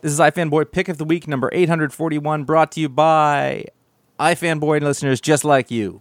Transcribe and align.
This 0.00 0.12
is 0.12 0.20
iFanboy 0.20 0.70
Pick 0.70 0.88
of 0.88 0.96
the 0.98 1.04
Week 1.04 1.26
number 1.26 1.50
841, 1.52 2.44
brought 2.44 2.70
to 2.72 2.80
you 2.80 2.88
by 2.88 3.64
iFanboy 4.20 4.76
and 4.76 4.84
listeners 4.86 5.20
just 5.20 5.44
like 5.44 5.72
you. 5.72 6.00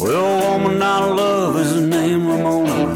Well, 0.00 0.58
woman 0.58 0.80
I 0.82 1.04
love 1.04 1.56
is 1.56 1.74
her 1.74 1.80
name 1.80 2.28
Ramona. 2.28 2.94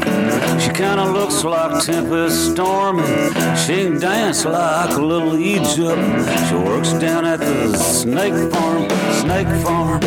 She 0.61 0.69
kinda 0.69 1.11
looks 1.11 1.43
like 1.43 1.83
Tempest 1.83 2.51
Storm. 2.51 2.99
and 2.99 3.59
She 3.59 3.83
can 3.83 3.99
dance 3.99 4.45
like 4.45 4.95
a 4.95 5.01
little 5.01 5.37
Egypt. 5.37 6.01
She 6.47 6.55
works 6.55 6.93
down 6.93 7.25
at 7.25 7.39
the 7.39 7.77
snake 7.77 8.33
farm, 8.53 8.87
snake 9.21 9.49
farm. 9.65 9.99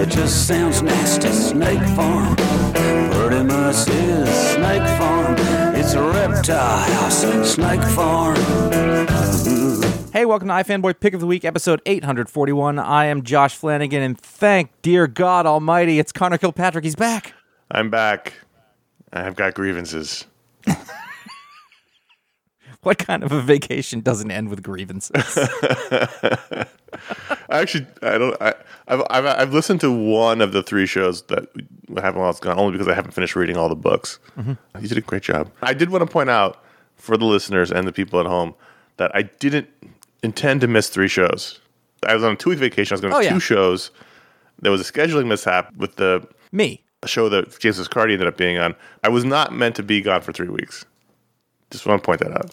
It 0.00 0.08
just 0.08 0.46
sounds 0.46 0.82
nasty, 0.82 1.28
snake 1.32 1.82
farm. 1.94 2.34
Pretty 3.36 3.48
much 3.48 3.88
is 3.90 4.34
snake 4.54 4.98
farm. 4.98 5.34
It's 5.76 5.92
a 5.92 6.02
reptile 6.02 6.78
house, 6.78 7.20
snake 7.52 7.82
farm. 7.82 8.34
Hey, 10.10 10.24
welcome 10.24 10.48
to 10.48 10.54
iFanboy 10.54 10.98
Pick 11.00 11.12
of 11.12 11.20
the 11.20 11.26
Week, 11.26 11.44
episode 11.44 11.82
841. 11.84 12.78
I 12.78 13.04
am 13.04 13.24
Josh 13.24 13.54
Flanagan, 13.54 14.00
and 14.00 14.18
thank 14.18 14.70
dear 14.80 15.06
God 15.06 15.44
Almighty, 15.44 15.98
it's 15.98 16.12
Conor 16.12 16.38
Kilpatrick. 16.38 16.84
He's 16.84 16.96
back. 16.96 17.34
I'm 17.70 17.90
back. 17.90 18.32
I've 19.12 19.36
got 19.36 19.52
grievances. 19.52 20.24
What 22.86 22.98
kind 22.98 23.24
of 23.24 23.32
a 23.32 23.42
vacation 23.42 23.98
doesn't 24.00 24.30
end 24.30 24.48
with 24.48 24.62
grievances? 24.62 25.10
I 25.36 26.66
actually, 27.50 27.84
I 28.00 28.16
don't. 28.16 28.40
I, 28.40 28.54
I've, 28.86 29.02
I've 29.10 29.26
I've 29.26 29.52
listened 29.52 29.80
to 29.80 29.90
one 29.90 30.40
of 30.40 30.52
the 30.52 30.62
three 30.62 30.86
shows 30.86 31.22
that 31.22 31.48
happened 31.96 32.20
while 32.20 32.30
it's 32.30 32.38
gone, 32.38 32.60
only 32.60 32.70
because 32.70 32.86
I 32.86 32.94
haven't 32.94 33.10
finished 33.10 33.34
reading 33.34 33.56
all 33.56 33.68
the 33.68 33.74
books. 33.74 34.20
Mm-hmm. 34.38 34.52
You 34.80 34.86
did 34.86 34.98
a 34.98 35.00
great 35.00 35.24
job. 35.24 35.50
I 35.62 35.74
did 35.74 35.90
want 35.90 36.02
to 36.02 36.06
point 36.06 36.30
out 36.30 36.62
for 36.94 37.16
the 37.16 37.24
listeners 37.24 37.72
and 37.72 37.88
the 37.88 37.92
people 37.92 38.20
at 38.20 38.26
home 38.26 38.54
that 38.98 39.10
I 39.16 39.22
didn't 39.22 39.68
intend 40.22 40.60
to 40.60 40.68
miss 40.68 40.88
three 40.88 41.08
shows. 41.08 41.58
I 42.06 42.14
was 42.14 42.22
on 42.22 42.34
a 42.34 42.36
two 42.36 42.50
week 42.50 42.60
vacation. 42.60 42.94
I 42.94 42.94
was 42.94 43.00
going 43.00 43.12
to 43.14 43.18
Oh, 43.18 43.22
two 43.22 43.34
yeah. 43.34 43.38
shows. 43.40 43.90
There 44.60 44.70
was 44.70 44.88
a 44.88 44.92
scheduling 44.92 45.26
mishap 45.26 45.74
with 45.74 45.96
the 45.96 46.24
Me. 46.52 46.84
A 47.02 47.08
show 47.08 47.28
that 47.30 47.58
James 47.58 47.80
Viscardi 47.80 48.12
ended 48.12 48.28
up 48.28 48.36
being 48.36 48.58
on. 48.58 48.76
I 49.02 49.08
was 49.08 49.24
not 49.24 49.52
meant 49.52 49.74
to 49.74 49.82
be 49.82 50.00
gone 50.02 50.20
for 50.20 50.32
three 50.32 50.48
weeks. 50.48 50.84
Just 51.72 51.84
want 51.84 52.00
to 52.00 52.06
point 52.06 52.20
that 52.20 52.30
out. 52.30 52.52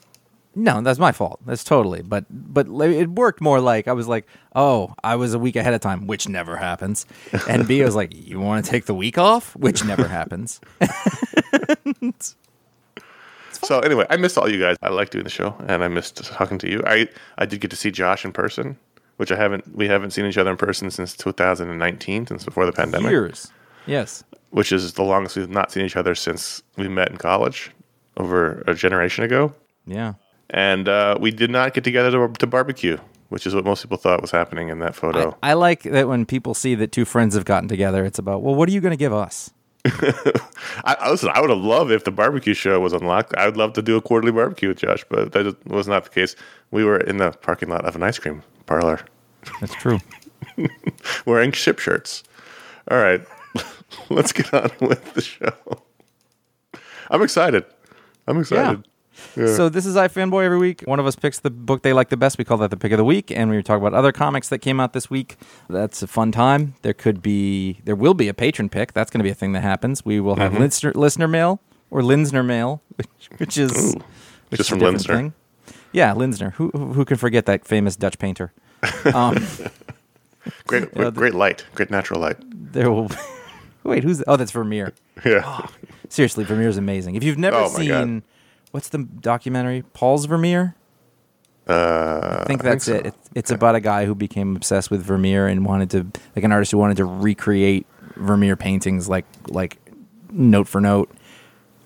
No, 0.55 0.81
that's 0.81 0.99
my 0.99 1.11
fault. 1.11 1.39
That's 1.45 1.63
totally. 1.63 2.01
But 2.03 2.25
but 2.29 2.67
it 2.67 3.09
worked 3.09 3.41
more 3.41 3.59
like 3.59 3.87
I 3.87 3.93
was 3.93 4.07
like, 4.07 4.27
oh, 4.55 4.93
I 5.03 5.15
was 5.15 5.33
a 5.33 5.39
week 5.39 5.55
ahead 5.55 5.73
of 5.73 5.81
time, 5.81 6.05
which 6.05 6.27
never 6.29 6.55
happens. 6.57 7.05
And 7.49 7.67
B 7.67 7.81
I 7.81 7.85
was 7.85 7.95
like, 7.95 8.11
you 8.13 8.39
want 8.39 8.63
to 8.63 8.69
take 8.71 8.85
the 8.85 8.93
week 8.93 9.17
off, 9.17 9.55
which 9.55 9.83
never 9.83 10.07
happens. 10.07 10.61
So 13.63 13.79
anyway, 13.79 14.05
I 14.09 14.17
missed 14.17 14.37
all 14.37 14.49
you 14.49 14.59
guys. 14.59 14.75
I 14.81 14.89
like 14.89 15.09
doing 15.11 15.23
the 15.23 15.29
show, 15.29 15.55
and 15.67 15.83
I 15.83 15.87
missed 15.87 16.17
talking 16.25 16.57
to 16.59 16.69
you. 16.69 16.83
I 16.85 17.07
I 17.37 17.45
did 17.45 17.61
get 17.61 17.71
to 17.71 17.77
see 17.77 17.91
Josh 17.91 18.25
in 18.25 18.33
person, 18.33 18.77
which 19.17 19.31
I 19.31 19.37
haven't. 19.37 19.73
We 19.75 19.87
haven't 19.87 20.11
seen 20.11 20.25
each 20.25 20.37
other 20.37 20.51
in 20.51 20.57
person 20.57 20.91
since 20.91 21.15
2019, 21.15 22.27
since 22.27 22.43
before 22.43 22.65
the 22.65 22.73
pandemic, 22.73 23.11
Years. 23.11 23.51
Yes. 23.85 24.23
which 24.49 24.71
is 24.73 24.93
the 24.93 25.03
longest 25.03 25.37
we've 25.37 25.49
not 25.49 25.71
seen 25.71 25.85
each 25.85 25.95
other 25.95 26.13
since 26.13 26.61
we 26.77 26.89
met 26.89 27.09
in 27.09 27.17
college, 27.17 27.71
over 28.17 28.63
a 28.67 28.73
generation 28.73 29.23
ago. 29.23 29.53
Yeah. 29.85 30.13
And 30.49 30.87
uh, 30.87 31.17
we 31.19 31.31
did 31.31 31.49
not 31.49 31.73
get 31.73 31.83
together 31.83 32.11
to, 32.11 32.33
to 32.33 32.47
barbecue, 32.47 32.97
which 33.29 33.47
is 33.47 33.55
what 33.55 33.65
most 33.65 33.81
people 33.81 33.97
thought 33.97 34.21
was 34.21 34.31
happening 34.31 34.69
in 34.69 34.79
that 34.79 34.95
photo. 34.95 35.35
I 35.41 35.53
like 35.53 35.83
that 35.83 36.07
when 36.07 36.25
people 36.25 36.53
see 36.53 36.75
that 36.75 36.91
two 36.91 37.05
friends 37.05 37.35
have 37.35 37.45
gotten 37.45 37.67
together, 37.67 38.05
it's 38.05 38.19
about, 38.19 38.41
well, 38.41 38.55
what 38.55 38.69
are 38.69 38.71
you 38.71 38.81
going 38.81 38.91
to 38.91 38.97
give 38.97 39.13
us? 39.13 39.51
I, 39.85 40.35
I 40.85 41.09
listen. 41.09 41.29
I 41.33 41.41
would 41.41 41.49
have 41.49 41.59
loved 41.59 41.91
if 41.91 42.03
the 42.03 42.11
barbecue 42.11 42.53
show 42.53 42.79
was 42.79 42.93
unlocked. 42.93 43.35
I 43.35 43.45
would 43.45 43.57
love 43.57 43.73
to 43.73 43.81
do 43.81 43.97
a 43.97 44.01
quarterly 44.01 44.31
barbecue 44.31 44.69
with 44.69 44.77
Josh, 44.77 45.03
but 45.09 45.33
that 45.33 45.65
was 45.67 45.87
not 45.87 46.05
the 46.05 46.09
case. 46.09 46.35
We 46.71 46.85
were 46.85 46.97
in 46.97 47.17
the 47.17 47.31
parking 47.31 47.69
lot 47.69 47.85
of 47.85 47.95
an 47.95 48.03
ice 48.03 48.19
cream 48.19 48.43
parlor. 48.65 49.01
That's 49.59 49.75
true. 49.75 49.99
wearing 51.25 51.51
ship 51.51 51.79
shirts. 51.79 52.23
All 52.89 52.97
right, 52.97 53.21
let's 54.09 54.31
get 54.31 54.53
on 54.53 54.71
with 54.81 55.13
the 55.13 55.21
show. 55.21 55.53
I'm 57.09 57.21
excited. 57.21 57.65
I'm 58.27 58.39
excited. 58.39 58.87
So 59.35 59.69
this 59.69 59.85
is 59.85 59.95
iFanboy 59.95 60.43
every 60.43 60.57
week. 60.57 60.81
One 60.85 60.99
of 60.99 61.05
us 61.05 61.15
picks 61.15 61.39
the 61.39 61.49
book 61.49 61.81
they 61.83 61.93
like 61.93 62.09
the 62.09 62.17
best. 62.17 62.37
We 62.37 62.43
call 62.43 62.57
that 62.57 62.71
the 62.71 62.77
pick 62.77 62.91
of 62.91 62.97
the 62.97 63.03
week, 63.05 63.31
and 63.31 63.49
we 63.49 63.61
talk 63.63 63.79
about 63.79 63.93
other 63.93 64.11
comics 64.11 64.49
that 64.49 64.59
came 64.59 64.79
out 64.79 64.93
this 64.93 65.09
week. 65.09 65.37
That's 65.69 66.01
a 66.01 66.07
fun 66.07 66.31
time. 66.31 66.75
There 66.81 66.93
could 66.93 67.21
be, 67.21 67.79
there 67.85 67.95
will 67.95 68.13
be 68.13 68.27
a 68.27 68.33
patron 68.33 68.69
pick. 68.69 68.93
That's 68.93 69.11
going 69.11 69.19
to 69.19 69.23
be 69.23 69.29
a 69.29 69.35
thing 69.35 69.53
that 69.53 69.61
happens. 69.61 70.03
We 70.03 70.19
will 70.19 70.35
have 70.37 70.51
Mm-hmm. 70.53 70.61
listener, 70.61 70.91
listener 70.95 71.27
mail 71.27 71.59
or 71.91 72.01
Linsner 72.01 72.43
mail, 72.45 72.81
which, 72.95 73.07
which 73.37 73.57
is 73.57 73.95
which 74.49 74.57
just 74.57 74.61
is 74.61 74.67
from 74.69 74.79
Linsner. 74.79 75.15
thing. 75.15 75.33
Yeah, 75.91 76.13
Linsner. 76.13 76.53
Who 76.53 76.69
who 76.71 77.05
can 77.05 77.17
forget 77.17 77.45
that 77.45 77.65
famous 77.67 77.95
Dutch 77.95 78.17
painter? 78.19 78.51
Um, 79.13 79.37
Great, 80.67 80.89
Yeah, 80.95 81.03
the- 81.05 81.11
great 81.11 81.33
light, 81.35 81.65
great 81.75 81.89
natural 81.91 82.19
light. 82.19 82.37
there 82.73 82.91
will. 82.91 83.09
Wait, 83.83 84.03
who's? 84.03 84.23
Oh, 84.27 84.35
that's 84.37 84.51
Vermeer. 84.51 84.93
Yeah, 85.25 85.67
Seriously, 86.09 86.43
Vermeer's 86.43 86.77
amazing. 86.77 87.15
If 87.15 87.23
you've 87.23 87.37
never 87.37 87.57
Oh 87.57 87.67
seen, 87.69 88.23
what's 88.73 88.89
the 88.89 88.97
documentary? 88.99 89.83
Paul's 89.93 90.25
Vermeer. 90.25 90.75
uh, 91.67 92.39
I 92.41 92.43
think 92.45 92.61
that's 92.61 92.87
it. 92.89 93.05
It's, 93.05 93.29
it's 93.33 93.51
about 93.51 93.75
a 93.75 93.79
guy 93.79 94.05
who 94.05 94.13
became 94.15 94.55
obsessed 94.57 94.91
with 94.91 95.01
Vermeer 95.01 95.47
and 95.47 95.65
wanted 95.65 95.89
to, 95.91 96.05
like 96.35 96.43
an 96.43 96.51
artist 96.51 96.71
who 96.73 96.77
wanted 96.77 96.97
to 96.97 97.05
recreate 97.05 97.87
Vermeer 98.17 98.55
paintings, 98.57 99.07
like 99.07 99.25
like 99.47 99.77
note 100.31 100.67
for 100.67 100.81
note. 100.81 101.09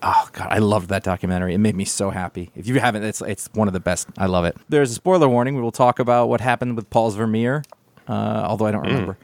Oh 0.02 0.28
god, 0.32 0.48
I 0.50 0.58
loved 0.58 0.88
that 0.90 1.02
documentary. 1.04 1.54
It 1.54 1.58
made 1.58 1.74
me 1.76 1.84
so 1.84 2.10
happy. 2.10 2.50
If 2.54 2.66
you 2.66 2.80
haven't, 2.80 3.02
it's 3.04 3.20
it's 3.22 3.48
one 3.54 3.66
of 3.68 3.72
the 3.74 3.80
best. 3.80 4.08
I 4.18 4.26
love 4.26 4.44
it. 4.44 4.56
There's 4.68 4.90
a 4.90 4.94
spoiler 4.94 5.28
warning. 5.28 5.54
We 5.54 5.62
will 5.62 5.72
talk 5.72 5.98
about 5.98 6.28
what 6.28 6.40
happened 6.40 6.76
with 6.76 6.90
Paul's 6.90 7.14
Vermeer, 7.16 7.62
uh, 8.08 8.12
although 8.46 8.66
I 8.66 8.70
don't 8.72 8.82
Mm. 8.84 8.88
remember. 8.88 9.18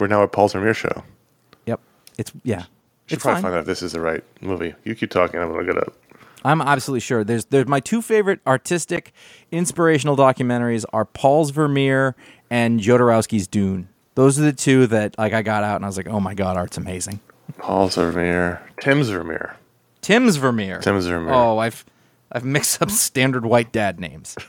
We're 0.00 0.06
now 0.08 0.22
at 0.22 0.32
Paul's 0.32 0.52
Vermeer 0.52 0.74
show. 0.74 1.04
Yep, 1.66 1.80
it's 2.18 2.32
yeah. 2.44 2.64
Should 3.06 3.16
It's 3.18 3.22
probably 3.22 3.34
fine. 3.36 3.42
find 3.42 3.54
out 3.56 3.60
if 3.60 3.66
this 3.66 3.82
is 3.82 3.92
the 3.92 4.00
right 4.00 4.24
movie. 4.40 4.74
You 4.84 4.94
keep 4.94 5.10
talking. 5.10 5.40
I'm 5.40 5.48
gonna 5.52 5.60
look 5.64 5.76
it 5.76 5.78
up. 5.80 5.94
I'm 6.46 6.60
absolutely 6.60 7.00
sure. 7.00 7.24
There's 7.24 7.44
there's 7.46 7.66
my 7.66 7.80
two 7.80 8.00
favorite 8.00 8.40
artistic, 8.46 9.12
inspirational 9.50 10.16
documentaries 10.16 10.84
are 10.92 11.04
Paul's 11.04 11.50
Vermeer 11.50 12.14
and 12.50 12.80
Jodorowsky's 12.80 13.46
Dune. 13.48 13.88
Those 14.14 14.38
are 14.38 14.42
the 14.42 14.52
two 14.52 14.86
that 14.86 15.18
like 15.18 15.32
I 15.32 15.42
got 15.42 15.64
out 15.64 15.76
and 15.76 15.84
I 15.84 15.88
was 15.88 15.96
like, 15.96 16.08
oh 16.08 16.20
my 16.20 16.34
god, 16.34 16.56
art's 16.56 16.76
amazing. 16.76 17.20
Paul's 17.58 17.96
Vermeer, 17.96 18.62
Tim's 18.80 19.08
Vermeer, 19.08 19.56
Tim's 20.02 20.36
Vermeer. 20.36 20.78
Tim's 20.80 21.06
Vermeer. 21.06 21.34
Oh, 21.34 21.58
I've 21.58 21.84
I've 22.32 22.44
mixed 22.44 22.80
up 22.80 22.90
standard 22.90 23.44
white 23.44 23.72
dad 23.72 23.98
names. 24.00 24.36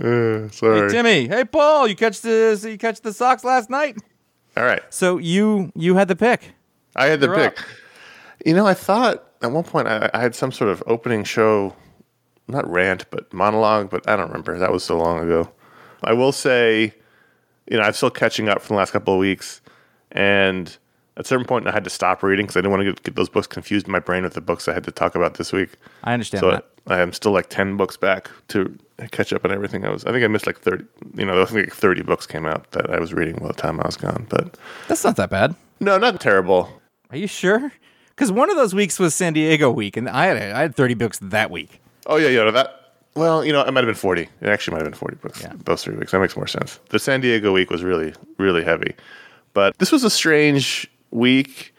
Uh, 0.00 0.48
sorry. 0.50 0.82
Hey 0.82 0.88
Timmy, 0.94 1.26
hey 1.28 1.44
Paul, 1.44 1.88
you 1.88 1.96
catch 1.96 2.20
the 2.20 2.56
you 2.70 2.78
catch 2.78 3.00
the 3.00 3.12
Sox 3.12 3.42
last 3.42 3.68
night? 3.68 3.96
All 4.56 4.62
right, 4.64 4.80
So 4.90 5.18
you 5.18 5.72
you 5.74 5.96
had 5.96 6.06
the 6.06 6.14
pick. 6.14 6.52
I 6.94 7.06
had 7.06 7.18
the 7.18 7.26
You're 7.26 7.34
pick. 7.34 7.58
up. 7.58 7.64
You 8.46 8.54
know, 8.54 8.64
I 8.64 8.74
thought 8.74 9.27
at 9.42 9.50
one 9.52 9.64
point 9.64 9.88
I, 9.88 10.10
I 10.14 10.20
had 10.20 10.34
some 10.34 10.52
sort 10.52 10.70
of 10.70 10.82
opening 10.86 11.24
show, 11.24 11.74
not 12.48 12.68
rant, 12.70 13.06
but 13.10 13.32
monologue, 13.32 13.90
but 13.90 14.08
I 14.08 14.16
don't 14.16 14.28
remember. 14.28 14.58
That 14.58 14.72
was 14.72 14.84
so 14.84 14.98
long 14.98 15.22
ago. 15.22 15.50
I 16.02 16.12
will 16.12 16.32
say, 16.32 16.94
you 17.70 17.76
know, 17.76 17.82
I'm 17.82 17.92
still 17.92 18.10
catching 18.10 18.48
up 18.48 18.62
from 18.62 18.74
the 18.74 18.78
last 18.78 18.92
couple 18.92 19.14
of 19.14 19.20
weeks. 19.20 19.60
And 20.12 20.68
at 21.16 21.24
a 21.24 21.28
certain 21.28 21.44
point, 21.46 21.66
I 21.66 21.72
had 21.72 21.84
to 21.84 21.90
stop 21.90 22.22
reading 22.22 22.46
because 22.46 22.56
I 22.56 22.60
didn't 22.60 22.70
want 22.70 22.80
to 22.82 22.92
get, 22.92 23.02
get 23.02 23.16
those 23.16 23.28
books 23.28 23.46
confused 23.46 23.86
in 23.86 23.92
my 23.92 23.98
brain 23.98 24.22
with 24.22 24.34
the 24.34 24.40
books 24.40 24.68
I 24.68 24.72
had 24.74 24.84
to 24.84 24.92
talk 24.92 25.14
about 25.14 25.34
this 25.34 25.52
week. 25.52 25.70
I 26.04 26.12
understand 26.14 26.40
So 26.40 26.50
that. 26.52 26.64
I 26.86 27.00
am 27.00 27.12
still 27.12 27.32
like 27.32 27.50
10 27.50 27.76
books 27.76 27.98
back 27.98 28.30
to 28.48 28.74
catch 29.10 29.32
up 29.34 29.44
on 29.44 29.52
everything 29.52 29.84
I 29.84 29.90
was. 29.90 30.06
I 30.06 30.12
think 30.12 30.24
I 30.24 30.28
missed 30.28 30.46
like 30.46 30.58
30, 30.58 30.84
you 31.16 31.26
know, 31.26 31.42
I 31.42 31.44
think 31.44 31.66
like 31.66 31.74
30 31.74 32.02
books 32.02 32.26
came 32.26 32.46
out 32.46 32.70
that 32.70 32.88
I 32.90 32.98
was 32.98 33.12
reading 33.12 33.36
while 33.36 33.48
the 33.48 33.60
time 33.60 33.78
I 33.80 33.84
was 33.86 33.96
gone. 33.98 34.26
But 34.30 34.56
That's 34.86 35.04
not 35.04 35.16
that 35.16 35.28
bad. 35.28 35.54
no, 35.80 35.98
not 35.98 36.18
terrible. 36.20 36.80
Are 37.10 37.16
you 37.18 37.26
sure? 37.26 37.72
Because 38.18 38.32
one 38.32 38.50
of 38.50 38.56
those 38.56 38.74
weeks 38.74 38.98
was 38.98 39.14
San 39.14 39.32
Diego 39.32 39.70
week, 39.70 39.96
and 39.96 40.08
I 40.08 40.26
had 40.26 40.36
I 40.36 40.60
had 40.62 40.74
30 40.74 40.94
books 40.94 41.20
that 41.22 41.52
week. 41.52 41.80
Oh 42.06 42.16
yeah, 42.16 42.26
yeah. 42.26 42.42
no, 42.42 42.50
That 42.50 42.94
well, 43.14 43.44
you 43.44 43.52
know, 43.52 43.60
it 43.60 43.70
might 43.70 43.84
have 43.84 43.86
been 43.86 43.94
forty. 43.94 44.22
It 44.40 44.48
actually 44.48 44.72
might 44.72 44.78
have 44.82 44.90
been 44.90 44.98
forty 44.98 45.14
books. 45.14 45.40
Yeah. 45.40 45.52
Those 45.64 45.84
three 45.84 45.94
weeks. 45.94 46.10
That 46.10 46.18
makes 46.18 46.36
more 46.36 46.48
sense. 46.48 46.80
The 46.88 46.98
San 46.98 47.20
Diego 47.20 47.52
week 47.52 47.70
was 47.70 47.84
really, 47.84 48.12
really 48.36 48.64
heavy, 48.64 48.96
but 49.54 49.78
this 49.78 49.92
was 49.92 50.02
a 50.02 50.10
strange 50.10 50.90
week. 51.12 51.72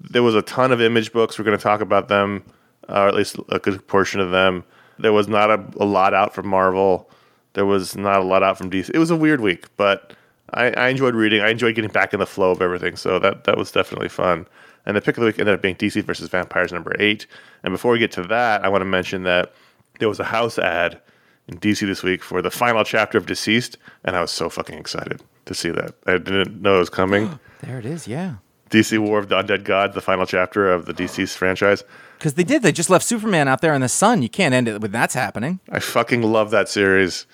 There 0.00 0.24
was 0.24 0.34
a 0.34 0.42
ton 0.42 0.72
of 0.72 0.80
image 0.80 1.12
books. 1.12 1.38
We're 1.38 1.44
going 1.44 1.56
to 1.56 1.62
talk 1.62 1.80
about 1.80 2.08
them, 2.08 2.42
uh, 2.88 3.02
or 3.02 3.08
at 3.08 3.14
least 3.14 3.36
a 3.50 3.60
good 3.60 3.86
portion 3.86 4.18
of 4.18 4.32
them. 4.32 4.64
There 4.98 5.12
was 5.12 5.28
not 5.28 5.48
a, 5.48 5.64
a 5.78 5.84
lot 5.84 6.12
out 6.12 6.34
from 6.34 6.48
Marvel. 6.48 7.08
There 7.52 7.66
was 7.66 7.96
not 7.96 8.18
a 8.18 8.24
lot 8.24 8.42
out 8.42 8.58
from 8.58 8.68
DC. 8.68 8.90
It 8.92 8.98
was 8.98 9.12
a 9.12 9.16
weird 9.16 9.40
week, 9.40 9.66
but 9.76 10.12
I, 10.54 10.70
I 10.70 10.88
enjoyed 10.88 11.14
reading. 11.14 11.40
I 11.40 11.50
enjoyed 11.50 11.74
getting 11.74 11.90
back 11.90 12.12
in 12.14 12.20
the 12.20 12.26
flow 12.26 12.50
of 12.50 12.62
everything. 12.62 12.96
So 12.96 13.18
that 13.18 13.44
that 13.44 13.56
was 13.56 13.70
definitely 13.70 14.08
fun. 14.08 14.46
And 14.86 14.96
the 14.96 15.00
pick 15.00 15.16
of 15.16 15.22
the 15.22 15.26
week 15.26 15.38
ended 15.38 15.54
up 15.54 15.62
being 15.62 15.76
DC 15.76 16.02
versus 16.04 16.28
Vampires 16.28 16.72
number 16.72 16.94
eight. 16.98 17.26
And 17.62 17.72
before 17.72 17.92
we 17.92 17.98
get 17.98 18.12
to 18.12 18.22
that, 18.24 18.64
I 18.64 18.68
want 18.68 18.82
to 18.82 18.86
mention 18.86 19.22
that 19.22 19.54
there 19.98 20.08
was 20.08 20.20
a 20.20 20.24
house 20.24 20.58
ad 20.58 21.00
in 21.48 21.58
DC 21.58 21.86
this 21.86 22.02
week 22.02 22.22
for 22.22 22.42
the 22.42 22.50
final 22.50 22.84
chapter 22.84 23.18
of 23.18 23.26
DCeased, 23.26 23.76
and 24.04 24.16
I 24.16 24.20
was 24.20 24.30
so 24.30 24.48
fucking 24.48 24.78
excited 24.78 25.22
to 25.46 25.54
see 25.54 25.70
that. 25.70 25.94
I 26.06 26.12
didn't 26.12 26.62
know 26.62 26.76
it 26.76 26.80
was 26.80 26.90
coming. 26.90 27.38
There 27.62 27.78
it 27.78 27.86
is. 27.86 28.06
Yeah. 28.06 28.34
DC 28.68 28.98
War 28.98 29.18
of 29.18 29.30
the 29.30 29.36
Undead 29.36 29.64
Gods, 29.64 29.94
the 29.94 30.02
final 30.02 30.26
chapter 30.26 30.70
of 30.70 30.84
the 30.84 30.92
DCeased 30.92 31.34
franchise. 31.34 31.82
Because 32.18 32.34
they 32.34 32.44
did. 32.44 32.62
They 32.62 32.72
just 32.72 32.90
left 32.90 33.06
Superman 33.06 33.48
out 33.48 33.62
there 33.62 33.72
in 33.72 33.80
the 33.80 33.88
sun. 33.88 34.20
You 34.20 34.28
can't 34.28 34.52
end 34.52 34.68
it 34.68 34.82
with 34.82 34.92
that's 34.92 35.14
happening. 35.14 35.60
I 35.70 35.78
fucking 35.78 36.20
love 36.20 36.50
that 36.50 36.68
series. 36.68 37.24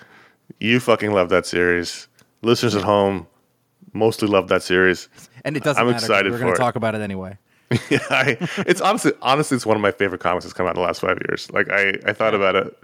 You 0.60 0.78
fucking 0.78 1.10
love 1.10 1.30
that 1.30 1.46
series. 1.46 2.06
Listeners 2.42 2.74
at 2.74 2.82
home 2.82 3.26
mostly 3.92 4.28
love 4.28 4.48
that 4.48 4.62
series. 4.62 5.08
And 5.44 5.56
it 5.56 5.62
doesn't 5.62 5.80
I'm 5.80 5.90
matter. 5.90 6.04
excited 6.04 6.32
We're 6.32 6.38
going 6.38 6.52
to 6.52 6.58
talk 6.58 6.76
about 6.76 6.94
it 6.94 7.00
anyway. 7.00 7.38
yeah, 7.88 7.98
I, 8.10 8.36
it's 8.66 8.80
honestly, 8.80 9.12
honestly, 9.22 9.54
it's 9.54 9.66
one 9.66 9.76
of 9.76 9.80
my 9.80 9.92
favorite 9.92 10.20
comics 10.20 10.44
that's 10.44 10.52
come 10.52 10.66
out 10.66 10.70
in 10.70 10.80
the 10.80 10.86
last 10.86 11.00
five 11.00 11.18
years. 11.28 11.50
Like 11.52 11.70
I, 11.70 11.94
I 12.04 12.12
thought 12.12 12.34
about 12.34 12.56
it. 12.56 12.76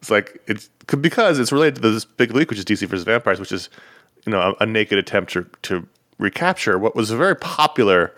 It's 0.00 0.10
like 0.10 0.42
it's 0.48 0.68
because 1.00 1.38
it's 1.38 1.52
related 1.52 1.76
to 1.76 1.90
this 1.90 2.04
big 2.04 2.34
leak, 2.34 2.50
which 2.50 2.58
is 2.58 2.64
DC 2.64 2.88
versus 2.88 3.04
Vampires, 3.04 3.38
which 3.38 3.52
is 3.52 3.68
you 4.26 4.32
know 4.32 4.56
a, 4.58 4.64
a 4.64 4.66
naked 4.66 4.98
attempt 4.98 5.32
to, 5.34 5.46
to 5.62 5.86
recapture 6.18 6.76
what 6.76 6.96
was 6.96 7.12
a 7.12 7.16
very 7.16 7.36
popular 7.36 8.12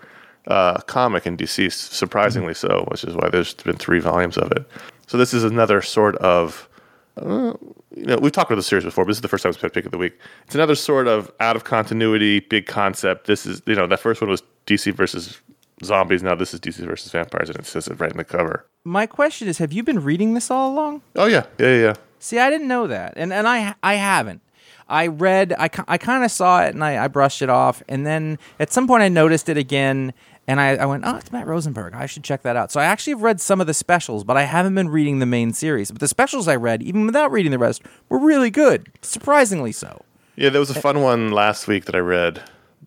uh, 0.47 0.79
comic 0.81 1.27
in 1.27 1.37
DC, 1.37 1.71
surprisingly 1.71 2.55
so, 2.55 2.85
which 2.89 3.03
is 3.03 3.15
why 3.15 3.29
there's 3.29 3.53
been 3.53 3.77
three 3.77 3.99
volumes 3.99 4.37
of 4.37 4.51
it. 4.51 4.65
So 5.05 5.17
this 5.17 5.31
is 5.31 5.43
another 5.43 5.83
sort 5.83 6.15
of 6.17 6.67
Uh, 7.17 7.53
you 7.95 8.05
know, 8.05 8.17
we've 8.17 8.31
talked 8.31 8.51
about 8.51 8.57
the 8.57 8.63
series 8.63 8.83
before, 8.83 9.05
but 9.05 9.09
this 9.09 9.17
is 9.17 9.21
the 9.21 9.27
first 9.27 9.43
time 9.43 9.51
it's 9.51 9.61
been 9.61 9.69
pick 9.69 9.85
of 9.85 9.91
the 9.91 9.97
week. 9.97 10.19
It's 10.45 10.55
another 10.55 10.75
sort 10.75 11.07
of 11.07 11.31
out 11.39 11.55
of 11.55 11.63
continuity, 11.63 12.41
big 12.41 12.65
concept. 12.65 13.27
This 13.27 13.45
is, 13.45 13.61
you 13.65 13.75
know, 13.75 13.87
that 13.87 13.99
first 13.99 14.21
one 14.21 14.29
was 14.29 14.43
DC 14.67 14.93
versus 14.93 15.39
zombies. 15.83 16.23
Now 16.23 16.35
this 16.35 16.53
is 16.53 16.59
DC 16.59 16.85
versus 16.85 17.11
vampires, 17.11 17.49
and 17.49 17.57
it 17.59 17.65
says 17.65 17.87
it 17.87 17.99
right 17.99 18.11
in 18.11 18.17
the 18.17 18.23
cover. 18.23 18.65
My 18.83 19.05
question 19.05 19.47
is, 19.47 19.57
have 19.59 19.71
you 19.73 19.83
been 19.83 20.03
reading 20.03 20.33
this 20.33 20.51
all 20.51 20.73
along? 20.73 21.01
Oh 21.15 21.25
yeah, 21.25 21.45
yeah, 21.57 21.67
yeah. 21.67 21.81
yeah. 21.81 21.93
See, 22.19 22.39
I 22.39 22.49
didn't 22.49 22.67
know 22.67 22.87
that, 22.87 23.13
and 23.15 23.31
and 23.31 23.47
I 23.47 23.75
I 23.81 23.95
haven't. 23.95 24.41
I 24.87 25.07
read, 25.07 25.53
I, 25.57 25.69
I 25.87 25.97
kind 25.97 26.23
of 26.23 26.29
saw 26.29 26.63
it, 26.63 26.75
and 26.75 26.83
I, 26.83 27.05
I 27.05 27.07
brushed 27.07 27.41
it 27.41 27.49
off, 27.49 27.81
and 27.89 28.05
then 28.05 28.37
at 28.59 28.71
some 28.71 28.85
point 28.87 29.01
I 29.01 29.09
noticed 29.09 29.49
it 29.49 29.57
again, 29.57 30.13
and 30.47 30.59
I, 30.59 30.75
I 30.75 30.85
went, 30.85 31.03
oh, 31.05 31.15
it's 31.15 31.31
Matt 31.31 31.47
Rosenberg. 31.47 31.93
I 31.93 32.05
should 32.05 32.23
check 32.23 32.43
that 32.43 32.55
out. 32.55 32.71
So 32.71 32.79
I 32.79 32.85
actually 32.85 33.13
have 33.13 33.23
read 33.23 33.41
some 33.41 33.61
of 33.61 33.67
the 33.67 33.73
specials, 33.73 34.23
but 34.23 34.37
I 34.37 34.43
haven't 34.43 34.75
been 34.75 34.89
reading 34.89 35.19
the 35.19 35.25
main 35.25 35.53
series. 35.53 35.91
But 35.91 35.99
the 35.99 36.07
specials 36.07 36.47
I 36.47 36.55
read, 36.55 36.83
even 36.83 37.05
without 37.05 37.31
reading 37.31 37.51
the 37.51 37.59
rest, 37.59 37.81
were 38.09 38.19
really 38.19 38.51
good, 38.51 38.89
surprisingly 39.01 39.71
so. 39.71 40.03
Yeah, 40.35 40.49
there 40.49 40.59
was 40.59 40.69
a 40.69 40.79
fun 40.79 41.01
one 41.01 41.31
last 41.31 41.67
week 41.67 41.85
that 41.85 41.95
I 41.95 41.99
read. 41.99 42.43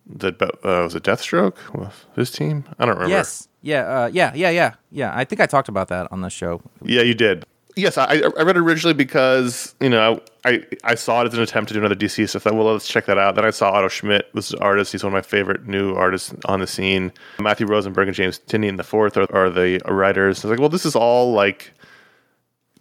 That 0.07 0.41
uh, 0.41 0.49
was 0.63 0.95
it 0.95 1.03
Deathstroke 1.03 1.57
with 1.79 2.07
his 2.17 2.31
team. 2.31 2.65
I 2.79 2.87
don't 2.87 2.95
remember. 2.95 3.15
Yes, 3.15 3.49
yeah, 3.61 3.81
uh, 3.81 4.11
yeah, 4.13 4.33
yeah, 4.35 4.51
yeah, 4.51 4.75
yeah. 4.91 5.13
I 5.15 5.25
think 5.25 5.41
I 5.41 5.47
talked 5.47 5.69
about 5.69 5.89
that 5.89 6.11
on 6.11 6.23
the 6.23 6.31
show. 6.31 6.63
Yeah, 6.83 7.03
you 7.03 7.15
did. 7.15 7.45
Yes, 7.79 7.97
I, 7.97 8.23
I 8.37 8.43
read 8.43 8.57
it 8.57 8.59
originally 8.59 8.93
because 8.93 9.75
you 9.81 9.89
know 9.89 10.21
I 10.45 10.65
I 10.83 10.97
saw 10.97 11.23
it 11.23 11.29
as 11.29 11.35
an 11.35 11.41
attempt 11.41 11.69
to 11.69 11.75
do 11.75 11.79
another 11.79 11.95
DC, 11.95 12.29
stuff. 12.29 12.45
I 12.45 12.51
thought, 12.51 12.57
well, 12.57 12.73
let's 12.73 12.89
check 12.89 13.07
that 13.07 13.19
out. 13.19 13.37
Then 13.37 13.45
I 13.45 13.51
saw 13.51 13.71
Otto 13.71 13.87
Schmidt 13.87 14.29
was 14.35 14.53
an 14.53 14.59
artist. 14.61 14.91
He's 14.91 15.05
one 15.05 15.13
of 15.13 15.17
my 15.17 15.23
favorite 15.23 15.67
new 15.67 15.95
artists 15.95 16.35
on 16.47 16.59
the 16.59 16.67
scene. 16.67 17.13
Matthew 17.39 17.67
Rosenberg 17.67 18.09
and 18.09 18.17
James 18.17 18.41
Tynion 18.41 18.79
the 18.79 18.83
fourth 18.83 19.17
are, 19.17 19.33
are 19.33 19.49
the 19.49 19.81
writers. 19.87 20.45
I 20.45 20.49
was 20.49 20.51
like, 20.51 20.61
well, 20.61 20.69
this 20.69 20.85
is 20.85 20.97
all 20.97 21.33
like 21.33 21.73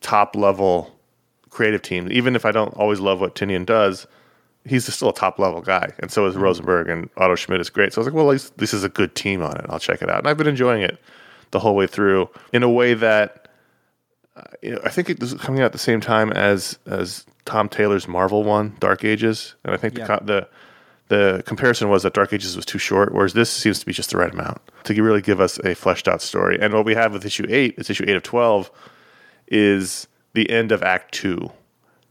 top 0.01 0.35
level 0.35 0.91
creative 1.49 1.83
team. 1.83 2.11
Even 2.11 2.35
if 2.35 2.43
I 2.43 2.51
don't 2.51 2.73
always 2.73 2.99
love 2.99 3.21
what 3.21 3.35
Tynion 3.35 3.67
does, 3.67 4.07
he's 4.65 4.91
still 4.91 5.09
a 5.09 5.13
top 5.13 5.37
level 5.37 5.61
guy, 5.61 5.91
and 5.99 6.11
so 6.11 6.25
is 6.25 6.33
mm-hmm. 6.33 6.43
Rosenberg 6.43 6.89
and 6.89 7.07
Otto 7.17 7.35
Schmidt 7.35 7.61
is 7.61 7.69
great. 7.69 7.93
So 7.93 7.99
I 7.99 8.01
was 8.01 8.07
like, 8.07 8.15
well, 8.15 8.29
at 8.29 8.31
least 8.31 8.57
this 8.57 8.73
is 8.73 8.83
a 8.83 8.89
good 8.89 9.13
team 9.13 9.43
on 9.43 9.57
it. 9.57 9.65
I'll 9.69 9.79
check 9.79 10.01
it 10.01 10.09
out, 10.09 10.17
and 10.17 10.27
I've 10.27 10.37
been 10.37 10.47
enjoying 10.47 10.81
it 10.81 10.99
the 11.51 11.59
whole 11.59 11.75
way 11.75 11.85
through 11.85 12.29
in 12.51 12.63
a 12.63 12.69
way 12.69 12.93
that 12.95 13.46
Uh, 14.37 14.41
you 14.61 14.71
know, 14.71 14.79
I 14.85 14.89
think 14.89 15.09
it 15.09 15.19
was 15.19 15.33
coming 15.33 15.61
out 15.61 15.65
at 15.65 15.71
the 15.71 15.77
same 15.79 15.99
time 15.99 16.31
as 16.31 16.77
as 16.85 17.25
Tom 17.45 17.67
Taylor's 17.69 18.07
Marvel 18.07 18.43
one, 18.43 18.75
Dark 18.79 19.03
Ages, 19.03 19.55
and 19.63 19.73
I 19.73 19.77
think 19.77 19.95
the 19.95 20.01
Yeah. 20.01 20.19
the 20.21 20.47
the 21.09 21.43
comparison 21.45 21.89
was 21.89 22.03
that 22.03 22.13
Dark 22.13 22.33
Ages 22.33 22.55
was 22.55 22.65
too 22.65 22.77
short, 22.77 23.13
whereas 23.13 23.33
this 23.33 23.49
seems 23.49 23.79
to 23.79 23.85
be 23.85 23.93
just 23.93 24.11
the 24.11 24.17
right 24.17 24.31
amount 24.31 24.59
to 24.83 25.01
really 25.01 25.21
give 25.21 25.39
us 25.39 25.57
a 25.59 25.73
fleshed 25.73 26.07
out 26.07 26.21
story. 26.21 26.59
And 26.61 26.73
what 26.73 26.85
we 26.85 26.93
have 26.95 27.13
with 27.13 27.25
issue 27.25 27.45
eight, 27.49 27.75
it's 27.77 27.89
issue 27.89 28.03
eight 28.07 28.15
of 28.15 28.23
twelve, 28.23 28.69
is 29.47 30.07
the 30.33 30.49
end 30.49 30.71
of 30.71 30.83
Act 30.83 31.13
Two. 31.13 31.51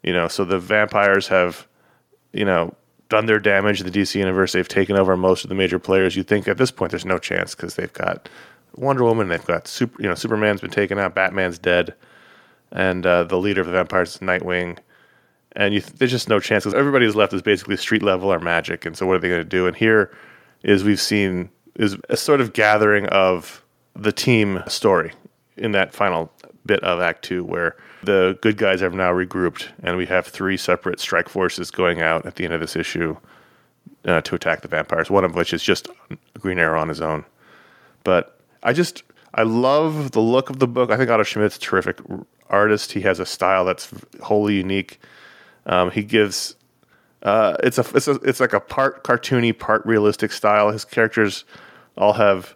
You 0.02 0.12
know, 0.12 0.28
so 0.28 0.44
the 0.44 0.58
vampires 0.58 1.28
have, 1.28 1.66
you 2.32 2.44
know, 2.44 2.74
done 3.08 3.26
their 3.26 3.38
damage 3.40 3.80
in 3.80 3.86
the 3.90 3.92
DC 3.96 4.14
universe. 4.16 4.52
They've 4.52 4.66
taken 4.66 4.96
over 4.96 5.16
most 5.16 5.44
of 5.44 5.48
the 5.48 5.54
major 5.54 5.78
players. 5.78 6.16
You 6.16 6.22
think 6.22 6.48
at 6.48 6.58
this 6.58 6.70
point 6.70 6.90
there's 6.90 7.04
no 7.04 7.18
chance 7.18 7.54
because 7.54 7.74
they've 7.74 7.92
got 7.92 8.28
Wonder 8.76 9.04
Woman, 9.04 9.28
they've 9.28 9.44
got 9.44 9.66
super, 9.68 10.00
you 10.02 10.08
know, 10.08 10.14
Superman's 10.14 10.60
been 10.60 10.70
taken 10.70 10.98
out, 10.98 11.14
Batman's 11.14 11.58
dead 11.58 11.94
and 12.76 13.06
uh, 13.06 13.24
the 13.24 13.38
leader 13.38 13.62
of 13.62 13.66
the 13.66 13.72
vampires 13.72 14.18
Nightwing. 14.18 14.78
And 15.52 15.72
th- 15.72 15.86
there's 15.86 16.10
just 16.10 16.28
no 16.28 16.38
chance 16.38 16.64
because 16.64 16.78
everybody 16.78 17.06
who's 17.06 17.16
left 17.16 17.32
is 17.32 17.42
basically 17.42 17.76
street 17.78 18.02
level 18.02 18.32
or 18.32 18.38
magic. 18.38 18.84
And 18.84 18.96
so 18.96 19.06
what 19.06 19.16
are 19.16 19.18
they 19.18 19.30
going 19.30 19.40
to 19.40 19.44
do? 19.44 19.66
And 19.66 19.74
here 19.74 20.14
is 20.62 20.84
we've 20.84 21.00
seen 21.00 21.50
is 21.74 21.96
a 22.10 22.16
sort 22.16 22.40
of 22.40 22.52
gathering 22.52 23.06
of 23.06 23.64
the 23.94 24.12
team 24.12 24.62
story 24.68 25.12
in 25.56 25.72
that 25.72 25.94
final 25.94 26.30
bit 26.66 26.82
of 26.82 27.00
Act 27.00 27.22
Two, 27.22 27.44
where 27.44 27.76
the 28.02 28.38
good 28.42 28.58
guys 28.58 28.80
have 28.80 28.92
now 28.92 29.10
regrouped, 29.10 29.68
and 29.82 29.96
we 29.96 30.06
have 30.06 30.26
three 30.26 30.56
separate 30.56 31.00
strike 31.00 31.28
forces 31.28 31.70
going 31.70 32.02
out 32.02 32.26
at 32.26 32.36
the 32.36 32.44
end 32.44 32.52
of 32.52 32.60
this 32.60 32.76
issue 32.76 33.16
uh, 34.04 34.20
to 34.20 34.34
attack 34.34 34.60
the 34.60 34.68
vampires. 34.68 35.10
One 35.10 35.24
of 35.24 35.34
which 35.34 35.54
is 35.54 35.62
just 35.62 35.88
Green 36.38 36.58
Arrow 36.58 36.80
on 36.80 36.88
his 36.88 37.00
own. 37.00 37.24
But 38.04 38.38
I 38.62 38.74
just 38.74 39.02
I 39.34 39.42
love 39.44 40.12
the 40.12 40.20
look 40.20 40.50
of 40.50 40.58
the 40.58 40.68
book. 40.68 40.90
I 40.90 40.98
think 40.98 41.08
Otto 41.08 41.22
Schmidt's 41.22 41.58
terrific 41.58 41.98
artist. 42.50 42.92
He 42.92 43.00
has 43.02 43.20
a 43.20 43.26
style 43.26 43.64
that's 43.64 43.90
wholly 44.22 44.54
unique. 44.54 45.00
Um, 45.66 45.90
he 45.90 46.02
gives 46.02 46.56
uh, 47.22 47.56
it's 47.62 47.78
a 47.78 47.84
it's 47.94 48.08
a 48.08 48.12
it's 48.22 48.40
like 48.40 48.52
a 48.52 48.60
part 48.60 49.02
cartoony, 49.02 49.56
part 49.56 49.84
realistic 49.84 50.32
style. 50.32 50.70
His 50.70 50.84
characters 50.84 51.44
all 51.96 52.12
have 52.12 52.54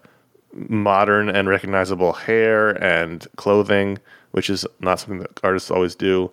modern 0.53 1.29
and 1.29 1.49
recognizable 1.49 2.13
hair 2.13 2.71
and 2.83 3.27
clothing, 3.37 3.99
which 4.31 4.49
is 4.49 4.67
not 4.81 5.01
something 5.01 5.21
that 5.21 5.41
artists 5.43 5.71
always 5.71 5.95
do. 5.95 6.31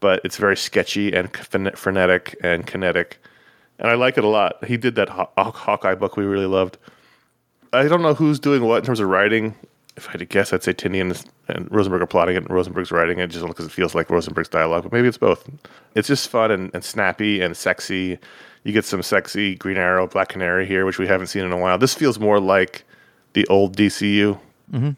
But 0.00 0.20
it's 0.22 0.36
very 0.36 0.56
sketchy 0.56 1.12
and 1.12 1.34
frenetic 1.76 2.36
and 2.42 2.66
kinetic, 2.66 3.18
and 3.78 3.88
I 3.88 3.94
like 3.94 4.18
it 4.18 4.24
a 4.24 4.28
lot. 4.28 4.64
He 4.64 4.76
did 4.76 4.94
that 4.96 5.08
Haw- 5.08 5.30
Hawkeye 5.36 5.94
book 5.94 6.16
we 6.16 6.24
really 6.24 6.46
loved. 6.46 6.78
I 7.72 7.88
don't 7.88 8.02
know 8.02 8.14
who's 8.14 8.38
doing 8.38 8.64
what 8.64 8.78
in 8.78 8.84
terms 8.84 9.00
of 9.00 9.08
writing. 9.08 9.54
If 9.98 10.08
I 10.08 10.12
had 10.12 10.20
to 10.20 10.24
guess, 10.24 10.52
I'd 10.52 10.62
say 10.62 10.72
Tynion 10.72 11.26
and 11.48 11.70
Rosenberg 11.70 12.02
are 12.02 12.06
plotting 12.06 12.36
it, 12.36 12.44
and 12.44 12.50
Rosenberg's 12.50 12.92
writing 12.92 13.18
it 13.18 13.28
just 13.28 13.46
because 13.46 13.66
it 13.66 13.72
feels 13.72 13.94
like 13.94 14.08
Rosenberg's 14.10 14.48
dialogue. 14.48 14.84
But 14.84 14.92
maybe 14.92 15.08
it's 15.08 15.18
both. 15.18 15.48
It's 15.94 16.08
just 16.08 16.28
fun 16.28 16.50
and, 16.50 16.70
and 16.72 16.84
snappy 16.84 17.40
and 17.40 17.56
sexy. 17.56 18.18
You 18.62 18.72
get 18.72 18.84
some 18.84 19.02
sexy 19.02 19.56
Green 19.56 19.76
Arrow, 19.76 20.06
Black 20.06 20.28
Canary 20.28 20.66
here, 20.66 20.86
which 20.86 20.98
we 20.98 21.06
haven't 21.06 21.26
seen 21.26 21.44
in 21.44 21.52
a 21.52 21.58
while. 21.58 21.78
This 21.78 21.94
feels 21.94 22.18
more 22.18 22.40
like 22.40 22.84
the 23.32 23.46
old 23.48 23.76
DCU 23.76 24.38
mm-hmm. 24.72 24.90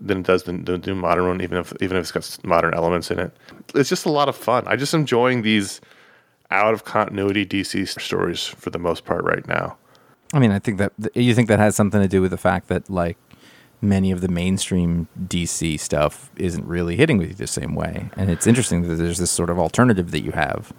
than 0.00 0.18
it 0.18 0.26
does 0.26 0.42
the, 0.42 0.52
the 0.52 0.78
new 0.78 0.94
modern 0.94 1.28
one, 1.28 1.40
even 1.40 1.58
if 1.58 1.72
even 1.80 1.96
if 1.96 2.02
it's 2.02 2.12
got 2.12 2.44
modern 2.44 2.74
elements 2.74 3.10
in 3.10 3.18
it. 3.18 3.32
It's 3.74 3.88
just 3.88 4.06
a 4.06 4.10
lot 4.10 4.28
of 4.28 4.36
fun. 4.36 4.66
I'm 4.66 4.78
just 4.78 4.94
enjoying 4.94 5.42
these 5.42 5.80
out 6.50 6.74
of 6.74 6.84
continuity 6.84 7.46
DC 7.46 8.00
stories 8.00 8.44
for 8.44 8.70
the 8.70 8.78
most 8.78 9.04
part 9.04 9.24
right 9.24 9.46
now. 9.46 9.76
I 10.32 10.38
mean, 10.38 10.50
I 10.50 10.58
think 10.58 10.78
that 10.78 10.92
you 11.14 11.34
think 11.34 11.48
that 11.48 11.58
has 11.58 11.76
something 11.76 12.00
to 12.00 12.08
do 12.08 12.20
with 12.20 12.30
the 12.30 12.38
fact 12.38 12.68
that 12.68 12.88
like 12.90 13.16
many 13.80 14.10
of 14.10 14.20
the 14.20 14.28
mainstream 14.28 15.08
DC 15.26 15.78
stuff 15.78 16.30
isn't 16.36 16.66
really 16.66 16.96
hitting 16.96 17.18
with 17.18 17.28
you 17.28 17.34
the 17.34 17.46
same 17.46 17.74
way, 17.74 18.10
and 18.16 18.30
it's 18.30 18.46
interesting 18.46 18.82
that 18.82 18.96
there's 18.96 19.18
this 19.18 19.30
sort 19.30 19.50
of 19.50 19.58
alternative 19.58 20.10
that 20.10 20.20
you 20.20 20.32
have. 20.32 20.72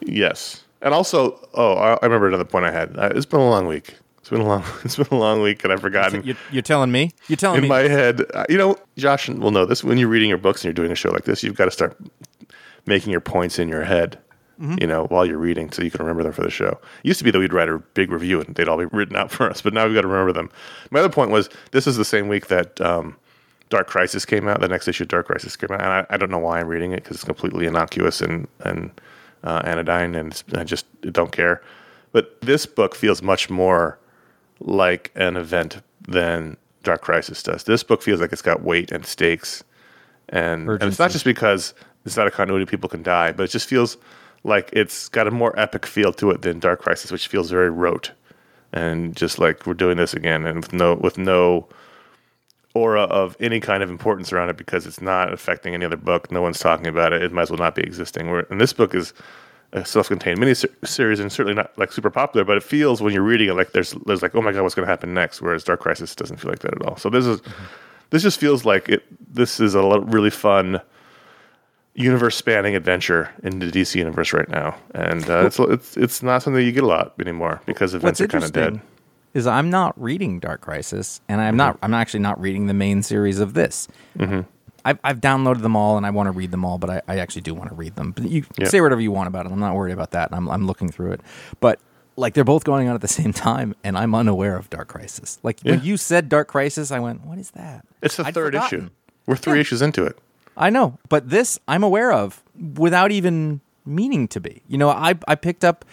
Yes, 0.00 0.64
and 0.80 0.92
also, 0.92 1.48
oh, 1.54 1.74
I, 1.74 1.94
I 1.94 2.06
remember 2.06 2.28
another 2.28 2.44
point 2.44 2.64
I 2.64 2.72
had. 2.72 2.96
Uh, 2.96 3.12
it's 3.14 3.26
been 3.26 3.40
a 3.40 3.48
long 3.48 3.66
week. 3.66 3.94
It's 4.18 4.28
been 4.28 4.40
a 4.40 4.46
long. 4.46 4.64
It's 4.84 4.96
been 4.96 5.06
a 5.10 5.16
long 5.16 5.42
week, 5.42 5.64
and 5.64 5.72
I've 5.72 5.80
forgotten. 5.80 6.22
You're, 6.24 6.36
you're 6.50 6.62
telling 6.62 6.92
me? 6.92 7.12
You're 7.28 7.36
telling 7.36 7.58
in 7.58 7.62
me? 7.62 7.66
In 7.66 7.68
my 7.68 7.88
head, 7.88 8.22
uh, 8.34 8.44
you 8.48 8.58
know, 8.58 8.76
Josh 8.96 9.28
will 9.28 9.50
know 9.50 9.66
this. 9.66 9.82
When 9.82 9.98
you're 9.98 10.08
reading 10.08 10.28
your 10.28 10.38
books 10.38 10.60
and 10.60 10.66
you're 10.66 10.74
doing 10.74 10.92
a 10.92 10.96
show 10.96 11.10
like 11.10 11.24
this, 11.24 11.42
you've 11.42 11.56
got 11.56 11.66
to 11.66 11.70
start 11.70 11.96
making 12.86 13.10
your 13.10 13.20
points 13.20 13.58
in 13.58 13.68
your 13.68 13.84
head, 13.84 14.18
Mm-hmm. 14.62 14.76
you 14.80 14.86
know, 14.86 15.06
while 15.06 15.26
you're 15.26 15.38
reading, 15.38 15.72
so 15.72 15.82
you 15.82 15.90
can 15.90 15.98
remember 15.98 16.22
them 16.22 16.32
for 16.32 16.42
the 16.42 16.50
show. 16.50 16.78
It 17.02 17.08
used 17.08 17.18
to 17.18 17.24
be 17.24 17.32
that 17.32 17.38
we'd 17.40 17.52
write 17.52 17.68
a 17.68 17.78
big 17.94 18.12
review 18.12 18.40
and 18.40 18.54
they'd 18.54 18.68
all 18.68 18.78
be 18.78 18.84
written 18.92 19.16
out 19.16 19.32
for 19.32 19.50
us, 19.50 19.60
but 19.60 19.74
now 19.74 19.86
we've 19.86 19.94
got 19.94 20.02
to 20.02 20.06
remember 20.06 20.32
them. 20.32 20.50
My 20.92 21.00
other 21.00 21.08
point 21.08 21.32
was 21.32 21.50
this 21.72 21.88
is 21.88 21.96
the 21.96 22.04
same 22.04 22.28
week 22.28 22.46
that 22.46 22.80
um, 22.80 23.16
Dark 23.70 23.88
Crisis 23.88 24.24
came 24.24 24.46
out. 24.46 24.60
The 24.60 24.68
next 24.68 24.86
issue, 24.86 25.02
of 25.02 25.08
Dark 25.08 25.26
Crisis, 25.26 25.56
came 25.56 25.72
out, 25.72 25.80
and 25.80 25.90
I, 25.90 26.06
I 26.10 26.16
don't 26.16 26.30
know 26.30 26.38
why 26.38 26.60
I'm 26.60 26.68
reading 26.68 26.92
it 26.92 27.02
because 27.02 27.16
it's 27.16 27.24
completely 27.24 27.66
innocuous 27.66 28.20
and 28.20 28.46
and 28.60 28.92
uh, 29.42 29.62
anodyne, 29.64 30.14
and 30.14 30.40
I 30.54 30.62
just 30.62 30.86
don't 31.00 31.32
care. 31.32 31.60
But 32.12 32.40
this 32.42 32.64
book 32.64 32.94
feels 32.94 33.20
much 33.20 33.50
more 33.50 33.98
like 34.60 35.10
an 35.16 35.36
event 35.36 35.82
than 36.06 36.56
Dark 36.84 37.00
Crisis 37.02 37.42
does. 37.42 37.64
This 37.64 37.82
book 37.82 38.00
feels 38.00 38.20
like 38.20 38.32
it's 38.32 38.42
got 38.42 38.62
weight 38.62 38.92
and 38.92 39.04
stakes, 39.04 39.64
and, 40.28 40.68
and 40.68 40.84
it's 40.84 41.00
not 41.00 41.10
just 41.10 41.24
because 41.24 41.74
it's 42.04 42.16
not 42.16 42.28
a 42.28 42.30
continuity 42.30 42.66
people 42.66 42.88
can 42.88 43.02
die, 43.02 43.32
but 43.32 43.42
it 43.42 43.48
just 43.48 43.68
feels 43.68 43.96
like 44.44 44.70
it's 44.72 45.08
got 45.08 45.26
a 45.26 45.30
more 45.30 45.58
epic 45.58 45.86
feel 45.86 46.12
to 46.14 46.30
it 46.30 46.42
than 46.42 46.58
Dark 46.58 46.80
Crisis, 46.80 47.10
which 47.10 47.28
feels 47.28 47.50
very 47.50 47.70
rote 47.70 48.12
and 48.72 49.14
just 49.14 49.38
like 49.38 49.66
we're 49.66 49.74
doing 49.74 49.96
this 49.96 50.14
again, 50.14 50.46
and 50.46 50.56
with 50.56 50.72
no 50.72 50.94
with 50.94 51.18
no 51.18 51.68
aura 52.74 53.02
of 53.02 53.36
any 53.38 53.60
kind 53.60 53.82
of 53.82 53.90
importance 53.90 54.32
around 54.32 54.48
it 54.48 54.56
because 54.56 54.86
it's 54.86 55.00
not 55.00 55.32
affecting 55.32 55.74
any 55.74 55.84
other 55.84 55.96
book. 55.96 56.32
No 56.32 56.40
one's 56.40 56.58
talking 56.58 56.86
about 56.86 57.12
it. 57.12 57.22
It 57.22 57.32
might 57.32 57.42
as 57.42 57.50
well 57.50 57.58
not 57.58 57.74
be 57.74 57.82
existing. 57.82 58.28
And 58.48 58.58
this 58.58 58.72
book 58.72 58.94
is 58.94 59.12
a 59.74 59.84
self-contained 59.84 60.38
miniseries 60.38 61.20
and 61.20 61.30
certainly 61.30 61.54
not 61.54 61.76
like 61.78 61.92
super 61.92 62.10
popular, 62.10 62.44
but 62.44 62.56
it 62.56 62.62
feels 62.62 63.02
when 63.02 63.12
you're 63.12 63.22
reading 63.22 63.50
it 63.50 63.54
like 63.54 63.72
there's 63.72 63.92
there's 64.06 64.22
like 64.22 64.34
oh 64.34 64.42
my 64.42 64.52
god 64.52 64.62
what's 64.62 64.74
going 64.74 64.86
to 64.86 64.90
happen 64.90 65.12
next. 65.12 65.42
Whereas 65.42 65.64
Dark 65.64 65.80
Crisis 65.80 66.14
doesn't 66.14 66.38
feel 66.38 66.50
like 66.50 66.60
that 66.60 66.74
at 66.74 66.82
all. 66.82 66.96
So 66.96 67.10
this 67.10 67.26
is 67.26 67.40
this 68.10 68.22
just 68.22 68.40
feels 68.40 68.64
like 68.64 68.88
it. 68.88 69.04
This 69.34 69.60
is 69.60 69.74
a 69.74 70.00
really 70.00 70.30
fun 70.30 70.80
universe 71.94 72.36
spanning 72.36 72.74
adventure 72.74 73.30
in 73.42 73.58
the 73.58 73.66
DC 73.66 73.94
universe 73.96 74.32
right 74.32 74.48
now, 74.48 74.76
and 74.94 75.28
uh, 75.28 75.44
it's 75.46 75.58
it's 75.58 75.96
it's 75.96 76.22
not 76.22 76.42
something 76.42 76.64
you 76.64 76.72
get 76.72 76.84
a 76.84 76.86
lot 76.86 77.14
anymore 77.20 77.60
because 77.66 77.94
events 77.94 78.20
are 78.20 78.28
kind 78.28 78.44
of 78.44 78.52
dead. 78.52 78.80
is 79.34 79.46
I'm 79.46 79.70
not 79.70 80.00
reading 80.00 80.40
Dark 80.40 80.60
Crisis, 80.62 81.20
and 81.28 81.40
I'm 81.40 81.56
not. 81.56 81.78
I'm 81.82 81.94
actually 81.94 82.20
not 82.20 82.40
reading 82.40 82.66
the 82.66 82.74
main 82.74 83.02
series 83.02 83.40
of 83.40 83.54
this. 83.54 83.88
Mm-hmm. 84.18 84.40
I've, 84.84 84.98
I've 85.04 85.20
downloaded 85.20 85.62
them 85.62 85.76
all, 85.76 85.96
and 85.96 86.04
I 86.04 86.10
want 86.10 86.26
to 86.26 86.32
read 86.32 86.50
them 86.50 86.64
all, 86.64 86.76
but 86.76 86.90
I, 86.90 87.02
I 87.06 87.18
actually 87.18 87.42
do 87.42 87.54
want 87.54 87.68
to 87.68 87.74
read 87.76 87.94
them. 87.94 88.10
But 88.12 88.28
you 88.28 88.44
Yeah. 88.58 88.66
say 88.66 88.80
whatever 88.80 89.00
you 89.00 89.12
want 89.12 89.28
about 89.28 89.46
it. 89.46 89.52
I'm 89.52 89.60
not 89.60 89.74
worried 89.76 89.92
about 89.92 90.10
that. 90.12 90.30
I'm 90.32 90.48
I'm 90.48 90.66
looking 90.66 90.90
through 90.90 91.12
it, 91.12 91.20
but 91.60 91.78
like 92.16 92.34
they're 92.34 92.42
both 92.44 92.64
going 92.64 92.88
on 92.88 92.94
at 92.94 93.00
the 93.00 93.08
same 93.20 93.32
time, 93.32 93.74
and 93.84 93.96
I'm 93.98 94.14
unaware 94.14 94.56
of 94.56 94.70
Dark 94.70 94.88
Crisis. 94.88 95.38
Like 95.42 95.60
when 95.62 95.82
you 95.84 95.96
said 95.98 96.28
Dark 96.28 96.48
Crisis, 96.48 96.90
I 96.90 96.98
went, 97.00 97.24
"What 97.26 97.38
is 97.38 97.50
that?" 97.52 97.86
It's 98.02 98.16
the 98.16 98.26
I'd 98.26 98.34
third 98.34 98.54
issue. 98.54 98.88
We're 99.26 99.36
three 99.36 99.60
issues 99.60 99.82
into 99.82 100.04
it. 100.04 100.18
I 100.56 100.70
know, 100.70 100.98
but 101.08 101.30
this 101.30 101.58
I'm 101.68 101.82
aware 101.82 102.12
of 102.12 102.42
without 102.76 103.10
even 103.12 103.60
meaning 103.84 104.28
to 104.28 104.40
be. 104.40 104.62
You 104.68 104.78
know, 104.78 104.88
I 104.90 105.14
I 105.26 105.34
picked 105.34 105.64
up 105.64 105.84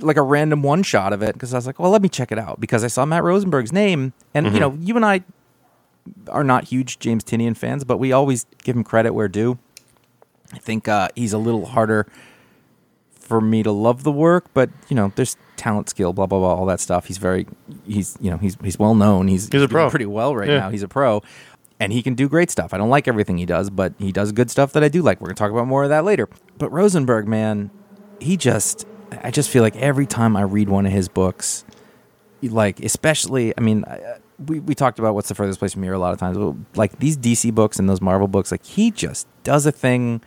like 0.00 0.16
a 0.16 0.22
random 0.22 0.62
one 0.62 0.82
shot 0.82 1.12
of 1.12 1.22
it 1.22 1.34
because 1.34 1.54
I 1.54 1.58
was 1.58 1.66
like, 1.66 1.78
well, 1.78 1.90
let 1.90 2.02
me 2.02 2.08
check 2.08 2.32
it 2.32 2.38
out 2.38 2.60
because 2.60 2.82
I 2.84 2.88
saw 2.88 3.04
Matt 3.04 3.22
Rosenberg's 3.24 3.72
name, 3.72 4.12
and 4.34 4.46
you 4.52 4.60
know, 4.60 4.76
you 4.80 4.96
and 4.96 5.04
I 5.04 5.22
are 6.28 6.44
not 6.44 6.64
huge 6.64 6.98
James 6.98 7.22
Tynion 7.22 7.56
fans, 7.56 7.84
but 7.84 7.98
we 7.98 8.10
always 8.12 8.46
give 8.64 8.74
him 8.74 8.84
credit 8.84 9.12
where 9.12 9.28
due. 9.28 9.58
I 10.52 10.58
think 10.58 10.88
uh, 10.88 11.08
he's 11.14 11.32
a 11.32 11.38
little 11.38 11.66
harder 11.66 12.06
for 13.12 13.40
me 13.40 13.62
to 13.62 13.70
love 13.70 14.02
the 14.02 14.10
work, 14.10 14.46
but 14.54 14.70
you 14.88 14.96
know, 14.96 15.12
there's 15.14 15.36
talent, 15.56 15.88
skill, 15.88 16.12
blah 16.12 16.26
blah 16.26 16.38
blah, 16.40 16.54
all 16.54 16.66
that 16.66 16.80
stuff. 16.80 17.06
He's 17.06 17.18
very, 17.18 17.46
he's 17.86 18.16
you 18.20 18.30
know, 18.30 18.38
he's 18.38 18.56
he's 18.64 18.78
well 18.78 18.94
known. 18.94 19.28
He's 19.28 19.48
He's 19.48 19.62
a 19.62 19.68
pro. 19.68 19.88
pretty 19.90 20.06
well 20.06 20.34
right 20.34 20.48
Yeah. 20.48 20.58
now. 20.60 20.70
He's 20.70 20.82
a 20.82 20.88
pro, 20.88 21.22
and 21.80 21.92
he 21.92 22.02
can 22.02 22.14
do 22.14 22.28
great 22.28 22.50
stuff. 22.50 22.72
I 22.72 22.78
don't 22.78 22.90
like 22.90 23.08
everything 23.08 23.38
he 23.38 23.46
does, 23.46 23.70
but 23.70 23.94
he 23.98 24.12
does 24.12 24.30
good 24.32 24.50
stuff 24.50 24.72
that 24.74 24.84
I 24.84 24.88
do 24.88 25.02
like. 25.02 25.20
We're 25.20 25.28
gonna 25.28 25.34
talk 25.36 25.50
about 25.50 25.66
more 25.66 25.82
of 25.82 25.88
that 25.88 26.04
later. 26.04 26.28
But 26.58 26.70
Rosenberg, 26.70 27.26
man, 27.26 27.70
he 28.20 28.36
just, 28.36 28.86
I 29.22 29.30
just 29.30 29.48
feel 29.48 29.62
like 29.62 29.74
every 29.76 30.06
time 30.06 30.36
I 30.36 30.42
read 30.42 30.68
one 30.68 30.86
of 30.86 30.92
his 30.92 31.08
books, 31.08 31.64
like 32.42 32.80
especially, 32.80 33.52
I 33.58 33.60
mean. 33.60 33.84
Uh, 33.84 34.18
we, 34.46 34.58
we 34.58 34.74
talked 34.74 34.98
about 34.98 35.14
what's 35.14 35.28
the 35.28 35.34
furthest 35.34 35.58
place 35.58 35.74
from 35.74 35.82
here 35.82 35.92
a 35.92 35.98
lot 35.98 36.14
of 36.14 36.18
times. 36.18 36.38
Well, 36.38 36.56
Like 36.74 36.98
these 36.98 37.18
DC 37.18 37.54
books 37.54 37.78
and 37.78 37.90
those 37.90 38.00
Marvel 38.00 38.26
books, 38.26 38.50
like 38.50 38.64
he 38.64 38.90
just 38.90 39.28
does 39.44 39.66
a 39.66 39.70
thing 39.70 40.22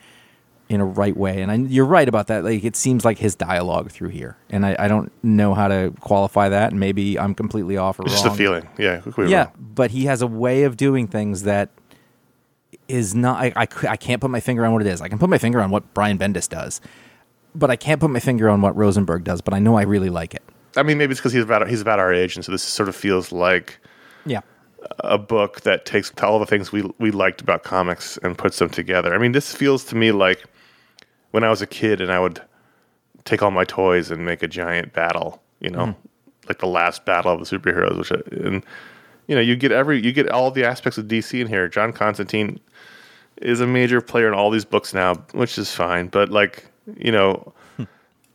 in 0.69 0.79
a 0.81 0.85
right 0.85 1.15
way. 1.15 1.41
And 1.41 1.51
I, 1.51 1.55
you're 1.55 1.85
right 1.85 2.07
about 2.07 2.27
that. 2.27 2.43
Like 2.43 2.63
it 2.63 2.75
seems 2.75 3.03
like 3.05 3.17
his 3.19 3.35
dialogue 3.35 3.91
through 3.91 4.09
here, 4.09 4.37
and 4.49 4.65
I, 4.65 4.75
I 4.79 4.87
don't 4.87 5.11
know 5.23 5.53
how 5.53 5.67
to 5.67 5.93
qualify 5.99 6.49
that. 6.49 6.71
And 6.71 6.79
maybe 6.79 7.19
I'm 7.19 7.35
completely 7.35 7.77
off 7.77 7.99
or 7.99 8.03
It's 8.03 8.13
wrong. 8.15 8.23
just 8.23 8.33
a 8.33 8.37
feeling. 8.37 8.67
Yeah. 8.77 9.01
we 9.17 9.27
Yeah, 9.29 9.45
wrong. 9.45 9.51
but 9.75 9.91
he 9.91 10.05
has 10.05 10.21
a 10.21 10.27
way 10.27 10.63
of 10.63 10.77
doing 10.77 11.07
things 11.07 11.43
that 11.43 11.69
is 12.87 13.13
not. 13.15 13.41
I 13.41 13.67
I 13.87 13.95
can't 13.97 14.21
put 14.21 14.29
my 14.31 14.39
finger 14.39 14.65
on 14.65 14.73
what 14.73 14.81
it 14.81 14.87
is. 14.87 15.01
I 15.01 15.07
can 15.07 15.19
put 15.19 15.29
my 15.29 15.37
finger 15.37 15.61
on 15.61 15.69
what 15.69 15.93
Brian 15.93 16.17
Bendis 16.17 16.49
does, 16.49 16.81
but 17.55 17.69
I 17.69 17.75
can't 17.75 17.99
put 17.99 18.09
my 18.09 18.19
finger 18.19 18.49
on 18.49 18.61
what 18.61 18.75
Rosenberg 18.75 19.23
does. 19.23 19.41
But 19.41 19.53
I 19.53 19.59
know 19.59 19.75
I 19.75 19.83
really 19.83 20.09
like 20.09 20.33
it. 20.33 20.43
I 20.75 20.83
mean, 20.83 20.97
maybe 20.97 21.11
it's 21.11 21.19
because 21.19 21.33
he's 21.33 21.43
about 21.43 21.67
he's 21.69 21.81
about 21.81 21.99
our 21.99 22.13
age, 22.13 22.35
and 22.35 22.43
so 22.43 22.51
this 22.51 22.63
sort 22.63 22.89
of 22.89 22.95
feels 22.95 23.31
like 23.31 23.79
Yeah. 24.25 24.41
a 24.99 25.17
book 25.17 25.61
that 25.61 25.85
takes 25.85 26.11
all 26.21 26.39
the 26.39 26.45
things 26.45 26.71
we 26.71 26.89
we 26.99 27.11
liked 27.11 27.41
about 27.41 27.63
comics 27.63 28.17
and 28.23 28.37
puts 28.37 28.59
them 28.59 28.69
together. 28.69 29.13
I 29.13 29.17
mean, 29.17 29.33
this 29.33 29.53
feels 29.53 29.83
to 29.85 29.95
me 29.95 30.11
like 30.11 30.43
when 31.33 31.43
I 31.43 31.49
was 31.49 31.63
a 31.63 31.67
kid 31.67 31.99
and 31.99 32.11
I 32.11 32.19
would 32.19 32.39
take 33.25 33.41
all 33.41 33.49
my 33.49 33.63
toys 33.63 34.11
and 34.11 34.23
make 34.23 34.43
a 34.43 34.47
giant 34.47 34.93
battle, 34.93 35.41
you 35.59 35.71
know, 35.71 35.87
hmm. 35.87 36.07
like 36.47 36.59
the 36.59 36.67
last 36.67 37.05
battle 37.05 37.33
of 37.33 37.39
the 37.39 37.57
superheroes, 37.57 37.97
which 37.97 38.11
I- 38.11 38.45
and 38.45 38.63
you 39.27 39.33
know, 39.33 39.41
you 39.41 39.55
get 39.55 39.71
every 39.71 39.99
you 39.99 40.11
get 40.11 40.29
all 40.29 40.51
the 40.51 40.63
aspects 40.63 40.99
of 40.99 41.07
DC 41.07 41.41
in 41.41 41.47
here. 41.47 41.67
John 41.67 41.91
Constantine 41.91 42.59
is 43.37 43.61
a 43.61 43.67
major 43.67 43.99
player 43.99 44.27
in 44.27 44.35
all 44.35 44.51
these 44.51 44.65
books 44.65 44.93
now, 44.93 45.15
which 45.31 45.57
is 45.57 45.73
fine, 45.73 46.07
but 46.07 46.29
like, 46.29 46.65
you 46.97 47.11
know, 47.11 47.51
hmm. 47.77 47.85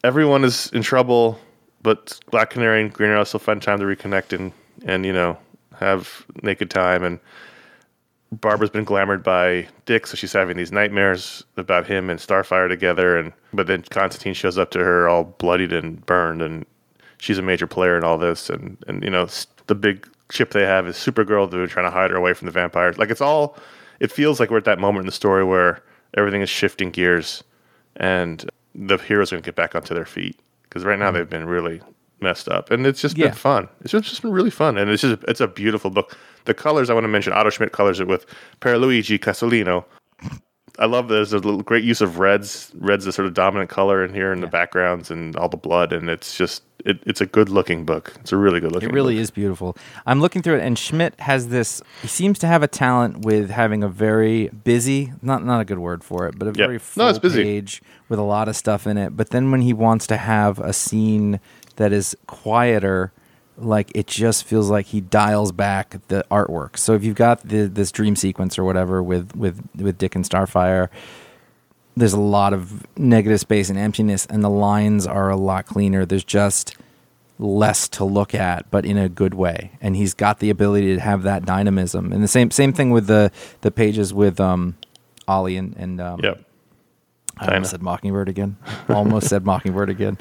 everyone 0.02 0.42
is 0.42 0.68
in 0.72 0.82
trouble, 0.82 1.38
but 1.82 2.18
Black 2.32 2.50
Canary 2.50 2.80
and 2.80 2.92
Green 2.92 3.10
Arrow 3.10 3.22
still 3.22 3.38
find 3.38 3.62
time 3.62 3.78
to 3.78 3.84
reconnect 3.84 4.36
and 4.36 4.52
and 4.84 5.06
you 5.06 5.12
know 5.12 5.38
have 5.78 6.26
naked 6.42 6.68
time. 6.68 7.04
And 7.04 7.20
Barbara's 8.30 8.70
been 8.70 8.84
glamored 8.84 9.22
by 9.22 9.68
Dick, 9.86 10.06
so 10.06 10.16
she's 10.16 10.32
having 10.32 10.56
these 10.56 10.72
nightmares 10.72 11.44
about 11.56 11.86
him 11.86 12.10
and 12.10 12.20
Starfire 12.20 12.68
together. 12.68 13.18
And 13.18 13.32
but 13.52 13.66
then 13.66 13.82
Constantine 13.90 14.34
shows 14.34 14.58
up 14.58 14.70
to 14.72 14.78
her 14.80 15.08
all 15.08 15.24
bloodied 15.24 15.72
and 15.72 16.04
burned, 16.04 16.42
and 16.42 16.66
she's 17.18 17.38
a 17.38 17.42
major 17.42 17.66
player 17.66 17.96
in 17.96 18.04
all 18.04 18.18
this. 18.18 18.50
And 18.50 18.76
and 18.86 19.02
you 19.02 19.10
know 19.10 19.28
the 19.66 19.74
big 19.74 20.06
ship 20.30 20.50
they 20.50 20.64
have 20.64 20.86
is 20.86 20.96
Supergirl, 20.96 21.50
they're 21.50 21.66
trying 21.66 21.86
to 21.86 21.90
hide 21.90 22.10
her 22.10 22.16
away 22.16 22.34
from 22.34 22.46
the 22.46 22.52
vampires. 22.52 22.98
Like 22.98 23.10
it's 23.10 23.20
all. 23.20 23.56
It 24.00 24.12
feels 24.12 24.38
like 24.38 24.50
we're 24.50 24.58
at 24.58 24.64
that 24.64 24.78
moment 24.78 25.02
in 25.02 25.06
the 25.06 25.12
story 25.12 25.42
where 25.42 25.82
everything 26.16 26.40
is 26.40 26.48
shifting 26.48 26.90
gears 26.90 27.42
and 27.96 28.48
the 28.74 28.96
heroes 28.96 29.32
are 29.32 29.36
going 29.36 29.42
to 29.42 29.46
get 29.46 29.56
back 29.56 29.74
onto 29.74 29.94
their 29.94 30.04
feet 30.04 30.38
because 30.62 30.84
right 30.84 30.98
now 30.98 31.06
mm-hmm. 31.06 31.16
they've 31.16 31.30
been 31.30 31.46
really 31.46 31.80
messed 32.20 32.48
up 32.48 32.70
and 32.70 32.86
it's 32.86 33.00
just 33.00 33.16
Yeah. 33.16 33.26
been 33.26 33.34
fun 33.34 33.68
it's 33.80 33.92
just, 33.92 34.08
just 34.08 34.22
been 34.22 34.32
really 34.32 34.50
fun 34.50 34.76
and 34.76 34.90
it's 34.90 35.02
just 35.02 35.22
it's 35.28 35.40
a 35.40 35.46
beautiful 35.46 35.90
book 35.90 36.16
the 36.44 36.54
colors 36.54 36.90
i 36.90 36.94
want 36.94 37.04
to 37.04 37.08
mention 37.08 37.32
otto 37.32 37.50
schmidt 37.50 37.72
colors 37.72 38.00
it 38.00 38.06
with 38.08 38.26
Pierluigi 38.60 39.18
Casolino. 39.18 39.84
i 40.78 40.86
love 40.86 41.08
this. 41.08 41.30
there's 41.30 41.44
a 41.44 41.62
great 41.62 41.84
use 41.84 42.00
of 42.00 42.18
reds 42.18 42.70
reds 42.78 43.06
a 43.06 43.12
sort 43.12 43.26
of 43.26 43.34
dominant 43.34 43.70
color 43.70 44.04
in 44.04 44.12
here 44.14 44.32
in 44.32 44.40
the 44.40 44.46
backgrounds 44.46 45.10
and 45.10 45.36
all 45.36 45.48
the 45.48 45.56
blood 45.56 45.92
and 45.92 46.08
it's 46.08 46.36
just 46.36 46.62
it, 46.84 47.00
it's 47.06 47.20
a 47.20 47.26
good 47.26 47.48
looking 47.48 47.84
book 47.84 48.14
it's 48.20 48.30
a 48.32 48.36
really 48.36 48.60
good 48.60 48.70
looking 48.70 48.88
It 48.90 48.94
really 48.94 49.16
book. 49.16 49.22
is 49.22 49.30
beautiful. 49.32 49.76
I'm 50.06 50.20
looking 50.20 50.42
through 50.42 50.58
it, 50.58 50.62
and 50.62 50.78
Schmidt 50.78 51.18
has 51.18 51.48
this. 51.48 51.82
He 52.02 52.06
seems 52.08 52.38
to 52.38 52.46
have 52.46 52.62
a 52.62 52.68
talent 52.68 53.24
with 53.24 53.50
having 53.50 53.82
a 53.82 53.88
very 53.88 54.46
busy, 54.48 55.12
not 55.20 55.44
not 55.44 55.60
a 55.60 55.64
good 55.64 55.80
word 55.80 56.04
for 56.04 56.28
it, 56.28 56.38
but 56.38 56.46
a 56.46 56.52
Yeah. 56.52 56.66
very 56.66 56.78
full 56.78 57.02
No, 57.02 57.10
it's 57.10 57.18
busy. 57.18 57.42
page 57.42 57.82
with 58.08 58.20
a 58.20 58.22
lot 58.22 58.46
of 58.48 58.54
stuff 58.54 58.86
in 58.86 58.96
it. 58.96 59.16
But 59.16 59.30
then 59.30 59.50
when 59.50 59.60
he 59.62 59.72
wants 59.72 60.06
to 60.06 60.16
have 60.16 60.60
a 60.60 60.72
scene 60.72 61.40
that 61.76 61.92
is 61.92 62.16
quieter, 62.28 63.12
like 63.58 63.90
it 63.94 64.06
just 64.06 64.44
feels 64.44 64.70
like 64.70 64.86
he 64.86 65.00
dials 65.00 65.52
back 65.52 65.96
the 66.08 66.24
artwork. 66.30 66.76
So 66.76 66.94
if 66.94 67.04
you've 67.04 67.16
got 67.16 67.46
the, 67.46 67.66
this 67.66 67.90
dream 67.92 68.16
sequence 68.16 68.58
or 68.58 68.64
whatever 68.64 69.02
with 69.02 69.34
with 69.34 69.60
with 69.76 69.98
Dick 69.98 70.14
and 70.14 70.24
Starfire, 70.24 70.88
there's 71.96 72.12
a 72.12 72.20
lot 72.20 72.52
of 72.52 72.86
negative 72.96 73.40
space 73.40 73.68
and 73.70 73.78
emptiness, 73.78 74.26
and 74.26 74.42
the 74.42 74.50
lines 74.50 75.06
are 75.06 75.30
a 75.30 75.36
lot 75.36 75.66
cleaner. 75.66 76.06
There's 76.06 76.24
just 76.24 76.76
less 77.38 77.88
to 77.88 78.04
look 78.04 78.34
at, 78.34 78.70
but 78.70 78.84
in 78.84 78.98
a 78.98 79.08
good 79.08 79.34
way. 79.34 79.70
And 79.80 79.94
he's 79.94 80.12
got 80.14 80.40
the 80.40 80.50
ability 80.50 80.94
to 80.94 81.00
have 81.00 81.22
that 81.22 81.44
dynamism. 81.44 82.12
And 82.12 82.22
the 82.22 82.28
same 82.28 82.50
same 82.50 82.72
thing 82.72 82.90
with 82.90 83.06
the 83.06 83.30
the 83.60 83.70
pages 83.70 84.14
with 84.14 84.40
um, 84.40 84.76
Ollie 85.26 85.56
and 85.56 85.76
and 85.76 86.00
um, 86.00 86.20
yep 86.22 86.44
I 87.40 87.54
almost 87.54 87.70
said 87.70 87.82
Mockingbird 87.82 88.28
again. 88.28 88.56
Almost 88.88 89.28
said 89.28 89.44
Mockingbird 89.44 89.90
again. 89.90 90.18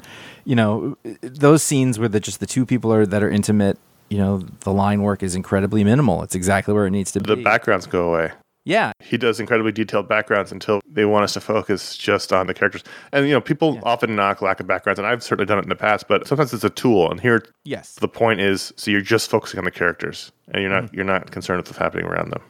You 0.48 0.56
know, 0.56 0.96
those 1.20 1.62
scenes 1.62 1.98
where 1.98 2.08
the 2.08 2.20
just 2.20 2.40
the 2.40 2.46
two 2.46 2.64
people 2.64 2.92
are 2.92 3.06
that 3.06 3.22
are 3.22 3.30
intimate. 3.30 3.78
You 4.08 4.16
know, 4.16 4.38
the 4.60 4.72
line 4.72 5.02
work 5.02 5.22
is 5.22 5.34
incredibly 5.34 5.84
minimal. 5.84 6.22
It's 6.22 6.34
exactly 6.34 6.72
where 6.72 6.86
it 6.86 6.90
needs 6.90 7.12
to 7.12 7.20
the 7.20 7.36
be. 7.36 7.44
backgrounds 7.44 7.86
go 7.86 8.08
away 8.08 8.32
yeah, 8.68 8.92
he 9.00 9.16
does 9.16 9.40
incredibly 9.40 9.72
detailed 9.72 10.08
backgrounds 10.08 10.52
until 10.52 10.82
they 10.86 11.06
want 11.06 11.24
us 11.24 11.32
to 11.32 11.40
focus 11.40 11.96
just 11.96 12.34
on 12.34 12.46
the 12.46 12.52
characters. 12.52 12.84
And 13.12 13.26
you 13.26 13.32
know, 13.32 13.40
people 13.40 13.80
often 13.82 14.14
knock 14.14 14.42
lack 14.42 14.60
of 14.60 14.66
backgrounds, 14.66 14.98
and 14.98 15.06
I've 15.06 15.22
certainly 15.22 15.46
done 15.46 15.58
it 15.58 15.62
in 15.62 15.70
the 15.70 15.74
past. 15.74 16.06
But 16.06 16.26
sometimes 16.26 16.52
it's 16.52 16.64
a 16.64 16.70
tool, 16.70 17.10
and 17.10 17.18
here 17.18 17.46
yes, 17.64 17.94
the 17.94 18.08
point 18.08 18.42
is, 18.42 18.74
so 18.76 18.90
you're 18.90 19.00
just 19.00 19.30
focusing 19.30 19.56
on 19.56 19.64
the 19.64 19.70
characters, 19.70 20.32
and 20.52 20.62
you're 20.62 20.70
not 20.70 20.84
Mm-hmm. 20.84 20.96
you're 20.96 21.04
not 21.06 21.30
concerned 21.30 21.60
with 21.60 21.68
what's 21.68 21.78
happening 21.78 22.04
around 22.04 22.30
them. 22.30 22.42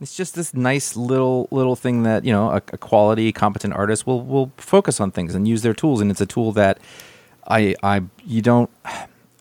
It's 0.00 0.16
just 0.16 0.36
this 0.36 0.54
nice 0.54 0.94
little 0.94 1.48
little 1.50 1.74
thing 1.74 2.04
that 2.04 2.24
you 2.24 2.32
know 2.32 2.50
a, 2.50 2.56
a 2.72 2.78
quality, 2.78 3.32
competent 3.32 3.74
artist 3.74 4.06
will 4.06 4.22
will 4.22 4.52
focus 4.58 5.00
on 5.00 5.10
things 5.10 5.34
and 5.34 5.48
use 5.48 5.62
their 5.62 5.74
tools, 5.74 6.00
and 6.00 6.12
it's 6.12 6.20
a 6.20 6.26
tool 6.26 6.52
that 6.52 6.78
I 7.46 7.74
I 7.82 8.02
you 8.24 8.42
don't. 8.42 8.70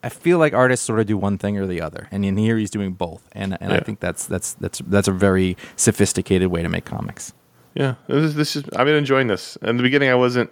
I 0.04 0.10
feel 0.10 0.38
like 0.38 0.54
artists 0.54 0.86
sort 0.86 1.00
of 1.00 1.08
do 1.08 1.18
one 1.18 1.40
thing 1.40 1.58
or 1.58 1.66
the 1.66 1.82
other, 1.82 2.08
and 2.12 2.24
in 2.24 2.38
here 2.38 2.58
he's 2.58 2.70
doing 2.70 2.94
both, 2.94 3.28
and 3.32 3.58
and 3.60 3.74
I 3.74 3.80
think 3.80 4.00
that's 4.00 4.28
that's 4.28 4.54
that's 4.54 4.80
that's 4.86 5.08
a 5.08 5.12
very 5.12 5.58
sophisticated 5.78 6.50
way 6.50 6.62
to 6.62 6.70
make 6.70 6.86
comics. 6.86 7.34
Yeah, 7.74 7.96
this 8.08 8.24
is, 8.24 8.36
this 8.36 8.56
is 8.56 8.64
I've 8.76 8.86
been 8.86 8.96
enjoying 8.96 9.28
this. 9.28 9.56
In 9.64 9.78
the 9.78 9.84
beginning, 9.84 10.10
I 10.10 10.16
wasn't. 10.16 10.52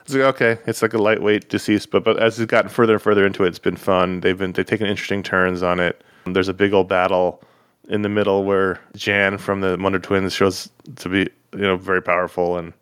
It's 0.00 0.14
was 0.14 0.22
like, 0.22 0.34
okay, 0.36 0.62
it's 0.66 0.82
like 0.82 0.94
a 0.94 0.98
lightweight 0.98 1.50
DCeased, 1.50 1.90
but 1.90 2.04
but 2.04 2.18
as 2.18 2.40
it's 2.40 2.50
gotten 2.50 2.70
further 2.70 2.94
and 2.94 3.02
further 3.02 3.26
into 3.26 3.44
it, 3.44 3.48
it's 3.48 3.58
been 3.58 3.76
fun. 3.76 4.20
They've 4.20 4.38
been 4.38 4.52
they've 4.52 4.64
taken 4.64 4.86
interesting 4.86 5.22
turns 5.22 5.62
on 5.62 5.78
it. 5.78 6.02
There's 6.24 6.48
a 6.48 6.54
big 6.54 6.72
old 6.72 6.88
battle 6.88 7.42
in 7.88 8.00
the 8.00 8.08
middle 8.08 8.44
where 8.44 8.80
Jan 8.94 9.36
from 9.36 9.60
the 9.60 9.76
Wonder 9.78 9.98
Twins 9.98 10.32
shows 10.32 10.70
to 10.96 11.08
be 11.08 11.28
you 11.52 11.60
know 11.60 11.76
very 11.76 12.00
powerful, 12.00 12.56
and 12.56 12.72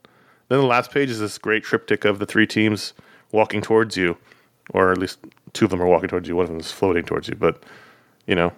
then 0.48 0.60
the 0.60 0.66
last 0.66 0.92
page 0.92 1.10
is 1.10 1.18
this 1.18 1.38
great 1.38 1.64
triptych 1.64 2.04
of 2.04 2.20
the 2.20 2.26
three 2.26 2.46
teams 2.46 2.92
walking 3.34 3.60
towards 3.60 3.96
you, 3.96 4.16
or 4.70 4.92
at 4.92 4.98
least 4.98 5.18
two 5.52 5.64
of 5.66 5.70
them 5.70 5.82
are 5.82 5.86
walking 5.86 6.08
towards 6.08 6.26
you. 6.28 6.36
One 6.36 6.44
of 6.44 6.50
them 6.50 6.60
is 6.60 6.70
floating 6.72 7.04
towards 7.04 7.28
you, 7.28 7.34
but 7.34 7.62
you 8.26 8.34
know. 8.34 8.52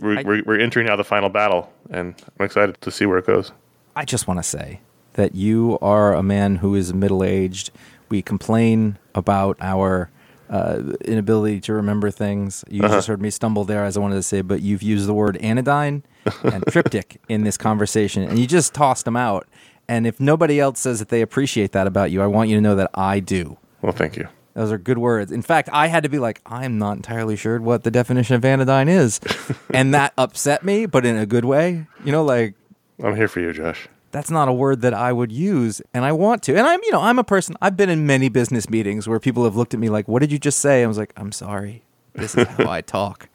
We're, 0.00 0.18
I- 0.18 0.22
we're, 0.24 0.42
we're 0.44 0.58
entering 0.60 0.86
now 0.88 0.96
the 0.96 1.04
final 1.04 1.28
battle, 1.28 1.72
and 1.90 2.14
I'm 2.38 2.44
excited 2.46 2.80
to 2.80 2.90
see 2.90 3.06
where 3.06 3.18
it 3.18 3.26
goes. 3.26 3.52
I 3.94 4.04
just 4.04 4.26
want 4.26 4.38
to 4.38 4.42
say 4.42 4.80
that 5.14 5.34
you 5.36 5.78
are 5.80 6.14
a 6.14 6.22
man 6.22 6.56
who 6.56 6.74
is 6.74 6.92
middle 6.92 7.22
aged 7.22 7.70
we 8.08 8.20
complain 8.20 8.98
about 9.14 9.56
our 9.60 10.10
uh, 10.50 10.82
inability 11.04 11.60
to 11.60 11.72
remember 11.74 12.10
things. 12.10 12.64
You 12.68 12.82
Uh-huh. 12.82 12.96
just 12.96 13.06
heard 13.06 13.22
me 13.22 13.30
stumble 13.30 13.64
there, 13.64 13.84
as 13.84 13.96
I 13.96 14.00
wanted 14.00 14.16
to 14.16 14.22
say, 14.22 14.40
but 14.40 14.62
you've 14.62 14.82
used 14.82 15.06
the 15.06 15.14
word 15.14 15.36
anodyne 15.38 16.02
and 16.42 16.64
triptych 16.68 17.20
in 17.28 17.44
this 17.44 17.56
conversation, 17.56 18.22
and 18.24 18.36
you 18.38 18.46
just 18.48 18.74
tossed 18.74 19.04
them 19.04 19.16
out. 19.16 19.46
And 19.88 20.06
if 20.08 20.18
nobody 20.18 20.58
else 20.58 20.80
says 20.80 20.98
that 20.98 21.08
they 21.08 21.22
appreciate 21.22 21.70
that 21.72 21.86
about 21.86 22.10
you, 22.10 22.20
I 22.20 22.26
want 22.26 22.48
you 22.50 22.56
to 22.56 22.60
know 22.60 22.74
that 22.74 22.90
I 22.94 23.20
do. 23.20 23.58
Well, 23.82 23.92
thank 23.92 24.16
you. 24.16 24.28
Those 24.54 24.72
are 24.72 24.78
good 24.78 24.98
words. 24.98 25.30
In 25.30 25.42
fact, 25.42 25.68
I 25.72 25.86
had 25.86 26.02
to 26.02 26.08
be 26.08 26.18
like, 26.18 26.40
I'm 26.44 26.78
not 26.78 26.96
entirely 26.96 27.36
sure 27.36 27.60
what 27.60 27.84
the 27.84 27.92
definition 27.92 28.34
of 28.34 28.44
anodyne 28.44 28.88
is. 28.88 29.20
and 29.74 29.94
that 29.94 30.12
upset 30.18 30.64
me, 30.64 30.86
but 30.86 31.06
in 31.06 31.16
a 31.16 31.26
good 31.26 31.44
way. 31.44 31.86
You 32.04 32.10
know, 32.10 32.24
like, 32.24 32.54
I'm 33.02 33.14
here 33.14 33.28
for 33.28 33.38
you, 33.38 33.52
Josh. 33.52 33.86
that's 34.10 34.30
not 34.30 34.48
a 34.48 34.52
word 34.52 34.80
that 34.80 34.94
I 34.94 35.12
would 35.12 35.30
use, 35.30 35.80
and 35.94 36.04
I 36.04 36.10
want 36.10 36.42
to. 36.44 36.56
And 36.56 36.66
I'm, 36.66 36.80
you 36.82 36.90
know, 36.90 37.00
I'm 37.00 37.20
a 37.20 37.24
person. 37.24 37.56
I've 37.62 37.76
been 37.76 37.88
in 37.88 38.04
many 38.04 38.28
business 38.28 38.68
meetings 38.68 39.06
where 39.06 39.20
people 39.20 39.44
have 39.44 39.54
looked 39.54 39.74
at 39.74 39.80
me 39.80 39.90
like, 39.90 40.08
"What 40.08 40.20
did 40.20 40.32
you 40.32 40.40
just 40.40 40.58
say?" 40.58 40.82
I 40.82 40.86
was 40.86 40.98
like, 40.98 41.12
"I'm 41.16 41.30
sorry. 41.30 41.84
This 42.14 42.34
is 42.34 42.48
how 42.48 42.68
I 42.68 42.80
talk." 42.80 43.28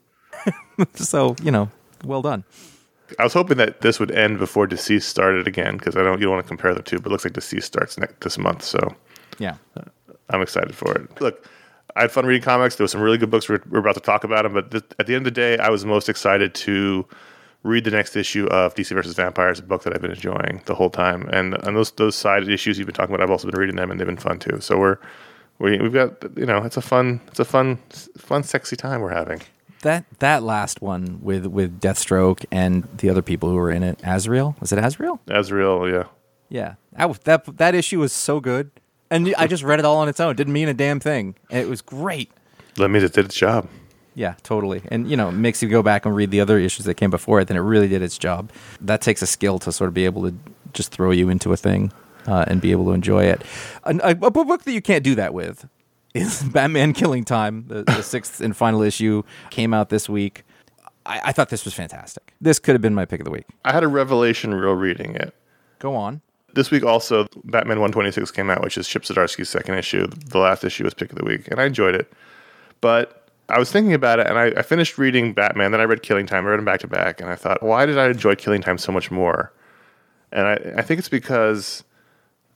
so, 0.94 1.36
you 1.42 1.50
know, 1.50 1.70
well 2.02 2.22
done. 2.22 2.44
I 3.18 3.24
was 3.24 3.34
hoping 3.34 3.58
that 3.58 3.82
this 3.82 4.00
would 4.00 4.10
end 4.10 4.38
before 4.38 4.66
DCeased 4.66 5.02
started 5.02 5.46
again 5.46 5.76
because 5.76 5.96
I 5.96 6.02
don't 6.02 6.18
you 6.18 6.24
don't 6.24 6.34
want 6.36 6.46
to 6.46 6.48
compare 6.48 6.72
the 6.74 6.82
two, 6.82 6.98
but 6.98 7.10
it 7.10 7.12
looks 7.12 7.24
like 7.24 7.34
DCeased 7.34 7.64
starts 7.64 7.98
next 7.98 8.20
this 8.20 8.38
month, 8.38 8.62
so 8.62 8.78
Yeah. 9.38 9.56
Uh, 9.76 9.82
I'm 10.30 10.42
excited 10.42 10.74
for 10.74 10.94
it. 10.94 11.20
Look, 11.20 11.46
I 11.94 12.02
had 12.02 12.12
fun 12.12 12.26
reading 12.26 12.42
comics. 12.42 12.76
There 12.76 12.84
were 12.84 12.88
some 12.88 13.00
really 13.00 13.18
good 13.18 13.30
books. 13.30 13.48
We're, 13.48 13.62
we're 13.70 13.78
about 13.78 13.94
to 13.94 14.00
talk 14.00 14.24
about 14.24 14.42
them, 14.42 14.52
but 14.54 14.70
th- 14.70 14.84
at 14.98 15.06
the 15.06 15.14
end 15.14 15.26
of 15.26 15.34
the 15.34 15.40
day, 15.40 15.58
I 15.58 15.70
was 15.70 15.84
most 15.84 16.08
excited 16.08 16.54
to 16.54 17.06
read 17.62 17.84
the 17.84 17.90
next 17.90 18.16
issue 18.16 18.46
of 18.46 18.74
DC 18.74 18.90
versus 18.90 19.14
Vampires, 19.14 19.58
a 19.58 19.62
book 19.62 19.82
that 19.84 19.94
I've 19.94 20.02
been 20.02 20.12
enjoying 20.12 20.62
the 20.66 20.74
whole 20.74 20.90
time. 20.90 21.28
And 21.32 21.54
and 21.66 21.76
those 21.76 21.90
those 21.92 22.14
side 22.14 22.48
issues 22.48 22.78
you've 22.78 22.86
been 22.86 22.94
talking 22.94 23.14
about, 23.14 23.22
I've 23.22 23.30
also 23.30 23.48
been 23.50 23.58
reading 23.58 23.76
them, 23.76 23.90
and 23.90 23.98
they've 23.98 24.06
been 24.06 24.16
fun 24.16 24.38
too. 24.38 24.60
So 24.60 24.78
we're 24.78 24.98
we, 25.58 25.78
we've 25.78 25.92
got 25.92 26.12
you 26.36 26.46
know 26.46 26.58
it's 26.58 26.76
a 26.76 26.82
fun 26.82 27.20
it's 27.28 27.40
a 27.40 27.44
fun 27.44 27.78
fun 28.18 28.42
sexy 28.42 28.76
time 28.76 29.00
we're 29.00 29.14
having. 29.14 29.42
That 29.82 30.04
that 30.18 30.42
last 30.42 30.80
one 30.82 31.20
with 31.22 31.46
with 31.46 31.80
Deathstroke 31.80 32.44
and 32.50 32.84
the 32.98 33.10
other 33.10 33.22
people 33.22 33.50
who 33.50 33.56
were 33.56 33.70
in 33.70 33.82
it, 33.82 34.00
Azrael. 34.04 34.56
Was 34.60 34.72
it 34.72 34.78
Azrael? 34.78 35.20
Azrael, 35.28 35.88
yeah. 35.88 36.04
Yeah. 36.48 36.74
That 36.92 37.24
that 37.24 37.56
that 37.56 37.74
issue 37.74 38.00
was 38.00 38.12
so 38.12 38.40
good. 38.40 38.70
And 39.10 39.34
I 39.38 39.46
just 39.46 39.62
read 39.62 39.78
it 39.78 39.84
all 39.84 39.98
on 39.98 40.08
its 40.08 40.18
own. 40.20 40.34
Didn't 40.36 40.52
mean 40.52 40.68
a 40.68 40.74
damn 40.74 40.98
thing. 41.00 41.36
And 41.50 41.60
it 41.60 41.68
was 41.68 41.80
great. 41.82 42.30
That 42.76 42.88
means 42.88 43.04
it 43.04 43.12
did 43.12 43.24
its 43.26 43.34
job. 43.36 43.68
Yeah, 44.14 44.34
totally. 44.42 44.82
And 44.88 45.08
you 45.10 45.16
know, 45.16 45.28
it 45.28 45.32
makes 45.32 45.62
you 45.62 45.68
go 45.68 45.82
back 45.82 46.06
and 46.06 46.14
read 46.16 46.30
the 46.30 46.40
other 46.40 46.58
issues 46.58 46.86
that 46.86 46.94
came 46.94 47.10
before 47.10 47.40
it, 47.40 47.48
then 47.48 47.56
it 47.56 47.60
really 47.60 47.86
did 47.88 48.02
its 48.02 48.16
job. 48.18 48.50
That 48.80 49.00
takes 49.02 49.20
a 49.22 49.26
skill 49.26 49.58
to 49.60 49.70
sort 49.72 49.88
of 49.88 49.94
be 49.94 50.06
able 50.06 50.22
to 50.30 50.34
just 50.72 50.90
throw 50.90 51.10
you 51.10 51.28
into 51.28 51.52
a 51.52 51.56
thing 51.56 51.92
uh, 52.26 52.44
and 52.48 52.60
be 52.60 52.72
able 52.72 52.86
to 52.86 52.92
enjoy 52.92 53.24
it. 53.24 53.42
An- 53.84 54.00
A, 54.02 54.10
a 54.10 54.30
book 54.30 54.62
that 54.64 54.72
you 54.72 54.80
can't 54.82 55.04
do 55.04 55.14
that 55.16 55.34
with 55.34 55.68
is 56.14 56.42
Batman 56.44 56.94
Killing 56.94 57.24
Time. 57.24 57.66
The, 57.68 57.84
the 57.84 58.02
sixth 58.02 58.40
and 58.40 58.56
final 58.56 58.82
issue 58.82 59.22
came 59.50 59.72
out 59.74 59.90
this 59.90 60.08
week. 60.08 60.44
I, 61.04 61.20
I 61.26 61.32
thought 61.32 61.50
this 61.50 61.64
was 61.66 61.74
fantastic. 61.74 62.32
This 62.40 62.58
could 62.58 62.74
have 62.74 62.82
been 62.82 62.94
my 62.94 63.04
pick 63.04 63.20
of 63.20 63.26
the 63.26 63.30
week. 63.30 63.44
I 63.66 63.72
had 63.72 63.84
a 63.84 63.88
revelation 63.88 64.54
real 64.54 64.72
reading 64.74 65.14
it. 65.14 65.34
Go 65.78 65.94
on. 65.94 66.22
This 66.56 66.70
week 66.70 66.84
also, 66.84 67.26
Batman 67.44 67.80
126 67.80 68.30
came 68.30 68.48
out, 68.48 68.62
which 68.62 68.78
is 68.78 68.88
Chip 68.88 69.02
Zdarsky's 69.02 69.50
second 69.50 69.74
issue. 69.74 70.06
The 70.06 70.38
last 70.38 70.64
issue 70.64 70.84
was 70.84 70.94
pick 70.94 71.10
of 71.12 71.18
the 71.18 71.24
week, 71.24 71.46
and 71.48 71.60
I 71.60 71.66
enjoyed 71.66 71.94
it. 71.94 72.10
But 72.80 73.28
I 73.50 73.58
was 73.58 73.70
thinking 73.70 73.92
about 73.92 74.20
it, 74.20 74.26
and 74.26 74.38
I, 74.38 74.46
I 74.46 74.62
finished 74.62 74.96
reading 74.96 75.34
Batman. 75.34 75.70
Then 75.70 75.82
I 75.82 75.84
read 75.84 76.02
Killing 76.02 76.26
Time. 76.26 76.46
I 76.46 76.48
read 76.48 76.56
them 76.58 76.64
back 76.64 76.80
to 76.80 76.86
back, 76.86 77.20
and 77.20 77.28
I 77.28 77.34
thought, 77.36 77.62
why 77.62 77.84
did 77.84 77.98
I 77.98 78.08
enjoy 78.08 78.36
Killing 78.36 78.62
Time 78.62 78.78
so 78.78 78.90
much 78.90 79.10
more? 79.10 79.52
And 80.32 80.46
I, 80.46 80.78
I 80.78 80.82
think 80.82 80.98
it's 80.98 81.10
because 81.10 81.84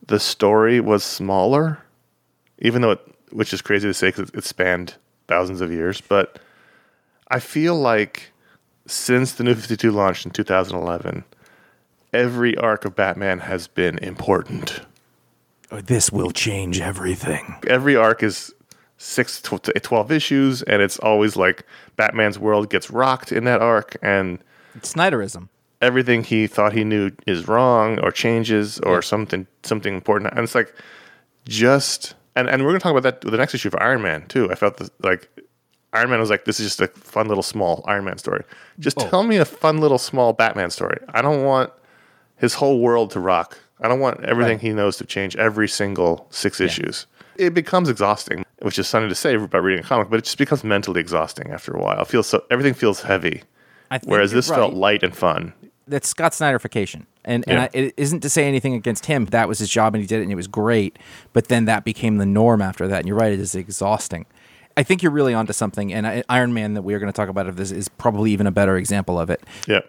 the 0.07 0.19
story 0.19 0.80
was 0.80 1.04
smaller, 1.04 1.78
even 2.59 2.80
though 2.80 2.92
it, 2.92 3.00
which 3.33 3.52
is 3.52 3.61
crazy 3.61 3.87
to 3.87 3.92
say 3.92 4.09
because 4.09 4.30
it 4.30 4.45
spanned 4.45 4.95
thousands 5.28 5.61
of 5.61 5.71
years. 5.71 6.00
But 6.00 6.38
I 7.28 7.38
feel 7.38 7.75
like 7.75 8.33
since 8.87 9.33
the 9.33 9.45
New 9.45 9.54
52 9.54 9.90
launched 9.90 10.25
in 10.25 10.33
2011, 10.33 11.23
every 12.12 12.57
arc 12.57 12.85
of 12.85 12.97
Batman 12.97 13.40
has 13.40 13.69
been 13.69 13.99
important. 13.99 14.81
This 15.70 16.11
will 16.11 16.33
change 16.33 16.81
everything. 16.81 17.57
Every 17.66 17.94
arc 17.96 18.23
is 18.23 18.53
six 18.99 19.40
to 19.42 19.59
to 19.59 19.73
12 19.73 20.12
issues, 20.12 20.62
and 20.62 20.83
it's 20.83 20.99
always 20.99 21.37
like 21.37 21.64
Batman's 21.96 22.38
world 22.38 22.70
gets 22.70 22.90
rocked 22.90 23.33
in 23.33 23.44
that 23.44 23.62
arc, 23.62 23.96
and 24.03 24.38
It's 24.75 24.92
Snyderism. 24.92 25.49
everything 25.81 26.25
he 26.25 26.46
thought 26.46 26.73
he 26.73 26.85
knew 26.85 27.11
is 27.27 27.49
wrong 27.49 27.99
or 28.01 28.11
changes 28.11 28.79
or 28.81 29.01
something 29.01 29.46
something 29.62 29.94
important. 29.94 30.33
And 30.33 30.40
it's 30.40 30.55
like 30.55 30.75
just 31.46 32.14
and, 32.37 32.49
and 32.49 32.62
we're 32.62 32.70
gonna 32.70 32.81
talk 32.81 32.92
about 32.92 33.05
that 33.05 33.25
with 33.25 33.33
the 33.33 33.38
next 33.38 33.55
issue 33.55 33.68
of 33.68 33.77
Iron 33.81 34.03
Man 34.03 34.27
too. 34.27 34.51
I 34.51 34.55
felt 34.57 34.81
like 35.03 35.29
Iron 35.92 36.11
Man 36.11 36.20
was 36.20 36.31
like, 36.31 36.44
this 36.44 36.61
is 36.61 36.66
just 36.66 36.81
a 36.81 36.88
fun 36.88 37.29
little 37.29 37.42
small 37.42 37.85
Iron 37.87 38.05
Man 38.05 38.18
story. 38.18 38.44
Just 38.79 38.99
oh. 39.01 39.09
tell 39.09 39.23
me 39.23 39.37
a 39.37 39.44
fun 39.44 39.79
little 39.79 39.99
small 39.99 40.33
Batman 40.33 40.70
story. 40.70 40.99
I 41.11 41.23
don't 41.23 41.44
want 41.44 41.73
his 42.40 42.55
whole 42.55 42.81
world 42.81 43.11
to 43.12 43.20
rock. 43.20 43.59
I 43.81 43.88
don't 43.88 44.00
want 44.00 44.24
everything 44.24 44.55
Right. 44.57 44.61
he 44.62 44.70
knows 44.72 44.96
to 44.98 45.05
change 45.07 45.37
every 45.37 45.68
single 45.68 46.26
six 46.31 46.61
issues. 46.61 47.07
It 47.37 47.55
becomes 47.55 47.88
exhausting, 47.88 48.44
which 48.61 48.79
is 48.79 48.87
something 48.88 49.09
to 49.09 49.14
say 49.14 49.35
about 49.35 49.62
reading 49.62 49.83
a 49.85 49.87
comic, 49.87 50.11
but 50.11 50.18
it 50.18 50.24
just 50.24 50.37
becomes 50.38 50.62
mentally 50.64 51.00
exhausting 51.00 51.50
after 51.50 51.72
a 51.72 51.81
while. 51.81 52.03
It 52.03 52.09
feels 52.09 52.26
so 52.26 52.44
everything 52.50 52.74
feels 52.74 53.03
heavy. 53.03 53.42
I 53.90 53.98
think 53.98 54.11
Whereas 54.11 54.33
this 54.33 54.48
felt 54.48 54.74
light 54.74 55.03
and 55.03 55.16
fun. 55.16 55.55
that's 55.88 56.09
Scott 56.09 56.33
Snyderification. 56.33 57.07
And 57.24 57.42
and 57.48 57.57
Yeah. 57.57 57.62
I, 57.64 57.70
it 57.72 57.94
isn't 57.96 58.20
to 58.20 58.29
say 58.31 58.46
anything 58.46 58.74
against 58.74 59.07
him. 59.07 59.24
That 59.26 59.48
was 59.48 59.59
his 59.59 59.68
job 59.70 59.94
and 59.94 60.03
he 60.03 60.07
did 60.07 60.20
it 60.20 60.24
and 60.24 60.33
it 60.33 60.37
was 60.37 60.46
great. 60.46 60.98
But 61.33 61.48
then 61.48 61.64
that 61.64 61.85
became 61.85 62.18
the 62.18 62.26
norm 62.26 62.61
after 62.62 62.87
that. 62.88 62.98
And 63.00 63.09
you're 63.09 63.16
right, 63.16 63.33
it 63.33 63.40
is 63.40 63.55
exhausting. 63.55 64.26
I 64.76 64.83
think 64.83 65.03
you're 65.03 65.11
really 65.12 65.35
onto 65.35 65.53
something. 65.53 65.92
And 65.92 66.07
I, 66.07 66.22
Iron 66.29 66.53
Man 66.55 66.74
that 66.74 66.83
we 66.83 66.94
are 66.94 66.98
going 67.00 67.11
to 67.12 67.16
talk 67.16 67.29
about 67.31 67.46
of 67.48 67.57
this 67.57 67.70
is 67.72 67.88
probably 67.88 68.31
even 68.33 68.46
a 68.46 68.53
better 68.53 68.76
example 68.76 69.18
of 69.18 69.31
it. 69.31 69.42
Yeah. 69.66 69.81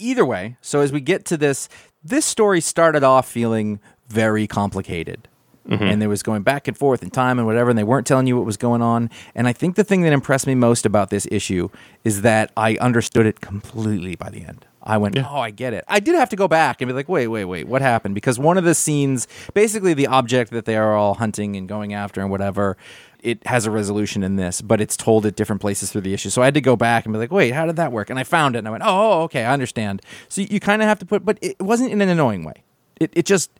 Either 0.00 0.24
way, 0.24 0.56
so 0.60 0.80
as 0.80 0.92
we 0.92 1.00
get 1.00 1.24
to 1.26 1.36
this, 1.36 1.68
this 2.04 2.26
story 2.26 2.60
started 2.60 3.02
off 3.02 3.28
feeling 3.28 3.80
very 4.08 4.46
complicated. 4.46 5.28
Mm-hmm. 5.68 5.82
And 5.82 6.02
there 6.02 6.10
was 6.10 6.22
going 6.22 6.42
back 6.42 6.68
and 6.68 6.76
forth 6.76 7.02
in 7.02 7.10
time 7.10 7.38
and 7.38 7.46
whatever, 7.46 7.70
and 7.70 7.78
they 7.78 7.84
weren't 7.84 8.06
telling 8.06 8.26
you 8.26 8.36
what 8.36 8.44
was 8.44 8.58
going 8.58 8.82
on. 8.82 9.08
And 9.34 9.48
I 9.48 9.54
think 9.54 9.76
the 9.76 9.84
thing 9.84 10.02
that 10.02 10.12
impressed 10.12 10.46
me 10.46 10.54
most 10.54 10.84
about 10.84 11.08
this 11.08 11.26
issue 11.30 11.70
is 12.04 12.20
that 12.20 12.52
I 12.54 12.76
understood 12.76 13.24
it 13.24 13.40
completely 13.40 14.14
by 14.14 14.28
the 14.28 14.44
end. 14.44 14.66
I 14.82 14.98
went, 14.98 15.16
oh, 15.18 15.38
I 15.38 15.50
get 15.50 15.72
it. 15.72 15.82
I 15.88 16.00
did 16.00 16.16
have 16.16 16.28
to 16.28 16.36
go 16.36 16.46
back 16.46 16.82
and 16.82 16.88
be 16.88 16.92
like, 16.92 17.08
wait, 17.08 17.28
wait, 17.28 17.46
wait, 17.46 17.66
what 17.66 17.80
happened? 17.80 18.14
Because 18.14 18.38
one 18.38 18.58
of 18.58 18.64
the 18.64 18.74
scenes, 18.74 19.26
basically 19.54 19.94
the 19.94 20.06
object 20.06 20.50
that 20.50 20.66
they 20.66 20.76
are 20.76 20.94
all 20.94 21.14
hunting 21.14 21.56
and 21.56 21.66
going 21.66 21.94
after 21.94 22.20
and 22.20 22.30
whatever, 22.30 22.76
it 23.24 23.44
has 23.46 23.64
a 23.64 23.70
resolution 23.70 24.22
in 24.22 24.36
this, 24.36 24.60
but 24.60 24.80
it's 24.80 24.96
told 24.96 25.24
at 25.24 25.34
different 25.34 25.60
places 25.62 25.90
through 25.90 26.02
the 26.02 26.12
issue. 26.12 26.28
So 26.28 26.42
I 26.42 26.44
had 26.44 26.54
to 26.54 26.60
go 26.60 26.76
back 26.76 27.06
and 27.06 27.12
be 27.12 27.18
like, 27.18 27.32
wait, 27.32 27.52
how 27.54 27.64
did 27.64 27.76
that 27.76 27.90
work? 27.90 28.10
And 28.10 28.18
I 28.18 28.22
found 28.22 28.54
it 28.54 28.58
and 28.58 28.68
I 28.68 28.70
went, 28.70 28.82
oh, 28.86 29.22
okay, 29.22 29.44
I 29.44 29.52
understand. 29.52 30.02
So 30.28 30.42
you, 30.42 30.60
kind 30.60 30.82
of 30.82 30.88
have 30.88 30.98
to 30.98 31.06
put, 31.06 31.24
but 31.24 31.38
it 31.40 31.58
wasn't 31.58 31.90
in 31.90 32.02
an 32.02 32.08
annoying 32.10 32.44
way. 32.44 32.62
It, 33.00 33.10
it 33.14 33.24
just 33.24 33.50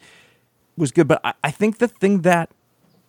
was 0.77 0.93
good. 0.93 1.09
But 1.09 1.21
I, 1.25 1.33
I 1.43 1.51
think 1.51 1.79
the 1.79 1.89
thing 1.89 2.21
that 2.21 2.51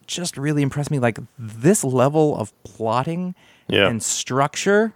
just 0.08 0.38
really 0.38 0.62
impressed 0.62 0.92
me, 0.92 1.00
like 1.00 1.20
this 1.38 1.84
level 1.84 2.38
of 2.38 2.54
plotting 2.64 3.36
Yeah. 3.68 3.88
and 3.90 4.02
structure, 4.02 4.94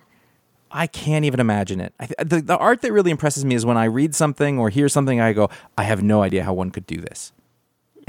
I 0.72 0.88
can't 0.88 1.26
even 1.26 1.39
imagine 1.39 1.82
it. 1.82 1.93
I, 2.00 2.06
th- 2.06 2.17
the, 2.30 2.41
the 2.41 2.58
art 2.58 2.82
that 2.84 2.93
really 2.93 3.12
impresses 3.12 3.43
me 3.43 3.56
is 3.56 3.65
when 3.65 3.76
I 3.78 3.86
read 3.86 4.15
something 4.15 4.60
or 4.60 4.69
hear 4.69 4.88
something, 4.88 5.19
I 5.19 5.34
go, 5.34 5.50
I 5.78 5.84
have 5.84 6.02
no 6.04 6.22
idea 6.22 6.43
how 6.43 6.54
one 6.54 6.72
could 6.72 6.86
do 6.88 6.98
this. 7.02 7.34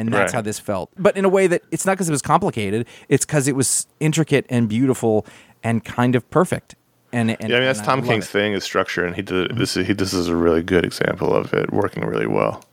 And 0.00 0.10
that's 0.10 0.32
Right. 0.32 0.38
how 0.38 0.40
this 0.40 0.58
felt. 0.58 0.90
But 0.98 1.16
in 1.16 1.26
a 1.26 1.28
way 1.28 1.46
that 1.46 1.62
it's 1.70 1.84
not 1.84 1.92
because 1.92 2.08
it 2.08 2.12
was 2.12 2.22
complicated, 2.22 2.86
it's 3.10 3.26
because 3.26 3.46
it 3.46 3.54
was 3.54 3.86
intricate 4.00 4.46
and 4.48 4.66
beautiful 4.66 5.26
and 5.62 5.84
kind 5.84 6.16
of 6.16 6.28
perfect. 6.30 6.74
And, 7.12 7.30
and 7.32 7.50
Yeah, 7.50 7.56
I 7.56 7.60
mean 7.60 7.66
that's 7.66 7.82
Tom 7.82 8.02
King's 8.02 8.24
it. 8.24 8.28
thing 8.28 8.52
is 8.54 8.64
structure, 8.64 9.04
and 9.04 9.14
he 9.14 9.20
did 9.20 9.50
mm-hmm. 9.50 9.58
this. 9.58 9.76
Is, 9.76 9.86
he 9.86 9.92
this 9.92 10.14
is 10.14 10.28
a 10.28 10.36
really 10.36 10.62
good 10.62 10.86
example 10.86 11.34
of 11.34 11.52
it 11.52 11.70
working 11.70 12.04
really 12.06 12.26
well. 12.26 12.64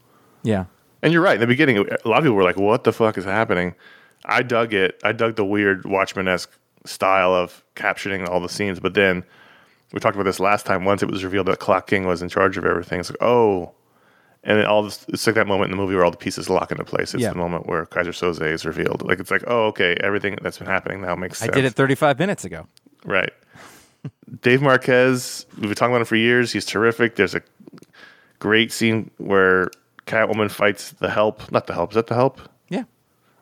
Yeah. 0.44 0.66
And 1.04 1.12
you're 1.12 1.22
right. 1.22 1.36
In 1.36 1.42
the 1.42 1.48
beginning, 1.48 1.78
a 1.78 2.08
lot 2.08 2.20
of 2.20 2.24
people 2.24 2.36
were 2.36 2.44
like, 2.44 2.58
"What 2.58 2.86
the 2.86 2.94
fuck 2.94 3.18
is 3.18 3.26
happening?" 3.26 3.76
I 4.26 4.42
dug 4.42 4.74
it. 4.74 5.00
I 5.04 5.12
dug 5.12 5.36
the 5.36 5.46
weird 5.46 5.86
Watchmen 5.86 6.28
esque 6.30 6.52
style 6.86 7.34
of 7.34 7.62
captioning 7.76 8.28
all 8.28 8.40
the 8.40 8.50
scenes. 8.50 8.80
But 8.80 8.94
then 8.94 9.26
we 9.92 10.00
talked 10.00 10.16
about 10.16 10.24
this 10.24 10.40
last 10.40 10.66
time. 10.66 10.86
Once 10.86 11.04
it 11.04 11.10
was 11.12 11.26
revealed 11.26 11.48
that 11.48 11.60
Clock 11.60 11.88
King 11.88 12.08
was 12.08 12.22
in 12.22 12.30
charge 12.30 12.58
of 12.58 12.63
everything, 12.63 13.02
it's 13.02 13.10
like, 13.10 13.22
oh. 13.22 13.74
And 14.48 14.58
then 14.60 14.66
all 14.66 14.82
this, 14.82 15.06
it's 15.10 15.28
like 15.28 15.36
that 15.36 15.46
moment 15.46 15.72
in 15.72 15.78
the 15.78 15.84
movie 15.84 15.94
where 15.94 16.06
all 16.06 16.10
the 16.12 16.18
pieces 16.18 16.50
lock 16.50 16.72
into 16.72 16.84
place. 16.86 17.14
It's 17.14 17.22
Yeah. 17.22 17.30
the 17.32 17.38
moment 17.38 17.68
where 17.68 17.86
Keyser 17.86 18.14
Soze 18.14 18.42
is 18.42 18.66
revealed. 18.66 19.04
Like 19.06 19.20
it's 19.20 19.30
like, 19.30 19.44
oh, 19.46 19.66
okay, 19.68 19.96
everything 20.02 20.38
that's 20.42 20.58
been 20.58 20.68
happening 20.68 21.02
now 21.02 21.16
makes 21.16 21.40
sense. 21.40 21.52
I 21.52 21.54
did 21.54 21.66
it 21.66 21.74
35 21.74 22.18
minutes 22.18 22.46
ago. 22.46 22.66
Right. 23.06 23.32
Dave 24.42 24.62
Marquez, 24.62 25.46
we've 25.56 25.64
been 25.64 25.76
talking 25.76 25.92
about 25.92 26.02
him 26.02 26.06
for 26.06 26.16
years. 26.16 26.54
He's 26.54 26.66
terrific. 26.66 27.16
There's 27.18 27.36
a 27.36 27.42
great 28.40 28.72
scene 28.72 29.12
where 29.18 29.70
Catwoman 30.06 30.50
fights 30.50 30.92
the 30.92 31.10
help. 31.10 31.52
Not 31.52 31.68
the 31.68 31.74
help. 31.74 31.92
Is 31.92 31.96
that 31.96 32.08
the 32.08 32.16
help? 32.16 32.40
Yeah. 32.70 32.84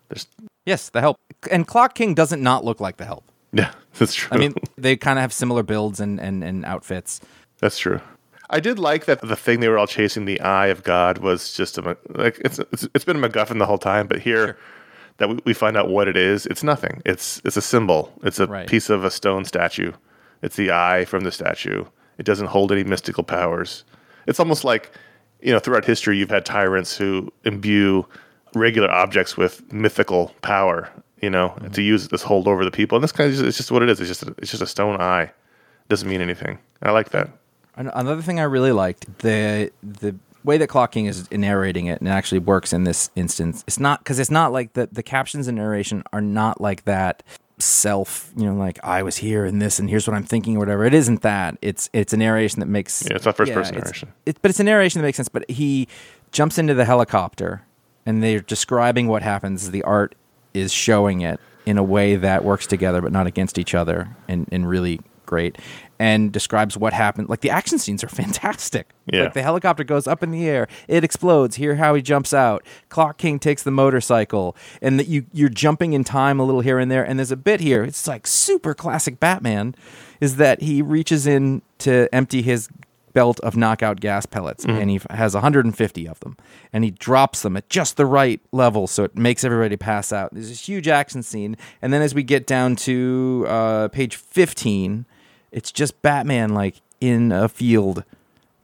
There's 0.10 0.28
Yes, 0.66 0.90
the 0.90 1.02
help. 1.02 1.18
And 1.52 1.68
Clock 1.68 1.94
King 1.94 2.16
doesn't 2.16 2.42
not 2.42 2.66
look 2.66 2.80
like 2.80 2.98
the 2.98 3.06
help. 3.06 3.32
yeah, 3.54 3.72
that's 4.00 4.16
true. 4.16 4.30
I 4.32 4.38
mean, 4.40 4.56
they 4.76 4.98
kind 4.98 5.20
of 5.20 5.22
have 5.22 5.32
similar 5.34 5.62
builds 5.62 6.00
and, 6.00 6.20
and, 6.20 6.44
and 6.44 6.66
outfits. 6.66 7.22
that's 7.60 7.78
true. 7.78 8.02
I 8.50 8.60
did 8.60 8.78
like 8.80 9.06
that 9.06 9.22
the 9.22 9.36
thing 9.36 9.60
they 9.60 9.68
were 9.70 9.78
all 9.78 9.88
chasing, 9.88 10.26
the 10.26 10.40
eye 10.42 10.68
of 10.68 10.84
God, 10.84 11.18
was 11.20 11.54
just 11.54 11.78
a 11.78 11.98
like 12.10 12.40
it's 12.46 12.60
it's, 12.60 12.88
it's 12.94 13.06
been 13.06 13.22
a 13.24 13.28
MacGuffin 13.30 13.60
the 13.60 13.66
whole 13.66 13.78
time, 13.78 14.08
but 14.08 14.20
here 14.20 14.58
that 15.18 15.30
we, 15.30 15.40
we 15.46 15.54
find 15.54 15.78
out 15.78 15.90
what 15.90 16.08
it 16.08 16.18
is. 16.18 16.46
It's 16.46 16.64
nothing. 16.64 17.02
It's 17.06 17.42
it's 17.46 17.58
a 17.58 17.62
symbol. 17.62 18.12
It's 18.24 18.40
a 18.40 18.48
Right. 18.48 18.68
piece 18.68 18.90
of 18.90 19.04
a 19.04 19.12
stone 19.12 19.46
statue. 19.46 19.92
It's 20.42 20.56
the 20.58 20.72
eye 20.72 21.06
from 21.06 21.24
the 21.24 21.32
statue. 21.32 21.86
It 22.18 22.26
doesn't 22.26 22.48
hold 22.48 22.72
any 22.72 22.84
mystical 22.84 23.24
powers. 23.24 23.84
It's 24.28 24.40
almost 24.40 24.64
like 24.64 24.92
you 25.42 25.52
know 25.52 25.60
throughout 25.60 25.86
history 25.86 26.18
you've 26.18 26.30
had 26.30 26.46
tyrants 26.46 26.96
who 26.98 27.32
imbue 27.46 28.06
regular 28.54 28.90
objects 28.92 29.36
with 29.38 29.72
mythical 29.74 30.34
power. 30.42 30.90
You 31.22 31.30
know, 31.32 31.50
Mm-hmm. 31.56 31.72
to 31.72 31.82
use 31.82 32.10
this 32.10 32.22
hold 32.22 32.48
over 32.48 32.64
the 32.64 32.70
people. 32.72 32.98
And 32.98 33.04
this 33.04 33.12
kind 33.12 33.34
of 33.34 33.48
it's 33.48 33.58
just 33.58 33.72
what 33.72 33.82
it 33.82 33.90
is. 33.90 34.00
It's 34.00 34.10
just 34.10 34.24
a, 34.24 34.36
it's 34.38 34.52
just 34.52 34.62
a 34.62 34.68
stone 34.68 35.02
eye. 35.02 35.24
It 35.24 35.90
doesn't 35.90 36.08
mean 36.08 36.22
anything. 36.22 36.60
I 36.84 36.92
like 36.92 37.10
that. 37.12 37.30
An- 37.76 37.92
Another 37.94 38.22
thing 38.22 38.40
I 38.40 38.44
really 38.44 38.72
liked 38.72 39.20
the 39.20 39.72
the 39.84 40.16
way 40.44 40.58
that 40.58 40.68
Clock 40.68 40.92
King 40.92 41.08
is 41.08 41.30
narrating 41.32 41.88
it 41.88 42.00
and 42.00 42.08
it 42.08 42.12
actually 42.12 42.40
works 42.40 42.72
in 42.74 42.84
this 42.84 43.10
instance. 43.16 43.64
It's 43.68 43.80
not 43.80 44.00
because 44.00 44.20
it's 44.20 44.32
not 44.32 44.52
like 44.52 44.74
the 44.74 44.88
the 44.92 45.04
captions 45.04 45.48
and 45.48 45.58
narration 45.58 46.04
are 46.14 46.22
not 46.22 46.62
like 46.62 46.86
that 46.86 47.24
self. 47.58 48.32
You 48.38 48.46
know, 48.46 48.56
like 48.56 48.80
I 48.84 49.02
was 49.04 49.18
here 49.18 49.46
and 49.46 49.62
this 49.62 49.80
and 49.80 49.90
here's 49.90 50.08
what 50.08 50.14
I'm 50.16 50.24
thinking 50.24 50.56
or 50.56 50.60
whatever. 50.60 50.86
It 50.86 50.94
isn't 50.94 51.22
that. 51.24 51.58
It's 51.62 51.90
it's 51.94 52.14
a 52.14 52.18
narration 52.18 52.60
that 52.60 52.68
makes 52.68 53.04
Yeah, 53.10 53.16
it's 53.16 53.26
not 53.26 53.36
first-person 53.38 53.76
it's- 53.76 53.84
narration. 53.86 54.14
It, 54.26 54.42
but 54.42 54.52
it's 54.52 54.60
a 54.60 54.64
narration 54.64 55.02
that 55.02 55.06
makes 55.08 55.18
sense. 55.18 55.30
But 55.30 55.50
he 55.50 55.88
jumps 56.32 56.58
into 56.58 56.74
the 56.74 56.86
helicopter 56.86 57.64
and 58.06 58.22
they're 58.24 58.40
describing 58.42 59.08
what 59.08 59.22
happens. 59.24 59.72
The 59.72 59.84
art 59.84 60.16
is 60.54 60.72
showing 60.72 61.22
it 61.22 61.40
in 61.66 61.78
a 61.80 61.84
way 61.84 62.16
that 62.16 62.44
works 62.44 62.68
together 62.68 63.02
but 63.02 63.12
not 63.12 63.26
against 63.26 63.58
each 63.58 63.74
other 63.74 64.16
and, 64.28 64.48
and 64.52 64.70
really 64.70 65.00
great 65.26 65.58
and 66.00 66.32
describes 66.32 66.78
what 66.78 66.94
happened. 66.94 67.30
Like 67.30 67.42
the 67.42 67.50
action 67.50 67.80
scenes 67.80 68.04
are 68.04 68.08
fantastic. 68.24 68.90
Yeah. 69.12 69.24
like 69.24 69.34
the 69.34 69.42
helicopter 69.44 69.84
goes 69.84 70.08
up 70.08 70.24
in 70.24 70.32
the 70.32 70.48
air 70.48 70.68
it 70.88 71.04
explodes 71.04 71.58
hear 71.58 71.76
how 71.76 71.94
he 71.94 72.02
jumps 72.02 72.34
out 72.34 72.66
clock 72.90 73.18
king 73.20 73.38
takes 73.38 73.62
the 73.62 73.70
motorcycle 73.70 74.56
and 74.82 75.00
that 75.00 75.08
you 75.08 75.26
you're 75.32 75.48
jumping 75.48 75.94
in 75.94 76.04
time 76.04 76.40
a 76.40 76.44
little 76.44 76.62
here 76.62 76.80
and 76.80 76.90
there 76.90 77.04
and 77.04 77.20
there's 77.20 77.30
a 77.32 77.38
bit 77.38 77.60
here 77.60 77.84
it's 77.84 78.08
like 78.08 78.26
super 78.26 78.74
classic 78.74 79.20
batman 79.20 79.76
is 80.20 80.38
that 80.38 80.64
he 80.64 80.82
reaches 80.82 81.28
in 81.28 81.62
to 81.78 82.10
empty 82.12 82.42
his 82.42 82.68
belt 83.14 83.40
of 83.42 83.56
knockout 83.56 84.00
gas 84.00 84.26
pellets 84.26 84.66
and 84.66 84.90
he 84.90 85.00
has 85.12 85.36
150 85.36 86.08
of 86.08 86.20
them 86.22 86.36
and 86.74 86.84
he 86.84 86.90
drops 86.92 87.44
them 87.44 87.56
at 87.56 87.70
just 87.70 87.96
the 87.96 88.06
right 88.08 88.42
level 88.52 88.88
so 88.88 89.04
it 89.04 89.16
makes 89.16 89.44
everybody 89.44 89.78
pass 89.78 90.12
out. 90.12 90.34
There's 90.34 90.50
this 90.50 90.68
huge 90.68 90.88
action 90.88 91.22
scene 91.24 91.56
and 91.82 91.94
then 91.94 92.02
as 92.02 92.16
we 92.16 92.24
get 92.24 92.46
down 92.48 92.76
to 92.78 93.46
uh, 93.48 93.88
page 93.90 94.16
15 94.16 95.06
it's 95.56 95.72
just 95.72 96.00
batman 96.04 96.54
like 96.54 96.76
in 97.02 97.32
a 97.32 97.50
field 97.50 98.04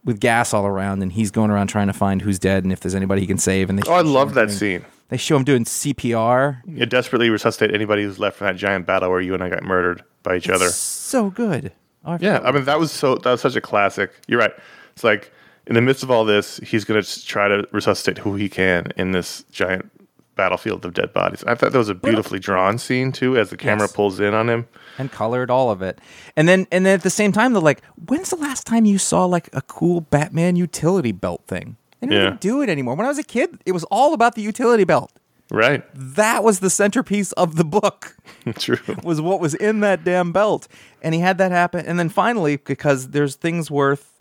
with 0.04 0.20
gas 0.20 0.52
all 0.54 0.66
around 0.66 1.02
and 1.02 1.12
he's 1.12 1.30
going 1.30 1.50
around 1.50 1.66
trying 1.68 1.86
to 1.88 1.92
find 1.92 2.22
who's 2.22 2.38
dead 2.38 2.62
and 2.64 2.72
if 2.72 2.80
there's 2.80 2.94
anybody 2.94 3.20
he 3.22 3.26
can 3.26 3.38
save 3.38 3.68
and 3.70 3.78
they 3.78 3.82
Oh, 3.88 3.94
I 3.94 4.00
love 4.02 4.34
that 4.34 4.50
scene. 4.50 4.84
they 5.08 5.16
show 5.16 5.36
him 5.36 5.44
doing 5.44 5.64
cpr 5.64 6.60
You 6.66 6.86
desperately 6.86 7.30
resuscitate 7.30 7.74
anybody 7.74 8.02
who's 8.04 8.18
left 8.18 8.36
from 8.36 8.46
that 8.48 8.56
giant 8.56 8.86
battle 8.86 9.10
where 9.10 9.20
you 9.20 9.34
and 9.34 9.42
I 9.42 9.48
got 9.48 9.62
murdered 9.64 10.02
by 10.22 10.36
each 10.36 10.48
other. 10.48 10.68
so 10.70 11.30
good 11.30 11.72
Oh, 12.04 12.12
I 12.12 12.18
Yeah, 12.20 12.40
I 12.44 12.50
mean 12.52 12.64
that 12.64 12.78
was 12.80 12.90
so 12.92 13.14
that 13.16 13.30
was 13.30 13.40
such 13.40 13.54
a 13.56 13.60
classic. 13.60 14.10
You're 14.26 14.40
right. 14.40 14.52
It's 14.94 15.04
like 15.04 15.32
in 15.68 15.74
the 15.76 15.80
midst 15.80 16.02
of 16.02 16.10
all 16.10 16.24
this, 16.24 16.56
he's 16.56 16.84
going 16.84 17.00
to 17.00 17.24
try 17.24 17.46
to 17.46 17.64
resuscitate 17.70 18.18
who 18.18 18.34
he 18.34 18.48
can 18.48 18.88
in 18.96 19.12
this 19.12 19.44
giant 19.52 19.88
battlefield 20.34 20.84
of 20.84 20.94
dead 20.94 21.12
bodies. 21.12 21.44
I 21.46 21.54
thought 21.54 21.72
that 21.72 21.78
was 21.78 21.88
a 21.88 21.94
beautifully 21.94 22.38
drawn 22.38 22.78
scene 22.78 23.12
too, 23.12 23.36
as 23.36 23.50
the 23.50 23.56
camera 23.56 23.82
Yes. 23.84 23.92
pulls 23.92 24.20
in 24.20 24.34
on 24.34 24.48
him. 24.48 24.66
and 24.98 25.10
colored 25.10 25.50
all 25.50 25.70
of 25.70 25.80
it. 25.82 26.00
And 26.36 26.46
then 26.48 26.66
and 26.72 26.84
then 26.86 26.94
at 26.94 27.02
the 27.02 27.10
same 27.10 27.32
time, 27.32 27.52
they're 27.52 27.62
like, 27.62 27.82
when's 28.08 28.30
the 28.30 28.36
last 28.36 28.66
time 28.66 28.84
you 28.84 28.98
saw 28.98 29.24
like 29.24 29.48
a 29.52 29.62
cool 29.62 30.00
Batman 30.02 30.56
utility 30.56 31.12
belt 31.12 31.42
thing? 31.46 31.76
They 32.00 32.06
don't 32.08 32.16
Yeah. 32.16 32.26
even 32.26 32.36
do 32.38 32.62
it 32.62 32.68
anymore. 32.68 32.94
When 32.94 33.06
I 33.06 33.08
was 33.08 33.18
a 33.18 33.22
kid, 33.22 33.58
it 33.66 33.72
was 33.72 33.84
all 33.84 34.12
about 34.14 34.34
the 34.34 34.42
utility 34.42 34.84
belt. 34.84 35.10
Right, 35.50 35.82
That 35.94 36.42
was 36.42 36.60
the 36.60 36.70
centerpiece 36.70 37.32
of 37.32 37.56
the 37.56 37.64
book. 37.64 38.16
true. 38.58 38.78
Was 39.02 39.20
what 39.20 39.38
was 39.38 39.52
in 39.54 39.80
that 39.80 40.02
damn 40.02 40.32
belt. 40.32 40.66
And 41.02 41.14
he 41.14 41.20
had 41.20 41.36
that 41.38 41.50
happen. 41.52 41.84
And 41.84 41.98
then 41.98 42.08
finally, 42.08 42.56
because 42.56 43.08
there's 43.10 43.36
things 43.36 43.70
worth 43.70 44.11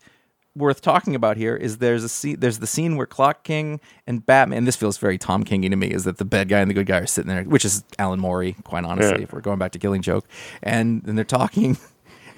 worth 0.55 0.81
talking 0.81 1.15
about 1.15 1.37
here 1.37 1.55
is 1.55 1.77
there's 1.77 2.03
a 2.03 2.09
scene 2.09 2.39
there's 2.39 2.59
the 2.59 2.67
scene 2.67 2.97
where 2.97 3.05
Clock 3.05 3.43
King 3.43 3.79
and 4.05 4.25
Batman 4.25 4.65
this 4.65 4.75
feels 4.75 4.97
very 4.97 5.17
Tom 5.17 5.43
Kingy 5.45 5.69
to 5.69 5.75
me 5.77 5.87
is 5.87 6.03
that 6.03 6.17
the 6.17 6.25
bad 6.25 6.49
guy 6.49 6.59
and 6.59 6.69
the 6.69 6.73
good 6.73 6.85
guy 6.87 6.97
are 6.97 7.05
sitting 7.07 7.29
there 7.29 7.43
which 7.43 7.63
is 7.63 7.83
Alan 7.97 8.19
Morey 8.19 8.57
quite 8.65 8.83
honestly 8.83 9.19
Yeah. 9.19 9.23
if 9.23 9.31
we're 9.33 9.39
going 9.41 9.59
back 9.59 9.71
to 9.71 9.79
Killing 9.79 10.01
Joke 10.01 10.27
and 10.61 11.03
then 11.03 11.15
they're 11.15 11.23
talking 11.23 11.77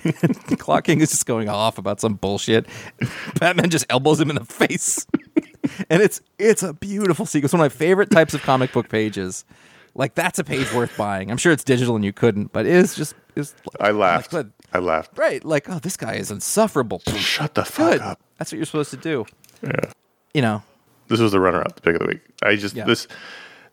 Clock 0.60 0.84
King 0.84 1.02
is 1.02 1.10
just 1.10 1.26
going 1.26 1.50
off 1.50 1.78
about 1.78 2.00
some 2.02 2.16
bullshit 2.16 2.68
Batman 3.40 3.70
just 3.70 3.86
elbows 3.90 4.20
him 4.20 4.30
in 4.30 4.36
the 4.36 4.46
face 4.46 5.08
and 5.90 6.02
it's 6.02 6.22
it's 6.38 6.62
a 6.64 6.74
beautiful 6.74 7.26
sequence 7.26 7.54
one 7.54 7.62
of 7.62 7.64
my 7.64 7.70
favorite 7.70 8.12
types 8.12 8.34
of 8.34 8.42
comic 8.42 8.72
book 8.74 8.90
pages 8.90 9.46
like 9.96 10.14
that's 10.16 10.40
a 10.40 10.44
page 10.44 10.72
worth 10.74 10.96
buying 10.98 11.32
I'm 11.32 11.38
sure 11.38 11.52
it's 11.52 11.64
digital 11.64 11.96
and 11.96 12.04
you 12.06 12.14
couldn't 12.14 12.52
but 12.54 12.66
it 12.66 12.74
is 12.74 12.96
just 12.96 13.16
is 13.36 13.56
I 13.80 13.90
laughed. 13.92 14.30
good. 14.32 14.52
I 14.74 14.80
laughed. 14.80 15.18
right 15.18 15.44
like 15.46 15.70
oh 15.70 15.80
this 15.80 15.96
guy 15.98 16.16
is 16.16 16.32
insufferable 16.32 17.02
Shut 17.16 17.54
the 17.56 17.64
fuck 17.66 17.92
good 17.92 18.02
up. 18.02 18.20
that's 18.38 18.52
what 18.52 18.58
you're 18.58 18.66
supposed 18.66 18.92
to 18.92 18.98
do 18.98 19.26
Yeah. 19.62 19.92
you 20.34 20.42
know 20.42 20.64
This 21.08 21.20
was 21.20 21.32
the 21.32 21.40
runner-up, 21.40 21.76
the 21.76 21.82
pick 21.82 21.94
of 21.96 22.00
the 22.02 22.08
week. 22.08 22.22
I 22.42 22.56
just 22.56 22.76
Yeah. 22.76 22.86
this 22.86 23.08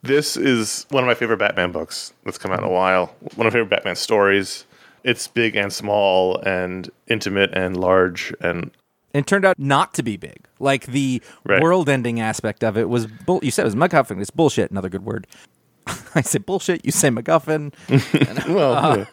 this 0.03 0.37
is 0.37 0.87
one 0.91 1.03
of 1.05 1.07
my 1.09 1.15
favorite 1.15 1.39
Batman 1.39 1.73
books 1.73 2.13
that's 2.25 2.39
come 2.39 2.53
out 2.53 2.59
in 2.61 2.65
a 2.65 2.71
while. 2.71 3.15
One 3.37 3.47
of 3.47 3.53
my 3.53 3.59
favorite 3.59 3.71
Batman 3.71 3.97
stories. 3.97 4.65
It's 5.05 5.27
big 5.29 5.57
and 5.57 5.73
small 5.73 6.39
and 6.41 6.91
intimate 7.09 7.51
and 7.55 7.77
large 7.79 8.33
and 8.41 8.71
and 9.13 9.25
it 9.25 9.27
turned 9.27 9.45
out 9.45 9.59
not 9.59 9.93
to 9.95 10.03
be 10.05 10.17
big. 10.17 10.47
Like 10.61 10.87
the 10.87 11.21
Right. 11.45 11.61
world-ending 11.61 12.21
aspect 12.21 12.63
of 12.63 12.77
it 12.79 12.89
was 12.89 13.07
bull. 13.09 13.41
You 13.43 13.51
said 13.51 13.63
it 13.63 13.65
was 13.67 13.75
MacGuffin. 13.75 14.21
It's 14.21 14.31
bullshit. 14.31 14.71
Another 14.71 14.89
good 14.89 15.05
word. 15.05 15.27
I 16.15 16.21
say 16.23 16.39
bullshit. 16.39 16.85
You 16.85 16.93
say 16.93 17.09
MacGuffin. 17.11 17.73
well. 18.49 18.75
Uh-huh. 18.75 19.05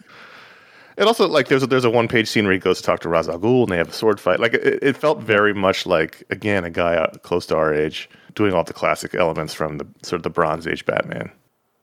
It 0.98 1.06
also 1.06 1.28
like 1.28 1.48
there's 1.48 1.62
a, 1.62 1.68
there's 1.68 1.86
a 1.86 1.90
one 1.90 2.08
page 2.08 2.28
scene 2.28 2.46
where 2.46 2.54
he 2.54 2.60
goes 2.60 2.78
to 2.78 2.84
talk 2.84 3.02
to 3.02 3.10
Ra's 3.10 3.30
al 3.30 3.40
Ghul 3.40 3.64
and 3.64 3.72
they 3.72 3.78
have 3.78 3.90
a 3.90 3.94
sword 3.94 4.20
fight. 4.20 4.40
Like 4.40 4.56
it, 4.56 4.80
it 4.82 4.98
felt 4.98 5.22
very 5.22 5.54
much 5.54 5.86
like 5.86 6.24
again 6.30 6.64
a 6.64 6.72
guy 6.72 6.96
out 6.96 7.22
close 7.22 7.46
to 7.48 7.56
our 7.56 7.74
age 7.74 8.10
doing 8.34 8.54
all 8.54 8.64
the 8.64 8.74
classic 8.74 9.14
elements 9.14 9.54
from 9.54 9.78
the 9.78 9.88
sort 10.02 10.20
of 10.20 10.24
the 10.24 10.30
Bronze 10.30 10.66
Age 10.68 10.86
Batman. 10.86 11.32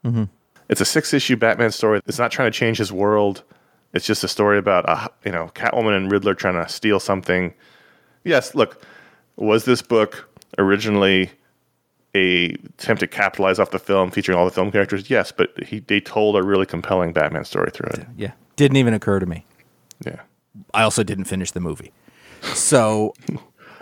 Mm-hmm. 0.04 0.24
It's 0.68 0.80
a 0.80 0.84
six 0.84 1.14
issue 1.14 1.36
Batman 1.36 1.70
story. 1.70 2.00
It's 2.06 2.18
not 2.18 2.32
trying 2.32 2.50
to 2.50 2.58
change 2.58 2.78
his 2.78 2.92
world. 2.92 3.42
It's 3.92 4.06
just 4.06 4.24
a 4.24 4.28
story 4.28 4.58
about 4.58 4.88
a 4.88 5.10
you 5.24 5.32
know 5.32 5.50
Catwoman 5.54 5.96
and 5.96 6.10
Riddler 6.10 6.34
trying 6.34 6.54
to 6.54 6.68
steal 6.68 6.98
something. 6.98 7.54
Yes, 8.24 8.54
look, 8.54 8.84
was 9.36 9.64
this 9.64 9.82
book 9.82 10.28
originally 10.58 11.30
a 12.16 12.46
attempt 12.78 13.00
to 13.00 13.06
capitalize 13.06 13.58
off 13.58 13.70
the 13.70 13.78
film 13.78 14.10
featuring 14.10 14.38
all 14.38 14.44
the 14.44 14.50
film 14.50 14.72
characters? 14.72 15.08
Yes, 15.08 15.30
but 15.30 15.50
he 15.62 15.78
they 15.78 16.00
told 16.00 16.36
a 16.36 16.42
really 16.42 16.66
compelling 16.66 17.12
Batman 17.12 17.44
story 17.44 17.70
through 17.70 17.90
it. 17.90 18.06
yeah, 18.16 18.32
didn't 18.56 18.76
even 18.76 18.94
occur 18.94 19.18
to 19.18 19.26
me. 19.26 19.44
Yeah. 20.04 20.20
I 20.72 20.82
also 20.82 21.02
didn't 21.02 21.24
finish 21.24 21.50
the 21.50 21.60
movie, 21.60 21.92
so 22.42 23.12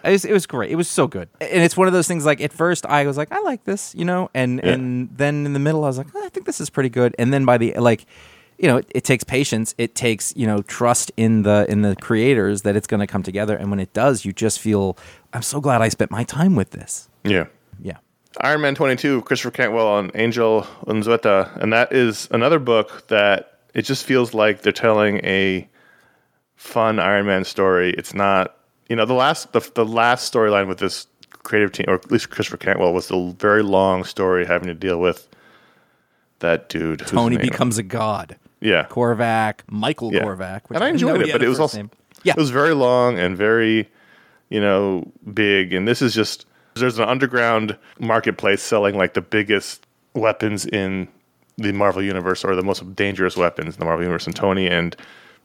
it 0.05 0.11
was, 0.11 0.25
it 0.25 0.33
was 0.33 0.47
great. 0.47 0.71
It 0.71 0.77
was 0.77 0.89
so 0.89 1.07
good, 1.07 1.29
and 1.41 1.63
it's 1.63 1.77
one 1.77 1.87
of 1.87 1.93
those 1.93 2.09
things. 2.09 2.25
Like 2.25 2.41
at 2.41 2.53
first, 2.53 2.87
I 2.87 3.07
was 3.07 3.17
like, 3.17 3.31
I 3.31 3.41
like 3.41 3.65
this, 3.65 3.95
you 3.95 4.05
know, 4.05 4.31
and 4.35 4.61
Yeah. 4.65 4.73
and 4.73 5.09
then 5.17 5.45
in 5.47 5.53
the 5.53 5.59
middle, 5.59 5.85
I 5.85 5.89
was 5.89 5.99
like, 5.99 6.07
"Oh, 6.15 6.25
I 6.25 6.29
think 6.31 6.47
this 6.47 6.61
is 6.61 6.71
pretty 6.71 6.89
good. 6.89 7.15
And 7.19 7.33
then 7.33 7.45
by 7.45 7.59
the 7.59 7.75
like, 7.75 8.07
you 8.59 8.69
know, 8.69 8.79
it, 8.79 8.91
it 8.95 9.05
takes 9.05 9.23
patience. 9.25 9.75
It 9.77 9.95
takes 9.95 10.33
you 10.35 10.47
know 10.47 10.63
trust 10.63 11.13
in 11.19 11.43
the 11.43 11.67
in 11.69 11.83
the 11.83 11.95
creators 11.97 12.63
that 12.63 12.75
it's 12.75 12.87
going 12.87 13.01
to 13.01 13.07
come 13.07 13.23
together. 13.23 13.55
And 13.57 13.69
when 13.71 13.81
it 13.81 13.93
does, 13.93 14.25
you 14.25 14.33
just 14.33 14.59
feel, 14.61 14.97
I'm 15.35 15.43
so 15.43 15.61
glad 15.61 15.83
I 15.83 15.89
spent 15.91 16.11
my 16.11 16.25
time 16.25 16.57
with 16.57 16.71
this. 16.71 17.09
Yeah. 17.25 17.47
Yeah. 17.83 17.99
Iron 18.41 18.63
Man 18.63 18.75
22, 18.75 19.23
Christopher 19.23 19.51
Cantwell 19.51 19.99
and 19.99 20.11
Angel 20.15 20.63
Unzueta. 20.87 21.55
And 21.63 21.71
that 21.75 21.93
is 21.93 22.29
another 22.31 22.59
book 22.59 23.07
that 23.09 23.52
it 23.75 23.83
just 23.83 24.05
feels 24.05 24.35
like 24.35 24.63
they're 24.63 24.73
telling 24.73 25.19
a 25.25 25.69
fun 26.57 26.99
Iron 26.99 27.27
Man 27.27 27.45
story. 27.45 27.95
It's 27.97 28.15
not, 28.15 28.57
you 28.89 28.97
know, 28.97 29.05
the 29.05 29.15
last 29.15 29.53
the, 29.53 29.61
the 29.75 29.85
last 29.85 30.33
storyline 30.33 30.69
with 30.69 30.79
this 30.79 31.07
creative 31.43 31.73
team, 31.73 31.87
or 31.89 31.95
at 31.95 32.11
least 32.11 32.31
Christopher 32.31 32.57
Cantwell, 32.59 32.93
was 32.93 33.09
the 33.09 33.35
very 33.39 33.63
long 33.63 34.05
story 34.05 34.47
having 34.47 34.69
to 34.69 34.75
deal 34.75 34.99
with 34.99 35.29
that 36.41 36.69
dude. 36.69 37.01
Tony 37.07 37.37
becomes 37.37 37.79
a 37.79 37.83
god. 37.83 38.37
Yeah. 38.61 38.87
Korvac, 38.89 39.61
Michael 39.69 40.13
Yeah. 40.13 40.23
Korvac. 40.23 40.63
which 40.69 40.77
and 40.77 40.85
I 40.85 40.89
enjoyed 40.89 41.21
it, 41.21 41.33
but 41.33 41.43
it 41.43 41.49
was 41.49 41.59
also 41.59 41.79
name. 41.79 41.91
Yeah. 42.23 42.35
it 42.37 42.39
was 42.39 42.51
very 42.51 42.75
long 42.75 43.19
and 43.19 43.37
very, 43.37 43.91
you 44.51 44.61
know, 44.61 45.11
big. 45.35 45.73
And 45.73 45.89
this 45.89 46.01
is 46.01 46.15
just 46.15 46.47
there's 46.75 46.99
an 46.99 47.09
underground 47.09 47.77
marketplace 47.99 48.63
selling 48.63 48.97
like 48.97 49.15
the 49.15 49.21
biggest 49.21 49.87
weapons 50.15 50.65
in 50.65 51.09
the 51.63 51.73
Marvel 51.73 52.03
universe 52.03 52.45
or 52.45 52.55
the 52.55 52.63
most 52.63 52.95
dangerous 52.95 53.37
weapons 53.37 53.75
in 53.75 53.79
the 53.79 53.85
Marvel 53.85 54.03
universe. 54.05 54.27
And 54.27 54.35
Tony 54.37 54.67
and 54.69 54.97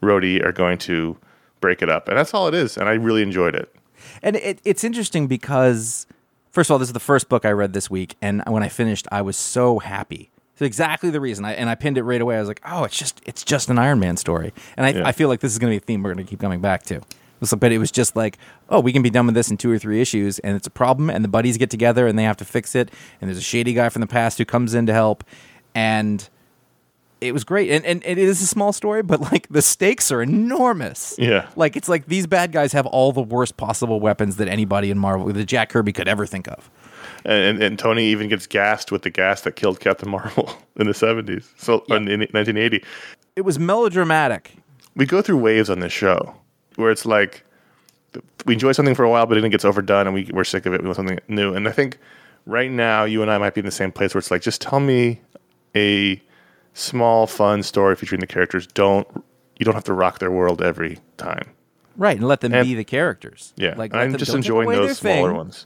Rhodey 0.01 0.43
are 0.45 0.51
going 0.51 0.77
to 0.79 1.17
break 1.61 1.81
it 1.81 1.89
up, 1.89 2.07
and 2.07 2.17
that's 2.17 2.33
all 2.33 2.47
it 2.47 2.53
is. 2.53 2.77
And 2.77 2.87
I 2.89 2.93
really 2.93 3.21
enjoyed 3.23 3.55
it. 3.55 3.73
And 4.21 4.35
it, 4.35 4.59
it's 4.63 4.83
interesting 4.83 5.27
because, 5.27 6.05
first 6.51 6.69
of 6.69 6.73
all, 6.73 6.79
this 6.79 6.89
is 6.89 6.93
the 6.93 6.99
first 6.99 7.29
book 7.29 7.45
I 7.45 7.51
read 7.51 7.73
this 7.73 7.89
week, 7.89 8.15
and 8.21 8.43
when 8.47 8.63
I 8.63 8.69
finished, 8.69 9.07
I 9.11 9.21
was 9.21 9.37
so 9.37 9.79
happy. 9.79 10.29
It's 10.53 10.61
exactly 10.61 11.09
the 11.11 11.21
reason. 11.21 11.45
I, 11.45 11.53
and 11.53 11.69
I 11.69 11.75
pinned 11.75 11.97
it 11.97 12.03
right 12.03 12.19
away. 12.21 12.35
I 12.37 12.39
was 12.39 12.47
like, 12.47 12.61
"Oh, 12.65 12.83
it's 12.83 12.97
just 12.97 13.21
it's 13.27 13.43
just 13.43 13.69
an 13.69 13.77
Iron 13.77 13.99
Man 13.99 14.17
story," 14.17 14.53
and 14.75 14.85
I, 14.87 14.89
Yeah. 14.89 15.07
I 15.07 15.11
feel 15.11 15.27
like 15.29 15.39
this 15.39 15.51
is 15.51 15.59
going 15.59 15.71
to 15.71 15.79
be 15.79 15.83
a 15.83 15.85
theme 15.85 16.01
we're 16.01 16.13
going 16.13 16.25
to 16.25 16.29
keep 16.29 16.39
coming 16.39 16.61
back 16.61 16.83
to. 16.83 17.01
So, 17.43 17.55
but 17.55 17.71
it 17.71 17.77
was 17.77 17.91
just 17.91 18.15
like, 18.15 18.39
"Oh, 18.67 18.79
we 18.79 18.91
can 18.91 19.03
be 19.03 19.11
done 19.11 19.27
with 19.27 19.35
this 19.35 19.51
in 19.51 19.57
two 19.57 19.69
or 19.71 19.77
three 19.77 20.01
issues," 20.01 20.39
and 20.39 20.55
it's 20.55 20.65
a 20.65 20.71
problem, 20.71 21.11
and 21.11 21.23
the 21.23 21.29
buddies 21.29 21.57
get 21.57 21.69
together 21.69 22.07
and 22.07 22.17
they 22.17 22.23
have 22.23 22.37
to 22.37 22.45
fix 22.45 22.73
it, 22.73 22.89
and 23.21 23.29
there's 23.29 23.37
a 23.37 23.41
shady 23.41 23.73
guy 23.73 23.89
from 23.89 23.99
the 23.99 24.07
past 24.07 24.39
who 24.39 24.45
comes 24.45 24.73
in 24.73 24.87
to 24.87 24.93
help, 24.93 25.23
and 25.77 26.27
it 27.21 27.33
was 27.33 27.43
great. 27.43 27.69
And, 27.69 27.85
and 27.85 28.03
it 28.03 28.17
is 28.17 28.41
a 28.41 28.47
small 28.47 28.73
story, 28.73 29.03
but 29.03 29.21
like 29.31 29.47
the 29.49 29.61
stakes 29.61 30.11
are 30.11 30.23
enormous. 30.23 31.15
Yeah. 31.19 31.47
like 31.55 31.75
it's 31.75 31.87
like 31.87 32.07
these 32.07 32.25
bad 32.25 32.51
guys 32.51 32.73
have 32.73 32.87
all 32.87 33.11
the 33.11 33.21
worst 33.21 33.57
possible 33.57 33.99
weapons 33.99 34.37
that 34.37 34.47
anybody 34.47 34.89
in 34.89 34.97
Marvel, 34.97 35.31
that 35.31 35.45
Jack 35.45 35.69
Kirby 35.69 35.93
could 35.93 36.07
ever 36.07 36.25
think 36.25 36.47
of. 36.47 36.71
and, 37.25 37.43
and, 37.43 37.63
and 37.63 37.79
Tony 37.79 38.05
even 38.07 38.27
gets 38.27 38.47
gassed 38.47 38.91
with 38.91 39.03
the 39.03 39.11
gas 39.11 39.41
that 39.41 39.55
killed 39.55 39.79
Captain 39.79 40.09
Marvel 40.09 40.51
in 40.77 40.87
the 40.87 40.93
70s. 40.93 41.45
So 41.57 41.83
in, 41.89 42.07
in 42.07 42.21
1980. 42.21 42.83
It 43.35 43.41
was 43.41 43.59
melodramatic. 43.59 44.55
We 44.95 45.05
go 45.05 45.21
through 45.21 45.37
waves 45.37 45.69
on 45.69 45.79
this 45.79 45.93
show 45.93 46.35
where 46.75 46.89
it's 46.89 47.05
like 47.05 47.43
we 48.47 48.53
enjoy 48.55 48.71
something 48.71 48.95
for 48.95 49.03
a 49.03 49.09
while, 49.11 49.27
but 49.27 49.35
then 49.35 49.45
it 49.45 49.49
gets 49.49 49.65
overdone 49.65 50.07
and 50.07 50.13
we, 50.15 50.27
we're 50.33 50.43
sick 50.43 50.65
of 50.65 50.73
it. 50.73 50.81
We 50.81 50.87
want 50.87 50.95
something 50.95 51.19
new. 51.27 51.53
And 51.53 51.67
I 51.67 51.71
think 51.71 51.99
right 52.47 52.71
now, 52.71 53.03
you 53.03 53.21
and 53.21 53.29
I 53.29 53.37
might 53.37 53.53
be 53.53 53.59
in 53.59 53.65
the 53.65 53.71
same 53.71 53.91
place 53.91 54.15
where 54.15 54.19
it's 54.19 54.31
like, 54.31 54.41
just 54.41 54.59
tell 54.59 54.79
me 54.79 55.21
a 55.75 56.21
small, 56.73 57.27
fun 57.27 57.63
story 57.63 57.95
featuring 57.95 58.21
the 58.21 58.27
characters. 58.27 58.67
Don't 58.67 59.07
you 59.59 59.65
don't 59.65 59.73
have 59.75 59.83
to 59.85 59.93
rock 59.93 60.19
their 60.19 60.31
world 60.31 60.61
every 60.61 60.99
time. 61.17 61.49
Right, 61.95 62.17
and 62.17 62.27
let 62.27 62.41
them 62.41 62.53
And- 62.53 62.67
be 62.67 62.75
the 62.75 62.83
characters. 62.83 63.53
Yeah, 63.55 63.73
like 63.77 63.93
I'm 63.95 64.11
them- 64.11 64.19
just 64.19 64.33
enjoying 64.33 64.69
those 64.69 64.97
smaller 64.99 65.29
thing. 65.29 65.37
ones. 65.37 65.65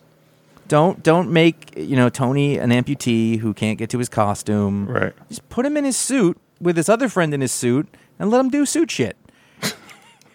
Don't 0.68 1.04
don't 1.04 1.30
make 1.32 1.74
you 1.76 1.98
know 1.98 2.08
Tony 2.10 2.58
an 2.58 2.70
amputee 2.70 3.40
who 3.40 3.54
can't 3.54 3.78
get 3.78 3.90
to 3.90 3.98
his 3.98 4.08
costume. 4.08 4.88
Right. 4.88 5.14
Just 5.28 5.48
put 5.50 5.66
him 5.66 5.76
in 5.76 5.84
his 5.84 5.98
suit 5.98 6.38
with 6.62 6.78
his 6.78 6.88
other 6.88 7.10
friend 7.10 7.34
in 7.34 7.42
his 7.42 7.52
suit 7.52 7.88
and 8.18 8.30
let 8.30 8.40
him 8.40 8.50
do 8.50 8.66
suit 8.66 8.90
shit. 8.92 9.18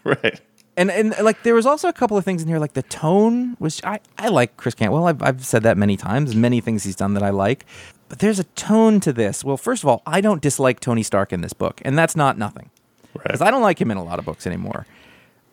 Right. 0.05 0.41
And 0.77 0.91
and 0.91 1.15
like 1.23 1.43
there 1.43 1.55
was 1.55 1.65
also 1.67 1.89
a 1.89 1.93
couple 1.93 2.17
of 2.19 2.25
things 2.25 2.43
in 2.43 2.49
here 2.49 2.59
like 2.59 2.75
the 2.75 2.83
tone 2.83 3.57
was 3.59 3.81
I 3.83 3.99
I 4.19 4.29
like 4.29 4.57
Chris 4.59 4.75
Cantwell. 4.75 5.07
I've 5.07 5.23
I've 5.23 5.45
said 5.45 5.63
that 5.63 5.77
many 5.79 5.97
times. 5.97 6.37
Many 6.37 6.61
things 6.61 6.85
he's 6.85 6.95
done 6.97 7.15
that 7.15 7.23
I 7.23 7.31
like. 7.31 7.65
But 8.09 8.21
there's 8.21 8.39
a 8.39 8.45
tone 8.45 9.01
to 9.01 9.13
this. 9.13 9.45
Well, 9.45 9.57
first 9.57 9.83
of 9.83 9.89
all, 9.89 10.03
I 10.07 10.21
don't 10.21 10.41
dislike 10.41 10.81
Tony 10.81 11.03
Stark 11.03 11.33
in 11.33 11.41
this 11.41 11.53
book, 11.53 11.81
and 11.85 11.99
that's 11.99 12.15
not 12.15 12.39
nothing. 12.39 12.71
Because 13.13 13.41
I 13.41 13.51
don't 13.51 13.63
like 13.63 13.81
him 13.81 13.91
in 13.91 13.97
a 13.97 14.05
lot 14.05 14.19
of 14.19 14.25
books 14.25 14.47
anymore. 14.47 14.87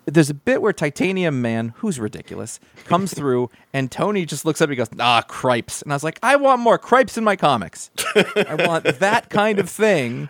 There's 0.06 0.30
a 0.30 0.34
bit 0.34 0.62
where 0.62 0.74
Titanium 0.74 1.42
Man, 1.42 1.74
who's 1.78 2.00
ridiculous, 2.00 2.60
comes 2.86 3.14
through, 3.16 3.50
and 3.72 3.90
Tony 3.90 4.26
just 4.26 4.46
looks 4.46 4.62
up 4.62 4.70
and 4.70 4.78
goes, 4.78 4.90
"Ah, 5.00 5.22
cripes," 5.28 5.82
and 5.82 5.92
I 5.92 5.96
was 5.96 6.04
like, 6.04 6.20
"I 6.22 6.36
want 6.36 6.62
more 6.62 6.78
cripes 6.78 7.18
in 7.18 7.24
my 7.24 7.36
comics. 7.36 7.90
I 8.16 8.56
want 8.68 9.00
that 9.00 9.30
kind 9.30 9.60
of 9.60 9.70
thing." 9.70 10.30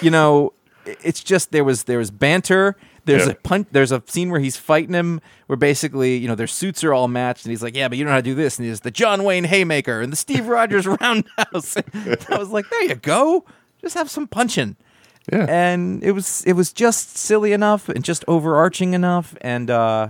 You 0.00 0.10
know, 0.10 0.54
it's 0.86 1.22
just 1.22 1.52
there 1.52 1.64
was 1.64 1.84
there 1.84 1.98
was 1.98 2.10
banter. 2.10 2.76
There's 3.04 3.26
Yeah. 3.26 3.32
a 3.32 3.34
punch. 3.36 3.68
There's 3.72 3.92
a 3.92 4.02
scene 4.06 4.30
where 4.30 4.40
he's 4.40 4.56
fighting 4.56 4.94
him, 4.94 5.20
where 5.46 5.56
basically 5.56 6.16
you 6.16 6.28
know 6.28 6.34
their 6.34 6.46
suits 6.46 6.82
are 6.84 6.92
all 6.92 7.08
matched, 7.08 7.44
and 7.44 7.50
he's 7.50 7.62
like, 7.62 7.74
"Yeah, 7.76 7.88
but 7.88 7.98
you 7.98 8.04
know 8.04 8.10
how 8.10 8.16
to 8.16 8.22
do 8.22 8.34
this." 8.34 8.58
And 8.58 8.66
he's 8.68 8.80
the 8.80 8.90
John 8.90 9.24
Wayne 9.24 9.44
Haymaker 9.44 10.00
and 10.00 10.12
the 10.12 10.16
Steve 10.16 10.46
Rogers 10.48 10.86
Roundhouse. 10.86 11.76
I 12.28 12.36
was 12.38 12.50
like, 12.50 12.68
"There 12.70 12.82
you 12.84 12.94
go. 12.96 13.44
Just 13.80 13.94
have 13.94 14.10
some 14.10 14.26
punching." 14.26 14.76
Yeah. 15.30 15.44
and 15.48 16.02
it 16.02 16.12
was 16.12 16.42
it 16.46 16.54
was 16.54 16.72
just 16.72 17.16
silly 17.16 17.52
enough 17.52 17.88
and 17.90 18.02
just 18.02 18.24
overarching 18.26 18.94
enough 18.94 19.36
and 19.42 19.70
uh 19.70 20.08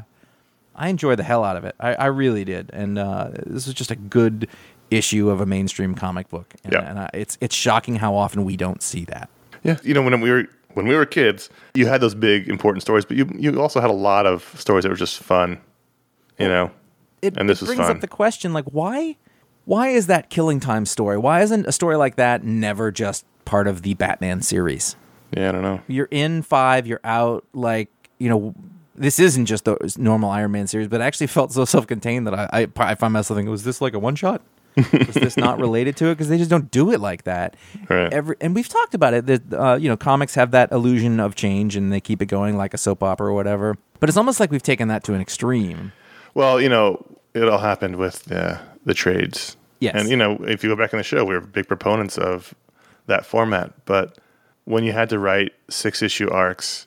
i 0.75 0.89
enjoyed 0.89 1.19
the 1.19 1.25
hell 1.25 1.43
out 1.45 1.57
of 1.57 1.65
it 1.65 1.75
i, 1.81 1.95
I 1.95 2.07
really 2.07 2.45
did 2.45 2.71
and 2.73 2.97
uh 2.97 3.31
this 3.45 3.67
was 3.67 3.75
just 3.75 3.91
a 3.91 3.97
good 3.97 4.49
issue 4.91 5.29
of 5.29 5.41
a 5.41 5.47
mainstream 5.47 5.95
comic 5.97 6.29
book 6.31 6.55
and, 6.65 6.73
Yeah. 6.73 6.89
and 6.89 6.99
I, 7.01 7.11
it's 7.13 7.37
it's 7.41 7.55
shocking 7.57 7.97
how 7.97 8.15
often 8.15 8.45
we 8.45 8.57
don't 8.57 8.83
see 8.83 9.05
that 9.07 9.29
Yeah, 9.65 9.79
you 9.83 9.93
know 9.95 10.01
when 10.03 10.19
we 10.21 10.31
were 10.31 10.45
when 10.75 10.87
we 10.87 10.95
were 10.95 11.07
kids, 11.07 11.51
you 11.75 11.87
had 11.87 12.01
those 12.01 12.15
big 12.15 12.49
important 12.49 12.83
stories, 12.83 13.05
but 13.05 13.17
you 13.17 13.29
you 13.39 13.61
also 13.61 13.81
had 13.81 13.91
a 13.91 13.95
lot 13.95 14.27
of 14.27 14.55
stories 14.59 14.85
that 14.85 14.91
were 14.91 14.97
just 14.97 15.19
fun. 15.19 15.59
You 16.39 16.49
know, 16.49 16.71
it, 17.23 17.37
And 17.37 17.49
this 17.49 17.61
it 17.63 17.67
brings 17.67 17.81
fun. 17.81 17.91
up 17.97 18.01
the 18.01 18.09
question 18.09 18.53
like 18.53 18.65
why 18.67 19.17
why 19.67 19.89
is 19.89 20.07
that 20.07 20.31
killing 20.31 20.59
time 20.59 20.87
story 20.87 21.19
why 21.19 21.43
isn't 21.43 21.67
a 21.67 21.73
story 21.73 21.97
like 21.97 22.17
that 22.17 22.43
never 22.43 22.91
just 22.91 23.27
part 23.45 23.67
of 23.69 23.83
the 23.83 23.93
batman 23.95 24.41
series 24.41 24.97
yeah, 25.37 25.51
I 25.51 25.53
don't 25.53 25.63
know. 25.63 25.81
you're 25.87 26.09
in 26.11 26.43
five, 26.43 26.87
you're 26.87 27.01
out. 27.05 27.45
Like 27.53 27.89
you 28.19 28.29
know, 28.29 28.55
this 28.97 29.19
isn't 29.21 29.47
just 29.47 29.65
the 29.65 29.77
normal 29.99 30.29
Iron 30.31 30.51
Man 30.53 30.67
series, 30.67 30.89
but 30.89 31.01
it 31.01 31.05
actually 31.05 31.29
felt 31.29 31.53
so 31.53 31.65
self-contained 31.65 32.27
that 32.27 32.35
I 32.35 32.49
I, 32.53 32.67
I 32.79 32.95
find 32.97 33.13
myself 33.13 33.37
thinking, 33.37 33.51
was 33.51 33.63
this 33.65 33.81
like 33.81 33.95
a 33.95 33.99
one 33.99 34.17
shot? 34.17 34.43
Was 34.77 35.15
this 35.15 35.37
not 35.37 35.59
related 35.61 35.97
to 35.99 36.07
it? 36.07 36.15
Because 36.15 36.29
they 36.29 36.39
just 36.39 36.51
don't 36.51 36.71
do 36.71 36.93
it 36.93 37.01
like 37.01 37.25
that. 37.25 37.57
Right. 37.89 38.13
Every 38.13 38.37
and 38.41 38.55
we've 38.55 38.69
talked 38.69 38.95
about 38.95 39.15
it. 39.15 39.27
That 39.27 39.53
uh, 39.53 39.77
you 39.77 39.89
know, 39.89 39.97
comics 39.97 40.35
have 40.35 40.51
that 40.53 40.73
illusion 40.73 41.21
of 41.21 41.35
change, 41.35 41.77
and 41.77 41.93
they 41.93 42.01
keep 42.01 42.23
it 42.23 42.27
going 42.27 42.57
like 42.57 42.75
a 42.75 42.79
soap 42.79 43.03
opera 43.03 43.29
or 43.29 43.33
whatever. 43.33 43.77
But 43.99 44.09
it's 44.09 44.19
almost 44.19 44.41
like 44.41 44.51
we've 44.51 44.63
taken 44.63 44.89
that 44.89 45.05
to 45.05 45.15
an 45.15 45.21
extreme. 45.21 45.93
Well, 46.35 46.61
you 46.61 46.69
know, 46.69 47.05
it 47.35 47.49
all 47.49 47.59
happened 47.59 47.97
with 47.97 48.25
the 48.25 48.61
the 48.85 48.95
trades. 48.95 49.57
Yes. 49.81 49.95
and 49.95 50.11
you 50.11 50.17
know, 50.17 50.37
if 50.43 50.63
you 50.63 50.69
go 50.69 50.77
back 50.77 50.93
in 50.93 50.99
the 50.99 51.03
show, 51.03 51.25
we 51.25 51.35
were 51.35 51.41
big 51.41 51.67
proponents 51.67 52.19
of 52.19 52.55
that 53.07 53.25
format. 53.25 53.73
But 53.87 54.19
when 54.65 54.85
you 54.85 54.93
had 54.93 55.09
to 55.09 55.19
write 55.19 55.53
six 55.69 56.03
issue 56.03 56.31
arcs, 56.31 56.87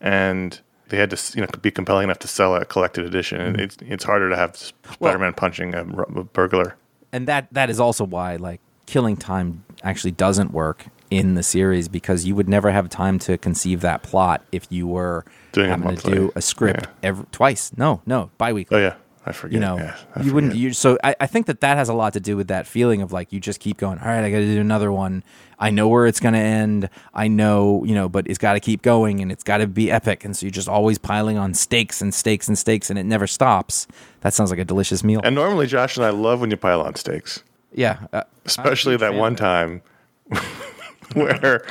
and 0.00 0.60
they 0.88 0.96
had 0.96 1.10
to 1.10 1.36
you 1.36 1.42
know 1.42 1.48
be 1.62 1.70
compelling 1.70 2.04
enough 2.04 2.18
to 2.20 2.28
sell 2.28 2.54
a 2.54 2.64
collected 2.64 3.04
edition, 3.04 3.40
and 3.40 3.60
it's 3.60 3.76
it's 3.80 4.04
harder 4.04 4.28
to 4.28 4.36
have 4.36 4.56
Spider 4.56 5.18
Man 5.18 5.32
punching 5.34 5.74
a, 5.74 5.82
a 5.82 6.24
burglar. 6.24 6.76
And 7.16 7.26
that 7.26 7.48
that 7.52 7.70
is 7.70 7.80
also 7.80 8.04
why 8.04 8.36
like 8.36 8.60
killing 8.84 9.16
time 9.16 9.64
actually 9.82 10.10
doesn't 10.12 10.52
work 10.52 10.86
in 11.10 11.34
the 11.34 11.42
series 11.42 11.88
because 11.88 12.24
you 12.26 12.34
would 12.34 12.48
never 12.48 12.70
have 12.70 12.88
time 12.88 13.18
to 13.18 13.38
conceive 13.38 13.80
that 13.80 14.02
plot 14.02 14.44
if 14.52 14.66
you 14.70 14.86
were 14.86 15.24
Doing 15.52 15.70
having 15.70 15.96
to 15.96 16.10
do 16.10 16.32
a 16.36 16.42
script 16.42 16.84
Yeah. 16.86 17.08
every 17.08 17.24
twice. 17.32 17.72
No 17.76 18.02
no 18.06 18.30
bi-weekly. 18.38 18.76
Oh 18.76 18.80
yeah, 18.80 18.94
I 19.26 19.32
forget. 19.32 19.54
you 19.54 19.60
know 19.60 19.76
yeah, 19.76 19.96
you 20.22 20.32
wouldn't 20.32 20.54
you 20.54 20.72
so 20.72 20.96
I, 21.02 21.16
I 21.20 21.26
think 21.26 21.46
that 21.46 21.60
that 21.60 21.76
has 21.76 21.88
a 21.88 21.94
lot 21.94 22.12
to 22.12 22.20
do 22.20 22.36
with 22.36 22.48
that 22.48 22.66
feeling 22.66 23.02
of 23.02 23.12
like 23.12 23.32
you 23.32 23.40
just 23.40 23.58
keep 23.60 23.76
going 23.76 23.98
all 23.98 24.06
right 24.06 24.24
i 24.24 24.30
gotta 24.30 24.46
do 24.46 24.60
another 24.60 24.92
one. 24.92 25.24
I 25.58 25.70
know 25.70 25.88
where 25.88 26.06
it's 26.06 26.20
gonna 26.20 26.38
end. 26.38 26.90
I 27.14 27.28
know 27.28 27.82
you 27.84 27.94
know 27.94 28.08
but 28.08 28.26
it's 28.28 28.38
gotta 28.38 28.60
keep 28.60 28.82
going 28.82 29.20
and 29.20 29.32
it's 29.32 29.42
gotta 29.42 29.66
be 29.66 29.90
epic. 29.90 30.24
And 30.24 30.36
so 30.36 30.46
you're 30.46 30.50
just 30.50 30.68
always 30.68 30.98
piling 30.98 31.38
on 31.38 31.54
stakes 31.54 32.00
and 32.02 32.14
stakes 32.14 32.46
and 32.46 32.58
stakes 32.58 32.90
and 32.90 32.98
it 32.98 33.04
never 33.04 33.26
stops. 33.26 33.86
That 34.20 34.34
sounds 34.34 34.50
like 34.50 34.60
a 34.60 34.64
delicious 34.64 35.02
meal. 35.02 35.20
And 35.24 35.34
normally, 35.34 35.66
Josh 35.66 35.96
and 35.96 36.04
I 36.04 36.10
love 36.10 36.40
when 36.40 36.50
you 36.50 36.56
pile 36.56 36.82
on 36.82 36.94
stakes, 36.94 37.42
yeah 37.72 38.06
uh, 38.12 38.22
especially 38.44 38.96
that 38.98 39.14
one 39.14 39.34
time 39.34 39.82
where 41.14 41.66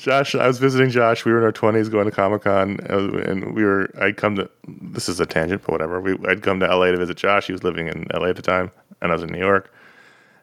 Josh, 0.00 0.34
I 0.34 0.46
was 0.46 0.58
visiting 0.58 0.88
Josh. 0.88 1.26
We 1.26 1.32
were 1.32 1.38
in 1.38 1.44
our 1.44 1.52
twenties, 1.52 1.90
going 1.90 2.06
to 2.06 2.10
Comic 2.10 2.42
Con, 2.42 2.80
and 2.88 3.54
we 3.54 3.62
were. 3.62 3.90
I'd 4.00 4.16
come 4.16 4.34
to. 4.36 4.48
This 4.66 5.10
is 5.10 5.20
a 5.20 5.26
tangent, 5.26 5.60
but 5.60 5.72
whatever. 5.72 6.00
We, 6.00 6.16
I'd 6.26 6.42
come 6.42 6.58
to 6.60 6.66
LA 6.66 6.86
to 6.86 6.96
visit 6.96 7.18
Josh. 7.18 7.46
He 7.46 7.52
was 7.52 7.62
living 7.62 7.86
in 7.86 8.06
LA 8.14 8.28
at 8.28 8.36
the 8.36 8.42
time, 8.42 8.70
and 9.02 9.12
I 9.12 9.14
was 9.14 9.22
in 9.22 9.30
New 9.30 9.38
York. 9.38 9.70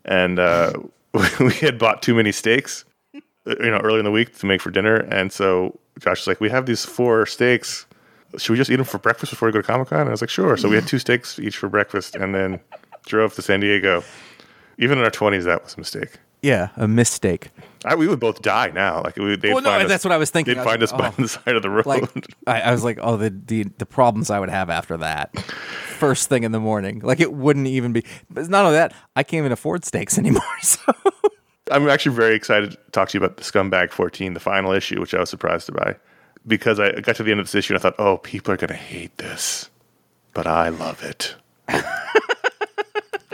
And 0.06 0.38
uh, 0.38 0.74
we 1.40 1.54
had 1.54 1.80
bought 1.80 2.04
too 2.04 2.14
many 2.14 2.32
steaks, 2.32 2.86
uh, 3.16 3.56
you 3.60 3.72
know, 3.72 3.80
early 3.80 3.98
in 3.98 4.06
the 4.06 4.12
week 4.12 4.38
to 4.38 4.46
make 4.46 4.62
for 4.62 4.70
dinner. 4.70 4.98
And 4.98 5.34
so 5.34 5.80
Josh 5.98 6.20
was 6.20 6.28
like, 6.28 6.40
"We 6.40 6.52
have 6.52 6.68
these 6.68 6.86
four 6.86 7.26
steaks. 7.26 7.88
Should 8.38 8.52
we 8.52 8.58
just 8.58 8.70
eat 8.70 8.76
them 8.76 8.86
for 8.86 9.00
breakfast 9.00 9.32
before 9.32 9.48
we 9.48 9.54
go 9.54 9.62
to 9.62 9.68
Comic 9.68 9.88
Con?" 9.88 10.02
And 10.02 10.10
I 10.10 10.12
was 10.12 10.22
like, 10.22 10.30
"Sure." 10.30 10.56
So 10.56 10.70
we 10.70 10.76
had 10.76 10.86
two 10.86 11.00
steaks 11.00 11.40
each 11.40 11.58
for 11.58 11.68
breakfast, 11.68 12.16
and 12.16 12.36
then 12.36 12.60
drove 13.08 13.34
to 13.34 13.42
San 13.42 13.62
Diego. 13.62 14.04
Even 14.78 15.00
in 15.00 15.04
our 15.04 15.10
twenties, 15.10 15.46
that 15.46 15.64
was 15.64 15.74
a 15.74 15.80
mistake. 15.80 16.20
Yeah 16.42 16.70
a 16.76 16.88
mistake 16.88 17.50
I, 17.86 17.96
we 17.96 18.08
would 18.08 18.20
both 18.20 18.42
die 18.42 18.72
now. 18.74 19.02
Like 19.04 19.16
we, 19.18 19.36
they'd 19.36 19.54
Well, 19.54 19.62
no, 19.62 19.70
find 19.70 19.84
us, 19.84 19.90
that's 19.90 20.04
what 20.04 20.12
I 20.12 20.18
was 20.18 20.30
thinking. 20.30 20.56
They'd 20.56 20.60
was 20.60 20.68
find 20.68 20.82
like, 20.82 20.94
us 20.94 21.00
by 21.00 21.08
oh. 21.08 21.22
the 21.22 21.28
side 21.30 21.56
of 21.56 21.62
the 21.62 21.70
road. 21.70 21.86
like 21.86 22.28
I, 22.48 22.62
I 22.62 22.72
was 22.72 22.84
like, 22.84 22.98
oh, 23.02 23.18
the, 23.18 23.30
the 23.30 23.64
the 23.78 23.86
problems 23.86 24.30
I 24.30 24.40
would 24.40 24.50
have 24.50 24.70
after 24.70 24.98
that. 24.98 25.38
First 25.40 26.28
thing 26.28 26.44
in 26.44 26.52
the 26.52 26.60
morning, 26.60 27.00
like 27.00 27.20
it 27.20 27.34
wouldn't 27.34 27.68
even 27.68 27.94
be. 27.94 28.04
But 28.30 28.50
not 28.50 28.66
only 28.66 28.78
that, 28.78 28.94
I 29.16 29.24
can't 29.24 29.40
even 29.40 29.52
afford 29.52 29.86
steaks 29.86 30.18
anymore. 30.18 30.42
So 30.62 30.92
I'm 31.72 31.88
actually 31.90 32.16
very 32.16 32.36
excited 32.36 32.72
to 32.72 32.78
talk 32.92 33.10
to 33.10 33.18
you 33.18 33.24
about 33.24 33.38
the 33.38 33.44
Scumbag 33.44 33.92
14, 33.92 34.34
the 34.34 34.40
final 34.40 34.72
issue, 34.72 35.00
which 35.00 35.14
I 35.14 35.20
was 35.20 35.30
surprised 35.30 35.72
by, 35.74 35.96
because 36.46 36.80
I 36.80 37.00
got 37.00 37.16
to 37.18 37.24
the 37.24 37.32
end 37.32 37.40
of 37.40 37.46
this 37.46 37.56
issue 37.56 37.74
and 37.74 37.80
I 37.80 37.82
thought, 37.82 37.96
oh, 38.00 38.18
people 38.18 38.54
are 38.54 38.58
going 38.58 38.70
to 38.70 38.76
hate 38.76 39.18
this, 39.18 39.70
but 40.34 40.48
I 40.48 40.70
love 40.70 41.04
it. 41.04 41.36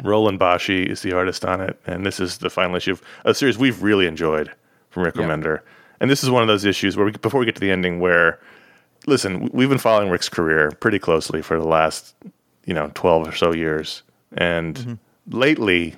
Roland 0.04 0.40
Boschi 0.40 0.86
is 0.86 1.02
the 1.02 1.14
artist 1.14 1.44
on 1.46 1.62
it, 1.62 1.80
and 1.88 2.06
this 2.06 2.20
is 2.20 2.38
the 2.38 2.50
final 2.50 2.76
issue 2.76 2.92
of 2.92 3.02
a 3.26 3.34
series 3.34 3.58
we've 3.58 3.82
really 3.82 4.06
enjoyed 4.06 4.52
from 4.90 5.04
Rick 5.04 5.16
Yeah. 5.16 5.24
Remender. 5.24 5.62
And 6.00 6.10
this 6.12 6.24
is 6.24 6.30
one 6.30 6.42
of 6.44 6.48
those 6.48 6.66
issues 6.66 6.96
where, 6.98 7.06
we, 7.06 7.12
before 7.14 7.40
we 7.40 7.46
get 7.46 7.56
to 7.56 7.62
the 7.62 7.72
ending, 7.72 8.00
where 8.00 8.40
listen, 9.08 9.50
we've 9.54 9.70
been 9.70 9.78
following 9.78 10.10
Rick's 10.10 10.30
career 10.30 10.72
pretty 10.80 11.00
closely 11.00 11.42
for 11.42 11.58
the 11.60 11.68
last, 11.68 12.14
you 12.66 12.74
know, 12.74 12.92
12 12.94 13.28
or 13.28 13.36
so 13.36 13.54
years. 13.54 14.04
And 14.36 14.76
Mm-hmm. 14.76 14.94
lately, 15.38 15.96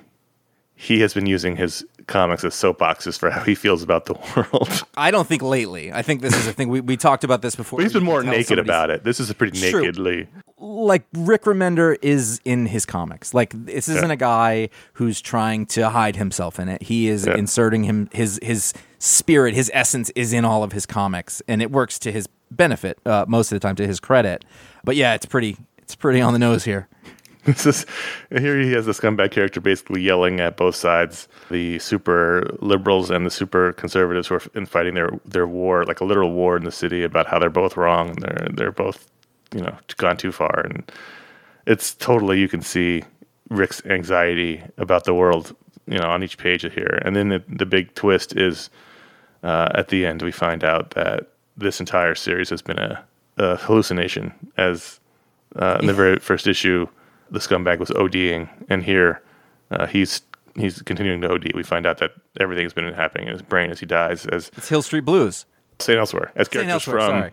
he 0.76 1.00
has 1.00 1.14
been 1.14 1.26
using 1.26 1.56
his 1.56 1.84
comics 2.06 2.44
as 2.44 2.54
soapboxes 2.54 3.18
for 3.18 3.30
how 3.30 3.42
he 3.42 3.54
feels 3.54 3.82
about 3.82 4.06
the 4.06 4.14
world. 4.36 4.84
I 4.96 5.10
don't 5.10 5.26
think 5.26 5.42
lately. 5.42 5.92
I 5.92 6.02
think 6.02 6.20
this 6.22 6.34
is 6.36 6.46
a 6.46 6.52
thing 6.52 6.68
we, 6.68 6.80
we 6.80 6.96
talked 6.96 7.24
about 7.24 7.42
this 7.42 7.54
before. 7.56 7.78
but 7.78 7.82
he's 7.84 7.92
been 7.92 8.04
more 8.04 8.22
naked 8.22 8.58
about 8.58 8.90
it. 8.90 9.04
This 9.04 9.20
is 9.20 9.30
a 9.30 9.34
pretty 9.34 9.58
true. 9.70 9.80
nakedly. 9.82 10.28
like 10.58 11.04
Rick 11.12 11.42
Remender 11.42 11.96
is 12.02 12.40
in 12.44 12.66
his 12.66 12.86
comics. 12.86 13.34
Like 13.34 13.52
this 13.54 13.88
isn't 13.88 14.06
Yeah. 14.08 14.12
a 14.14 14.16
guy 14.16 14.68
who's 14.94 15.20
trying 15.20 15.66
to 15.66 15.90
hide 15.90 16.16
himself 16.16 16.58
in 16.58 16.68
it. 16.68 16.82
He 16.82 17.08
is 17.08 17.26
Yeah. 17.26 17.36
inserting 17.36 17.84
him 17.84 18.08
his 18.12 18.38
his 18.42 18.72
spirit, 18.98 19.54
his 19.54 19.70
essence 19.74 20.10
is 20.16 20.32
in 20.32 20.44
all 20.44 20.62
of 20.62 20.72
his 20.72 20.86
comics, 20.86 21.42
and 21.48 21.60
it 21.60 21.70
works 21.70 21.98
to 22.00 22.10
his 22.12 22.28
benefit 22.50 22.98
uh, 23.04 23.24
most 23.28 23.52
of 23.52 23.56
the 23.56 23.60
time, 23.60 23.76
to 23.76 23.86
his 23.86 24.00
credit. 24.00 24.44
But 24.84 24.96
yeah, 24.96 25.14
it's 25.14 25.26
pretty 25.26 25.56
it's 25.78 25.94
pretty 25.94 26.20
on 26.20 26.32
the 26.32 26.38
nose 26.38 26.64
here. 26.64 26.88
This 27.56 27.64
is 27.64 27.86
here 28.30 28.58
he 28.58 28.72
has 28.72 28.86
the 28.86 28.92
scumbag 28.92 29.30
character 29.30 29.60
basically 29.60 30.02
yelling 30.02 30.40
at 30.40 30.56
both 30.56 30.74
sides, 30.74 31.28
the 31.48 31.78
super 31.78 32.50
liberals 32.58 33.08
and 33.08 33.24
the 33.24 33.30
super 33.30 33.72
conservatives 33.74 34.26
who 34.26 34.34
are 34.34 34.42
in 34.56 34.66
fighting 34.66 34.94
their 34.94 35.10
their 35.24 35.46
war, 35.46 35.84
like 35.84 36.00
a 36.00 36.04
literal 36.04 36.32
war 36.32 36.56
in 36.56 36.64
the 36.64 36.72
city 36.72 37.04
about 37.04 37.28
how 37.28 37.38
they're 37.38 37.48
both 37.48 37.76
wrong 37.76 38.10
and 38.10 38.22
they're 38.22 38.48
they're 38.52 38.72
both, 38.72 39.08
you 39.54 39.60
know, 39.60 39.76
gone 39.96 40.16
too 40.16 40.32
far 40.32 40.60
and 40.60 40.90
it's 41.66 41.94
totally 41.94 42.40
you 42.40 42.48
can 42.48 42.62
see 42.62 43.04
Rick's 43.48 43.80
anxiety 43.86 44.60
about 44.76 45.04
the 45.04 45.14
world, 45.14 45.54
you 45.86 45.98
know, 45.98 46.08
on 46.08 46.24
each 46.24 46.38
page 46.38 46.64
of 46.64 46.72
here. 46.72 47.00
And 47.04 47.14
then 47.14 47.28
the 47.28 47.44
the 47.46 47.66
big 47.66 47.94
twist 47.94 48.36
is 48.36 48.70
uh, 49.44 49.68
at 49.72 49.86
the 49.86 50.04
end 50.04 50.20
we 50.20 50.32
find 50.32 50.64
out 50.64 50.90
that 50.92 51.28
this 51.56 51.78
entire 51.78 52.16
series 52.16 52.50
has 52.50 52.60
been 52.60 52.80
a, 52.80 53.04
a 53.36 53.54
hallucination 53.54 54.34
as 54.56 54.98
uh, 55.54 55.78
in 55.80 55.86
the 55.86 55.94
very 55.94 56.18
first 56.30 56.48
issue 56.48 56.88
the 57.30 57.38
scumbag 57.38 57.78
was 57.78 57.90
ODing, 57.90 58.48
and 58.68 58.82
here 58.82 59.22
uh, 59.70 59.86
he's 59.86 60.22
he's 60.56 60.80
continuing 60.82 61.20
to 61.20 61.30
OD. 61.32 61.52
We 61.54 61.62
find 61.62 61.86
out 61.86 61.98
that 61.98 62.12
everything's 62.40 62.72
been 62.72 62.92
happening 62.92 63.26
in 63.28 63.32
his 63.32 63.42
brain 63.42 63.70
as 63.70 63.80
he 63.80 63.86
dies. 63.86 64.26
As 64.26 64.50
It's 64.56 64.68
Hill 64.68 64.82
Street 64.82 65.04
Blues. 65.04 65.44
St. 65.78 65.98
Elsewhere, 65.98 66.32
as 66.36 66.48
characters 66.48 66.72
Elsewhere, 66.72 66.98
from 67.00 67.08
sorry. 67.20 67.32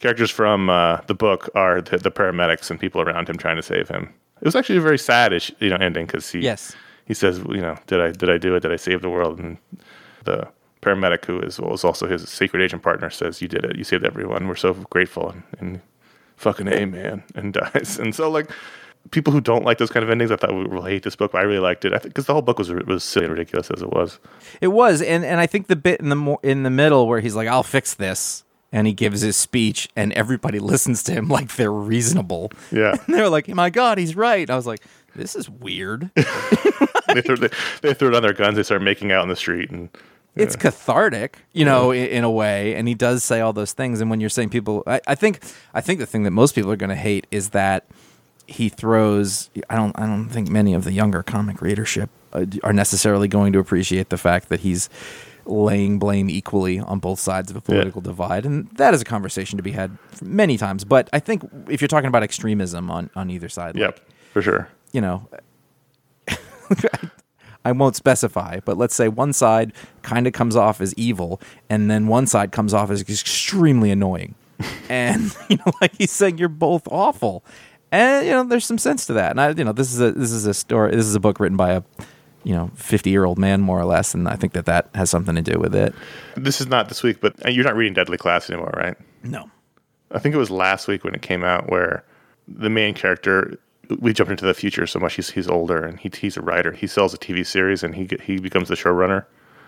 characters 0.00 0.30
from 0.30 0.68
uh, 0.68 0.98
the 1.06 1.14
book 1.14 1.48
are 1.54 1.80
the, 1.80 1.98
the 1.98 2.10
paramedics 2.10 2.68
and 2.70 2.80
people 2.80 3.00
around 3.00 3.28
him 3.28 3.36
trying 3.38 3.54
to 3.56 3.62
save 3.62 3.88
him. 3.88 4.12
It 4.40 4.44
was 4.46 4.56
actually 4.56 4.78
a 4.78 4.82
very 4.82 4.98
sad 4.98 5.32
you 5.60 5.70
know 5.70 5.76
ending 5.76 6.06
because 6.06 6.28
he 6.30 6.40
Yes. 6.40 6.74
he 7.06 7.14
says 7.14 7.38
you 7.48 7.60
know 7.60 7.76
did 7.86 8.00
I 8.00 8.10
did 8.10 8.28
I 8.30 8.36
do 8.38 8.56
it 8.56 8.60
did 8.60 8.72
I 8.72 8.76
save 8.76 9.00
the 9.00 9.08
world 9.10 9.38
and 9.38 9.56
the 10.24 10.48
paramedic 10.82 11.24
who 11.24 11.38
is 11.40 11.60
was 11.60 11.84
also 11.84 12.08
his 12.08 12.28
secret 12.28 12.60
agent 12.62 12.82
partner 12.82 13.08
says 13.10 13.40
you 13.40 13.46
did 13.48 13.64
it 13.64 13.76
you 13.76 13.84
saved 13.84 14.04
everyone 14.04 14.48
we're 14.48 14.54
so 14.56 14.74
grateful 14.90 15.30
and, 15.30 15.42
and 15.60 15.80
fucking 16.36 16.66
a 16.68 16.84
man 16.84 17.22
and 17.36 17.52
dies 17.74 17.98
and 17.98 18.14
so 18.14 18.28
like 18.28 18.50
people 19.10 19.32
who 19.32 19.40
don't 19.40 19.64
like 19.64 19.78
those 19.78 19.90
kind 19.90 20.02
of 20.02 20.10
endings 20.10 20.30
I 20.30 20.36
thought 20.36 20.54
we 20.54 20.64
will 20.64 20.82
hate 20.82 21.02
this 21.02 21.16
book 21.16 21.32
but 21.32 21.38
I 21.38 21.42
really 21.42 21.58
liked 21.60 21.84
it 21.84 21.92
I 21.92 21.98
think 21.98 22.14
because 22.14 22.26
the 22.26 22.32
whole 22.32 22.42
book 22.42 22.58
was 22.58 22.70
was 22.70 23.04
silly 23.04 23.26
and 23.26 23.32
ridiculous 23.32 23.70
as 23.70 23.82
it 23.82 23.90
was 23.90 24.18
It 24.60 24.68
was, 24.68 25.02
and 25.02 25.24
and 25.24 25.40
I 25.40 25.46
think 25.46 25.66
the 25.66 25.76
bit 25.76 26.00
in 26.00 26.08
the 26.08 26.16
mo- 26.16 26.40
in 26.42 26.62
the 26.62 26.70
middle 26.70 27.06
where 27.06 27.20
he's 27.20 27.34
like, 27.34 27.48
"I'll 27.48 27.62
fix 27.62 27.94
this," 27.94 28.44
and 28.72 28.86
he 28.86 28.92
gives 28.92 29.20
his 29.20 29.36
speech, 29.36 29.88
and 29.94 30.12
everybody 30.14 30.58
listens 30.72 31.02
to 31.04 31.12
him 31.12 31.28
like 31.28 31.56
they're 31.56 31.72
reasonable. 31.72 32.50
yeah 32.72 32.94
And 33.06 33.14
they're 33.14 33.28
like, 33.28 33.48
"My 33.48 33.70
God, 33.70 33.98
he's 33.98 34.16
right." 34.16 34.48
I 34.48 34.56
was 34.56 34.66
like, 34.66 34.80
"This 35.14 35.36
is 35.36 35.48
weird." 35.50 36.10
they, 36.16 37.20
threw, 37.20 37.36
they, 37.36 37.50
they 37.82 37.94
threw 37.94 38.10
down 38.10 38.22
their 38.22 38.32
guns 38.32 38.56
they 38.56 38.62
start 38.62 38.82
making 38.82 39.12
out 39.12 39.22
in 39.22 39.28
the 39.28 39.36
street 39.36 39.70
and 39.70 39.88
it's 40.36 40.56
cathartic, 40.56 41.38
you 41.52 41.64
know, 41.64 41.92
in, 41.92 42.06
in 42.08 42.24
a 42.24 42.30
way. 42.30 42.74
And 42.74 42.88
he 42.88 42.94
does 42.94 43.22
say 43.22 43.40
all 43.40 43.52
those 43.52 43.72
things. 43.72 44.00
And 44.00 44.10
when 44.10 44.20
you're 44.20 44.28
saying 44.28 44.50
people, 44.50 44.82
I, 44.84 45.00
I 45.06 45.14
think, 45.14 45.38
I 45.72 45.80
think 45.80 46.00
the 46.00 46.06
thing 46.06 46.24
that 46.24 46.32
most 46.32 46.56
people 46.56 46.72
are 46.72 46.76
going 46.76 46.90
to 46.90 46.96
hate 46.96 47.28
is 47.30 47.50
that 47.50 47.86
he 48.46 48.68
throws. 48.68 49.50
I 49.70 49.76
don't. 49.76 49.98
I 49.98 50.06
don't 50.06 50.28
think 50.28 50.48
many 50.48 50.74
of 50.74 50.84
the 50.84 50.92
younger 50.92 51.22
comic 51.22 51.60
readership 51.60 52.10
uh, 52.32 52.46
are 52.62 52.72
necessarily 52.72 53.28
going 53.28 53.52
to 53.52 53.58
appreciate 53.58 54.10
the 54.10 54.18
fact 54.18 54.48
that 54.48 54.60
he's 54.60 54.88
laying 55.46 55.98
blame 55.98 56.30
equally 56.30 56.78
on 56.78 56.98
both 56.98 57.20
sides 57.20 57.50
of 57.50 57.56
a 57.56 57.60
political 57.60 58.00
divide, 58.00 58.46
and 58.46 58.68
that 58.76 58.94
is 58.94 59.02
a 59.02 59.04
conversation 59.04 59.56
to 59.56 59.62
be 59.62 59.72
had 59.72 59.96
many 60.22 60.56
times. 60.56 60.84
But 60.84 61.08
I 61.12 61.20
think 61.20 61.48
if 61.68 61.80
you're 61.80 61.88
talking 61.88 62.08
about 62.08 62.22
extremism 62.22 62.90
on 62.90 63.10
on 63.14 63.30
either 63.30 63.48
side, 63.48 63.76
yep 63.76 64.00
for 64.32 64.42
sure 64.42 64.68
you 64.94 65.00
know, 65.00 65.28
I 67.64 67.72
won't 67.72 67.96
specify, 67.96 68.60
but 68.64 68.78
let's 68.78 68.94
say 68.94 69.08
one 69.08 69.32
side 69.32 69.72
kind 70.02 70.26
of 70.26 70.32
comes 70.32 70.54
off 70.54 70.80
as 70.80 70.94
evil, 70.94 71.40
and 71.68 71.90
then 71.90 72.06
one 72.06 72.28
side 72.28 72.52
comes 72.52 72.72
off 72.72 72.90
as 72.90 73.02
extremely 73.02 73.90
annoying. 73.90 74.36
and 74.88 75.36
you 75.48 75.56
know, 75.56 75.72
like 75.80 75.94
he's 75.98 76.12
saying, 76.12 76.38
you're 76.38 76.48
both 76.48 76.86
awful, 76.88 77.44
and 77.94 78.26
you 78.26 78.32
know, 78.32 78.44
there's 78.44 78.66
some 78.66 78.78
sense 78.78 79.06
to 79.06 79.12
that. 79.14 79.30
And 79.30 79.40
I, 79.40 79.50
you 79.50 79.64
know, 79.64 79.72
this 79.72 79.92
is 79.92 80.00
a 80.00 80.12
this 80.12 80.32
is 80.32 80.46
a 80.46 80.54
story. 80.54 80.94
This 80.94 81.06
is 81.06 81.14
a 81.14 81.20
book 81.20 81.40
written 81.40 81.56
by 81.56 81.72
a 81.72 81.82
you 82.44 82.54
know 82.54 82.70
50 82.74 83.10
year 83.10 83.24
old 83.24 83.38
man 83.38 83.60
more 83.60 83.80
or 83.80 83.84
less, 83.84 84.14
and 84.14 84.28
I 84.28 84.36
think 84.36 84.52
that 84.52 84.66
that 84.66 84.88
has 84.94 85.10
something 85.10 85.34
to 85.34 85.42
do 85.42 85.58
with 85.58 85.74
it. 85.74 85.94
this 86.36 86.60
is 86.60 86.66
not 86.66 86.88
this 86.88 87.02
week 87.02 87.20
but 87.20 87.34
uh, 87.44 87.48
you're 87.48 87.64
not 87.64 87.74
reading 87.74 87.94
Deadly 87.94 88.18
Class 88.18 88.50
anymore 88.50 88.72
right 88.76 88.96
No, 89.22 89.50
I 90.10 90.18
think 90.18 90.34
it 90.34 90.38
was 90.38 90.50
last 90.50 90.86
week 90.86 91.04
when 91.04 91.14
it 91.14 91.22
came 91.22 91.42
out 91.42 91.70
where 91.70 92.04
the 92.46 92.68
main 92.68 92.94
character 92.94 93.58
we 93.98 94.12
jump 94.12 94.30
into 94.30 94.44
the 94.44 94.54
future 94.54 94.86
so 94.86 94.98
much 94.98 95.14
he's 95.14 95.30
he's 95.30 95.48
older 95.48 95.84
and 95.84 95.98
he, 95.98 96.10
he's 96.14 96.36
a 96.36 96.42
writer 96.42 96.72
he 96.72 96.86
sells 96.86 97.14
a 97.14 97.18
TV 97.18 97.46
series 97.46 97.82
and 97.82 97.94
he 97.94 98.08
he 98.22 98.38
becomes 98.38 98.68
the 98.68 98.74
showrunner 98.74 99.24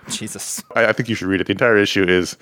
Jesus. 0.09 0.63
I, 0.75 0.87
I 0.87 0.93
think 0.93 1.09
you 1.09 1.15
should 1.15 1.29
read 1.29 1.41
it 1.41 1.47
the 1.47 1.53
entire 1.53 1.79
issue 1.79 2.05
is 2.05 2.37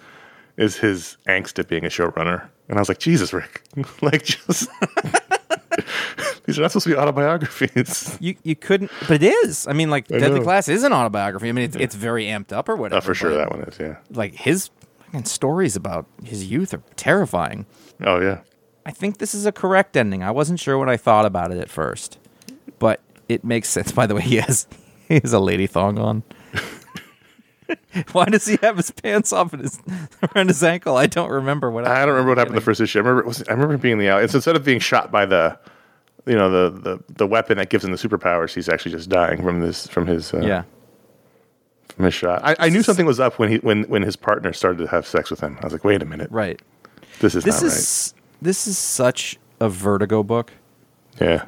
is 0.57 0.77
his 0.77 1.17
angst 1.29 1.59
at 1.61 1.69
being 1.69 1.85
a 1.85 1.89
showrunner 1.89 2.49
and 2.69 2.79
I 2.79 2.81
was 2.81 2.89
like 2.89 2.99
Jesus 2.99 3.33
Rick 3.33 3.63
like 4.03 4.25
just 4.25 4.69
these 6.47 6.59
are 6.59 6.63
not 6.63 6.71
supposed 6.71 6.85
to 6.85 6.91
be 6.91 6.97
autobiographies 6.97 8.17
You 8.21 8.37
you 8.43 8.57
couldn't, 8.57 8.91
but 9.09 9.23
it 9.23 9.27
is. 9.45 9.67
I 9.67 9.73
mean, 9.73 9.91
like 9.91 10.11
I 10.13 10.19
Deadly 10.19 10.39
know. 10.41 10.45
Class 10.45 10.69
is 10.69 10.83
an 10.83 10.93
autobiography. 10.93 11.49
I 11.49 11.53
mean, 11.53 11.65
it's, 11.65 11.77
it's 11.77 11.95
very 11.95 12.27
amped 12.27 12.53
up 12.53 12.69
or 12.69 12.73
oh, 12.73 12.77
whatever. 12.77 12.99
oh, 12.99 13.01
for 13.01 13.15
sure 13.15 13.35
that 13.35 13.51
one 13.51 13.63
is 13.63 13.79
yeah 13.79 13.97
like 14.11 14.35
his 14.35 14.71
fucking 15.07 15.25
stories 15.25 15.77
about 15.77 16.07
his 16.25 16.51
youth 16.51 16.75
are 16.75 16.83
terrifying. 16.97 17.67
oh 18.03 18.21
yeah 18.21 18.41
I 18.87 18.91
think 18.91 19.19
this 19.19 19.35
is 19.35 19.47
a 19.47 19.53
correct 19.53 19.97
ending. 19.97 20.23
I 20.23 20.31
wasn't 20.31 20.61
sure 20.61 20.79
what 20.79 20.89
I 20.89 20.97
thought 20.97 21.25
about 21.25 21.51
it 21.51 21.59
at 21.59 21.71
first, 21.71 22.19
but 22.79 23.01
it 23.29 23.43
makes 23.45 23.69
sense. 23.71 23.93
By 24.01 24.07
the 24.07 24.15
way, 24.15 24.23
he 24.23 24.37
has 24.37 24.67
he 25.09 25.21
has 25.21 25.33
a 25.33 25.41
lady 25.41 25.67
thong 25.67 25.99
on. 25.99 26.23
Why 28.13 28.27
does 28.27 28.47
he 28.47 28.59
have 28.63 28.77
his 28.77 28.91
pants 28.91 29.33
off 29.33 29.53
and 29.53 29.63
his, 29.63 29.81
around 30.35 30.49
his 30.49 30.63
ankle? 30.63 30.97
I 30.97 31.07
don't 31.07 31.31
remember 31.31 31.71
what. 31.71 31.87
I 31.87 32.01
don't 32.01 32.11
remember 32.11 32.31
what 32.31 32.39
happened 32.39 32.57
in 32.57 32.61
the 32.61 32.65
first 32.65 32.81
issue 32.81 32.99
I 32.99 33.03
remember 33.03 33.21
it 33.23 33.27
was, 33.27 33.43
I 33.49 33.53
remember 33.53 33.77
being 33.79 33.93
in 33.93 33.99
the 33.99 34.09
alley 34.09 34.25
it's 34.25 34.35
instead 34.35 34.57
of 34.57 34.65
being 34.65 34.79
shot 34.81 35.11
by 35.11 35.27
the 35.27 35.59
you 36.27 36.35
know 36.35 36.51
the, 36.51 36.81
the 36.81 37.05
the 37.15 37.27
weapon 37.27 37.59
that 37.59 37.69
gives 37.71 37.85
him 37.85 37.91
the 37.91 37.97
superpowers 37.99 38.55
he's 38.55 38.69
actually 38.69 38.93
just 38.93 39.09
dying 39.09 39.43
from 39.43 39.61
this 39.61 39.87
from 39.89 40.07
his 40.07 40.33
uh, 40.35 40.41
Yeah, 40.41 40.65
from 41.95 42.07
his 42.07 42.15
shot. 42.15 42.41
I, 42.45 42.57
I 42.59 42.69
knew 42.69 42.83
something 42.83 43.07
was 43.07 43.21
up 43.21 43.39
when 43.39 43.51
he 43.51 43.57
when 43.59 43.85
when 43.85 44.03
his 44.03 44.17
partner 44.17 44.53
started 44.53 44.79
to 44.79 44.87
have 44.89 45.07
sex 45.07 45.31
with 45.31 45.41
him. 45.41 45.59
I 45.61 45.67
was 45.67 45.73
like, 45.73 45.85
wait 45.85 46.03
a 46.03 46.07
minute, 46.07 46.31
right. 46.31 46.61
this 47.21 47.35
is 47.35 47.45
This 47.45 47.63
not 47.63 47.67
is 47.73 48.15
this 48.43 48.67
is 48.67 48.77
such 48.79 49.39
a 49.61 49.69
Vertigo 49.69 50.23
book. 50.23 50.53
Yeah, 51.21 51.45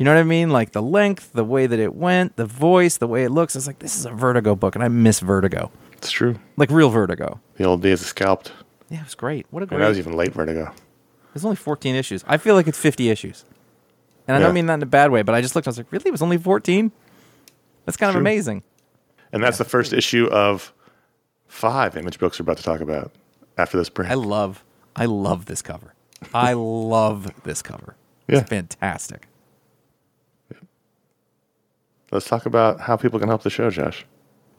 You 0.00 0.04
know 0.04 0.14
what 0.14 0.20
I 0.20 0.24
mean? 0.24 0.48
Like 0.48 0.72
the 0.72 0.80
length, 0.80 1.34
the 1.34 1.44
way 1.44 1.66
that 1.66 1.78
it 1.78 1.94
went, 1.94 2.36
the 2.36 2.46
voice, 2.46 2.96
the 2.96 3.06
way 3.06 3.22
it 3.24 3.28
looks. 3.28 3.54
It's 3.54 3.66
like 3.66 3.80
this 3.80 3.98
is 3.98 4.06
a 4.06 4.10
Vertigo 4.10 4.56
book, 4.56 4.74
and 4.74 4.82
I 4.82 4.88
miss 4.88 5.20
Vertigo, 5.20 5.70
it's 5.92 6.10
true. 6.10 6.36
like 6.56 6.70
real 6.70 6.88
Vertigo. 6.88 7.38
The 7.56 7.64
old 7.64 7.82
days 7.82 8.00
of 8.00 8.06
scalped. 8.06 8.50
Yeah, 8.88 9.00
it 9.00 9.04
was 9.04 9.14
great. 9.14 9.44
What 9.50 9.62
a 9.62 9.66
great. 9.66 9.78
that 9.78 9.88
was 9.88 9.98
even 9.98 10.14
late 10.16 10.32
Vertigo. 10.32 10.72
There's 11.34 11.44
only 11.44 11.56
14 11.56 11.94
issues. 11.96 12.24
I 12.26 12.38
feel 12.38 12.54
like 12.54 12.66
it's 12.66 12.78
50 12.78 13.10
issues. 13.10 13.44
And 14.26 14.34
I 14.36 14.40
Yeah. 14.40 14.46
don't 14.46 14.54
mean 14.54 14.64
that 14.66 14.74
in 14.76 14.82
a 14.82 14.86
bad 14.86 15.10
way, 15.10 15.20
but 15.20 15.34
I 15.34 15.42
just 15.42 15.54
looked, 15.54 15.68
I 15.68 15.70
was 15.70 15.76
like, 15.76 15.92
really? 15.92 16.08
It 16.08 16.12
was 16.12 16.22
only 16.22 16.38
14? 16.38 16.92
That's 17.84 17.98
kind 17.98 18.08
of 18.08 18.14
True. 18.14 18.20
amazing. 18.22 18.62
And 19.34 19.42
that's 19.44 19.58
the 19.58 19.64
first 19.66 19.92
issue 19.92 20.28
of 20.32 20.72
five 21.46 21.94
image 21.94 22.18
books 22.18 22.38
we're 22.38 22.44
about 22.44 22.56
to 22.56 22.62
talk 22.62 22.80
about 22.80 23.12
after 23.58 23.76
this 23.76 23.90
break. 23.90 24.10
I 24.10 24.14
love, 24.14 24.64
I 24.96 25.04
love 25.04 25.44
this 25.44 25.60
cover. 25.60 25.92
I 26.32 26.52
love 26.56 27.30
this 27.44 27.60
cover. 27.60 27.96
Yeah. 28.28 28.38
It's 28.38 28.48
fantastic. 28.48 29.26
Let's 32.12 32.26
talk 32.26 32.46
about 32.46 32.80
how 32.80 32.96
people 32.96 33.18
can 33.18 33.28
help 33.28 33.42
the 33.42 33.50
show, 33.50 33.70
Josh. 33.70 34.04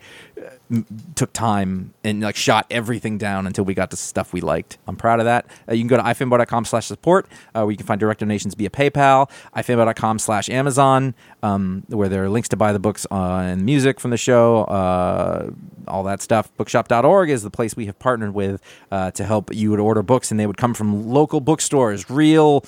took 1.14 1.32
time 1.32 1.92
and 2.04 2.20
like 2.20 2.36
shot 2.36 2.66
everything 2.70 3.18
down 3.18 3.46
until 3.46 3.64
we 3.64 3.74
got 3.74 3.90
to 3.90 3.96
stuff 3.96 4.32
we 4.32 4.40
liked. 4.40 4.78
I'm 4.86 4.96
proud 4.96 5.20
of 5.20 5.26
that. 5.26 5.46
Uh, 5.68 5.74
you 5.74 5.80
can 5.80 5.88
go 5.88 5.96
to 5.96 6.02
ifanboy.com 6.02 6.64
slash 6.64 6.86
support 6.86 7.26
uh, 7.54 7.62
where 7.62 7.70
you 7.70 7.76
can 7.76 7.86
find 7.86 8.00
direct 8.00 8.20
donations 8.20 8.54
via 8.54 8.70
PayPal, 8.70 9.30
ifanboy.com 9.56 10.18
slash 10.18 10.48
Amazon, 10.48 11.14
um, 11.42 11.84
where 11.88 12.08
there 12.08 12.24
are 12.24 12.28
links 12.28 12.48
to 12.50 12.56
buy 12.56 12.72
the 12.72 12.78
books 12.78 13.06
uh, 13.10 13.14
and 13.14 13.64
music 13.64 14.00
from 14.00 14.10
the 14.10 14.16
show, 14.16 14.64
uh, 14.64 15.50
all 15.88 16.04
that 16.04 16.22
stuff. 16.22 16.54
Bookshop.org 16.56 17.30
is 17.30 17.42
the 17.42 17.50
place 17.50 17.76
we 17.76 17.86
have 17.86 17.98
partnered 17.98 18.34
with 18.34 18.62
uh, 18.90 19.10
to 19.12 19.24
help 19.24 19.54
you 19.54 19.70
would 19.70 19.80
order 19.80 20.02
books 20.02 20.30
and 20.30 20.38
they 20.38 20.46
would 20.46 20.56
come 20.56 20.74
from 20.74 21.08
local 21.08 21.40
bookstores, 21.40 22.08
real 22.10 22.62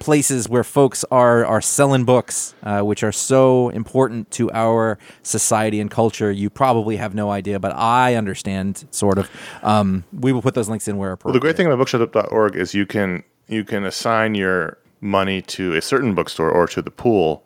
places 0.00 0.48
where 0.48 0.64
folks 0.64 1.04
are, 1.10 1.44
are 1.44 1.60
selling 1.60 2.04
books, 2.04 2.54
uh, 2.62 2.80
which 2.80 3.02
are 3.02 3.12
so 3.12 3.68
important 3.70 4.30
to 4.32 4.50
our 4.52 4.98
society 5.22 5.80
and 5.80 5.90
culture. 5.90 6.30
You 6.30 6.50
probably 6.50 6.96
have 6.96 7.14
no 7.14 7.30
idea, 7.30 7.49
but 7.58 7.72
I 7.74 8.14
understand 8.14 8.86
sort 8.90 9.18
of. 9.18 9.28
Um, 9.62 10.04
we 10.12 10.32
will 10.32 10.42
put 10.42 10.54
those 10.54 10.68
links 10.68 10.86
in 10.88 10.96
where 10.96 11.12
appropriate. 11.12 11.32
Well, 11.32 11.34
the 11.34 11.40
great 11.40 11.56
thing 11.56 11.66
about 11.66 11.78
bookshop.org 11.78 12.56
is 12.56 12.74
you 12.74 12.86
can 12.86 13.22
you 13.48 13.64
can 13.64 13.84
assign 13.84 14.34
your 14.34 14.78
money 15.00 15.42
to 15.42 15.74
a 15.74 15.80
certain 15.82 16.14
bookstore 16.14 16.50
or 16.50 16.66
to 16.68 16.82
the 16.82 16.90
pool 16.90 17.42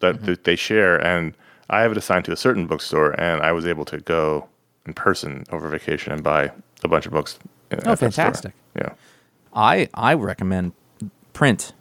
that, 0.00 0.14
Mm-hmm. 0.16 0.24
that 0.26 0.44
they 0.44 0.56
share. 0.56 0.96
And 1.04 1.34
I 1.68 1.80
have 1.82 1.90
it 1.92 1.98
assigned 1.98 2.24
to 2.26 2.32
a 2.32 2.36
certain 2.36 2.66
bookstore, 2.66 3.12
and 3.20 3.42
I 3.42 3.52
was 3.52 3.66
able 3.66 3.84
to 3.86 3.98
go 4.00 4.48
in 4.86 4.94
person 4.94 5.44
over 5.50 5.68
vacation 5.68 6.12
and 6.12 6.22
buy 6.22 6.50
a 6.84 6.88
bunch 6.88 7.06
of 7.06 7.12
books. 7.12 7.38
Oh, 7.70 7.76
at 7.76 7.82
store. 7.82 7.96
fantastic. 7.96 8.52
Yeah. 8.76 8.90
I 9.54 9.88
I 9.94 10.14
recommend 10.14 10.72
Print, 11.32 11.72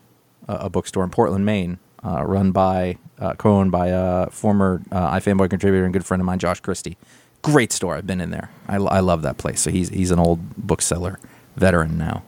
uh, 0.47 0.57
a 0.61 0.69
bookstore 0.69 1.03
in 1.03 1.09
Portland, 1.09 1.45
Maine, 1.45 1.79
uh, 2.03 2.23
run 2.25 2.51
by 2.51 2.97
uh, 3.19 3.33
co-owned 3.35 3.71
by 3.71 3.87
a 3.87 4.29
former 4.29 4.81
uh, 4.91 5.11
iFanboy 5.15 5.49
contributor 5.49 5.83
and 5.85 5.93
good 5.93 6.05
friend 6.05 6.19
of 6.21 6.25
mine, 6.25 6.39
Josh 6.39 6.59
Christie. 6.59 6.97
Great 7.41 7.71
store. 7.71 7.95
I've 7.95 8.07
been 8.07 8.21
in 8.21 8.29
there. 8.31 8.49
I, 8.67 8.75
I 8.75 8.99
love 8.99 9.23
that 9.23 9.37
place. 9.37 9.61
So 9.61 9.71
he's 9.71 9.89
he's 9.89 10.11
an 10.11 10.19
old 10.19 10.55
bookseller 10.55 11.19
veteran 11.55 11.97
now. 11.97 12.23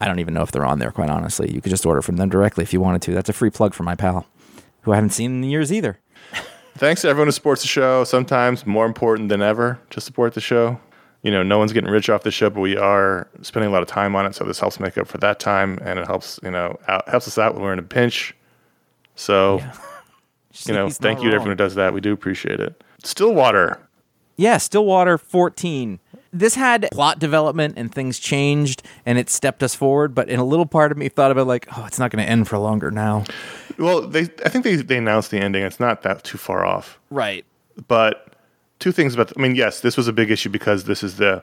I 0.00 0.06
don't 0.06 0.18
even 0.18 0.34
know 0.34 0.42
if 0.42 0.52
they're 0.52 0.64
on 0.64 0.78
there. 0.78 0.90
Quite 0.90 1.10
honestly, 1.10 1.52
you 1.52 1.60
could 1.60 1.70
just 1.70 1.86
order 1.86 2.02
from 2.02 2.16
them 2.16 2.28
directly 2.28 2.62
if 2.62 2.72
you 2.72 2.80
wanted 2.80 3.02
to. 3.02 3.14
That's 3.14 3.28
a 3.28 3.32
free 3.32 3.50
plug 3.50 3.74
for 3.74 3.84
my 3.84 3.94
pal, 3.94 4.26
who 4.82 4.92
I 4.92 4.96
haven't 4.96 5.10
seen 5.10 5.42
in 5.42 5.50
years 5.50 5.72
either. 5.72 5.98
Thanks 6.76 7.02
to 7.02 7.08
everyone 7.08 7.28
who 7.28 7.32
supports 7.32 7.62
the 7.62 7.68
show. 7.68 8.04
Sometimes 8.04 8.66
more 8.66 8.86
important 8.86 9.28
than 9.28 9.42
ever 9.42 9.78
to 9.90 10.00
support 10.00 10.34
the 10.34 10.40
show. 10.40 10.78
You 11.22 11.30
know, 11.30 11.42
no 11.42 11.56
one's 11.58 11.72
getting 11.72 11.90
rich 11.90 12.10
off 12.10 12.22
the 12.22 12.30
show, 12.30 12.50
but 12.50 12.60
we 12.60 12.76
are 12.76 13.28
spending 13.42 13.70
a 13.70 13.72
lot 13.72 13.82
of 13.82 13.88
time 13.88 14.14
on 14.14 14.26
it. 14.26 14.34
So 14.34 14.44
this 14.44 14.58
helps 14.58 14.78
make 14.78 14.98
up 14.98 15.06
for 15.06 15.18
that 15.18 15.40
time, 15.40 15.78
and 15.82 15.98
it 15.98 16.06
helps 16.06 16.38
you 16.42 16.50
know 16.50 16.78
out, 16.88 17.08
helps 17.08 17.26
us 17.26 17.38
out 17.38 17.54
when 17.54 17.62
we're 17.62 17.72
in 17.72 17.78
a 17.78 17.82
pinch. 17.82 18.34
So 19.14 19.62
you 20.66 20.74
know, 20.74 20.90
thank 20.90 21.22
you 21.22 21.30
to 21.30 21.34
everyone 21.36 21.50
who 21.50 21.56
does 21.56 21.76
that. 21.76 21.94
We 21.94 22.00
do 22.00 22.12
appreciate 22.12 22.60
it. 22.60 22.82
Stillwater. 23.02 23.80
Yeah, 24.36 24.58
Stillwater 24.58 25.18
14. 25.18 26.00
This 26.32 26.56
had 26.56 26.88
plot 26.90 27.20
development 27.20 27.74
and 27.76 27.94
things 27.94 28.18
changed 28.18 28.82
and 29.06 29.18
it 29.18 29.30
stepped 29.30 29.62
us 29.62 29.74
forward, 29.74 30.14
but 30.14 30.28
in 30.28 30.40
a 30.40 30.44
little 30.44 30.66
part 30.66 30.90
of 30.90 30.98
me 30.98 31.08
thought 31.08 31.30
about 31.30 31.46
like, 31.46 31.68
oh, 31.76 31.84
it's 31.86 31.98
not 31.98 32.10
going 32.10 32.24
to 32.24 32.28
end 32.28 32.48
for 32.48 32.58
longer 32.58 32.90
now. 32.90 33.24
Well, 33.78 34.00
they 34.00 34.22
I 34.44 34.48
think 34.48 34.64
they 34.64 34.76
they 34.76 34.96
announced 34.98 35.30
the 35.30 35.38
ending. 35.38 35.62
It's 35.62 35.78
not 35.78 36.02
that 36.02 36.24
too 36.24 36.38
far 36.38 36.64
off. 36.64 36.98
Right. 37.10 37.44
But 37.86 38.34
two 38.78 38.92
things 38.92 39.14
about. 39.14 39.32
I 39.36 39.40
mean, 39.40 39.54
yes, 39.54 39.80
this 39.80 39.96
was 39.96 40.08
a 40.08 40.12
big 40.12 40.30
issue 40.30 40.50
because 40.50 40.84
this 40.84 41.02
is 41.02 41.16
the 41.16 41.42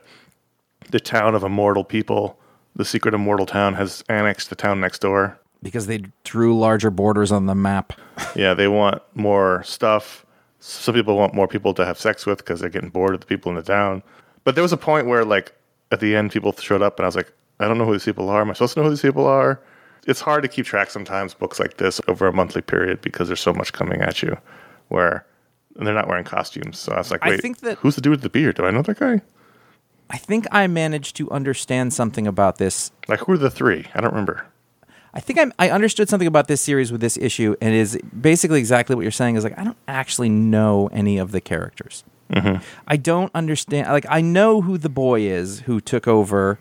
the 0.90 1.00
town 1.00 1.36
of 1.36 1.44
immortal 1.44 1.84
people. 1.84 2.38
The 2.76 2.86
secret 2.86 3.14
immortal 3.14 3.46
town 3.46 3.74
has 3.76 4.04
annexed 4.10 4.50
the 4.50 4.56
town 4.56 4.80
next 4.80 5.00
door. 5.00 5.38
Because 5.64 5.88
they 5.88 6.04
drew 6.24 6.58
larger 6.58 6.90
borders 6.90 7.32
on 7.32 7.46
the 7.46 7.56
map. 7.56 7.94
Yeah, 8.36 8.54
they 8.54 8.68
want 8.68 9.02
more 9.14 9.62
stuff. 9.64 10.26
Some 10.64 10.94
people 10.96 11.18
want 11.18 11.34
more 11.34 11.48
people 11.48 11.74
to 11.74 11.86
have 11.86 12.00
sex 12.00 12.26
with 12.26 12.38
because 12.38 12.60
they're 12.60 12.70
getting 12.70 12.90
bored 12.90 13.14
of 13.16 13.20
the 13.20 13.26
people 13.26 13.50
in 13.50 13.56
the 13.56 13.64
town. 13.64 14.04
But 14.44 14.56
there 14.56 14.62
was 14.62 14.72
a 14.72 14.78
point 14.78 15.08
where, 15.08 15.26
like, 15.26 15.52
at 15.92 16.00
the 16.00 16.16
end, 16.16 16.32
people 16.32 16.54
showed 16.54 16.82
up, 16.82 16.98
and 17.00 17.06
I 17.06 17.08
was 17.08 17.16
like, 17.16 17.32
I 17.60 17.68
don't 17.68 17.78
know 17.78 17.86
who 17.86 17.94
these 17.94 18.06
people 18.06 18.30
are. 18.30 18.42
Am 18.42 18.50
I 18.50 18.54
supposed 18.54 18.76
to 18.76 18.80
know 18.80 18.84
who 18.86 18.90
these 18.92 19.02
people 19.02 19.26
are? 19.26 19.60
It's 20.08 20.22
hard 20.22 20.44
to 20.44 20.48
keep 20.48 20.66
track 20.66 20.90
sometimes, 20.90 21.34
books 21.34 21.60
like 21.60 21.78
this, 21.78 22.00
over 22.08 22.28
a 22.28 22.34
monthly 22.34 22.62
period 22.62 23.02
because 23.02 23.28
there's 23.28 23.42
so 23.42 23.54
much 23.54 23.74
coming 23.74 24.02
at 24.02 24.22
you 24.24 24.38
where 24.88 25.26
and 25.78 25.88
they're 25.88 25.94
not 25.96 26.08
wearing 26.08 26.26
costumes. 26.26 26.78
So 26.80 26.92
I 26.94 26.98
was 26.98 27.12
like, 27.12 27.24
I 27.26 27.30
wait, 27.32 27.42
think 27.42 27.60
that- 27.60 27.78
who's 27.80 27.96
the 27.96 28.02
dude 28.02 28.12
with 28.12 28.22
the 28.22 28.30
beard? 28.30 28.56
Do 28.58 28.66
I 28.66 28.72
know 28.72 28.82
that 28.82 29.00
guy? 29.00 29.22
I 30.10 30.18
think 30.18 30.46
I 30.52 30.68
managed 30.68 31.16
to 31.18 31.32
understand 31.32 31.94
something 31.94 32.28
about 32.28 32.58
this. 32.58 32.92
Like, 33.08 33.22
who 33.22 33.32
are 33.34 33.38
the 33.38 33.50
three? 33.50 33.86
I 33.96 34.02
don't 34.02 34.12
remember. 34.12 34.46
I 35.14 35.20
think 35.20 35.40
I'm, 35.40 35.54
I 35.60 35.70
understood 35.70 36.10
something 36.10 36.28
about 36.28 36.48
this 36.48 36.62
series 36.62 36.92
with 36.92 37.02
this 37.02 37.18
issue, 37.18 37.56
and 37.62 37.74
it 37.74 37.78
is 37.78 38.00
basically 38.20 38.60
exactly 38.60 38.96
what 38.96 39.02
you're 39.02 39.12
saying. 39.12 39.36
Is 39.36 39.44
like 39.44 39.58
I 39.58 39.64
don't 39.64 39.78
actually 39.88 40.30
know 40.30 40.90
any 40.94 41.18
of 41.18 41.32
the 41.32 41.42
characters. 41.42 42.04
Mm-hmm. 42.32 42.64
I 42.88 42.98
don't 42.98 43.32
understand. 43.36 43.90
Like 43.90 44.06
I 44.10 44.22
know 44.22 44.62
who 44.62 44.78
the 44.78 44.90
boy 44.90 45.22
is 45.22 45.62
who 45.62 45.82
took 45.82 46.08
over, 46.08 46.60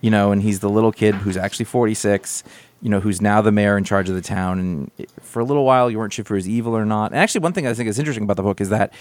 you 0.00 0.10
know, 0.10 0.32
and 0.32 0.42
he's 0.42 0.60
the 0.60 0.70
little 0.70 0.92
kid 0.92 1.14
who's 1.16 1.36
actually 1.36 1.66
46. 1.66 2.42
You 2.82 2.90
know, 2.90 3.00
who's 3.00 3.22
now 3.22 3.40
the 3.40 3.50
mayor 3.50 3.78
in 3.78 3.84
charge 3.84 4.10
of 4.10 4.14
the 4.14 4.20
town. 4.20 4.58
And 4.58 5.08
for 5.22 5.40
a 5.40 5.44
little 5.44 5.64
while, 5.64 5.90
you 5.90 5.98
weren't 5.98 6.12
sure 6.12 6.22
if 6.22 6.28
he 6.28 6.34
was 6.34 6.46
evil 6.46 6.76
or 6.76 6.84
not. 6.84 7.12
And 7.12 7.18
actually, 7.18 7.40
one 7.40 7.54
thing 7.54 7.66
I 7.66 7.72
think 7.72 7.88
is 7.88 7.98
interesting 7.98 8.24
about 8.24 8.36
the 8.36 8.42
book 8.42 8.60
is 8.60 8.68
that 8.68 8.92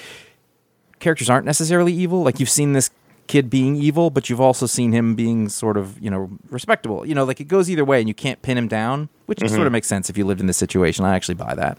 characters 0.99 1.29
aren't 1.29 1.45
necessarily 1.45 1.91
evil. 1.91 2.23
Like 2.23 2.39
you've 2.39 2.49
seen 2.49 2.71
this 2.71 2.89
kid 3.27 3.49
being 3.49 3.75
evil, 3.75 4.09
but 4.09 4.29
you've 4.29 4.41
also 4.41 4.65
seen 4.65 4.91
him 4.91 5.15
being 5.15 5.49
sort 5.49 5.77
of, 5.77 5.99
you 5.99 6.09
know, 6.09 6.29
respectable. 6.49 7.05
You 7.05 7.15
know, 7.15 7.23
like 7.23 7.39
it 7.39 7.47
goes 7.47 7.69
either 7.69 7.85
way 7.85 7.99
and 7.99 8.07
you 8.07 8.13
can't 8.13 8.41
pin 8.41 8.57
him 8.57 8.67
down, 8.67 9.09
which 9.25 9.39
sort 9.39 9.65
of 9.65 9.71
makes 9.71 9.87
sense 9.87 10.09
if 10.09 10.17
you 10.17 10.25
lived 10.25 10.41
in 10.41 10.47
this 10.47 10.57
situation. 10.57 11.05
I 11.05 11.15
actually 11.15 11.35
buy 11.35 11.55
that. 11.55 11.77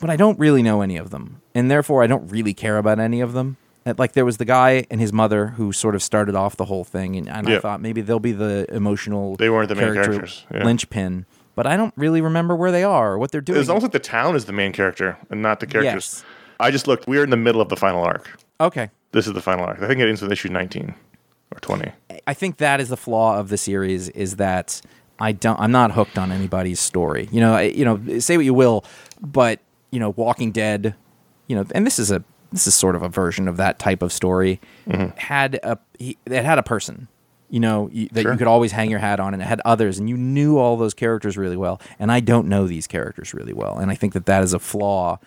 But 0.00 0.10
I 0.10 0.16
don't 0.16 0.38
really 0.38 0.62
know 0.62 0.80
any 0.82 0.96
of 0.96 1.10
them. 1.10 1.40
And 1.54 1.70
therefore 1.70 2.02
I 2.02 2.06
don't 2.06 2.28
really 2.28 2.54
care 2.54 2.78
about 2.78 2.98
any 2.98 3.20
of 3.20 3.32
them. 3.32 3.56
Uh, 3.86 3.94
Like 3.98 4.12
there 4.12 4.24
was 4.24 4.36
the 4.38 4.44
guy 4.44 4.86
and 4.90 5.00
his 5.00 5.12
mother 5.12 5.48
who 5.48 5.72
sort 5.72 5.94
of 5.94 6.02
started 6.02 6.34
off 6.34 6.56
the 6.56 6.64
whole 6.64 6.84
thing 6.84 7.16
and, 7.16 7.28
and 7.28 7.48
I 7.48 7.58
thought 7.58 7.80
maybe 7.80 8.00
they'll 8.00 8.18
be 8.20 8.32
the 8.32 8.66
emotional 8.74 9.36
They 9.36 9.50
weren't 9.50 9.68
the 9.68 9.74
main 9.74 9.92
character 9.92 10.12
characters, 10.12 10.44
yeah. 10.52 10.64
linchpin. 10.64 11.26
But 11.54 11.66
I 11.66 11.76
don't 11.76 11.92
really 11.96 12.20
remember 12.20 12.56
where 12.56 12.72
they 12.72 12.82
are 12.84 13.12
or 13.12 13.18
what 13.18 13.30
they're 13.30 13.40
doing. 13.42 13.60
It's 13.60 13.68
almost 13.68 13.82
like 13.82 13.92
the 13.92 13.98
town 13.98 14.36
is 14.36 14.46
the 14.46 14.52
main 14.52 14.72
character 14.72 15.18
and 15.30 15.42
not 15.42 15.60
the 15.60 15.66
characters. 15.66 16.22
Yes. 16.22 16.24
I 16.58 16.70
just 16.70 16.86
looked. 16.86 17.06
We're 17.06 17.24
in 17.24 17.30
the 17.30 17.36
middle 17.36 17.60
of 17.60 17.68
the 17.68 17.76
final 17.76 18.02
arc. 18.02 18.30
okay. 18.60 18.90
This 19.12 19.26
is 19.26 19.32
the 19.34 19.42
final 19.42 19.64
arc. 19.64 19.80
I 19.80 19.86
think 19.86 20.00
it 20.00 20.08
ends 20.08 20.22
with 20.22 20.32
issue 20.32 20.48
19 20.48 20.94
or 21.54 21.60
20. 21.60 21.92
I 22.26 22.34
think 22.34 22.56
that 22.58 22.80
is 22.80 22.88
the 22.88 22.96
flaw 22.96 23.38
of 23.38 23.48
the 23.48 23.58
series 23.58 24.08
is 24.10 24.36
that 24.36 24.80
I 25.20 25.32
don't 25.32 25.60
I'm 25.60 25.70
not 25.72 25.92
hooked 25.92 26.18
on 26.18 26.32
anybody's 26.32 26.80
story. 26.80 27.28
You 27.30 27.40
know, 27.40 27.54
I, 27.54 27.62
you 27.62 27.84
know, 27.84 28.18
say 28.18 28.36
what 28.36 28.46
you 28.46 28.54
will, 28.54 28.84
but 29.20 29.60
you 29.90 30.00
know, 30.00 30.10
Walking 30.10 30.50
Dead, 30.52 30.94
you 31.46 31.56
know, 31.56 31.66
and 31.74 31.86
this 31.86 31.98
is 31.98 32.10
a 32.10 32.24
this 32.50 32.66
is 32.66 32.74
sort 32.74 32.96
of 32.96 33.02
a 33.02 33.08
version 33.08 33.48
of 33.48 33.56
that 33.58 33.78
type 33.78 34.02
of 34.02 34.12
story. 34.12 34.60
Mm-hmm. 34.88 35.16
Had 35.18 35.60
a 35.62 35.78
he, 35.98 36.16
it 36.26 36.44
had 36.44 36.58
a 36.58 36.62
person, 36.62 37.08
you 37.50 37.60
know, 37.60 37.88
you, 37.92 38.08
that 38.12 38.22
Sure. 38.22 38.32
you 38.32 38.38
could 38.38 38.46
always 38.46 38.72
hang 38.72 38.90
your 38.90 38.98
hat 38.98 39.20
on, 39.20 39.34
and 39.34 39.42
it 39.42 39.46
had 39.46 39.60
others, 39.64 39.98
and 39.98 40.08
you 40.08 40.16
knew 40.16 40.56
all 40.58 40.76
those 40.76 40.94
characters 40.94 41.36
really 41.36 41.56
well. 41.56 41.80
And 41.98 42.10
I 42.10 42.20
don't 42.20 42.48
know 42.48 42.66
these 42.66 42.86
characters 42.86 43.34
really 43.34 43.52
well, 43.52 43.78
and 43.78 43.90
I 43.90 43.94
think 43.94 44.14
that 44.14 44.26
that 44.26 44.42
is 44.42 44.52
a 44.54 44.58
flaw. 44.58 45.18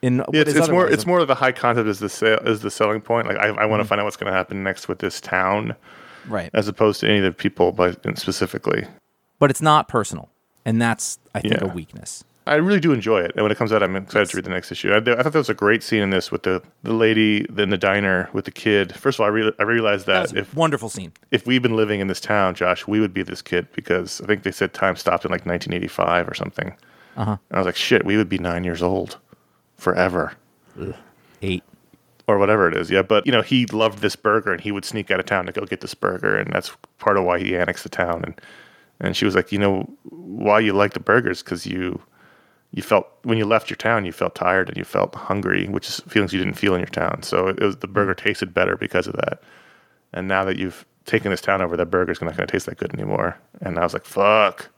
In 0.00 0.24
It's, 0.32 0.54
it's 0.54 0.68
more 0.68 0.88
it's 0.88 1.06
more 1.06 1.18
of 1.18 1.26
the 1.28 1.34
high 1.34 1.52
concept 1.52 1.88
is 1.88 1.98
the 1.98 2.08
sale 2.08 2.38
is 2.44 2.60
the 2.60 2.70
selling 2.70 3.00
point. 3.00 3.26
Like 3.26 3.38
I, 3.38 3.48
I 3.48 3.66
want 3.66 3.82
to 3.82 3.88
find 3.88 4.00
out 4.00 4.04
what's 4.04 4.16
going 4.16 4.30
to 4.30 4.36
happen 4.36 4.62
next 4.62 4.86
with 4.86 5.00
this 5.00 5.20
town, 5.20 5.74
right, 6.28 6.50
as 6.54 6.68
opposed 6.68 7.00
to 7.00 7.08
any 7.08 7.18
of 7.18 7.24
the 7.24 7.32
people, 7.32 7.72
but 7.72 8.00
specifically. 8.18 8.86
but 9.40 9.50
it's 9.50 9.60
not 9.62 9.88
personal, 9.88 10.28
and 10.64 10.80
that's 10.80 11.18
I 11.34 11.40
think 11.40 11.60
a 11.60 11.66
weakness. 11.66 12.22
I 12.46 12.54
really 12.54 12.80
do 12.80 12.92
enjoy 12.92 13.20
it, 13.20 13.32
and 13.34 13.42
when 13.42 13.52
it 13.52 13.58
comes 13.58 13.72
out, 13.72 13.82
I'm 13.82 13.94
excited 13.94 14.30
to 14.30 14.36
read 14.38 14.44
the 14.46 14.50
next 14.50 14.72
issue. 14.72 14.90
I, 14.90 14.96
I 14.96 15.22
thought 15.22 15.32
there 15.32 15.40
was 15.40 15.50
a 15.50 15.54
great 15.54 15.82
scene 15.82 16.00
in 16.00 16.08
this 16.08 16.32
with 16.32 16.44
the, 16.44 16.62
the 16.82 16.94
lady 16.94 17.44
in 17.58 17.68
the 17.68 17.76
diner 17.76 18.30
with 18.32 18.46
the 18.46 18.50
kid. 18.50 18.94
First 18.96 19.16
of 19.18 19.20
all, 19.22 19.26
I, 19.26 19.30
re- 19.30 19.52
I 19.58 19.64
realized 19.64 20.06
That 20.06 20.30
that, 20.30 20.38
if 20.38 20.54
wonderful 20.54 20.88
scene. 20.88 21.12
if 21.30 21.46
we'd 21.46 21.60
been 21.60 21.76
living 21.76 22.00
in 22.00 22.06
this 22.06 22.20
town, 22.20 22.54
Josh, 22.54 22.86
we 22.86 23.00
would 23.00 23.12
be 23.12 23.22
this 23.22 23.42
kid 23.42 23.68
because 23.74 24.22
I 24.22 24.26
think 24.26 24.44
they 24.44 24.50
said 24.50 24.72
time 24.72 24.96
stopped 24.96 25.26
in 25.26 25.30
like 25.30 25.44
1985 25.44 26.26
or 26.26 26.32
something. 26.34 26.74
Uh-huh. 27.18 27.32
And 27.32 27.38
I 27.50 27.58
was 27.58 27.66
like, 27.66 27.76
shit, 27.76 28.06
we 28.06 28.16
would 28.16 28.30
be 28.30 28.38
nine 28.38 28.64
years 28.64 28.80
old 28.80 29.18
forever 29.78 30.34
Eight. 31.42 31.62
or 32.26 32.38
whatever 32.38 32.68
it 32.68 32.76
is. 32.76 32.90
Yeah, 32.90 33.02
but 33.02 33.24
you 33.24 33.32
know, 33.32 33.42
he 33.42 33.66
loved 33.66 34.00
this 34.00 34.16
burger 34.16 34.52
and 34.52 34.60
he 34.60 34.72
would 34.72 34.84
sneak 34.84 35.10
out 35.10 35.20
of 35.20 35.26
town 35.26 35.46
to 35.46 35.52
go 35.52 35.64
get 35.64 35.80
this 35.80 35.94
burger, 35.94 36.36
and 36.36 36.52
that's 36.52 36.72
part 36.98 37.16
of 37.16 37.24
why 37.24 37.38
he 37.38 37.56
annexed 37.56 37.84
the 37.84 37.88
town. 37.88 38.22
And 38.24 38.40
and 39.00 39.16
she 39.16 39.24
was 39.24 39.34
like, 39.34 39.52
you 39.52 39.58
know, 39.58 39.88
why 40.04 40.60
you 40.60 40.72
like 40.72 40.92
the 40.92 41.00
burgers 41.00 41.42
because 41.42 41.66
you 41.66 42.00
you 42.72 42.82
felt 42.82 43.08
when 43.22 43.38
you 43.38 43.46
left 43.46 43.70
your 43.70 43.76
town, 43.76 44.04
you 44.04 44.12
felt 44.12 44.34
tired 44.34 44.68
and 44.68 44.76
you 44.76 44.84
felt 44.84 45.14
hungry, 45.14 45.66
which 45.68 45.88
is 45.88 46.00
feelings 46.08 46.32
you 46.32 46.38
didn't 46.38 46.58
feel 46.58 46.74
in 46.74 46.80
your 46.80 46.86
town. 46.86 47.22
So 47.22 47.48
it 47.48 47.60
was 47.60 47.76
the 47.76 47.88
burger 47.88 48.14
tasted 48.14 48.52
better 48.52 48.76
because 48.76 49.06
of 49.06 49.14
that. 49.14 49.40
And 50.12 50.28
now 50.28 50.44
that 50.44 50.56
you've 50.56 50.84
taken 51.06 51.30
this 51.30 51.40
town 51.40 51.62
over, 51.62 51.76
that 51.76 51.86
burger's 51.86 52.20
not 52.20 52.36
going 52.36 52.46
to 52.46 52.52
taste 52.52 52.66
that 52.66 52.76
good 52.76 52.92
anymore. 52.92 53.38
And 53.60 53.78
I 53.78 53.82
was 53.82 53.92
like, 53.94 54.04
fuck. 54.04 54.68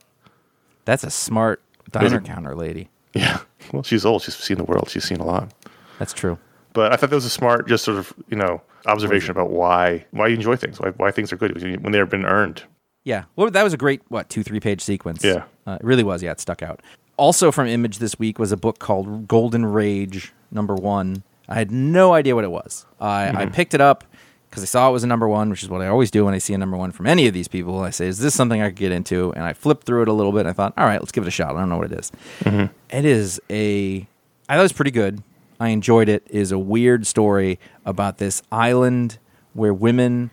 That's 0.85 1.03
a 1.03 1.11
smart 1.11 1.61
diner 1.91 2.21
counter 2.21 2.55
lady. 2.55 2.89
Yeah. 3.13 3.39
Well, 3.73 3.83
she's 3.83 4.05
old. 4.05 4.21
She's 4.21 4.35
seen 4.35 4.57
the 4.57 4.63
world. 4.63 4.89
She's 4.89 5.03
seen 5.03 5.19
a 5.19 5.25
lot. 5.25 5.51
That's 5.99 6.13
true. 6.13 6.37
But 6.73 6.93
I 6.93 6.95
thought 6.95 7.09
that 7.09 7.15
was 7.15 7.25
a 7.25 7.29
smart, 7.29 7.67
just 7.67 7.83
sort 7.83 7.97
of, 7.97 8.13
you 8.29 8.37
know, 8.37 8.61
observation 8.85 9.31
about 9.31 9.49
why 9.51 10.05
why 10.11 10.27
you 10.27 10.35
enjoy 10.35 10.55
things, 10.55 10.79
why 10.79 10.89
why 10.91 11.11
things 11.11 11.31
are 11.33 11.35
good 11.37 11.61
when 11.83 11.91
they've 11.91 12.09
been 12.09 12.25
earned. 12.25 12.63
Yeah. 13.03 13.23
Well, 13.35 13.49
that 13.51 13.63
was 13.63 13.73
a 13.73 13.77
great 13.77 14.01
what 14.09 14.29
two 14.29 14.43
three 14.43 14.59
page 14.59 14.81
sequence. 14.81 15.23
Yeah. 15.23 15.43
uh, 15.67 15.77
it 15.79 15.83
really 15.83 16.03
was. 16.03 16.23
Yeah, 16.23 16.31
it 16.31 16.39
stuck 16.39 16.61
out. 16.63 16.81
Also 17.17 17.51
from 17.51 17.67
Image 17.67 17.99
this 17.99 18.17
week 18.17 18.39
was 18.39 18.51
a 18.51 18.57
book 18.57 18.79
called 18.79 19.27
Golden 19.27 19.65
Rage 19.65 20.33
Number 20.51 20.73
One. 20.75 21.23
I 21.49 21.55
had 21.55 21.69
no 21.71 22.13
idea 22.13 22.35
what 22.35 22.45
it 22.45 22.51
was. 22.51 22.85
I, 22.99 23.27
I 23.27 23.31
Mm-hmm. 23.31 23.51
picked 23.53 23.73
it 23.73 23.81
up 23.81 24.05
because 24.51 24.63
I 24.63 24.65
saw 24.65 24.89
it 24.89 24.91
was 24.91 25.05
a 25.05 25.07
number 25.07 25.29
one, 25.29 25.49
which 25.49 25.63
is 25.63 25.69
what 25.69 25.81
I 25.81 25.87
always 25.87 26.11
do 26.11 26.25
when 26.25 26.33
I 26.33 26.37
see 26.37 26.53
a 26.53 26.57
number 26.57 26.75
one 26.75 26.91
from 26.91 27.07
any 27.07 27.25
of 27.25 27.33
these 27.33 27.47
people. 27.47 27.79
I 27.79 27.89
say, 27.89 28.07
"Is 28.07 28.19
this 28.19 28.35
something 28.35 28.61
I 28.61 28.67
could 28.67 28.75
get 28.75 28.91
into?" 28.91 29.31
And 29.31 29.45
I 29.45 29.53
flipped 29.53 29.85
through 29.85 30.03
it 30.03 30.07
a 30.09 30.13
little 30.13 30.33
bit. 30.33 30.41
and 30.41 30.49
I 30.49 30.53
thought, 30.53 30.73
"All 30.77 30.85
right, 30.85 30.99
let's 30.99 31.13
give 31.13 31.23
it 31.23 31.27
a 31.27 31.31
shot." 31.31 31.55
I 31.55 31.59
don't 31.59 31.69
know 31.69 31.77
what 31.77 31.91
it 31.91 31.97
is. 31.97 32.11
Mm-hmm. 32.43 32.65
It 32.95 33.05
is 33.05 33.39
a. 33.49 34.05
I 34.49 34.53
thought 34.55 34.59
it 34.59 34.63
was 34.63 34.73
pretty 34.73 34.91
good. 34.91 35.23
I 35.59 35.69
enjoyed 35.69 36.09
it. 36.09 36.27
It 36.29 36.39
is 36.39 36.51
a 36.51 36.59
weird 36.59 37.07
story 37.07 37.59
about 37.85 38.17
this 38.17 38.41
island 38.51 39.19
where 39.53 39.73
women 39.73 40.31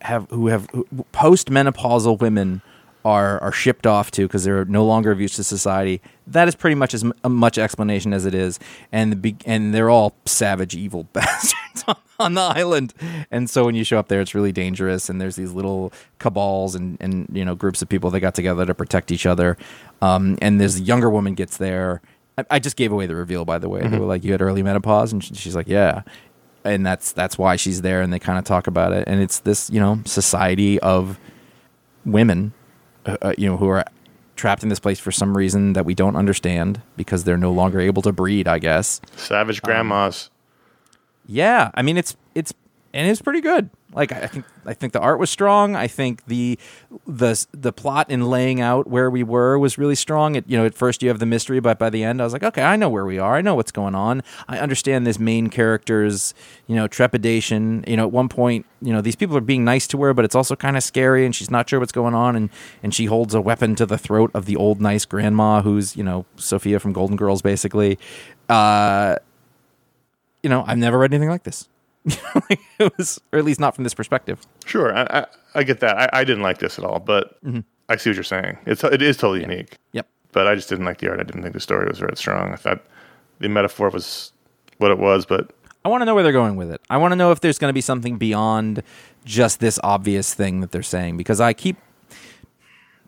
have 0.00 0.28
who 0.30 0.48
have 0.48 0.66
post 1.12 1.48
menopausal 1.48 2.18
women 2.20 2.62
are 3.04 3.40
are 3.42 3.52
shipped 3.52 3.86
off 3.86 4.10
to 4.12 4.26
because 4.26 4.44
they're 4.44 4.64
no 4.64 4.84
longer 4.84 5.10
of 5.10 5.20
use 5.20 5.36
to 5.36 5.44
society. 5.44 6.00
That 6.26 6.46
is 6.48 6.54
pretty 6.54 6.76
much 6.76 6.94
as 6.94 7.02
m- 7.04 7.12
much 7.24 7.58
explanation 7.58 8.12
as 8.12 8.24
it 8.26 8.34
is, 8.34 8.58
and 8.92 9.22
the 9.22 9.34
and 9.46 9.74
they're 9.74 9.90
all 9.90 10.14
savage, 10.24 10.74
evil 10.76 11.04
bastards 11.12 11.84
on, 11.88 11.96
on 12.18 12.34
the 12.34 12.40
island. 12.40 12.94
And 13.30 13.50
so 13.50 13.64
when 13.64 13.74
you 13.74 13.82
show 13.84 13.98
up 13.98 14.08
there, 14.08 14.20
it's 14.20 14.34
really 14.34 14.52
dangerous. 14.52 15.08
And 15.08 15.20
there's 15.20 15.36
these 15.36 15.52
little 15.52 15.92
cabals 16.18 16.74
and 16.74 16.96
and 17.00 17.28
you 17.32 17.44
know 17.44 17.54
groups 17.54 17.82
of 17.82 17.88
people 17.88 18.10
that 18.10 18.20
got 18.20 18.34
together 18.34 18.64
to 18.66 18.74
protect 18.74 19.10
each 19.10 19.26
other. 19.26 19.56
Um, 20.00 20.38
and 20.40 20.60
this 20.60 20.78
younger 20.80 21.10
woman 21.10 21.34
gets 21.34 21.56
there. 21.56 22.00
I, 22.38 22.44
I 22.52 22.58
just 22.60 22.76
gave 22.76 22.92
away 22.92 23.06
the 23.06 23.14
reveal, 23.16 23.44
by 23.44 23.58
the 23.58 23.68
way. 23.68 23.86
They 23.86 23.98
were 23.98 24.06
like, 24.06 24.22
"You 24.24 24.32
had 24.32 24.40
early 24.42 24.62
menopause," 24.62 25.12
and 25.12 25.22
she- 25.22 25.34
she's 25.34 25.54
like, 25.56 25.68
"Yeah." 25.68 26.02
and 26.64 26.86
that's 26.86 27.10
that's 27.10 27.36
why 27.36 27.56
she's 27.56 27.82
there 27.82 28.00
and 28.02 28.12
they 28.12 28.20
kind 28.20 28.38
of 28.38 28.44
talk 28.44 28.68
about 28.68 28.92
it 28.92 29.02
and 29.08 29.20
it's 29.20 29.40
this 29.40 29.68
you 29.68 29.80
know 29.80 30.00
society 30.04 30.78
of 30.78 31.18
women 32.04 32.52
uh, 33.06 33.16
uh, 33.22 33.32
you 33.38 33.48
know 33.48 33.56
who 33.56 33.68
are 33.68 33.84
trapped 34.36 34.62
in 34.62 34.68
this 34.68 34.80
place 34.80 34.98
for 34.98 35.12
some 35.12 35.36
reason 35.36 35.74
that 35.74 35.84
we 35.84 35.94
don't 35.94 36.16
understand 36.16 36.80
because 36.96 37.24
they're 37.24 37.36
no 37.36 37.52
longer 37.52 37.80
able 37.80 38.02
to 38.02 38.12
breed 38.12 38.48
i 38.48 38.58
guess 38.58 39.00
Savage 39.16 39.62
grandmas. 39.62 40.30
yeah 41.26 41.70
i 41.74 41.82
mean 41.82 41.96
it's 41.96 42.16
it's 42.34 42.52
and 42.94 43.08
it's 43.08 43.20
pretty 43.22 43.40
good 43.40 43.70
like 43.94 44.12
I 44.12 44.26
think 44.26 44.44
I 44.64 44.74
think 44.74 44.92
the 44.92 45.00
art 45.00 45.18
was 45.18 45.30
strong. 45.30 45.76
I 45.76 45.86
think 45.86 46.24
the 46.26 46.58
the 47.06 47.46
the 47.52 47.72
plot 47.72 48.10
in 48.10 48.22
laying 48.22 48.60
out 48.60 48.86
where 48.86 49.10
we 49.10 49.22
were 49.22 49.58
was 49.58 49.76
really 49.76 49.94
strong. 49.94 50.34
It, 50.34 50.44
you 50.48 50.56
know, 50.56 50.64
at 50.64 50.74
first 50.74 51.02
you 51.02 51.08
have 51.08 51.18
the 51.18 51.26
mystery, 51.26 51.60
but 51.60 51.78
by 51.78 51.90
the 51.90 52.02
end 52.02 52.20
I 52.20 52.24
was 52.24 52.32
like, 52.32 52.42
okay, 52.42 52.62
I 52.62 52.76
know 52.76 52.88
where 52.88 53.04
we 53.04 53.18
are. 53.18 53.36
I 53.36 53.40
know 53.42 53.54
what's 53.54 53.72
going 53.72 53.94
on. 53.94 54.22
I 54.48 54.58
understand 54.58 55.06
this 55.06 55.18
main 55.18 55.48
character's 55.48 56.34
you 56.66 56.74
know 56.74 56.88
trepidation. 56.88 57.84
You 57.86 57.96
know, 57.96 58.04
at 58.04 58.12
one 58.12 58.28
point, 58.28 58.66
you 58.80 58.92
know, 58.92 59.00
these 59.00 59.16
people 59.16 59.36
are 59.36 59.42
being 59.42 59.64
nice 59.64 59.86
to 59.88 60.02
her, 60.02 60.14
but 60.14 60.24
it's 60.24 60.34
also 60.34 60.56
kind 60.56 60.76
of 60.76 60.82
scary, 60.82 61.24
and 61.26 61.34
she's 61.34 61.50
not 61.50 61.68
sure 61.68 61.80
what's 61.80 61.92
going 61.92 62.14
on, 62.14 62.36
and 62.36 62.50
and 62.82 62.94
she 62.94 63.06
holds 63.06 63.34
a 63.34 63.40
weapon 63.40 63.74
to 63.76 63.86
the 63.86 63.98
throat 63.98 64.30
of 64.34 64.46
the 64.46 64.56
old 64.56 64.80
nice 64.80 65.04
grandma, 65.04 65.62
who's 65.62 65.96
you 65.96 66.04
know 66.04 66.24
Sophia 66.36 66.80
from 66.80 66.92
Golden 66.92 67.16
Girls, 67.16 67.42
basically. 67.42 67.98
Uh, 68.48 69.16
you 70.42 70.50
know, 70.50 70.64
I've 70.66 70.78
never 70.78 70.98
read 70.98 71.12
anything 71.12 71.30
like 71.30 71.44
this. 71.44 71.68
It 72.78 72.92
was, 72.98 73.20
or 73.32 73.38
at 73.38 73.44
least 73.44 73.60
not 73.60 73.74
from 73.76 73.84
this 73.84 73.94
perspective. 73.94 74.40
Sure, 74.66 74.96
I, 74.96 75.02
I, 75.02 75.26
I 75.54 75.62
get 75.62 75.80
that. 75.80 75.96
I, 75.96 76.20
I 76.20 76.24
didn't 76.24 76.42
like 76.42 76.58
this 76.58 76.78
at 76.78 76.84
all, 76.84 76.98
but 76.98 77.40
Mm-hmm. 77.44 77.60
I 77.88 77.96
see 77.96 78.10
what 78.10 78.14
you're 78.16 78.24
saying. 78.24 78.58
It's 78.64 78.82
it 78.84 79.02
is 79.02 79.16
totally 79.18 79.42
unique. 79.42 79.76
Yep. 79.92 80.06
But 80.32 80.46
I 80.46 80.54
just 80.54 80.68
didn't 80.68 80.86
like 80.86 80.98
the 80.98 81.08
art. 81.10 81.20
I 81.20 81.24
didn't 81.24 81.42
think 81.42 81.52
the 81.52 81.60
story 81.60 81.86
was 81.86 81.98
very 81.98 82.16
strong. 82.16 82.52
I 82.52 82.56
thought 82.56 82.82
the 83.40 83.48
metaphor 83.48 83.90
was 83.90 84.32
what 84.78 84.90
it 84.90 84.98
was, 84.98 85.26
but 85.26 85.50
I 85.84 85.88
want 85.90 86.00
to 86.00 86.06
know 86.06 86.14
where 86.14 86.22
they're 86.22 86.32
going 86.32 86.56
with 86.56 86.70
it. 86.70 86.80
I 86.88 86.96
want 86.96 87.12
to 87.12 87.16
know 87.16 87.32
if 87.32 87.40
there's 87.40 87.58
going 87.58 87.68
to 87.70 87.74
be 87.74 87.80
something 87.82 88.16
beyond 88.16 88.82
just 89.24 89.60
this 89.60 89.78
obvious 89.82 90.32
thing 90.32 90.60
that 90.60 90.70
they're 90.70 90.82
saying 90.82 91.16
because 91.18 91.40
I 91.40 91.52
keep 91.52 91.76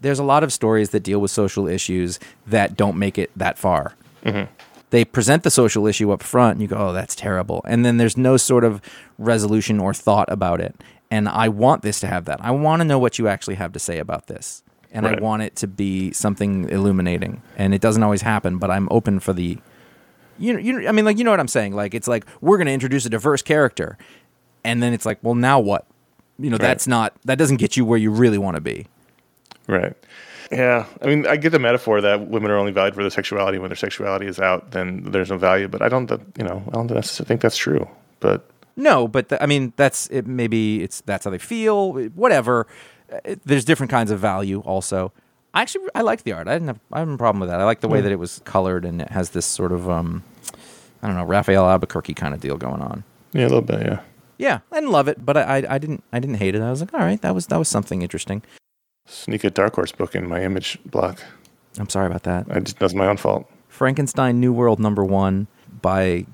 there's 0.01 0.18
a 0.18 0.24
lot 0.24 0.45
of 0.45 0.53
stories 0.53 0.90
that 0.90 1.01
deal 1.01 1.18
with 1.20 1.30
social 1.30 1.66
issues 1.66 2.20
that 2.47 2.76
don't 2.76 2.99
make 2.99 3.16
it 3.16 3.30
that 3.36 3.57
far. 3.59 3.95
They 4.95 5.05
present 5.05 5.42
the 5.42 5.51
social 5.51 5.88
issue 5.88 6.12
up 6.12 6.22
front 6.22 6.53
and 6.53 6.62
you 6.62 6.68
go, 6.68 6.76
"Oh, 6.76 6.92
that's 6.92 7.16
terrible." 7.16 7.62
And 7.66 7.84
then 7.84 7.97
there's 7.97 8.16
no 8.16 8.36
sort 8.36 8.62
of 8.62 8.80
resolution 9.18 9.80
or 9.80 9.92
thought 9.92 10.30
about 10.30 10.61
it. 10.61 10.76
And 11.11 11.28
I 11.28 11.49
want 11.49 11.82
this 11.82 11.99
to 11.99 12.07
have 12.07 12.26
that. 12.26 12.38
I 12.40 12.53
want 12.53 12.78
to 12.78 12.84
know 12.84 13.01
what 13.01 13.18
you 13.18 13.26
actually 13.26 13.57
have 13.57 13.72
to 13.72 13.80
say 13.80 13.99
about 13.99 14.28
this. 14.28 14.62
And 14.92 15.05
I 15.05 15.18
want 15.18 15.42
it 15.42 15.57
to 15.57 15.66
be 15.66 16.12
something 16.12 16.68
illuminating. 16.68 17.42
And 17.57 17.74
it 17.74 17.80
doesn't 17.80 18.05
always 18.05 18.22
happen, 18.22 18.59
but 18.59 18.70
I'm 18.70 18.86
open 18.92 19.18
for 19.18 19.32
the 19.32 19.59
you 20.38 20.53
know, 20.53 20.61
you 20.61 20.72
know, 20.72 20.88
I 20.88 20.92
mean, 20.92 21.05
like, 21.05 21.18
you 21.18 21.24
know 21.24 21.32
what 21.32 21.40
I'm 21.40 21.49
saying? 21.49 21.74
Like, 21.74 21.92
it's 21.92 22.07
like 22.07 22.24
we're 22.40 22.57
going 22.57 22.68
to 22.68 22.72
introduce 22.72 23.05
a 23.05 23.11
diverse 23.11 23.42
character, 23.42 23.99
and 24.62 24.80
then 24.80 24.92
it's 24.92 25.05
like, 25.05 25.18
well, 25.22 25.34
now 25.34 25.59
what? 25.59 25.86
You 26.38 26.51
know, 26.51 26.59
that's 26.59 26.86
not 26.86 27.16
that 27.24 27.36
doesn't 27.38 27.57
get 27.57 27.76
you 27.76 27.84
where 27.84 27.99
you 27.99 28.12
really 28.12 28.38
want 28.38 28.55
to 28.55 28.61
be. 28.61 28.86
right. 29.66 29.97
Yeah, 30.51 30.86
I 31.03 31.07
mean, 31.07 31.26
I 31.26 31.36
get 31.36 31.51
the 31.51 31.59
metaphor 31.59 32.01
that 32.01 32.28
women 32.28 32.51
are 32.51 32.57
only 32.57 32.72
valued 32.72 32.95
for 32.95 33.03
their 33.03 33.11
sexuality. 33.11 33.59
When 33.59 33.68
their 33.70 33.76
sexuality 33.76 34.26
is 34.26 34.38
out, 34.38 34.70
then 34.72 35.03
there's 35.05 35.30
no 35.30 35.38
value. 35.38 35.68
But 35.68 35.82
I 35.82 35.88
don't, 35.88 36.11
you 36.36 36.45
know, 36.45 36.62
I 36.68 36.70
don't 36.72 36.90
necessarily 36.90 37.28
think 37.28 37.40
that's 37.40 37.57
true. 37.57 37.88
But 38.20 38.49
No, 38.76 39.09
but 39.09 39.32
I 39.42 39.47
mean, 39.47 39.72
that's 39.76 40.07
it. 40.09 40.26
Maybe 40.26 40.82
it's 40.82 41.01
that's 41.03 41.24
how 41.24 41.30
they 41.30 41.38
feel. 41.38 41.92
Whatever. 42.14 42.66
Uh, 43.12 43.36
There's 43.45 43.64
different 43.64 43.90
kinds 43.90 44.11
of 44.11 44.18
value. 44.18 44.61
Also, 44.61 45.12
I 45.53 45.62
actually 45.62 45.88
I 45.95 46.03
like 46.03 46.22
the 46.24 46.32
art. 46.32 46.49
I 46.49 46.55
didn't 46.55 46.68
have 46.68 46.80
I 46.92 46.99
have 47.01 47.09
a 47.09 47.16
problem 47.16 47.40
with 47.40 47.49
that. 47.51 47.61
I 47.61 47.64
like 47.64 47.80
the 47.80 47.88
way 47.88 48.01
that 48.01 48.11
it 48.12 48.18
was 48.18 48.40
colored 48.45 48.84
and 48.84 49.01
it 49.03 49.11
has 49.11 49.30
this 49.30 49.47
sort 49.47 49.72
of 49.72 49.88
um, 49.88 50.22
I 51.03 51.07
don't 51.07 51.16
know, 51.16 51.24
Rafael 51.24 51.68
Albuquerque 51.68 52.14
kind 52.14 52.34
of 52.34 52.40
deal 52.40 52.57
going 52.57 52.80
on. 52.82 53.05
yeah, 53.32 53.42
a 53.42 53.49
little 53.49 53.61
bit. 53.62 53.80
Yeah. 53.86 54.01
Yeah, 54.36 54.59
I 54.72 54.76
didn't 54.76 54.90
love 54.90 55.07
it, 55.07 55.24
but 55.24 55.36
I, 55.36 55.59
I 55.59 55.74
I 55.74 55.78
didn't 55.78 56.03
I 56.12 56.18
didn't 56.18 56.36
hate 56.36 56.57
it. 56.57 56.61
I 56.61 56.70
was 56.70 56.80
like, 56.80 56.92
all 56.92 57.01
right, 57.01 57.20
that 57.22 57.34
was 57.34 57.47
that 57.49 57.57
was 57.59 57.68
something 57.68 58.03
interesting. 58.03 58.42
Sneak 59.07 59.44
a 59.44 59.50
Dark 59.50 59.74
Horse 59.74 59.92
book 59.92 60.14
in 60.14 60.28
my 60.28 60.42
image 60.42 60.78
block. 60.86 61.22
I'm 61.78 61.88
sorry 61.88 62.07
about 62.07 62.22
that. 62.24 62.46
I 62.50 62.61
just, 62.61 62.78
that's 62.78 62.94
my 62.94 63.07
own 63.07 63.16
fault. 63.16 63.50
Frankenstein 63.68 64.40
New 64.40 64.52
World 64.52 64.78
number 64.78 65.05
one 65.05 65.46
by 65.82 66.26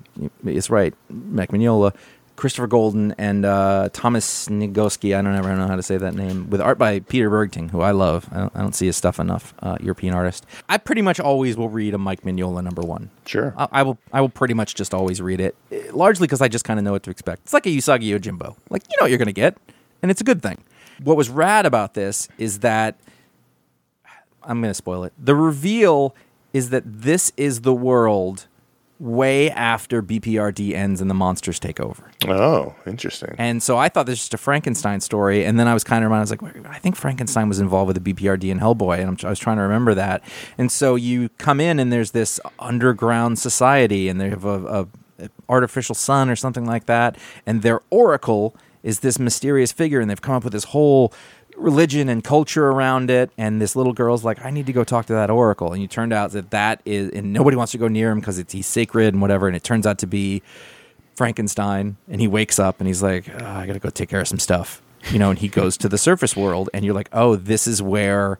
it's 0.45 0.69
right, 0.69 0.93
Mike 1.09 1.49
Mignola, 1.49 1.95
Christopher 2.35 2.67
Golden, 2.67 3.13
and 3.17 3.45
uh, 3.45 3.89
Thomas 3.91 4.47
Nigoski. 4.47 5.17
I 5.17 5.21
don't 5.21 5.35
ever 5.35 5.55
know 5.55 5.67
how 5.67 5.75
to 5.75 5.83
say 5.83 5.97
that 5.97 6.13
name. 6.15 6.49
With 6.49 6.61
art 6.61 6.77
by 6.77 6.99
Peter 6.99 7.29
Bergting, 7.29 7.69
who 7.69 7.81
I 7.81 7.91
love. 7.91 8.29
I 8.31 8.37
don't, 8.37 8.55
I 8.55 8.61
don't 8.61 8.73
see 8.73 8.85
his 8.85 8.95
stuff 8.95 9.19
enough. 9.19 9.53
Uh, 9.59 9.77
European 9.81 10.13
artist. 10.13 10.45
I 10.69 10.77
pretty 10.77 11.01
much 11.01 11.19
always 11.19 11.57
will 11.57 11.69
read 11.69 11.93
a 11.93 11.97
Mike 11.97 12.21
Mignola 12.21 12.63
number 12.63 12.81
one. 12.81 13.09
Sure. 13.25 13.53
I, 13.57 13.67
I 13.71 13.83
will. 13.83 13.97
I 14.13 14.21
will 14.21 14.29
pretty 14.29 14.53
much 14.53 14.75
just 14.75 14.93
always 14.93 15.21
read 15.21 15.39
it, 15.39 15.55
largely 15.93 16.27
because 16.27 16.41
I 16.41 16.47
just 16.47 16.65
kind 16.65 16.79
of 16.79 16.83
know 16.83 16.91
what 16.91 17.03
to 17.03 17.11
expect. 17.11 17.43
It's 17.43 17.53
like 17.53 17.65
a 17.65 17.69
Usagi 17.69 18.07
Yojimbo. 18.17 18.55
Like 18.69 18.83
you 18.89 18.97
know 18.99 19.05
what 19.05 19.09
you're 19.11 19.19
gonna 19.19 19.31
get, 19.33 19.57
and 20.01 20.09
it's 20.09 20.21
a 20.21 20.25
good 20.25 20.41
thing. 20.41 20.63
What 21.03 21.17
was 21.17 21.29
rad 21.29 21.65
about 21.65 21.93
this 21.93 22.27
is 22.37 22.59
that 22.59 22.99
I'm 24.43 24.61
going 24.61 24.71
to 24.71 24.75
spoil 24.75 25.03
it. 25.03 25.13
The 25.17 25.35
reveal 25.35 26.15
is 26.53 26.69
that 26.69 26.83
this 26.85 27.31
is 27.37 27.61
the 27.61 27.73
world 27.73 28.47
way 28.99 29.49
after 29.49 30.03
BPRD 30.03 30.73
ends 30.73 31.01
and 31.01 31.09
the 31.09 31.15
monsters 31.15 31.59
take 31.59 31.79
over. 31.79 32.11
oh, 32.27 32.75
interesting. 32.85 33.33
And 33.39 33.63
so 33.63 33.77
I 33.77 33.89
thought 33.89 34.05
this 34.05 34.13
was 34.13 34.19
just 34.19 34.33
a 34.35 34.37
Frankenstein 34.37 35.01
story, 35.01 35.43
and 35.43 35.59
then 35.59 35.67
I 35.67 35.73
was 35.73 35.83
kind 35.83 36.03
of 36.03 36.11
reminded. 36.11 36.31
I 36.31 36.45
was 36.45 36.55
like, 36.55 36.67
I 36.67 36.77
think 36.77 36.95
Frankenstein 36.95 37.47
was 37.49 37.59
involved 37.59 37.87
with 37.87 38.03
the 38.03 38.13
BPRD 38.13 38.51
and 38.51 38.61
Hellboy, 38.61 38.99
and 38.99 39.09
I'm, 39.09 39.17
I 39.25 39.29
was 39.29 39.39
trying 39.39 39.57
to 39.57 39.63
remember 39.63 39.95
that. 39.95 40.23
And 40.57 40.71
so 40.71 40.95
you 40.95 41.29
come 41.39 41.59
in, 41.59 41.79
and 41.79 41.91
there's 41.91 42.11
this 42.11 42.39
underground 42.59 43.39
society, 43.39 44.07
and 44.07 44.21
they 44.21 44.29
have 44.29 44.45
a, 44.45 44.87
a 45.19 45.29
artificial 45.49 45.95
sun 45.95 46.29
or 46.29 46.35
something 46.35 46.65
like 46.65 46.85
that, 46.85 47.17
and 47.47 47.63
their 47.63 47.81
oracle 47.89 48.55
is 48.83 48.99
this 48.99 49.19
mysterious 49.19 49.71
figure, 49.71 49.99
and 49.99 50.09
they've 50.09 50.21
come 50.21 50.35
up 50.35 50.43
with 50.43 50.53
this 50.53 50.65
whole 50.65 51.13
religion 51.57 52.07
and 52.07 52.23
culture 52.23 52.69
around 52.69 53.11
it 53.11 53.29
and 53.37 53.61
this 53.61 53.75
little 53.75 53.91
girl's 53.91 54.23
like 54.23 54.43
i 54.45 54.49
need 54.49 54.65
to 54.65 54.71
go 54.71 54.85
talk 54.85 55.05
to 55.05 55.13
that 55.13 55.29
oracle 55.29 55.73
and 55.73 55.81
you 55.81 55.87
turned 55.87 56.13
out 56.13 56.31
that 56.31 56.49
that 56.49 56.81
is 56.85 57.09
and 57.09 57.33
nobody 57.33 57.57
wants 57.57 57.73
to 57.73 57.77
go 57.77 57.89
near 57.89 58.09
him 58.09 58.21
because 58.21 58.39
it's 58.39 58.53
he's 58.53 58.65
sacred 58.65 59.13
and 59.13 59.21
whatever 59.21 59.47
and 59.47 59.55
it 59.55 59.63
turns 59.63 59.85
out 59.85 59.97
to 59.97 60.07
be 60.07 60.41
Frankenstein, 61.15 61.97
and 62.09 62.19
he 62.19 62.27
wakes 62.27 62.59
up 62.59 62.79
and 62.79 62.87
he's 62.87 63.03
like, 63.03 63.29
"Oh, 63.29 63.45
I 63.45 63.67
gotta 63.67 63.79
go 63.79 63.89
take 63.89 64.09
care 64.09 64.21
of 64.21 64.27
some 64.27 64.39
stuff, 64.39 64.81
you 65.11 65.19
know. 65.19 65.29
And 65.29 65.37
he 65.37 65.47
goes 65.47 65.77
to 65.77 65.89
the 65.89 65.97
surface 65.97 66.35
world, 66.35 66.69
and 66.73 66.83
you're 66.83 66.95
like, 66.95 67.09
oh, 67.13 67.35
this 67.35 67.67
is 67.67 67.81
where 67.81 68.39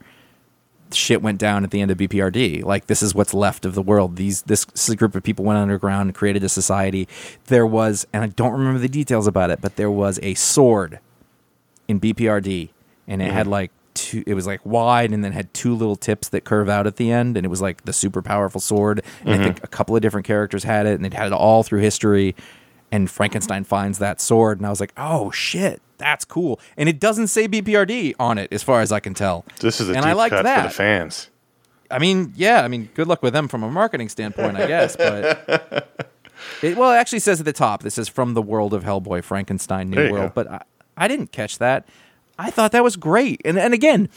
shit 0.93 1.21
went 1.21 1.39
down 1.39 1.63
at 1.63 1.71
the 1.71 1.81
end 1.81 1.91
of 1.91 1.97
BPRD. 1.97 2.63
Like 2.63 2.87
this 2.87 3.01
is 3.01 3.15
what's 3.15 3.33
left 3.33 3.65
of 3.65 3.75
the 3.75 3.81
world. 3.81 4.15
These 4.15 4.43
this, 4.43 4.65
this 4.65 4.93
group 4.95 5.15
of 5.15 5.23
people 5.23 5.45
went 5.45 5.59
underground 5.59 6.09
and 6.09 6.15
created 6.15 6.43
a 6.43 6.49
society. 6.49 7.07
There 7.45 7.65
was, 7.65 8.05
and 8.13 8.23
I 8.23 8.27
don't 8.27 8.53
remember 8.53 8.79
the 8.79 8.89
details 8.89 9.27
about 9.27 9.49
it, 9.49 9.61
but 9.61 9.75
there 9.75 9.91
was 9.91 10.19
a 10.21 10.33
sword 10.35 10.99
in 11.87 11.99
BPRD, 11.99 12.69
and 13.07 13.21
it 13.21 13.31
had 13.31 13.47
mm. 13.47 13.51
like 13.51 13.71
two. 13.93 14.23
It 14.25 14.33
was 14.33 14.47
like 14.47 14.65
wide, 14.65 15.11
and 15.11 15.23
then 15.23 15.31
had 15.31 15.53
two 15.53 15.75
little 15.75 15.95
tips 15.95 16.29
that 16.29 16.43
curve 16.43 16.69
out 16.69 16.87
at 16.87 16.95
the 16.95 17.11
end, 17.11 17.37
and 17.37 17.45
it 17.45 17.49
was 17.49 17.61
like 17.61 17.83
the 17.83 17.93
super 17.93 18.21
powerful 18.21 18.61
sword. 18.61 19.03
And 19.21 19.33
I 19.33 19.37
think 19.37 19.57
mm-hmm. 19.57 19.65
a 19.65 19.67
couple 19.67 19.95
of 19.95 20.01
different 20.01 20.25
characters 20.25 20.63
had 20.63 20.85
it, 20.85 20.95
and 20.95 21.05
it 21.05 21.13
had 21.13 21.27
it 21.27 21.33
all 21.33 21.63
through 21.63 21.81
history. 21.81 22.35
And 22.93 23.09
Frankenstein 23.09 23.63
finds 23.63 23.99
that 23.99 24.19
sword, 24.19 24.57
and 24.57 24.65
I 24.65 24.69
was 24.69 24.79
like, 24.79 24.93
"Oh 24.97 25.31
shit, 25.31 25.81
that's 26.01 26.25
cool!" 26.25 26.59
And 26.77 26.89
it 26.89 26.99
doesn't 26.99 27.27
say 27.27 27.47
BPRD 27.47 28.15
on 28.19 28.37
it, 28.37 28.51
as 28.51 28.63
far 28.63 28.81
as 28.81 28.91
I 28.91 28.99
can 28.99 29.13
tell. 29.13 29.45
this 29.59 29.79
is 29.79 29.89
a 29.89 29.93
and 29.93 30.01
deep 30.01 30.09
I 30.09 30.13
liked 30.13 30.35
cut 30.35 30.43
that. 30.43 30.63
for 30.63 30.67
the 30.69 30.73
fans. 30.73 31.29
I 31.89 31.99
mean, 31.99 32.33
yeah, 32.35 32.63
I 32.63 32.67
mean, 32.67 32.89
good 32.93 33.07
luck 33.07 33.21
with 33.21 33.33
them 33.33 33.47
from 33.47 33.63
a 33.63 33.69
marketing 33.69 34.09
standpoint, 34.09 34.57
I 34.57 34.65
guess. 34.67 34.95
But 34.95 36.07
it, 36.61 36.77
well, 36.77 36.91
it 36.91 36.95
actually 36.95 37.19
says 37.19 37.39
at 37.39 37.45
the 37.45 37.53
top, 37.53 37.83
this 37.83 37.97
is 37.97 38.07
from 38.07 38.33
the 38.33 38.41
world 38.41 38.73
of 38.73 38.83
Hellboy, 38.83 39.23
Frankenstein, 39.23 39.89
New 39.89 40.11
World. 40.11 40.29
go. 40.29 40.31
But 40.33 40.51
I, 40.51 40.61
I 40.97 41.07
didn't 41.07 41.31
catch 41.31 41.57
that. 41.57 41.87
I 42.39 42.49
thought 42.49 42.71
that 42.71 42.83
was 42.83 42.95
great. 42.95 43.41
And 43.45 43.59
and 43.59 43.73
again, 43.73 44.09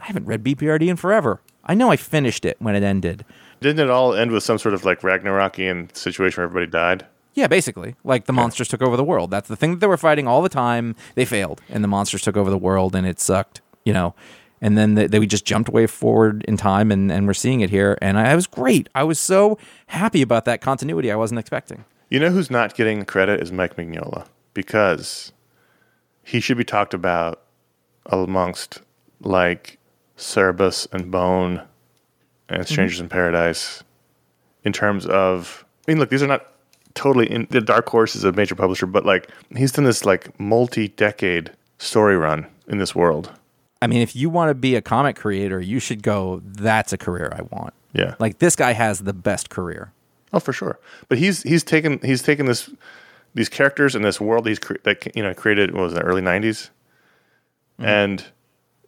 I 0.00 0.06
haven't 0.06 0.26
read 0.26 0.44
BPRD 0.44 0.88
in 0.88 0.96
forever. 0.96 1.40
I 1.64 1.74
know 1.74 1.90
I 1.90 1.96
finished 1.96 2.44
it 2.44 2.56
when 2.60 2.74
it 2.74 2.82
ended. 2.82 3.24
Didn't 3.60 3.80
it 3.80 3.90
all 3.90 4.14
end 4.14 4.30
with 4.30 4.42
some 4.44 4.58
sort 4.58 4.74
of 4.74 4.84
like 4.84 5.00
Ragnarokian 5.00 5.94
situation 5.94 6.40
where 6.40 6.48
everybody 6.48 6.70
died? 6.70 7.04
Yeah, 7.38 7.46
basically, 7.46 7.94
like 8.02 8.24
the 8.24 8.32
monsters 8.32 8.66
took 8.66 8.82
over 8.82 8.96
the 8.96 9.04
world. 9.04 9.30
That's 9.30 9.46
the 9.46 9.54
thing 9.54 9.70
that 9.70 9.78
they 9.78 9.86
were 9.86 9.96
fighting 9.96 10.26
all 10.26 10.42
the 10.42 10.48
time. 10.48 10.96
They 11.14 11.24
failed, 11.24 11.60
and 11.68 11.84
the 11.84 11.88
monsters 11.88 12.22
took 12.22 12.36
over 12.36 12.50
the 12.50 12.58
world, 12.58 12.96
and 12.96 13.06
it 13.06 13.20
sucked. 13.20 13.60
You 13.84 13.92
know, 13.92 14.16
and 14.60 14.76
then 14.76 14.96
they, 14.96 15.06
they 15.06 15.24
just 15.24 15.44
jumped 15.44 15.70
way 15.70 15.86
forward 15.86 16.44
in 16.48 16.56
time, 16.56 16.90
and 16.90 17.12
and 17.12 17.28
we're 17.28 17.34
seeing 17.34 17.60
it 17.60 17.70
here, 17.70 17.96
and 18.02 18.18
I, 18.18 18.32
it 18.32 18.34
was 18.34 18.48
great. 18.48 18.88
I 18.92 19.04
was 19.04 19.20
so 19.20 19.56
happy 19.86 20.20
about 20.20 20.46
that 20.46 20.60
continuity. 20.60 21.12
I 21.12 21.14
wasn't 21.14 21.38
expecting. 21.38 21.84
You 22.10 22.18
know 22.18 22.30
who's 22.30 22.50
not 22.50 22.74
getting 22.74 22.98
the 22.98 23.04
credit 23.04 23.40
is 23.40 23.52
Mike 23.52 23.76
Mignola 23.76 24.26
because 24.52 25.30
he 26.24 26.40
should 26.40 26.58
be 26.58 26.64
talked 26.64 26.92
about 26.92 27.40
amongst 28.06 28.82
like 29.20 29.78
Cerebus 30.16 30.92
and 30.92 31.12
Bone 31.12 31.62
and 32.48 32.62
mm-hmm. 32.62 32.72
Strangers 32.72 32.98
in 32.98 33.08
Paradise 33.08 33.84
in 34.64 34.72
terms 34.72 35.06
of. 35.06 35.64
I 35.86 35.92
mean, 35.92 36.00
look, 36.00 36.10
these 36.10 36.22
are 36.24 36.26
not 36.26 36.44
totally 36.98 37.30
in 37.30 37.46
the 37.50 37.60
Dark 37.60 37.88
Horse 37.88 38.16
is 38.16 38.24
a 38.24 38.32
major 38.32 38.56
publisher, 38.56 38.84
but 38.84 39.06
like 39.06 39.30
he's 39.56 39.70
done 39.70 39.84
this 39.84 40.04
like 40.04 40.38
multi-decade 40.38 41.52
story 41.78 42.16
run 42.16 42.46
in 42.66 42.78
this 42.78 42.94
world. 42.94 43.32
I 43.80 43.86
mean, 43.86 44.00
if 44.00 44.16
you 44.16 44.28
want 44.28 44.50
to 44.50 44.54
be 44.54 44.74
a 44.74 44.82
comic 44.82 45.14
creator, 45.14 45.60
you 45.60 45.78
should 45.78 46.02
go. 46.02 46.42
That's 46.44 46.92
a 46.92 46.98
career 46.98 47.32
I 47.34 47.42
want. 47.42 47.72
Yeah, 47.92 48.16
Like 48.18 48.38
this 48.40 48.56
guy 48.56 48.72
has 48.72 49.00
the 49.00 49.12
best 49.12 49.48
career. 49.48 49.92
Oh, 50.32 50.40
for 50.40 50.52
sure. 50.52 50.78
But 51.08 51.18
he's 51.18 51.44
he's 51.44 51.62
taken 51.62 52.00
he's 52.02 52.20
taken 52.20 52.46
this 52.46 52.68
these 53.32 53.48
characters 53.48 53.94
in 53.94 54.02
this 54.02 54.20
world 54.20 54.46
he's 54.46 54.58
cre- 54.58 54.82
that 54.82 55.14
you 55.16 55.22
know 55.22 55.32
created 55.32 55.72
what 55.72 55.84
was 55.84 55.94
the 55.94 56.02
early 56.02 56.20
'90s, 56.20 56.70
mm-hmm. 57.78 57.84
and 57.84 58.24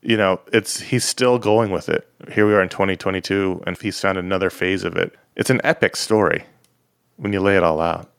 you 0.02 0.16
know 0.16 0.40
it's 0.52 0.80
he's 0.80 1.04
still 1.04 1.38
going 1.38 1.70
with 1.70 1.88
it. 1.88 2.08
Here 2.32 2.44
we 2.44 2.54
are 2.54 2.62
in 2.62 2.68
2022, 2.68 3.62
and 3.66 3.78
he's 3.78 4.00
found 4.00 4.18
another 4.18 4.50
phase 4.50 4.82
of 4.82 4.96
it. 4.96 5.14
It's 5.36 5.50
an 5.50 5.60
epic 5.62 5.94
story 5.94 6.44
when 7.20 7.32
you 7.32 7.40
lay 7.40 7.56
it 7.56 7.62
all 7.62 7.80
out. 7.80 8.10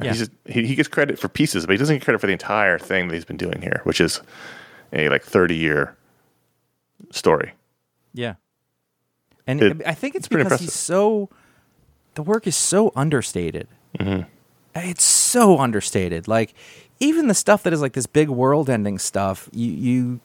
Yeah. 0.00 0.10
He's 0.10 0.18
just, 0.20 0.30
he, 0.46 0.64
he 0.66 0.74
gets 0.76 0.88
credit 0.88 1.18
for 1.18 1.28
pieces, 1.28 1.66
but 1.66 1.72
he 1.72 1.78
doesn't 1.78 1.96
get 1.96 2.04
credit 2.04 2.20
for 2.20 2.28
the 2.28 2.32
entire 2.32 2.78
thing 2.78 3.08
that 3.08 3.14
he's 3.14 3.24
been 3.24 3.36
doing 3.36 3.60
here, 3.60 3.80
which 3.84 4.00
is 4.00 4.20
a 4.92 5.08
like 5.08 5.24
30 5.24 5.56
year 5.56 5.96
story. 7.10 7.52
Yeah. 8.14 8.34
And 9.46 9.62
It- 9.62 9.82
I 9.86 9.94
think 9.94 10.14
it's, 10.14 10.26
it's 10.26 10.28
because 10.28 10.60
he's 10.60 10.72
so 10.74 11.28
the 12.14 12.22
work 12.22 12.46
is 12.46 12.56
so 12.56 12.92
understated. 12.96 13.68
Mm-hmm. 13.98 14.22
It's 14.76 15.04
so 15.04 15.58
understated. 15.58 16.28
Like 16.28 16.54
even 17.00 17.28
the 17.28 17.34
stuff 17.34 17.62
that 17.64 17.72
is 17.72 17.80
like 17.80 17.92
this 17.94 18.06
big 18.06 18.28
world 18.28 18.68
ending 18.70 18.98
stuff, 18.98 19.48
you 19.52 19.70
you 19.72 20.20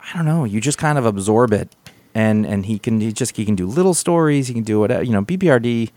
I 0.00 0.16
don't 0.16 0.24
know, 0.26 0.44
you 0.44 0.60
just 0.60 0.78
kind 0.78 0.98
of 0.98 1.04
absorb 1.06 1.52
it. 1.52 1.74
And 2.14 2.46
and 2.46 2.66
he 2.66 2.78
can 2.78 3.00
he 3.00 3.12
just 3.12 3.36
he 3.36 3.44
can 3.44 3.54
do 3.56 3.66
little 3.66 3.94
stories, 3.94 4.48
he 4.48 4.54
can 4.54 4.64
do 4.64 4.80
whatever, 4.80 5.02
you 5.02 5.12
know, 5.12 5.22
BPRD 5.22 5.90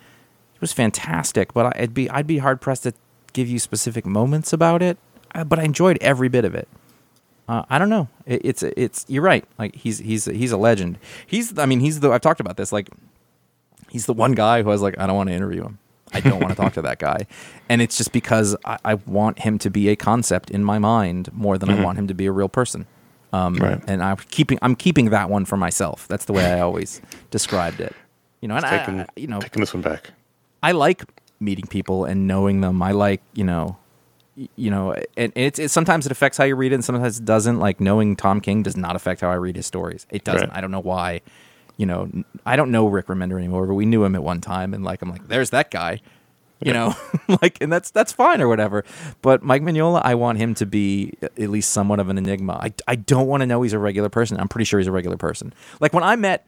was 0.65 0.73
fantastic, 0.73 1.53
but 1.53 1.75
I'd 1.79 1.93
be 1.93 2.09
I'd 2.09 2.25
be 2.27 2.39
hard 2.39 2.59
pressed 2.59 2.83
to 2.83 2.93
give 3.33 3.47
you 3.47 3.59
specific 3.59 4.05
moments 4.05 4.51
about 4.51 4.81
it, 4.81 4.97
uh, 5.35 5.43
but 5.43 5.59
I 5.59 5.63
enjoyed 5.63 5.97
every 6.01 6.27
bit 6.27 6.43
of 6.45 6.55
it. 6.55 6.67
Uh, 7.47 7.63
I 7.69 7.77
don't 7.77 7.89
know. 7.89 8.07
It, 8.25 8.41
it's 8.43 8.63
it's 8.63 9.05
you're 9.07 9.21
right. 9.23 9.45
Like 9.59 9.75
he's 9.75 9.99
he's 9.99 10.25
he's 10.25 10.51
a 10.51 10.57
legend. 10.57 10.97
He's 11.27 11.57
I 11.59 11.65
mean 11.67 11.79
he's 11.81 11.99
the 11.99 12.09
I've 12.11 12.21
talked 12.21 12.39
about 12.39 12.57
this. 12.57 12.71
Like 12.71 12.89
he's 13.89 14.07
the 14.07 14.13
one 14.13 14.31
guy 14.33 14.63
who 14.63 14.69
I 14.69 14.71
was 14.71 14.81
like 14.81 14.97
I 14.97 15.05
don't 15.05 15.15
want 15.15 15.29
to 15.29 15.35
interview 15.35 15.63
him. 15.63 15.77
I 16.13 16.19
don't 16.21 16.39
want 16.39 16.49
to 16.49 16.55
talk 16.55 16.73
to 16.73 16.81
that 16.83 16.97
guy, 16.99 17.27
and 17.69 17.81
it's 17.81 17.97
just 17.97 18.11
because 18.11 18.55
I, 18.65 18.77
I 18.85 18.93
want 18.95 19.39
him 19.39 19.59
to 19.59 19.69
be 19.69 19.89
a 19.89 19.95
concept 19.95 20.49
in 20.49 20.63
my 20.63 20.79
mind 20.79 21.31
more 21.33 21.57
than 21.57 21.69
I 21.69 21.83
want 21.83 21.99
him 21.99 22.07
to 22.07 22.13
be 22.15 22.25
a 22.25 22.31
real 22.31 22.49
person. 22.49 22.87
Um, 23.33 23.55
Right. 23.55 23.81
And 23.87 24.01
I'm 24.01 24.17
keeping 24.17 24.57
I'm 24.61 24.75
keeping 24.75 25.09
that 25.11 25.29
one 25.29 25.45
for 25.45 25.57
myself. 25.57 26.07
That's 26.07 26.25
the 26.25 26.33
way 26.33 26.45
I 26.45 26.61
always 26.61 27.01
described 27.31 27.79
it. 27.81 27.93
You 28.41 28.47
know, 28.47 28.55
and 28.55 28.65
Taking, 28.65 29.01
I- 29.01 29.07
you 29.15 29.27
know 29.27 29.39
taking 29.41 29.59
this 29.59 29.73
one 29.73 29.81
back. 29.83 30.11
I 30.65 30.71
like 30.71 31.03
meeting 31.39 31.67
people 31.67 32.05
and 32.05 32.25
knowing 32.25 32.61
them. 32.61 32.81
I 32.81 32.91
like, 32.91 33.21
you 33.35 33.43
know, 33.43 33.77
you 34.55 34.71
know, 34.71 34.95
and 35.15 35.31
it's, 35.35 35.59
it's 35.59 35.71
sometimes 35.71 36.07
it 36.07 36.11
affects 36.11 36.39
how 36.39 36.43
you 36.43 36.55
read 36.55 36.71
it, 36.71 36.75
and 36.75 36.83
sometimes 36.83 37.19
it 37.19 37.25
doesn't. 37.25 37.59
Like 37.59 37.79
knowing 37.79 38.15
Tom 38.15 38.41
King 38.41 38.63
does 38.63 38.75
not 38.75 38.95
affect 38.95 39.21
how 39.21 39.29
I 39.29 39.35
read 39.35 39.57
his 39.57 39.67
stories. 39.67 40.07
It 40.09 40.23
doesn't. 40.23 40.49
Right. 40.49 40.57
I 40.57 40.61
don't 40.61 40.71
know 40.71 40.79
why. 40.79 41.21
You 41.77 41.85
know, 41.85 42.09
I 42.47 42.55
don't 42.55 42.71
know 42.71 42.87
Rick 42.87 43.05
Remender 43.07 43.37
anymore, 43.37 43.67
but 43.67 43.75
we 43.75 43.85
knew 43.85 44.03
him 44.03 44.15
at 44.15 44.23
one 44.23 44.41
time, 44.41 44.73
and 44.73 44.83
like 44.83 45.03
I'm 45.03 45.09
like, 45.11 45.27
there's 45.27 45.51
that 45.51 45.69
guy. 45.69 46.01
You 46.61 46.73
know, 46.73 46.95
like, 47.43 47.59
and 47.61 47.71
that's 47.71 47.91
that's 47.91 48.11
fine 48.11 48.41
or 48.41 48.47
whatever. 48.47 48.83
But 49.21 49.43
Mike 49.43 49.61
Mignola, 49.61 50.01
I 50.03 50.15
want 50.15 50.39
him 50.39 50.55
to 50.55 50.65
be 50.65 51.13
at 51.21 51.49
least 51.49 51.71
somewhat 51.73 51.99
of 51.99 52.09
an 52.09 52.17
enigma. 52.17 52.53
I, 52.53 52.73
I 52.87 52.95
don't 52.95 53.27
want 53.27 53.41
to 53.41 53.45
know 53.45 53.61
he's 53.61 53.73
a 53.73 53.79
regular 53.79 54.09
person. 54.09 54.39
I'm 54.39 54.47
pretty 54.47 54.65
sure 54.65 54.79
he's 54.79 54.87
a 54.87 54.91
regular 54.91 55.17
person. 55.17 55.53
Like 55.79 55.93
when 55.93 56.03
I 56.03 56.15
met 56.15 56.47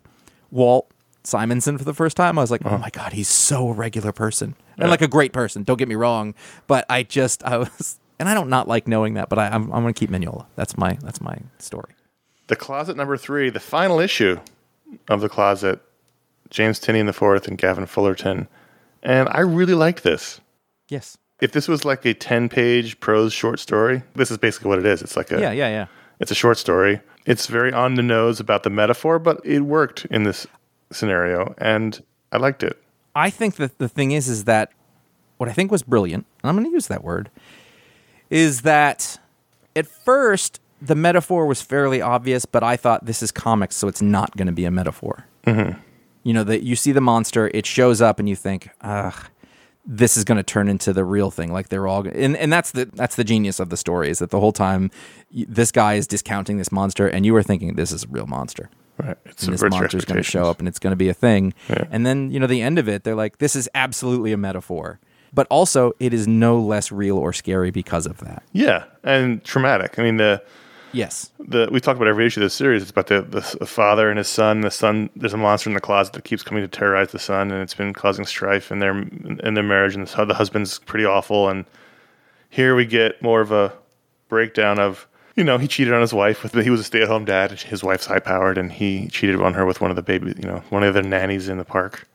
Walt 0.49 0.89
Simonson 1.27 1.77
for 1.77 1.83
the 1.83 1.93
first 1.93 2.17
time, 2.17 2.37
I 2.39 2.41
was 2.41 2.51
like, 2.51 2.61
oh 2.65 2.69
uh-huh. 2.69 2.77
my 2.77 2.89
god, 2.89 3.13
he's 3.13 3.27
so 3.27 3.69
a 3.69 3.73
regular 3.73 4.11
person 4.11 4.55
and 4.77 4.89
like 4.89 5.01
a 5.01 5.07
great 5.07 5.33
person. 5.33 5.63
Don't 5.63 5.77
get 5.77 5.87
me 5.87 5.95
wrong, 5.95 6.33
but 6.67 6.85
I 6.89 7.03
just 7.03 7.43
I 7.43 7.57
was, 7.57 7.99
and 8.19 8.29
I 8.29 8.33
don't 8.33 8.49
not 8.49 8.67
like 8.67 8.87
knowing 8.87 9.15
that, 9.15 9.29
but 9.29 9.37
I, 9.37 9.47
I'm 9.47 9.63
I'm 9.73 9.83
gonna 9.83 9.93
keep 9.93 10.09
Mignola. 10.09 10.45
That's 10.55 10.77
my 10.77 10.97
that's 11.01 11.21
my 11.21 11.37
story. 11.59 11.93
The 12.47 12.55
Closet 12.55 12.95
number 12.95 13.17
three, 13.17 13.49
the 13.49 13.59
final 13.59 13.99
issue 13.99 14.39
of 15.09 15.19
The 15.19 15.27
Closet, 15.27 15.81
James 16.49 16.79
Tynion 16.79 17.05
the 17.05 17.13
fourth 17.13 17.47
and 17.47 17.57
Gavin 17.57 17.85
Fullerton. 17.85 18.47
And 19.03 19.27
I 19.29 19.41
really 19.41 19.73
liked 19.73 20.03
this. 20.03 20.39
Yes. 20.87 21.17
If 21.41 21.51
this 21.51 21.67
was 21.67 21.85
like 21.85 22.05
a 22.05 22.13
10 22.13 22.49
page 22.49 22.99
prose 22.99 23.33
short 23.33 23.59
story, 23.59 24.01
this 24.15 24.31
is 24.31 24.37
basically 24.37 24.69
what 24.69 24.79
it 24.79 24.85
is. 24.85 25.01
It's 25.01 25.17
like 25.17 25.31
a 25.31 25.39
Yeah. 25.39 25.51
Yeah. 25.51 25.67
Yeah. 25.67 25.85
it's 26.19 26.31
a 26.31 26.35
short 26.35 26.57
story. 26.57 27.01
It's 27.25 27.47
very 27.47 27.73
on 27.73 27.95
the 27.95 28.01
nose 28.01 28.39
about 28.39 28.63
the 28.63 28.69
metaphor, 28.69 29.19
but 29.19 29.45
it 29.45 29.59
worked 29.59 30.05
in 30.05 30.23
this 30.23 30.47
scenario 30.91 31.53
and 31.57 32.03
I 32.31 32.37
liked 32.37 32.63
it. 32.63 32.81
I 33.15 33.29
think 33.29 33.55
that 33.55 33.77
the 33.77 33.89
thing 33.89 34.11
is, 34.11 34.27
is 34.27 34.43
that 34.43 34.71
what 35.37 35.49
I 35.49 35.53
think 35.53 35.71
was 35.71 35.83
brilliant, 35.83 36.25
and 36.41 36.49
I'm 36.49 36.55
going 36.55 36.69
to 36.69 36.73
use 36.73 36.87
that 36.87 37.03
word, 37.03 37.29
is 38.29 38.61
that 38.61 39.19
at 39.75 39.87
first 39.87 40.59
the 40.81 40.95
metaphor 40.95 41.45
was 41.45 41.61
fairly 41.61 42.01
obvious, 42.01 42.45
but 42.45 42.63
I 42.63 42.77
thought 42.77 43.05
this 43.05 43.23
is 43.23 43.31
comics, 43.31 43.75
so 43.75 43.87
it's 43.87 44.01
not 44.01 44.35
going 44.37 44.47
to 44.47 44.53
be 44.53 44.65
a 44.65 44.71
metaphor. 44.71 45.25
Mm-hmm. 45.45 45.79
You 46.23 46.33
know, 46.33 46.43
that 46.43 46.63
you 46.63 46.75
see 46.75 46.91
the 46.91 47.01
monster, 47.01 47.49
it 47.53 47.65
shows 47.65 48.01
up, 48.01 48.19
and 48.19 48.27
you 48.27 48.35
think, 48.35 48.69
ugh. 48.81 49.15
This 49.89 50.17
is 50.17 50.25
going 50.25 50.35
to 50.35 50.43
turn 50.43 50.67
into 50.67 50.91
the 50.91 51.05
real 51.05 51.31
thing, 51.31 51.53
like 51.53 51.69
they're 51.69 51.87
all, 51.87 52.05
and 52.05 52.35
and 52.35 52.51
that's 52.51 52.71
the 52.71 52.89
that's 52.93 53.15
the 53.15 53.23
genius 53.23 53.57
of 53.57 53.69
the 53.69 53.77
story 53.77 54.09
is 54.09 54.19
that 54.19 54.31
the 54.31 54.39
whole 54.41 54.51
time 54.51 54.91
this 55.31 55.71
guy 55.71 55.93
is 55.93 56.07
discounting 56.07 56.57
this 56.57 56.73
monster, 56.73 57.07
and 57.07 57.25
you 57.25 57.33
are 57.37 57.41
thinking 57.41 57.75
this 57.75 57.93
is 57.93 58.03
a 58.03 58.07
real 58.07 58.27
monster 58.27 58.69
Right. 58.97 59.17
It's 59.25 59.43
and 59.43 59.53
this 59.53 59.61
your 59.61 59.69
monster's 59.69 60.05
going 60.05 60.17
to 60.17 60.23
show 60.23 60.49
up 60.49 60.59
and 60.59 60.67
it's 60.67 60.79
going 60.79 60.91
to 60.91 60.97
be 60.97 61.09
a 61.09 61.13
thing. 61.13 61.53
Yeah. 61.69 61.85
And 61.91 62.05
then, 62.05 62.31
you 62.31 62.39
know, 62.39 62.47
the 62.47 62.61
end 62.61 62.79
of 62.79 62.87
it, 62.89 63.03
they're 63.03 63.15
like, 63.15 63.37
this 63.37 63.55
is 63.55 63.69
absolutely 63.75 64.31
a 64.31 64.37
metaphor. 64.37 64.99
But 65.33 65.45
also, 65.49 65.93
it 65.99 66.13
is 66.13 66.27
no 66.27 66.59
less 66.59 66.91
real 66.91 67.17
or 67.17 67.33
scary 67.33 67.69
because 67.69 68.05
of 68.07 68.17
that. 68.19 68.43
Yeah, 68.53 68.85
and 69.03 69.43
traumatic. 69.43 69.99
I 69.99 70.03
mean, 70.03 70.17
the 70.17 70.41
Yes. 70.93 71.31
the 71.37 71.67
we 71.71 71.79
talk 71.81 71.97
about 71.97 72.07
every 72.07 72.25
issue 72.25 72.39
of 72.39 72.45
this 72.45 72.53
series. 72.53 72.81
It's 72.81 72.91
about 72.91 73.07
the, 73.07 73.21
the 73.21 73.57
the 73.59 73.65
father 73.65 74.09
and 74.09 74.17
his 74.17 74.29
son. 74.29 74.61
The 74.61 74.71
son, 74.71 75.09
there's 75.15 75.33
a 75.33 75.37
monster 75.37 75.69
in 75.69 75.73
the 75.73 75.81
closet 75.81 76.13
that 76.13 76.23
keeps 76.23 76.43
coming 76.43 76.63
to 76.63 76.67
terrorize 76.67 77.11
the 77.11 77.19
son, 77.19 77.51
and 77.51 77.61
it's 77.61 77.73
been 77.73 77.93
causing 77.93 78.25
strife 78.25 78.71
in 78.71 78.79
their 78.79 78.97
in 78.97 79.53
their 79.53 79.63
marriage. 79.63 79.95
And 79.95 80.07
the, 80.07 80.25
the 80.25 80.33
husband's 80.33 80.79
pretty 80.79 81.05
awful. 81.05 81.49
And 81.49 81.65
here 82.49 82.73
we 82.73 82.85
get 82.85 83.21
more 83.21 83.41
of 83.41 83.51
a 83.51 83.73
breakdown 84.29 84.79
of 84.79 85.07
you 85.37 85.43
know 85.45 85.57
he 85.57 85.67
cheated 85.67 85.93
on 85.93 86.01
his 86.01 86.13
wife 86.13 86.43
with 86.43 86.53
he 86.53 86.69
was 86.69 86.81
a 86.81 86.83
stay 86.83 87.01
at 87.01 87.07
home 87.07 87.23
dad. 87.23 87.51
His 87.51 87.83
wife's 87.83 88.05
high 88.07 88.19
powered, 88.19 88.57
and 88.57 88.71
he 88.71 89.07
cheated 89.07 89.39
on 89.41 89.53
her 89.53 89.65
with 89.65 89.79
one 89.79 89.89
of 89.89 89.95
the 89.95 90.01
baby 90.03 90.33
you 90.37 90.47
know 90.47 90.61
one 90.69 90.83
of 90.83 90.93
the 90.93 91.01
nannies 91.01 91.47
in 91.47 91.57
the 91.57 91.63
park, 91.65 92.05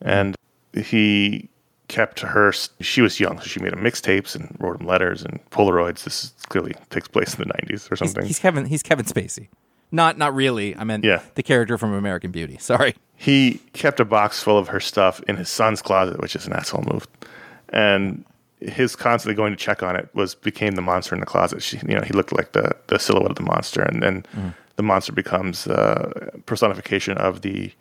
and 0.00 0.36
he 0.72 1.48
kept 1.88 2.20
her 2.20 2.52
she 2.80 3.00
was 3.00 3.18
young 3.18 3.40
so 3.40 3.46
she 3.46 3.60
made 3.60 3.72
him 3.72 3.80
mixtapes 3.80 4.36
and 4.36 4.54
wrote 4.60 4.78
him 4.78 4.86
letters 4.86 5.22
and 5.22 5.40
polaroids 5.50 6.04
this 6.04 6.24
is, 6.24 6.34
clearly 6.50 6.74
takes 6.90 7.08
place 7.08 7.32
in 7.34 7.48
the 7.48 7.54
90s 7.54 7.90
or 7.90 7.94
He's, 7.94 7.98
something 7.98 8.26
he's 8.26 8.38
Kevin. 8.38 8.66
He's 8.66 8.82
Kevin 8.82 9.06
Spacey. 9.06 9.48
Not 9.90 10.18
not 10.18 10.34
really. 10.34 10.76
I 10.76 10.84
meant 10.84 11.02
Yeah. 11.02 11.22
the 11.34 11.42
character 11.42 11.78
from 11.78 11.94
American 11.94 12.30
Beauty. 12.30 12.58
Sorry. 12.60 12.94
he 13.16 13.62
kept 13.72 14.00
a 14.00 14.04
box 14.04 14.42
full 14.42 14.58
of 14.58 14.68
her 14.68 14.80
stuff 14.80 15.22
in 15.26 15.36
his 15.36 15.48
son's 15.48 15.80
closet, 15.80 16.20
which 16.20 16.36
is 16.36 16.46
an 16.46 16.52
asshole 16.52 16.84
move. 16.92 17.08
And 17.70 18.24
his 18.60 18.96
constantly 18.96 19.34
going 19.34 19.52
to 19.52 19.56
check 19.56 19.82
on 19.82 19.96
it 19.96 20.08
was 20.14 20.34
became 20.34 20.74
the 20.74 20.82
monster 20.82 21.14
in 21.14 21.20
the 21.20 21.26
closet. 21.26 21.62
She, 21.62 21.78
you 21.78 21.94
know, 21.94 22.02
he 22.02 22.12
looked 22.12 22.32
like 22.32 22.52
the 22.52 22.76
the 22.88 22.98
silhouette 22.98 23.30
of 23.30 23.36
the 23.36 23.42
monster, 23.42 23.82
and 23.82 24.02
then 24.02 24.24
the 24.76 24.82
monster 24.82 25.12
becomes 25.12 25.66
uh, 25.66 26.30
personification 26.46 27.18
of 27.18 27.42
the 27.42 27.72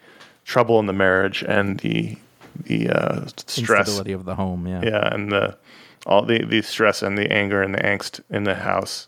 trouble 0.45 0.79
in 0.79 0.85
the 0.85 0.93
marriage 0.93 1.43
and 1.43 1.79
the 1.79 2.17
the 2.63 2.89
uh, 2.89 3.25
stress, 3.45 3.87
Instability 3.87 4.13
of 4.13 4.25
the 4.25 4.35
home. 4.35 4.67
Yeah. 4.67 4.81
yeah, 4.83 5.13
and 5.13 5.31
the 5.31 5.57
all 6.05 6.23
the 6.23 6.43
the 6.45 6.61
stress 6.61 7.01
and 7.01 7.17
the 7.17 7.31
anger 7.31 7.61
and 7.61 7.73
the 7.73 7.79
angst 7.79 8.21
in 8.29 8.43
the 8.43 8.55
house. 8.55 9.07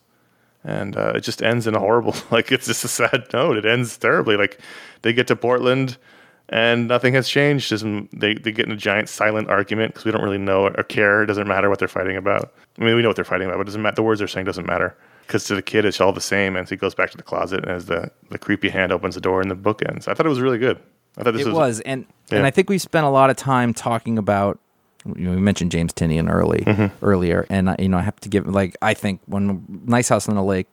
And 0.61 0.97
uh, 0.97 1.13
it 1.15 1.21
just 1.21 1.41
ends 1.41 1.67
in 1.67 1.75
a 1.75 1.79
horrible, 1.79 2.13
like 2.31 2.51
it's 2.51 2.67
just 2.67 2.83
a 2.83 2.89
sad 2.89 3.27
note. 3.31 3.57
It 3.57 3.65
ends 3.65 3.97
terribly. 3.97 4.35
Like 4.35 4.59
they 5.03 5.13
get 5.13 5.27
to 5.27 5.35
Portland, 5.35 5.97
and 6.49 6.87
nothing 6.87 7.13
has 7.13 7.29
changed. 7.29 7.69
Just, 7.69 7.83
mm, 7.83 8.07
they 8.11 8.33
they 8.33 8.51
get 8.51 8.65
in 8.65 8.71
a 8.71 8.77
giant 8.77 9.09
silent 9.09 9.49
argument 9.49 9.93
because 9.93 10.05
we 10.05 10.11
don't 10.11 10.23
really 10.23 10.37
know 10.37 10.67
or 10.67 10.83
care. 10.83 11.23
It 11.23 11.27
doesn't 11.27 11.47
matter 11.47 11.69
what 11.69 11.79
they're 11.79 11.87
fighting 11.87 12.17
about. 12.17 12.53
I 12.79 12.83
mean, 12.83 12.95
we 12.95 13.01
know 13.01 13.09
what 13.09 13.15
they're 13.15 13.25
fighting 13.25 13.47
about, 13.47 13.57
but 13.57 13.61
it 13.61 13.65
doesn't 13.65 13.81
matter. 13.81 13.95
The 13.95 14.03
words 14.03 14.19
they're 14.19 14.27
saying 14.27 14.45
doesn't 14.45 14.65
matter 14.65 14.95
because 15.27 15.43
to 15.45 15.55
the 15.55 15.61
kid 15.61 15.85
it's 15.85 16.01
all 16.01 16.11
the 16.11 16.21
same. 16.21 16.55
And 16.55 16.67
so 16.67 16.75
he 16.75 16.77
goes 16.77 16.95
back 16.95 17.11
to 17.11 17.17
the 17.17 17.23
closet, 17.23 17.63
and 17.63 17.71
as 17.71 17.85
the 17.85 18.11
the 18.29 18.37
creepy 18.37 18.69
hand 18.69 18.91
opens 18.91 19.15
the 19.15 19.21
door, 19.21 19.41
and 19.41 19.49
the 19.49 19.55
book 19.55 19.81
ends. 19.87 20.07
I 20.07 20.13
thought 20.13 20.25
it 20.25 20.29
was 20.29 20.41
really 20.41 20.57
good. 20.57 20.79
I 21.17 21.23
thought 21.23 21.33
this 21.33 21.45
it 21.45 21.47
was, 21.47 21.55
was 21.55 21.79
and 21.81 22.05
and 22.31 22.45
i 22.45 22.51
think 22.51 22.69
we 22.69 22.77
spent 22.77 23.05
a 23.05 23.09
lot 23.09 23.29
of 23.29 23.35
time 23.35 23.73
talking 23.73 24.17
about 24.17 24.59
you 25.05 25.25
know, 25.25 25.31
we 25.31 25.41
mentioned 25.41 25.71
James 25.71 25.93
Tynion 25.93 26.29
early 26.29 26.59
mm-hmm. 26.59 27.05
earlier, 27.05 27.45
and 27.49 27.69
I, 27.69 27.75
you 27.79 27.89
know 27.89 27.97
I 27.97 28.01
have 28.01 28.19
to 28.21 28.29
give 28.29 28.47
like 28.47 28.75
I 28.81 28.93
think 28.93 29.21
when 29.25 29.65
Nice 29.85 30.09
House 30.09 30.27
on 30.27 30.35
the 30.35 30.43
Lake 30.43 30.67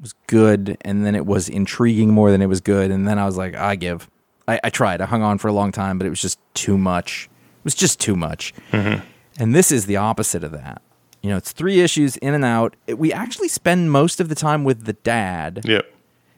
was 0.00 0.14
good, 0.28 0.76
and 0.82 1.04
then 1.04 1.14
it 1.14 1.26
was 1.26 1.48
intriguing 1.48 2.10
more 2.10 2.30
than 2.30 2.42
it 2.42 2.46
was 2.46 2.60
good, 2.60 2.90
and 2.90 3.06
then 3.06 3.18
I 3.18 3.26
was 3.26 3.36
like, 3.36 3.54
I 3.54 3.76
give. 3.76 4.08
I, 4.50 4.60
I 4.64 4.70
tried. 4.70 5.00
I 5.00 5.06
hung 5.06 5.22
on 5.22 5.38
for 5.38 5.48
a 5.48 5.52
long 5.52 5.72
time, 5.72 5.98
but 5.98 6.06
it 6.06 6.10
was 6.10 6.20
just 6.20 6.38
too 6.54 6.76
much. 6.78 7.28
It 7.58 7.64
was 7.64 7.74
just 7.74 8.00
too 8.00 8.16
much. 8.16 8.52
Mm-hmm. 8.72 9.04
And 9.38 9.54
this 9.54 9.70
is 9.72 9.86
the 9.86 9.96
opposite 9.96 10.44
of 10.44 10.52
that. 10.52 10.82
You 11.22 11.30
know, 11.30 11.36
it's 11.36 11.52
three 11.52 11.80
issues 11.80 12.16
in 12.18 12.34
and 12.34 12.44
out. 12.44 12.74
It- 12.86 12.98
we 12.98 13.12
actually 13.12 13.48
spend 13.48 13.90
most 13.92 14.20
of 14.20 14.28
the 14.28 14.34
time 14.34 14.64
with 14.64 14.84
the 14.84 14.94
dad 14.94 15.60
Yep. 15.64 15.84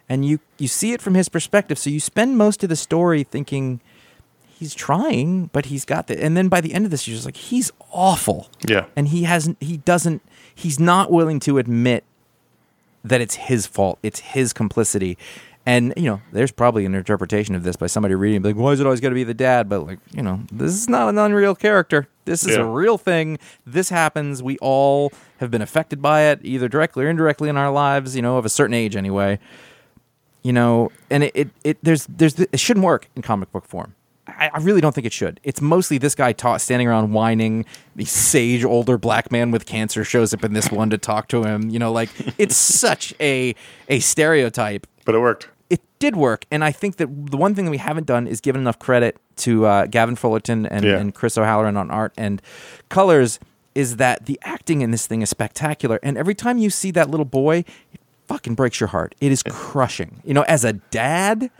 and 0.08 0.24
you 0.24 0.40
you 0.58 0.68
see 0.68 0.92
it 0.92 1.00
from 1.00 1.14
his 1.14 1.28
perspective 1.28 1.78
so 1.78 1.88
you 1.90 2.00
spend 2.00 2.36
most 2.36 2.62
of 2.64 2.68
the 2.68 2.76
story 2.76 3.22
thinking 3.22 3.80
he's 4.58 4.74
trying 4.74 5.46
but 5.52 5.66
he's 5.66 5.84
got 5.84 6.06
the 6.08 6.22
and 6.22 6.36
then 6.36 6.48
by 6.48 6.60
the 6.60 6.74
end 6.74 6.84
of 6.84 6.90
this 6.90 7.06
you're 7.08 7.14
just 7.14 7.24
like 7.26 7.36
he's 7.36 7.70
awful 7.92 8.48
Yeah. 8.68 8.84
and 8.96 9.08
he 9.08 9.22
hasn't 9.24 9.56
he 9.60 9.76
doesn't 9.78 10.20
he's 10.54 10.78
not 10.80 11.10
willing 11.10 11.40
to 11.40 11.58
admit 11.58 12.04
that 13.04 13.20
it's 13.20 13.36
his 13.36 13.66
fault 13.66 13.98
it's 14.02 14.20
his 14.20 14.52
complicity 14.52 15.16
and 15.64 15.92
you 15.96 16.04
know 16.04 16.20
there's 16.32 16.50
probably 16.52 16.84
an 16.84 16.94
interpretation 16.94 17.54
of 17.54 17.62
this 17.62 17.76
by 17.76 17.86
somebody 17.86 18.14
reading 18.14 18.42
like 18.42 18.56
why 18.56 18.72
is 18.72 18.80
it 18.80 18.84
always 18.86 19.00
got 19.00 19.10
to 19.10 19.14
be 19.14 19.24
the 19.24 19.34
dad 19.34 19.68
but 19.68 19.86
like 19.86 19.98
you 20.12 20.22
know 20.22 20.40
this 20.50 20.72
is 20.72 20.88
not 20.88 21.08
an 21.08 21.18
unreal 21.18 21.54
character 21.54 22.08
this 22.24 22.44
is 22.44 22.56
Yeah. 22.56 22.62
a 22.62 22.66
real 22.66 22.98
thing 22.98 23.38
this 23.66 23.88
happens 23.88 24.42
we 24.42 24.58
all 24.58 25.12
have 25.38 25.50
been 25.50 25.62
affected 25.62 26.02
by 26.02 26.22
it 26.22 26.40
either 26.42 26.68
directly 26.68 27.04
or 27.04 27.08
indirectly 27.08 27.48
in 27.48 27.56
our 27.56 27.70
lives 27.70 28.16
you 28.16 28.22
know 28.22 28.36
of 28.38 28.44
a 28.44 28.48
certain 28.48 28.74
age 28.74 28.96
anyway 28.96 29.38
you 30.44 30.52
know, 30.52 30.90
and 31.08 31.22
it, 31.22 31.30
it, 31.36 31.48
it 31.62 31.78
there's 31.84 32.04
there's 32.06 32.36
it 32.36 32.58
shouldn't 32.58 32.84
work 32.84 33.08
in 33.14 33.22
comic 33.22 33.52
book 33.52 33.64
form. 33.64 33.94
I, 34.26 34.50
I 34.52 34.58
really 34.58 34.80
don't 34.80 34.92
think 34.92 35.06
it 35.06 35.12
should. 35.12 35.38
It's 35.44 35.60
mostly 35.60 35.98
this 35.98 36.16
guy 36.16 36.32
ta- 36.32 36.56
standing 36.56 36.88
around 36.88 37.12
whining. 37.12 37.64
The 37.94 38.04
sage 38.04 38.64
older 38.64 38.98
black 38.98 39.30
man 39.30 39.52
with 39.52 39.66
cancer 39.66 40.02
shows 40.02 40.34
up 40.34 40.42
in 40.42 40.52
this 40.52 40.68
one 40.72 40.90
to 40.90 40.98
talk 40.98 41.28
to 41.28 41.44
him. 41.44 41.70
You 41.70 41.78
know, 41.78 41.92
like 41.92 42.10
it's 42.38 42.56
such 42.56 43.14
a 43.20 43.54
a 43.88 44.00
stereotype. 44.00 44.84
But 45.04 45.14
it 45.14 45.18
worked. 45.18 45.48
It 45.70 45.80
did 45.98 46.16
work, 46.16 46.44
and 46.50 46.62
I 46.62 46.70
think 46.72 46.96
that 46.96 47.30
the 47.30 47.36
one 47.36 47.54
thing 47.54 47.64
that 47.64 47.70
we 47.70 47.78
haven't 47.78 48.06
done 48.06 48.26
is 48.26 48.40
given 48.40 48.60
enough 48.60 48.78
credit 48.78 49.16
to 49.36 49.64
uh, 49.64 49.86
Gavin 49.86 50.16
Fullerton 50.16 50.66
and, 50.66 50.84
Yeah. 50.84 50.98
and 50.98 51.14
Chris 51.14 51.38
O'Halloran 51.38 51.76
on 51.76 51.90
art 51.90 52.12
and 52.16 52.42
colors. 52.88 53.38
Is 53.74 53.96
that 53.96 54.26
the 54.26 54.38
acting 54.42 54.82
in 54.82 54.90
this 54.90 55.06
thing 55.06 55.22
is 55.22 55.30
spectacular, 55.30 55.98
and 56.02 56.18
every 56.18 56.34
time 56.34 56.58
you 56.58 56.68
see 56.68 56.90
that 56.90 57.08
little 57.08 57.24
boy, 57.24 57.64
it 57.94 58.00
fucking 58.28 58.54
breaks 58.54 58.80
your 58.80 58.88
heart. 58.88 59.14
It 59.18 59.32
is 59.32 59.42
crushing. 59.42 60.20
You 60.24 60.34
know, 60.34 60.42
as 60.42 60.62
a 60.62 60.74
dad, 60.74 61.50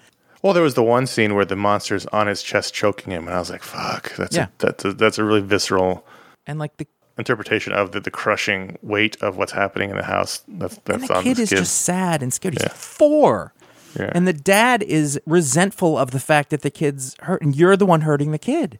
Well, 0.43 0.53
there 0.53 0.62
was 0.62 0.74
the 0.74 0.82
one 0.82 1.07
scene 1.07 1.34
where 1.34 1.47
the 1.47 1.57
monster's 1.57 2.05
on 2.07 2.26
his 2.26 2.43
chest 2.43 2.74
choking 2.74 3.12
him, 3.14 3.26
and 3.28 3.34
I 3.34 3.38
was 3.38 3.49
like, 3.49 3.62
"Fuck, 3.62 4.14
that's 4.16 4.36
Yeah. 4.36 4.49
a, 4.49 4.49
that's 4.59 4.84
a, 4.84 4.93
that's 4.93 5.18
a 5.18 5.24
really 5.24 5.40
visceral 5.40 6.05
and 6.47 6.59
like 6.59 6.76
the 6.76 6.86
interpretation 7.18 7.72
of 7.72 7.92
the, 7.92 8.00
the 8.00 8.10
crushing 8.10 8.78
weight 8.82 9.16
of 9.22 9.36
what's 9.36 9.52
happening 9.52 9.90
in 9.90 9.96
the 9.96 10.04
house. 10.04 10.42
That's 10.48 10.76
and 10.76 10.82
that's 10.84 11.08
the 11.08 11.16
on 11.16 11.22
kid 11.24 11.38
is 11.38 11.50
kid. 11.50 11.56
just 11.58 11.82
sad 11.82 12.22
and 12.22 12.32
scared. 12.32 12.54
He's 12.54 12.62
Yeah. 12.62 12.72
four. 12.72 13.52
Yeah. 13.98 14.10
And 14.14 14.26
the 14.26 14.32
dad 14.32 14.82
is 14.82 15.20
resentful 15.26 15.98
of 15.98 16.12
the 16.12 16.20
fact 16.20 16.50
that 16.50 16.62
the 16.62 16.70
kid's 16.70 17.14
hurt 17.20 17.42
and 17.42 17.54
you're 17.54 17.76
the 17.76 17.84
one 17.86 18.00
hurting 18.02 18.30
the 18.32 18.38
kid. 18.38 18.78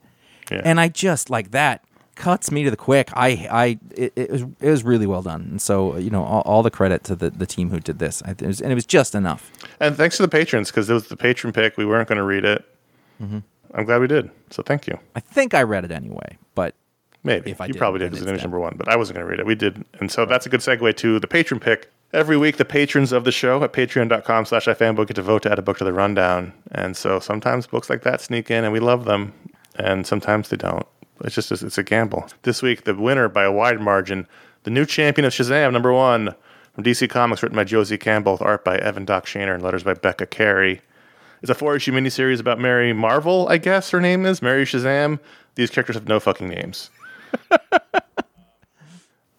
Yeah. 0.51 0.62
And 0.64 0.80
I 0.80 0.89
just 0.89 1.28
like 1.28 1.51
that 1.51 1.85
cuts 2.14 2.51
me 2.51 2.62
to 2.64 2.70
the 2.70 2.76
quick. 2.76 3.11
I 3.14 3.47
I 3.51 3.78
it, 3.95 4.12
it 4.16 4.30
was 4.30 4.43
it 4.61 4.70
was 4.70 4.85
really 4.85 5.07
well 5.07 5.22
done. 5.22 5.43
And 5.51 5.61
so, 5.62 5.97
you 5.99 6.09
know, 6.11 6.24
all, 6.24 6.41
all 6.43 6.62
the 6.62 6.70
credit 6.70 7.05
to 7.05 7.14
the, 7.16 7.28
the 7.30 7.47
team 7.47 7.68
who 7.70 7.78
did 7.80 7.99
this. 7.99 8.22
I, 8.24 8.30
it 8.30 8.43
was, 8.43 8.61
and 8.62 8.72
it 8.72 8.74
was 8.74 8.87
just 8.87 9.14
enough. 9.14 9.51
And 9.80 9.97
thanks 9.97 10.16
to 10.16 10.22
the 10.22 10.28
patrons 10.28 10.70
because 10.70 10.89
it 10.89 10.95
was 10.95 11.09
the 11.09 11.16
patron 11.16 11.53
pick. 11.53 11.76
We 11.76 11.85
weren't 11.85 12.09
going 12.09 12.16
to 12.18 12.24
read 12.24 12.45
it. 12.47 12.64
Mm-hmm. 13.22 13.39
I'm 13.74 13.85
glad 13.85 14.01
we 14.01 14.07
did. 14.07 14.30
So 14.51 14.62
thank 14.62 14.87
you. 14.87 14.99
I 15.16 15.20
think 15.20 15.55
I 15.55 15.62
read 15.62 15.85
it 15.85 15.91
anyway, 15.93 16.37
but 16.55 16.74
Maybe 17.25 17.53
If 17.53 17.61
I 17.61 17.66
you 17.66 17.73
did, 17.73 17.79
probably 17.79 18.01
did 18.01 18.11
because 18.11 18.23
it's 18.23 18.31
it 18.31 18.33
was 18.33 18.43
number 18.43 18.59
one, 18.59 18.75
but 18.77 18.89
I 18.89 18.97
wasn't 18.97 19.16
going 19.16 19.27
to 19.27 19.31
read 19.31 19.41
it. 19.41 19.47
We 19.47 19.55
did, 19.55 19.85
and 20.01 20.11
so 20.11 20.27
that's 20.27 20.45
a 20.45 20.49
good 20.49 20.61
segue 20.61 20.97
to 20.97 21.20
the 21.20 21.29
patron 21.29 21.61
pick. 21.61 21.93
Every 22.12 22.37
week, 22.37 22.59
the 22.59 22.66
patrons 22.66 23.11
of 23.11 23.25
the 23.25 23.33
show 23.33 23.62
at 23.64 23.73
patreon.com 23.73 24.45
slash 24.45 24.66
ifanboy 24.66 25.07
get 25.07 25.14
to 25.14 25.23
vote 25.23 25.45
to 25.45 25.53
add 25.53 25.59
a 25.59 25.62
book 25.62 25.79
to 25.79 25.85
the 25.85 25.95
rundown. 25.95 26.53
And 26.73 26.95
so 26.95 27.20
sometimes 27.20 27.66
books 27.66 27.89
like 27.89 28.03
that 28.03 28.20
sneak 28.20 28.51
in 28.51 28.64
and 28.64 28.73
we 28.73 28.81
love 28.81 29.07
them. 29.07 29.33
And 29.77 30.07
sometimes 30.07 30.51
they 30.51 30.59
don't. 30.59 30.87
It's 31.25 31.35
just, 31.35 31.51
it's 31.51 31.79
a 31.79 31.83
gamble. 31.83 32.27
This 32.43 32.61
week, 32.61 32.85
the 32.85 32.95
winner 32.95 33.31
by 33.31 33.45
a 33.45 33.53
wide 33.53 33.81
margin, 33.81 34.27
the 34.64 34.70
new 34.70 34.85
champion 34.85 35.25
of 35.25 35.33
Shazam, 35.33 35.73
number 35.73 35.93
one, 35.93 36.35
from 36.75 36.85
DC 36.85 37.09
Comics, 37.09 37.43
written 37.43 37.57
by 37.57 37.64
Josie 37.64 37.97
Campbell, 37.97 38.33
with 38.33 38.43
art 38.43 38.62
by 38.62 38.77
Evan 38.77 39.07
Doc 39.07 39.25
Shaner, 39.25 39.55
and 39.55 39.62
letters 39.62 39.83
by 39.83 39.95
Becca 39.95 40.27
Carey. 40.27 40.83
It's 41.41 41.51
a 41.51 41.55
four 41.55 41.77
issue 41.77 41.93
miniseries 41.93 42.41
about 42.41 42.61
Mary 42.61 42.93
Marvel, 42.93 43.49
I 43.49 43.57
guess 43.57 43.91
her 43.91 44.01
name 44.01 44.27
is, 44.27 44.43
Mary 44.43 44.64
Shazam. 44.64 45.18
These 45.55 45.70
characters 45.70 45.97
have 45.97 46.09
no 46.09 46.20
fucking 46.20 46.49
names. 46.49 46.91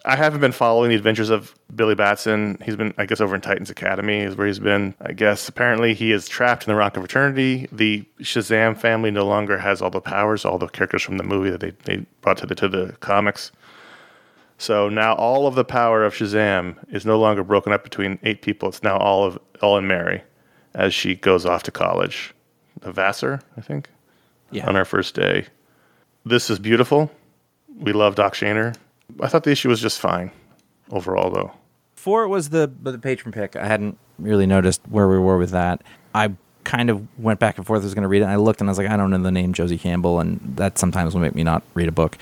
I 0.06 0.18
haven't 0.18 0.42
been 0.42 0.52
following 0.52 0.90
the 0.90 0.98
adventures 0.98 1.30
of 1.30 1.56
Billy 1.74 1.96
Batson. 1.96 2.58
He's 2.64 2.76
been, 2.76 2.94
I 2.98 3.06
guess, 3.06 3.22
over 3.22 3.36
in 3.36 3.42
Titans 3.42 3.70
Academy 3.70 4.20
is 4.20 4.36
where 4.36 4.48
he's 4.48 4.60
been. 4.60 4.96
I 5.00 5.14
guess 5.14 5.48
apparently 5.48 5.94
he 5.94 6.12
is 6.12 6.28
trapped 6.28 6.68
in 6.68 6.72
the 6.72 6.76
Rock 6.76 6.98
of 6.98 7.06
Eternity. 7.06 7.70
The 7.72 8.04
Shazam 8.20 8.78
family 8.78 9.12
no 9.12 9.26
longer 9.26 9.58
has 9.58 9.82
all 9.82 9.90
the 9.90 10.02
powers, 10.02 10.44
all 10.44 10.58
the 10.58 10.68
characters 10.68 11.04
from 11.04 11.18
the 11.18 11.24
movie 11.24 11.50
that 11.50 11.62
they, 11.62 11.72
they 11.86 12.06
brought 12.20 12.38
to 12.40 12.46
the 12.46 12.56
to 12.56 12.68
the 12.68 12.98
comics. 13.00 13.54
So 14.58 14.90
now 14.90 15.14
all 15.16 15.48
of 15.48 15.56
the 15.56 15.66
power 15.66 16.04
of 16.04 16.14
Shazam 16.14 16.76
is 16.94 17.06
no 17.06 17.18
longer 17.18 17.44
broken 17.44 17.72
up 17.72 17.84
between 17.84 18.20
eight 18.24 18.42
people. 18.42 18.70
It's 18.70 18.84
now 18.84 18.98
all 18.98 19.24
of 19.24 19.40
all 19.62 19.78
in 19.78 19.88
Mary 19.88 20.22
as 20.74 20.94
she 20.94 21.16
goes 21.16 21.46
off 21.46 21.64
to 21.64 21.72
college. 21.72 22.34
The 22.82 22.92
Vassar, 22.92 23.40
I 23.56 23.62
think 23.62 23.90
yeah. 24.52 24.68
on 24.68 24.76
our 24.76 24.86
first 24.86 25.16
day. 25.16 25.48
This 26.26 26.50
is 26.50 26.60
beautiful. 26.60 27.10
We 27.78 27.94
love 27.94 28.16
Doc 28.16 28.34
Shaner. 28.34 28.76
I 29.20 29.28
thought 29.28 29.44
the 29.44 29.52
issue 29.52 29.70
was 29.70 29.82
just 29.82 30.00
fine 30.00 30.32
overall, 30.92 31.30
though. 31.30 31.52
Four 31.96 32.28
was 32.28 32.50
the 32.50 32.72
the 32.82 32.98
patron 32.98 33.32
pick. 33.32 33.56
I 33.56 33.66
hadn't 33.66 33.98
really 34.20 34.46
noticed 34.46 34.82
where 34.90 35.08
we 35.08 35.18
were 35.18 35.38
with 35.38 35.52
that. 35.52 35.82
I 36.14 36.34
kind 36.64 36.90
of 36.90 37.08
went 37.20 37.40
back 37.40 37.58
and 37.58 37.66
forth. 37.66 37.82
I 37.82 37.86
was 37.86 37.94
going 37.94 38.04
to 38.04 38.08
read 38.08 38.22
it, 38.22 38.26
and 38.26 38.32
I 38.32 38.38
looked, 38.38 38.62
and 38.62 38.70
I 38.70 38.72
was 38.72 38.78
like, 38.78 38.90
I 38.90 38.98
don't 38.98 39.10
know 39.10 39.18
the 39.18 39.32
name 39.32 39.54
Josie 39.54 39.78
Campbell, 39.78 40.20
and 40.20 40.40
that 40.58 40.78
sometimes 40.78 41.14
will 41.14 41.22
make 41.22 41.36
me 41.36 41.44
not 41.44 41.64
read 41.74 41.88
a 41.88 41.92
book, 41.92 42.18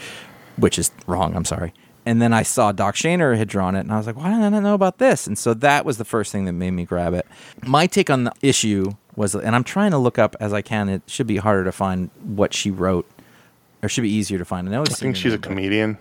which 0.57 0.79
is 0.79 0.91
wrong. 1.07 1.35
I'm 1.35 1.45
sorry. 1.45 1.73
And 2.05 2.19
then 2.21 2.33
I 2.33 2.41
saw 2.41 2.71
Doc 2.71 2.95
Shaner 2.95 3.37
had 3.37 3.47
drawn 3.47 3.75
it, 3.75 3.81
and 3.81 3.91
I 3.91 3.97
was 3.97 4.07
like, 4.07 4.15
why 4.15 4.29
did 4.29 4.41
I 4.41 4.59
know 4.59 4.73
about 4.73 4.97
this? 4.97 5.27
And 5.27 5.37
so 5.37 5.53
that 5.55 5.85
was 5.85 5.97
the 5.97 6.05
first 6.05 6.31
thing 6.31 6.45
that 6.45 6.53
made 6.53 6.71
me 6.71 6.83
grab 6.83 7.13
it. 7.13 7.27
My 7.63 7.85
take 7.85 8.09
on 8.09 8.23
the 8.23 8.33
issue 8.41 8.93
was, 9.15 9.35
and 9.35 9.55
I'm 9.55 9.63
trying 9.63 9.91
to 9.91 9.99
look 9.99 10.17
up 10.17 10.35
as 10.39 10.53
I 10.53 10.63
can. 10.63 10.89
It 10.89 11.03
should 11.05 11.27
be 11.27 11.37
harder 11.37 11.63
to 11.63 11.71
find 11.71 12.09
what 12.23 12.55
she 12.55 12.71
wrote, 12.71 13.07
or 13.81 13.85
it 13.85 13.89
should 13.89 14.01
be 14.01 14.09
easier 14.13 14.37
to 14.37 14.45
find. 14.45 14.67
I 14.67 14.71
know 14.71 14.81
I 14.81 14.85
think 14.85 15.15
she's 15.15 15.33
a 15.33 15.37
comedian. 15.37 15.97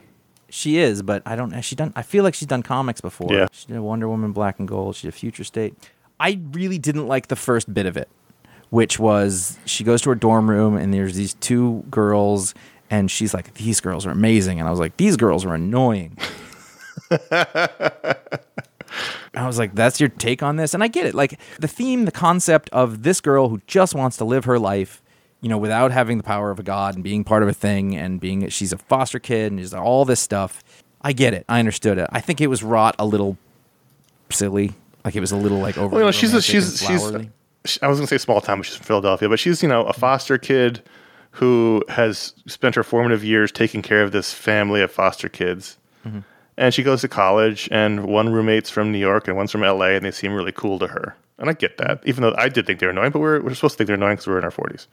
she 0.48 0.78
is, 0.78 1.02
but 1.02 1.22
I 1.26 1.36
don't. 1.36 1.52
Has 1.52 1.64
she 1.64 1.74
done? 1.76 1.92
I 1.96 2.02
feel 2.02 2.24
like 2.24 2.34
she's 2.34 2.48
done 2.48 2.62
comics 2.62 3.00
before. 3.00 3.32
Yeah. 3.32 3.46
She 3.52 3.66
did 3.66 3.78
Wonder 3.80 4.08
Woman, 4.08 4.32
Black 4.32 4.58
and 4.58 4.68
Gold. 4.68 4.96
She 4.96 5.06
did 5.06 5.14
Future 5.14 5.44
State. 5.44 5.74
I 6.18 6.38
really 6.52 6.78
didn't 6.78 7.06
like 7.06 7.28
the 7.28 7.36
first 7.36 7.72
bit 7.72 7.86
of 7.86 7.96
it, 7.96 8.08
which 8.70 8.98
was 8.98 9.58
she 9.64 9.84
goes 9.84 10.02
to 10.02 10.10
her 10.10 10.14
dorm 10.14 10.50
room 10.50 10.76
and 10.76 10.92
there's 10.92 11.14
these 11.14 11.34
two 11.34 11.84
girls, 11.90 12.54
and 12.90 13.10
she's 13.10 13.32
like, 13.32 13.54
"These 13.54 13.80
girls 13.80 14.04
are 14.06 14.10
amazing," 14.10 14.58
and 14.58 14.68
I 14.68 14.70
was 14.70 14.80
like, 14.80 14.96
"These 14.98 15.16
girls 15.16 15.44
are 15.44 15.54
annoying." 15.54 16.18
I 19.34 19.46
was 19.46 19.58
like, 19.58 19.74
that's 19.74 20.00
your 20.00 20.08
take 20.08 20.42
on 20.42 20.56
this? 20.56 20.74
And 20.74 20.82
I 20.82 20.88
get 20.88 21.06
it. 21.06 21.14
Like 21.14 21.38
the 21.58 21.68
theme, 21.68 22.04
the 22.04 22.12
concept 22.12 22.68
of 22.70 23.02
this 23.02 23.20
girl 23.20 23.48
who 23.48 23.60
just 23.66 23.94
wants 23.94 24.16
to 24.18 24.24
live 24.24 24.44
her 24.44 24.58
life, 24.58 25.02
you 25.40 25.48
know, 25.48 25.58
without 25.58 25.90
having 25.90 26.18
the 26.18 26.22
power 26.24 26.50
of 26.50 26.58
a 26.58 26.62
god 26.62 26.94
and 26.94 27.04
being 27.04 27.24
part 27.24 27.42
of 27.42 27.48
a 27.48 27.52
thing 27.54 27.96
and 27.96 28.20
being, 28.20 28.48
she's 28.48 28.72
a 28.72 28.78
foster 28.78 29.18
kid 29.18 29.52
and 29.52 29.60
she's 29.60 29.74
all 29.74 30.04
this 30.04 30.20
stuff. 30.20 30.62
I 31.02 31.12
get 31.12 31.32
it. 31.32 31.44
I 31.48 31.58
understood 31.58 31.98
it. 31.98 32.08
I 32.12 32.20
think 32.20 32.40
it 32.40 32.48
was 32.48 32.62
wrought 32.62 32.94
a 32.98 33.06
little 33.06 33.38
silly. 34.30 34.72
Like 35.04 35.16
it 35.16 35.20
was 35.20 35.32
a 35.32 35.36
little 35.36 35.58
like 35.58 35.78
over. 35.78 35.94
Well, 35.94 36.00
you 36.00 36.06
know, 36.06 36.12
she's 36.12 36.34
a, 36.34 36.42
she's 36.42 36.78
she's. 36.80 37.02
I 37.82 37.88
was 37.88 37.98
going 37.98 38.06
to 38.06 38.06
say 38.06 38.18
small 38.18 38.40
town, 38.40 38.58
but 38.58 38.66
she's 38.66 38.76
from 38.76 38.84
Philadelphia. 38.84 39.28
But 39.28 39.38
she's 39.38 39.62
you 39.62 39.68
know 39.68 39.84
a 39.84 39.94
foster 39.94 40.36
kid 40.36 40.82
who 41.32 41.82
has 41.88 42.34
spent 42.46 42.74
her 42.74 42.82
formative 42.82 43.24
years 43.24 43.52
taking 43.52 43.82
care 43.82 44.02
of 44.02 44.12
this 44.12 44.32
family 44.32 44.82
of 44.82 44.90
foster 44.90 45.28
kids. 45.28 45.78
Mm-hmm. 46.06 46.20
And 46.56 46.74
she 46.74 46.82
goes 46.82 47.00
to 47.00 47.08
college, 47.08 47.68
and 47.72 48.04
one 48.04 48.28
roommate's 48.30 48.68
from 48.68 48.92
New 48.92 48.98
York 48.98 49.28
and 49.28 49.36
one's 49.36 49.52
from 49.52 49.62
LA, 49.62 49.90
and 49.90 50.04
they 50.04 50.10
seem 50.10 50.34
really 50.34 50.52
cool 50.52 50.78
to 50.78 50.88
her. 50.88 51.16
And 51.38 51.48
I 51.48 51.54
get 51.54 51.78
that, 51.78 52.02
even 52.04 52.22
though 52.22 52.34
I 52.36 52.50
did 52.50 52.66
think 52.66 52.80
they 52.80 52.86
were 52.86 52.90
annoying, 52.90 53.12
but 53.12 53.20
we're, 53.20 53.40
we're 53.40 53.54
supposed 53.54 53.74
to 53.74 53.78
think 53.78 53.86
they're 53.86 53.96
annoying 53.96 54.16
because 54.16 54.26
we're 54.26 54.38
in 54.38 54.44
our 54.44 54.50
40s. 54.50 54.86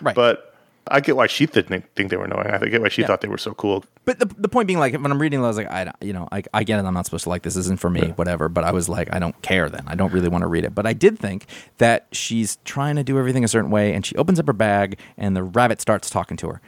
Right. 0.00 0.14
But 0.14 0.46
I 0.88 1.00
get 1.00 1.14
why 1.16 1.26
she 1.28 1.46
didn't 1.46 1.84
think 1.94 2.10
they 2.10 2.16
were 2.16 2.24
annoying. 2.24 2.46
I 2.48 2.58
get 2.66 2.80
why 2.80 2.88
she 2.88 3.02
Yeah. 3.02 3.06
thought 3.08 3.20
they 3.20 3.28
were 3.28 3.38
so 3.38 3.52
cool. 3.54 3.84
But 4.06 4.18
the, 4.18 4.26
the 4.26 4.48
point 4.48 4.66
being, 4.66 4.78
like, 4.80 4.92
when 4.94 5.12
I'm 5.12 5.20
reading, 5.20 5.38
it, 5.40 5.44
I 5.44 5.46
was 5.46 5.56
like, 5.56 5.68
I, 5.70 5.92
you 6.00 6.12
know, 6.12 6.26
I, 6.32 6.42
I 6.52 6.64
get 6.64 6.80
it. 6.80 6.86
I'm 6.86 6.94
not 6.94 7.04
supposed 7.04 7.24
to 7.24 7.28
like 7.28 7.42
this. 7.42 7.54
Isn't 7.56 7.78
for 7.78 7.90
me, 7.90 8.08
whatever. 8.16 8.48
But 8.48 8.64
I 8.64 8.72
was 8.72 8.88
like, 8.88 9.12
I 9.14 9.18
don't 9.18 9.40
care. 9.42 9.68
Then 9.68 9.84
I 9.86 9.94
don't 9.94 10.12
really 10.12 10.28
want 10.28 10.42
to 10.42 10.48
read 10.48 10.64
it. 10.64 10.74
But 10.74 10.86
I 10.86 10.92
did 10.94 11.18
think 11.18 11.46
that 11.78 12.06
she's 12.12 12.56
trying 12.64 12.96
to 12.96 13.04
do 13.04 13.18
everything 13.18 13.44
a 13.44 13.48
certain 13.48 13.70
way, 13.70 13.94
and 13.94 14.04
she 14.04 14.16
opens 14.16 14.40
up 14.40 14.46
her 14.46 14.52
bag, 14.52 14.98
and 15.16 15.36
the 15.36 15.44
rabbit 15.44 15.80
starts 15.80 16.10
talking 16.10 16.36
to 16.38 16.48
her. 16.48 16.60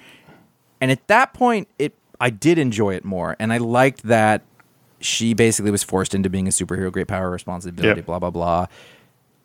And 0.81 0.91
at 0.93 1.05
that 1.09 1.33
point, 1.35 1.67
it 1.79 1.95
I 2.21 2.31
did 2.31 2.59
enjoy 2.59 2.95
it 2.95 3.05
more, 3.05 3.35
and 3.41 3.53
I 3.53 3.57
liked 3.59 4.05
that 4.05 4.43
she 5.01 5.35
basically 5.35 5.73
was 5.73 5.83
forced 5.83 6.15
into 6.15 6.31
being 6.31 6.47
a 6.47 6.51
superhero, 6.51 6.93
great 6.93 7.09
power, 7.09 7.29
responsibility, 7.31 8.01
Yeah. 8.01 8.05
blah 8.05 8.21
blah 8.21 8.31
blah. 8.31 8.67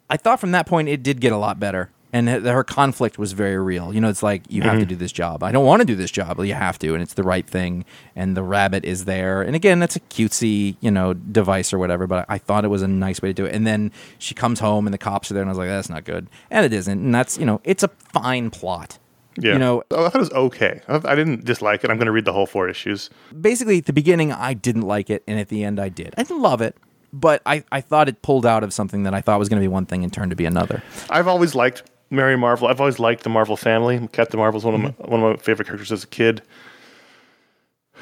I 0.09 0.17
thought 0.17 0.39
from 0.39 0.51
that 0.51 0.67
point 0.67 0.87
it 0.87 1.01
did 1.01 1.19
get 1.19 1.31
a 1.33 1.37
lot 1.37 1.59
better. 1.59 1.89
And 2.13 2.29
her 2.29 2.63
conflict 2.63 3.19
was 3.19 3.33
very 3.33 3.57
real. 3.57 3.93
You 3.93 3.99
know, 3.99 4.09
it's 4.09 4.23
like 4.23 4.43
you 4.49 4.61
have 4.61 4.73
to 4.73 4.79
mm-hmm. 4.79 4.89
do 4.89 4.95
this 4.95 5.11
job. 5.11 5.43
I 5.43 5.51
don't 5.51 5.65
want 5.65 5.81
to 5.81 5.85
do 5.85 5.95
this 5.95 6.09
job, 6.09 6.37
but 6.37 6.43
you 6.43 6.53
have 6.53 6.79
to, 6.79 6.93
and 6.93 7.03
it's 7.03 7.15
the 7.15 7.23
right 7.23 7.45
thing. 7.45 7.85
And 8.15 8.35
the 8.35 8.43
rabbit 8.43 8.85
is 8.85 9.05
there. 9.05 9.41
And 9.41 9.55
again, 9.55 9.79
that's 9.79 9.95
a 9.95 9.99
cutesy, 9.99 10.77
you 10.79 10.89
know, 10.89 11.13
device 11.13 11.73
or 11.73 11.79
whatever. 11.79 12.07
But 12.07 12.25
I 12.29 12.37
thought 12.37 12.63
it 12.63 12.69
was 12.69 12.81
a 12.81 12.87
nice 12.87 13.21
way 13.21 13.29
to 13.29 13.33
do 13.33 13.45
it. 13.45 13.53
And 13.53 13.67
then 13.67 13.91
she 14.19 14.33
comes 14.33 14.59
home, 14.59 14.87
and 14.87 14.93
the 14.93 14.97
cops 14.97 15.29
are 15.29 15.33
there, 15.33 15.43
and 15.43 15.49
I 15.49 15.51
was 15.51 15.57
like, 15.57 15.67
that's 15.67 15.89
not 15.89 16.05
good. 16.05 16.27
And 16.49 16.65
it 16.65 16.73
isn't. 16.73 16.97
And 16.97 17.13
that's 17.13 17.37
you 17.37 17.45
know, 17.45 17.59
it's 17.63 17.83
a 17.83 17.89
fine 17.89 18.49
plot. 18.51 18.99
Yeah. 19.39 19.53
You 19.53 19.59
know, 19.59 19.83
Oh, 19.91 20.05
I 20.05 20.09
thought 20.09 20.15
it 20.15 20.19
was 20.19 20.31
okay. 20.31 20.81
I 20.87 21.01
I 21.03 21.15
didn't 21.15 21.45
dislike 21.45 21.83
it. 21.83 21.91
I'm 21.91 21.97
going 21.97 22.07
to 22.07 22.11
read 22.11 22.25
the 22.25 22.33
whole 22.33 22.47
four 22.47 22.69
issues. 22.69 23.09
basically 23.39 23.77
at 23.77 23.85
the 23.85 23.93
beginning 23.93 24.31
I 24.31 24.53
didn't 24.53 24.83
like 24.83 25.09
it, 25.09 25.23
and 25.27 25.39
at 25.39 25.49
the 25.49 25.63
end 25.63 25.79
I 25.79 25.89
did. 25.89 26.13
I 26.17 26.23
didn't 26.23 26.41
love 26.41 26.61
it, 26.61 26.75
but 27.13 27.41
I, 27.45 27.63
I 27.71 27.81
thought 27.81 28.09
it 28.09 28.21
pulled 28.21 28.45
out 28.45 28.63
of 28.63 28.73
something 28.73 29.03
that 29.03 29.13
I 29.13 29.21
thought 29.21 29.37
was 29.39 29.49
going 29.49 29.61
to 29.61 29.63
be 29.63 29.67
one 29.67 29.85
thing 29.85 30.03
and 30.03 30.11
turned 30.11 30.31
to 30.31 30.35
be 30.35 30.45
another. 30.45 30.81
I've 31.09 31.27
always 31.27 31.53
liked 31.53 31.83
Mary 32.09 32.37
Marvel. 32.37 32.67
I've 32.67 32.79
always 32.79 32.99
liked 32.99 33.23
the 33.23 33.29
Marvel 33.29 33.57
family. 33.57 34.07
Captain 34.11 34.39
Marvel's 34.39 34.63
one 34.65 34.75
of 34.75 34.81
my, 34.81 34.89
mm-hmm. 34.89 35.11
one 35.11 35.23
of 35.23 35.37
my 35.37 35.43
favorite 35.43 35.65
characters 35.65 35.91
as 35.91 36.03
a 36.03 36.07
kid. 36.07 36.41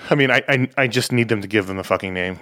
I 0.09 0.15
mean, 0.15 0.29
I, 0.29 0.43
I 0.47 0.69
I 0.77 0.87
just 0.87 1.11
need 1.11 1.29
them 1.29 1.41
to 1.41 1.47
give 1.47 1.67
them 1.67 1.77
the 1.77 1.83
fucking 1.83 2.13
name. 2.13 2.39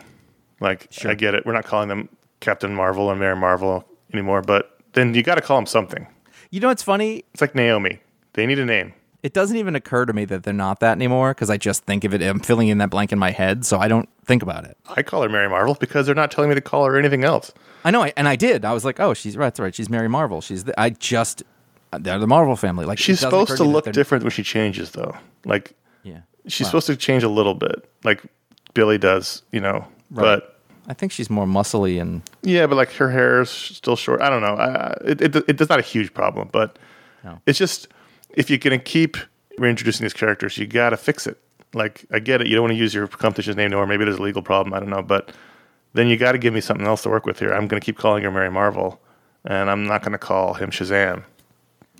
Like, 0.59 0.87
I 1.05 1.13
get 1.13 1.35
it. 1.35 1.45
We're 1.45 1.53
not 1.53 1.65
calling 1.65 1.89
them 1.89 2.09
Captain 2.39 2.73
Marvel 2.73 3.05
or 3.05 3.15
Mary 3.15 3.35
Marvel 3.35 3.85
anymore, 4.13 4.41
but 4.41 4.77
then 4.93 5.13
you 5.13 5.23
got 5.23 5.35
to 5.35 5.41
call 5.41 5.57
them 5.57 5.65
something. 5.65 6.07
You 6.51 6.59
know 6.59 6.67
what's 6.67 6.83
funny? 6.83 7.25
It's 7.33 7.41
like 7.41 7.55
Naomi. 7.55 7.99
They 8.33 8.45
need 8.45 8.59
a 8.59 8.65
name. 8.65 8.93
It 9.23 9.33
doesn't 9.33 9.55
even 9.55 9.75
occur 9.75 10.05
to 10.05 10.11
me 10.13 10.25
that 10.25 10.43
they're 10.43 10.53
not 10.53 10.81
that 10.81 10.97
anymore 10.97 11.31
because 11.31 11.49
I 11.49 11.57
just 11.57 11.85
think 11.85 12.03
of 12.03 12.13
it. 12.13 12.21
I'm 12.21 12.41
filling 12.41 12.67
in 12.67 12.77
that 12.79 12.89
blank 12.89 13.13
in 13.13 13.19
my 13.19 13.31
head, 13.31 13.65
so 13.65 13.79
I 13.79 13.87
don't 13.87 14.09
think 14.25 14.43
about 14.43 14.65
it. 14.65 14.77
I 14.89 15.01
call 15.01 15.21
her 15.23 15.29
Mary 15.29 15.47
Marvel 15.47 15.75
because 15.75 16.05
they're 16.05 16.15
not 16.15 16.29
telling 16.29 16.49
me 16.49 16.55
to 16.55 16.61
call 16.61 16.85
her 16.85 16.97
anything 16.97 17.23
else. 17.23 17.53
I 17.85 17.91
know, 17.91 18.03
I, 18.03 18.13
and 18.17 18.27
I 18.27 18.35
did. 18.35 18.65
I 18.65 18.73
was 18.73 18.83
like, 18.83 18.99
oh, 18.99 19.13
she's 19.13 19.37
right. 19.37 19.45
That's 19.45 19.59
right. 19.61 19.73
She's 19.73 19.89
Mary 19.89 20.09
Marvel. 20.09 20.41
She's. 20.41 20.65
The, 20.65 20.79
I 20.79 20.89
just 20.89 21.41
they're 21.97 22.19
the 22.19 22.27
Marvel 22.27 22.55
family. 22.55 22.85
Like 22.85 22.99
She's 22.99 23.19
supposed 23.19 23.57
to 23.57 23.63
look 23.63 23.91
different 23.91 24.23
when 24.23 24.31
she 24.31 24.43
changes, 24.43 24.91
though. 24.91 25.15
Like, 25.45 25.73
Yeah, 26.03 26.21
she's 26.47 26.65
Wow. 26.65 26.69
supposed 26.69 26.87
to 26.87 26.95
change 26.95 27.23
a 27.23 27.29
little 27.29 27.53
bit, 27.53 27.89
like 28.03 28.21
Billy 28.73 28.97
does, 28.97 29.41
you 29.51 29.59
know. 29.59 29.85
Right. 30.11 30.23
But 30.41 30.59
I 30.87 30.93
think 30.93 31.11
she's 31.11 31.29
more 31.29 31.45
muscly 31.45 32.01
and 32.01 32.21
Yeah, 32.41 32.67
but 32.67 32.75
like 32.75 32.91
her 32.93 33.09
hair 33.09 33.41
is 33.41 33.49
still 33.49 33.95
short. 33.95 34.21
I 34.21 34.29
don't 34.29 34.41
know. 34.41 34.55
I, 34.55 34.93
it, 35.05 35.21
it 35.21 35.35
it 35.35 35.61
it's 35.61 35.69
not 35.69 35.79
a 35.79 35.83
huge 35.83 36.13
problem, 36.13 36.49
but 36.51 36.77
No. 37.23 37.39
it's 37.45 37.57
just 37.59 37.87
if 38.35 38.49
you're 38.49 38.59
gonna 38.59 38.79
keep 38.79 39.15
reintroducing 39.57 40.03
these 40.03 40.13
characters, 40.13 40.57
you 40.57 40.65
gotta 40.67 40.97
fix 40.97 41.25
it. 41.27 41.37
Like 41.73 42.05
I 42.11 42.19
get 42.19 42.41
it, 42.41 42.47
you 42.47 42.55
don't 42.55 42.63
want 42.63 42.73
to 42.73 42.77
use 42.77 42.93
your 42.93 43.07
competition's 43.07 43.55
name 43.57 43.67
anymore. 43.67 43.87
Maybe 43.87 44.03
there's 44.05 44.17
a 44.19 44.21
legal 44.21 44.41
problem. 44.41 44.73
I 44.73 44.79
don't 44.79 44.89
know, 44.89 45.01
but 45.01 45.31
then 45.93 46.07
you 46.07 46.17
got 46.17 46.31
to 46.33 46.37
give 46.39 46.53
me 46.53 46.59
something 46.61 46.85
else 46.87 47.03
to 47.03 47.09
work 47.09 47.25
with 47.25 47.39
here. 47.39 47.53
I'm 47.53 47.67
gonna 47.67 47.79
keep 47.79 47.97
calling 47.97 48.23
her 48.23 48.31
Mary 48.31 48.51
Marvel, 48.51 48.99
and 49.45 49.69
I'm 49.71 49.85
not 49.87 50.03
gonna 50.03 50.17
call 50.17 50.53
him 50.55 50.69
Shazam. 50.71 51.23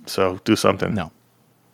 So 0.06 0.38
do 0.44 0.56
something. 0.56 0.94
no, 0.94 1.10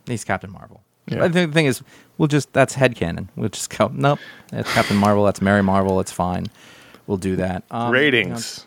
he's 0.06 0.24
Captain 0.24 0.50
Marvel. 0.52 0.82
Yeah. 1.06 1.24
I 1.24 1.28
think 1.28 1.50
the 1.50 1.54
thing 1.54 1.66
is, 1.66 1.82
we'll 2.18 2.28
just 2.28 2.52
that's 2.52 2.76
headcanon. 2.76 3.28
We'll 3.36 3.48
just 3.48 3.70
go. 3.76 3.90
Nope, 3.92 4.18
that's 4.50 4.72
Captain 4.72 4.96
Marvel. 4.96 5.24
That's 5.24 5.40
Mary 5.40 5.62
Marvel. 5.62 5.98
It's 6.00 6.12
fine. 6.12 6.46
We'll 7.06 7.16
do 7.18 7.36
that. 7.36 7.64
Um, 7.70 7.90
Ratings. 7.92 8.66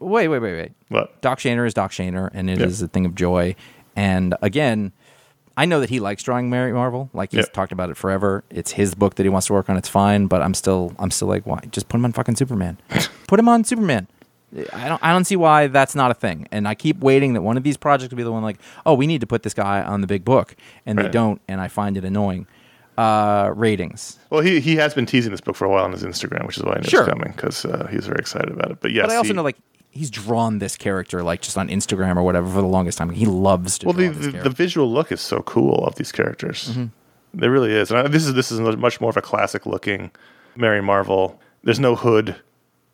you 0.00 0.06
know, 0.06 0.12
wait, 0.12 0.28
wait, 0.28 0.38
wait, 0.40 0.54
wait. 0.54 0.72
What? 0.88 1.20
Doc 1.20 1.38
Shaner 1.38 1.66
is 1.66 1.74
Doc 1.74 1.92
Shaner, 1.92 2.30
and 2.34 2.50
it 2.50 2.60
is 2.60 2.80
Yeah. 2.80 2.86
a 2.86 2.88
thing 2.88 3.06
of 3.06 3.14
joy. 3.14 3.54
And 3.94 4.34
again, 4.42 4.92
I 5.56 5.66
know 5.66 5.78
that 5.80 5.90
he 5.90 6.00
likes 6.00 6.22
drawing 6.24 6.50
Mary 6.50 6.72
Marvel. 6.72 7.10
Like 7.12 7.30
he's 7.30 7.44
Yeah. 7.46 7.52
talked 7.52 7.70
about 7.70 7.90
it 7.90 7.96
forever. 7.96 8.42
It's 8.50 8.72
his 8.72 8.94
book 8.96 9.14
that 9.16 9.22
he 9.22 9.28
wants 9.28 9.46
to 9.48 9.52
work 9.52 9.68
on. 9.70 9.76
It's 9.76 9.88
fine, 9.88 10.26
but 10.26 10.42
I'm 10.42 10.54
still, 10.54 10.92
I'm 10.98 11.10
still 11.12 11.28
like, 11.28 11.46
why? 11.46 11.60
Just 11.70 11.88
put 11.88 11.98
him 11.98 12.04
on 12.06 12.12
fucking 12.12 12.34
Superman. 12.36 12.78
put 13.28 13.38
him 13.38 13.48
on 13.48 13.62
Superman. 13.62 14.08
I 14.72 14.88
don't, 14.88 15.02
I 15.04 15.12
don't 15.12 15.24
see 15.24 15.36
why 15.36 15.68
that's 15.68 15.94
not 15.94 16.10
a 16.10 16.14
thing. 16.14 16.48
And 16.50 16.66
I 16.66 16.74
keep 16.74 16.98
waiting 16.98 17.34
that 17.34 17.42
one 17.42 17.56
of 17.56 17.62
these 17.62 17.76
projects 17.76 18.10
will 18.10 18.16
be 18.16 18.22
the 18.24 18.32
one 18.32 18.42
like, 18.42 18.58
oh, 18.84 18.94
we 18.94 19.06
need 19.06 19.20
to 19.20 19.26
put 19.26 19.42
this 19.44 19.54
guy 19.54 19.82
on 19.82 20.00
the 20.00 20.06
big 20.08 20.24
book, 20.24 20.56
and 20.86 20.98
they 20.98 21.08
don't, 21.08 21.40
and 21.46 21.60
I 21.60 21.68
find 21.68 21.96
it 21.96 22.04
annoying. 22.04 22.46
Uh, 22.98 23.50
ratings. 23.54 24.18
Well, 24.28 24.42
he 24.42 24.60
he 24.60 24.76
has 24.76 24.92
been 24.92 25.06
teasing 25.06 25.30
this 25.30 25.40
book 25.40 25.56
for 25.56 25.64
a 25.64 25.70
while 25.70 25.84
on 25.84 25.92
his 25.92 26.02
Instagram, 26.02 26.46
which 26.46 26.58
is 26.58 26.64
why 26.64 26.72
I 26.72 26.80
knew 26.80 26.88
Sure. 26.88 27.00
it 27.02 27.06
was 27.06 27.12
coming 27.14 27.32
because 27.34 27.64
uh, 27.64 27.86
he's 27.90 28.04
very 28.04 28.18
excited 28.18 28.50
about 28.50 28.72
it. 28.72 28.78
But 28.80 28.90
yes, 28.92 29.06
But 29.06 29.12
I 29.12 29.16
also 29.16 29.28
he- 29.28 29.32
know 29.34 29.42
like 29.42 29.56
he's 29.90 30.10
drawn 30.10 30.58
this 30.58 30.76
character 30.76 31.22
like 31.22 31.40
just 31.40 31.56
on 31.56 31.68
Instagram 31.68 32.16
or 32.16 32.22
whatever 32.22 32.46
for 32.48 32.60
the 32.60 32.66
longest 32.66 32.98
time. 32.98 33.08
He 33.08 33.24
loves 33.24 33.78
to 33.78 33.86
Well, 33.86 33.94
the, 33.94 34.08
the, 34.08 34.30
the 34.42 34.50
visual 34.50 34.90
look 34.92 35.10
is 35.12 35.20
so 35.22 35.40
cool 35.42 35.82
of 35.86 35.94
these 35.94 36.12
characters. 36.12 36.72
Mm-hmm. 36.76 37.42
It 37.42 37.46
really 37.46 37.72
is. 37.72 37.90
And 37.90 38.00
I, 38.00 38.08
this 38.08 38.26
is 38.26 38.34
this 38.34 38.52
is 38.52 38.60
much 38.60 39.00
more 39.00 39.08
of 39.08 39.16
a 39.16 39.22
classic 39.22 39.64
looking 39.64 40.10
Mary 40.56 40.82
Marvel. 40.82 41.40
There's 41.64 41.80
no 41.80 41.94
hood. 41.96 42.36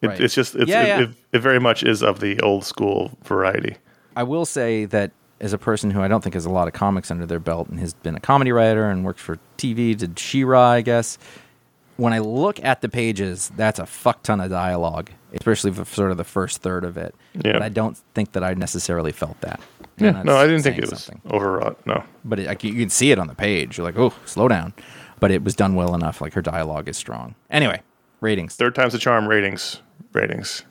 It, 0.06 0.08
Right. 0.08 0.20
It's 0.20 0.34
just 0.34 0.54
it's, 0.54 0.68
Yeah, 0.70 0.82
it, 0.82 0.86
yeah. 0.88 1.00
It, 1.02 1.10
it 1.32 1.38
very 1.40 1.60
much 1.60 1.82
is 1.82 2.02
of 2.02 2.20
the 2.20 2.40
old 2.40 2.64
school 2.64 3.16
variety. 3.24 3.76
I 4.16 4.22
will 4.22 4.46
say 4.46 4.86
that 4.86 5.12
as 5.40 5.52
a 5.52 5.58
person 5.58 5.90
who 5.90 6.00
I 6.00 6.08
don't 6.08 6.22
think 6.22 6.34
has 6.34 6.46
a 6.46 6.50
lot 6.50 6.66
of 6.68 6.74
comics 6.74 7.10
under 7.10 7.26
their 7.26 7.38
belt 7.40 7.68
and 7.68 7.78
has 7.80 7.92
been 7.92 8.16
a 8.16 8.20
comedy 8.20 8.52
writer 8.52 8.88
and 8.88 9.04
worked 9.04 9.20
for 9.20 9.38
TV, 9.58 9.96
did 9.96 10.18
She-Ra, 10.18 10.70
I 10.70 10.80
guess. 10.80 11.18
When 11.98 12.12
I 12.12 12.18
look 12.20 12.62
at 12.62 12.80
the 12.82 12.88
pages, 12.88 13.50
that's 13.56 13.78
a 13.78 13.86
fuck 13.86 14.22
ton 14.22 14.40
of 14.40 14.50
dialogue, 14.50 15.10
especially 15.32 15.72
for 15.72 15.84
sort 15.84 16.10
of 16.10 16.16
the 16.16 16.24
first 16.24 16.62
third 16.62 16.84
of 16.84 16.96
it. 16.96 17.14
Yeah. 17.34 17.52
But 17.54 17.62
I 17.62 17.68
don't 17.68 17.96
think 18.14 18.32
that 18.32 18.44
I 18.44 18.54
necessarily 18.54 19.12
felt 19.12 19.40
that. 19.42 19.60
Yeah, 19.98 20.22
no, 20.22 20.36
I 20.36 20.46
didn't 20.46 20.62
think 20.62 20.76
it 20.78 20.90
was 20.90 21.04
something. 21.04 21.22
overwrought. 21.30 21.86
No, 21.86 22.04
But 22.22 22.38
it, 22.40 22.46
like, 22.48 22.64
you 22.64 22.74
can 22.74 22.90
see 22.90 23.12
it 23.12 23.18
on 23.18 23.28
the 23.28 23.34
page. 23.34 23.78
You're 23.78 23.86
like, 23.86 23.98
oh, 23.98 24.12
slow 24.26 24.46
down. 24.46 24.74
But 25.20 25.30
it 25.30 25.42
was 25.42 25.56
done 25.56 25.74
well 25.74 25.94
enough. 25.94 26.20
Like 26.20 26.34
her 26.34 26.42
dialogue 26.42 26.88
is 26.88 26.98
strong. 26.98 27.34
Anyway, 27.50 27.80
ratings 28.20 28.56
third 28.56 28.74
time's 28.74 28.92
the 28.92 28.98
charm. 28.98 29.26
Ratings, 29.28 29.80
ratings. 30.12 30.62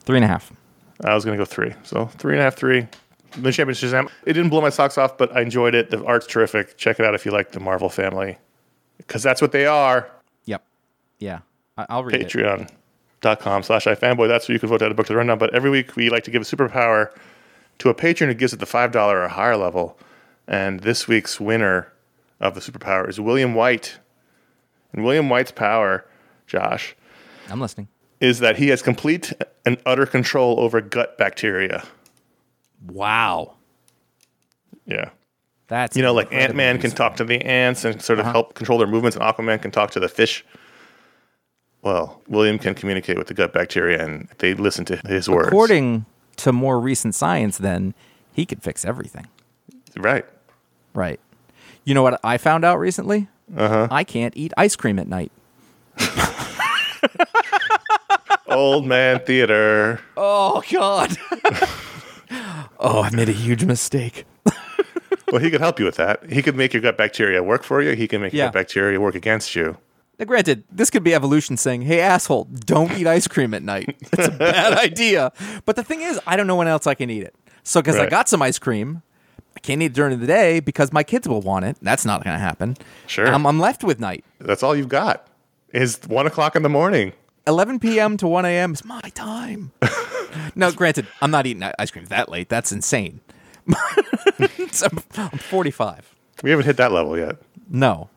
three 0.00 0.16
and 0.16 0.24
a 0.24 0.28
half. 0.28 0.52
I 1.04 1.14
was 1.14 1.24
gonna 1.24 1.36
go 1.36 1.44
three, 1.44 1.74
so 1.82 2.06
three 2.06 2.34
and 2.34 2.40
a 2.40 2.44
half, 2.44 2.56
three. 2.56 2.86
The 3.32 3.52
Champions 3.52 3.80
Shazam. 3.80 4.10
It 4.24 4.32
didn't 4.32 4.48
blow 4.48 4.60
my 4.62 4.70
socks 4.70 4.96
off, 4.96 5.18
but 5.18 5.36
I 5.36 5.42
enjoyed 5.42 5.74
it. 5.74 5.90
The 5.90 6.02
art's 6.04 6.26
terrific. 6.26 6.78
Check 6.78 6.98
it 6.98 7.04
out 7.04 7.14
if 7.14 7.26
you 7.26 7.32
like 7.32 7.52
the 7.52 7.60
Marvel 7.60 7.90
family, 7.90 8.38
because 8.96 9.22
that's 9.22 9.42
what 9.42 9.52
they 9.52 9.66
are. 9.66 10.10
Yep. 10.46 10.64
Yeah. 11.18 11.40
I, 11.76 11.86
I'll 11.90 12.04
read 12.04 12.20
it. 12.20 12.28
patreon.com 12.28 13.62
slash 13.62 13.84
ifanboy. 13.84 14.28
That's 14.28 14.48
where 14.48 14.54
you 14.54 14.60
can 14.60 14.70
vote 14.70 14.80
out 14.80 14.90
a 14.90 14.94
book 14.94 15.06
to 15.06 15.12
the 15.12 15.18
rundown. 15.18 15.38
But 15.38 15.54
every 15.54 15.68
week 15.68 15.96
we 15.96 16.08
like 16.08 16.24
to 16.24 16.30
give 16.30 16.40
a 16.40 16.44
superpower 16.46 17.10
to 17.78 17.90
a 17.90 17.94
patron 17.94 18.30
who 18.30 18.34
gives 18.34 18.54
it 18.54 18.60
the 18.60 18.66
$5 18.66 18.94
or 18.94 19.28
higher 19.28 19.56
level. 19.56 19.98
And 20.48 20.80
this 20.80 21.06
week's 21.06 21.38
winner 21.38 21.92
of 22.40 22.54
the 22.54 22.60
superpower 22.60 23.06
is 23.08 23.20
William 23.20 23.54
White. 23.54 23.98
And 24.92 25.04
William 25.04 25.28
White's 25.28 25.50
power, 25.50 26.06
Josh, 26.46 26.94
I'm 27.50 27.60
listening. 27.60 27.88
is 28.20 28.38
that 28.40 28.56
he 28.56 28.68
has 28.68 28.82
complete 28.82 29.32
and 29.64 29.76
utter 29.86 30.06
control 30.06 30.60
over 30.60 30.80
gut 30.80 31.18
bacteria. 31.18 31.84
Wow. 32.86 33.54
Yeah. 34.86 35.10
That's 35.68 35.96
You 35.96 36.02
know, 36.02 36.14
like 36.14 36.32
Ant 36.32 36.54
Man 36.54 36.78
can 36.78 36.92
talk 36.92 37.16
to 37.16 37.24
the 37.24 37.42
ants 37.44 37.84
and 37.84 38.00
sort 38.00 38.20
of 38.20 38.24
Uh-huh. 38.26 38.32
help 38.32 38.54
control 38.54 38.78
their 38.78 38.86
movements, 38.86 39.16
and 39.16 39.24
Aquaman 39.24 39.60
can 39.60 39.70
talk 39.72 39.90
to 39.92 40.00
the 40.00 40.08
fish. 40.08 40.44
Well, 41.82 42.22
William 42.28 42.58
can 42.58 42.74
communicate 42.74 43.18
with 43.18 43.26
the 43.28 43.34
gut 43.34 43.52
bacteria, 43.52 44.02
and 44.04 44.28
they 44.38 44.54
listen 44.54 44.84
to 44.86 44.96
his 45.08 45.28
words. 45.28 45.48
According 45.48 46.04
to 46.36 46.52
more 46.52 46.78
recent 46.80 47.14
science, 47.14 47.58
then 47.58 47.94
he 48.32 48.46
could 48.46 48.62
fix 48.62 48.84
everything. 48.84 49.26
Right. 49.96 50.24
Right. 50.94 51.18
You 51.84 51.94
know 51.94 52.02
what 52.02 52.20
I 52.24 52.38
found 52.38 52.64
out 52.64 52.78
recently? 52.78 53.28
Uh-huh. 53.56 53.88
I 53.90 54.04
can't 54.04 54.36
eat 54.36 54.52
ice 54.56 54.76
cream 54.76 54.98
at 54.98 55.08
night. 55.08 55.30
Old 58.48 58.86
man 58.86 59.20
theater. 59.20 60.00
Oh 60.16 60.62
God. 60.72 61.16
oh, 62.78 63.02
I 63.02 63.10
made 63.10 63.28
a 63.28 63.32
huge 63.32 63.64
mistake. 63.64 64.24
Well, 65.32 65.40
he 65.40 65.50
could 65.50 65.60
help 65.60 65.80
you 65.80 65.84
with 65.84 65.96
that. 65.96 66.30
He 66.30 66.40
could 66.40 66.54
make 66.54 66.72
your 66.72 66.80
gut 66.80 66.96
bacteria 66.96 67.42
work 67.42 67.64
for 67.64 67.82
you. 67.82 67.96
He 67.96 68.06
can 68.06 68.20
make 68.22 68.32
your 68.32 68.38
Yeah. 68.38 68.46
gut 68.46 68.54
bacteria 68.54 69.00
work 69.00 69.16
against 69.16 69.56
you. 69.56 69.76
Now, 70.18 70.24
granted, 70.24 70.62
this 70.70 70.88
could 70.88 71.02
be 71.02 71.14
evolution 71.14 71.56
saying, 71.56 71.82
"Hey, 71.82 72.00
asshole, 72.00 72.44
don't 72.44 72.96
eat 72.96 73.06
ice 73.08 73.26
cream 73.26 73.52
at 73.52 73.62
night. 73.62 73.96
It's 74.12 74.28
a 74.28 74.30
bad 74.30 74.72
idea." 74.78 75.32
But 75.66 75.74
the 75.76 75.82
thing 75.82 76.00
is, 76.00 76.20
I 76.26 76.36
don't 76.36 76.46
know 76.46 76.54
when 76.56 76.68
else 76.68 76.86
I 76.86 76.94
can 76.94 77.10
eat 77.10 77.22
it. 77.24 77.34
So, 77.64 77.80
because 77.82 77.96
I 77.96 78.06
got 78.08 78.28
some 78.28 78.40
ice 78.40 78.58
cream, 78.60 79.02
I 79.56 79.60
can't 79.60 79.82
eat 79.82 79.86
it 79.86 79.92
during 79.94 80.18
the 80.20 80.26
day 80.26 80.60
because 80.60 80.92
my 80.92 81.02
kids 81.02 81.28
will 81.28 81.40
want 81.42 81.64
it. 81.64 81.76
That's 81.82 82.04
not 82.04 82.22
going 82.22 82.34
to 82.34 82.40
happen. 82.40 82.76
Sure. 83.08 83.26
I'm, 83.26 83.44
I'm 83.46 83.58
left 83.58 83.82
with 83.82 83.98
night. 83.98 84.24
That's 84.38 84.62
all 84.62 84.76
you've 84.76 84.88
got. 84.88 85.26
Is 85.76 86.00
one 86.06 86.26
o'clock 86.26 86.56
in 86.56 86.62
the 86.62 86.70
morning. 86.70 87.12
11 87.46 87.80
p.m. 87.80 88.16
to 88.16 88.26
1 88.26 88.46
a.m. 88.46 88.72
is 88.72 88.82
my 88.82 89.00
time. 89.14 89.72
now, 90.54 90.70
granted, 90.70 91.06
I'm 91.20 91.30
not 91.30 91.46
eating 91.46 91.62
ice 91.78 91.90
cream 91.90 92.06
that 92.06 92.30
late. 92.30 92.48
That's 92.48 92.72
insane. 92.72 93.20
I'm 94.38 95.30
45. 95.38 96.14
We 96.42 96.48
haven't 96.48 96.64
hit 96.64 96.78
that 96.78 96.92
level 96.92 97.18
yet. 97.18 97.36
No. 97.68 98.08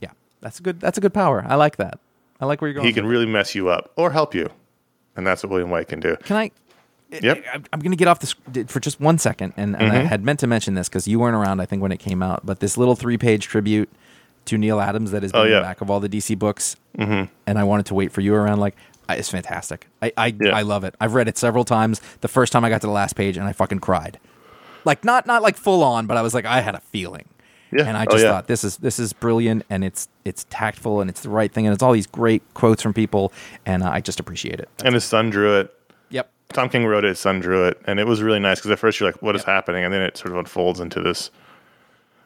Yeah, 0.00 0.10
that's 0.40 0.58
a 0.58 0.62
good. 0.64 0.80
That's 0.80 0.98
a 0.98 1.00
good 1.00 1.14
power. 1.14 1.44
I 1.46 1.54
like 1.54 1.76
that. 1.76 2.00
I 2.40 2.46
like 2.46 2.60
where 2.60 2.68
you're 2.68 2.74
going. 2.74 2.86
He 2.88 2.92
can 2.92 3.06
really 3.06 3.26
mess 3.26 3.54
you 3.54 3.68
up 3.68 3.92
or 3.94 4.10
help 4.10 4.34
you, 4.34 4.50
and 5.14 5.24
that's 5.24 5.44
what 5.44 5.50
William 5.50 5.70
White 5.70 5.86
can 5.86 6.00
do. 6.00 6.16
Can 6.24 6.36
I? 6.36 6.50
Yep. 7.10 7.44
I- 7.52 7.62
I'm 7.72 7.78
going 7.78 7.92
to 7.92 7.96
get 7.96 8.08
off 8.08 8.18
this 8.18 8.34
for 8.66 8.80
just 8.80 9.00
one 9.00 9.18
second, 9.18 9.52
and, 9.56 9.76
and 9.76 9.92
I 9.92 9.98
mm-hmm. 9.98 10.06
had 10.06 10.24
meant 10.24 10.40
to 10.40 10.48
mention 10.48 10.74
this 10.74 10.88
because 10.88 11.06
you 11.06 11.20
weren't 11.20 11.36
around, 11.36 11.60
I 11.60 11.66
think, 11.66 11.82
when 11.82 11.92
it 11.92 11.98
came 11.98 12.20
out. 12.20 12.44
But 12.44 12.58
this 12.58 12.76
little 12.76 12.96
three-page 12.96 13.46
tribute 13.46 13.88
to 14.46 14.58
Neal 14.58 14.80
Adams 14.80 15.10
that 15.10 15.22
has 15.22 15.32
been 15.32 15.40
Oh, 15.42 15.44
in 15.44 15.52
the 15.52 15.60
back 15.60 15.80
of 15.80 15.90
all 15.90 16.00
the 16.00 16.08
DC 16.08 16.38
books, 16.38 16.76
mm-hmm. 16.98 17.30
and 17.46 17.58
I 17.58 17.64
wanted 17.64 17.86
to 17.86 17.94
wait 17.94 18.12
for 18.12 18.20
you 18.20 18.34
around. 18.34 18.58
Like, 18.60 18.76
it's 19.08 19.28
fantastic. 19.30 19.86
I 20.02 20.12
I, 20.16 20.34
Yeah. 20.40 20.56
I 20.56 20.62
love 20.62 20.84
it. 20.84 20.94
I've 21.00 21.14
read 21.14 21.28
it 21.28 21.38
several 21.38 21.64
times. 21.64 22.00
The 22.20 22.28
first 22.28 22.52
time 22.52 22.64
I 22.64 22.68
got 22.70 22.80
to 22.80 22.86
the 22.86 22.92
last 22.92 23.14
page, 23.16 23.36
and 23.36 23.46
I 23.46 23.52
fucking 23.52 23.80
cried. 23.80 24.18
like 24.84 25.04
not 25.04 25.26
not 25.26 25.42
like 25.42 25.56
full 25.56 25.82
on, 25.84 26.06
but 26.06 26.16
I 26.16 26.22
was 26.22 26.32
like 26.34 26.44
I 26.44 26.60
had 26.60 26.74
a 26.74 26.80
feeling. 26.80 27.28
Yeah. 27.72 27.84
And 27.88 27.96
I 27.96 28.04
Oh, 28.04 28.12
just 28.12 28.24
yeah. 28.24 28.30
thought 28.30 28.46
this 28.46 28.62
is 28.62 28.76
this 28.76 28.98
is 29.00 29.12
brilliant 29.12 29.64
and 29.68 29.82
it's 29.82 30.08
it's 30.24 30.46
tactful 30.50 31.00
and 31.00 31.10
it's 31.10 31.22
the 31.22 31.28
right 31.28 31.52
thing 31.52 31.66
and 31.66 31.74
it's 31.74 31.82
all 31.82 31.92
these 31.92 32.06
great 32.06 32.42
quotes 32.54 32.80
from 32.80 32.94
people 32.94 33.32
and 33.66 33.82
uh, 33.82 33.90
I 33.90 34.00
just 34.00 34.20
appreciate 34.20 34.60
it. 34.60 34.68
And 34.84 34.94
his 34.94 35.04
son 35.04 35.30
drew 35.30 35.58
it. 35.58 35.74
Yep. 36.10 36.30
Tom 36.52 36.68
King 36.68 36.86
wrote 36.86 37.04
it, 37.04 37.08
his 37.08 37.18
son 37.18 37.40
drew 37.40 37.66
it, 37.66 37.80
and 37.86 37.98
it 37.98 38.06
was 38.06 38.22
really 38.22 38.38
nice 38.38 38.60
because 38.60 38.70
at 38.70 38.78
first 38.78 39.00
you're 39.00 39.10
like, 39.10 39.20
"What 39.20 39.34
is 39.34 39.42
happening?" 39.42 39.82
and 39.82 39.92
then 39.92 40.00
it 40.02 40.16
sort 40.16 40.30
of 40.30 40.38
unfolds 40.38 40.78
into 40.78 41.00
this. 41.02 41.30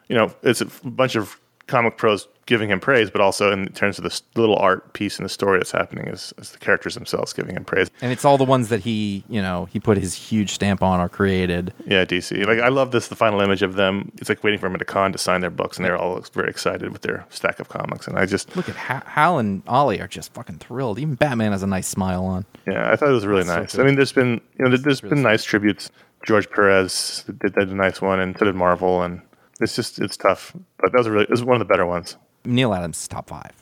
You 0.09 0.15
know, 0.15 0.31
it's 0.43 0.61
a 0.61 0.65
bunch 0.83 1.15
of 1.15 1.39
comic 1.71 1.97
pros 1.97 2.27
giving 2.45 2.69
him 2.69 2.79
praise, 2.79 3.09
but 3.09 3.21
also 3.21 3.51
in 3.51 3.67
terms 3.69 3.97
of 3.97 4.03
this 4.03 4.21
little 4.35 4.57
art 4.57 4.91
piece 4.93 5.17
in 5.17 5.23
the 5.23 5.29
story 5.29 5.57
that's 5.57 5.71
happening 5.71 6.07
is, 6.07 6.33
is 6.37 6.51
the 6.51 6.57
characters 6.57 6.95
themselves 6.95 7.31
giving 7.31 7.55
him 7.55 7.63
praise. 7.63 7.89
And 8.01 8.11
it's 8.11 8.25
all 8.25 8.37
the 8.37 8.43
ones 8.43 8.67
that 8.69 8.81
he, 8.81 9.23
you 9.29 9.41
know, 9.41 9.65
he 9.71 9.79
put 9.79 9.97
his 9.97 10.13
huge 10.13 10.51
stamp 10.51 10.83
on 10.83 10.99
or 10.99 11.07
created. 11.07 11.73
Yeah, 11.87 12.03
DC. 12.03 12.45
Like 12.45 12.59
I 12.59 12.67
love 12.67 12.91
this. 12.91 13.07
The 13.07 13.15
final 13.15 13.39
image 13.41 13.61
of 13.61 13.75
them. 13.75 14.11
It's 14.17 14.27
like 14.29 14.43
waiting 14.43 14.59
for 14.59 14.67
him 14.67 14.75
at 14.75 14.81
a 14.81 14.85
con 14.85 15.11
to 15.13 15.17
sign 15.17 15.39
their 15.41 15.49
books, 15.49 15.77
and 15.77 15.85
they're 15.85 15.97
all 15.97 16.19
very 16.33 16.49
excited 16.49 16.91
with 16.91 17.03
their 17.03 17.25
stack 17.29 17.59
of 17.59 17.69
comics. 17.69 18.07
And 18.07 18.19
I 18.19 18.25
just, 18.25 18.53
Look 18.57 18.67
at 18.69 18.75
Ha- 18.75 19.03
Hal 19.05 19.39
and 19.39 19.63
Ollie 19.67 20.01
are 20.01 20.07
just 20.07 20.33
fucking 20.33 20.57
thrilled. 20.57 20.99
Even 20.99 21.15
Batman 21.15 21.53
has 21.53 21.63
a 21.63 21.67
nice 21.67 21.87
smile 21.87 22.25
on. 22.25 22.45
yeah, 22.67 22.91
I 22.91 22.95
thought 22.97 23.09
it 23.09 23.13
was 23.13 23.25
really 23.25 23.43
That's 23.43 23.57
nice. 23.57 23.75
good. 23.75 23.81
I 23.81 23.85
mean, 23.85 23.95
there's 23.95 24.11
been, 24.11 24.41
you 24.59 24.65
know, 24.65 24.69
there- 24.69 24.77
there's 24.79 25.01
been 25.01 25.21
nice 25.21 25.43
tributes. 25.45 25.89
George 26.25 26.49
Perez 26.51 27.23
did, 27.39 27.53
did 27.55 27.69
a 27.69 27.75
nice 27.75 28.01
one, 28.01 28.19
and 28.19 28.37
so 28.37 28.45
did 28.45 28.55
Marvel, 28.55 29.01
and 29.01 29.21
it's 29.61 29.75
just, 29.75 29.99
it's 29.99 30.17
tough. 30.17 30.53
But 30.77 30.91
that 30.91 30.97
was 30.97 31.09
really, 31.09 31.23
it 31.23 31.29
was 31.29 31.43
one 31.43 31.55
of 31.55 31.59
the 31.59 31.71
better 31.71 31.85
ones. 31.85 32.17
Neal 32.45 32.73
Adams 32.73 33.07
top 33.07 33.29
five. 33.29 33.53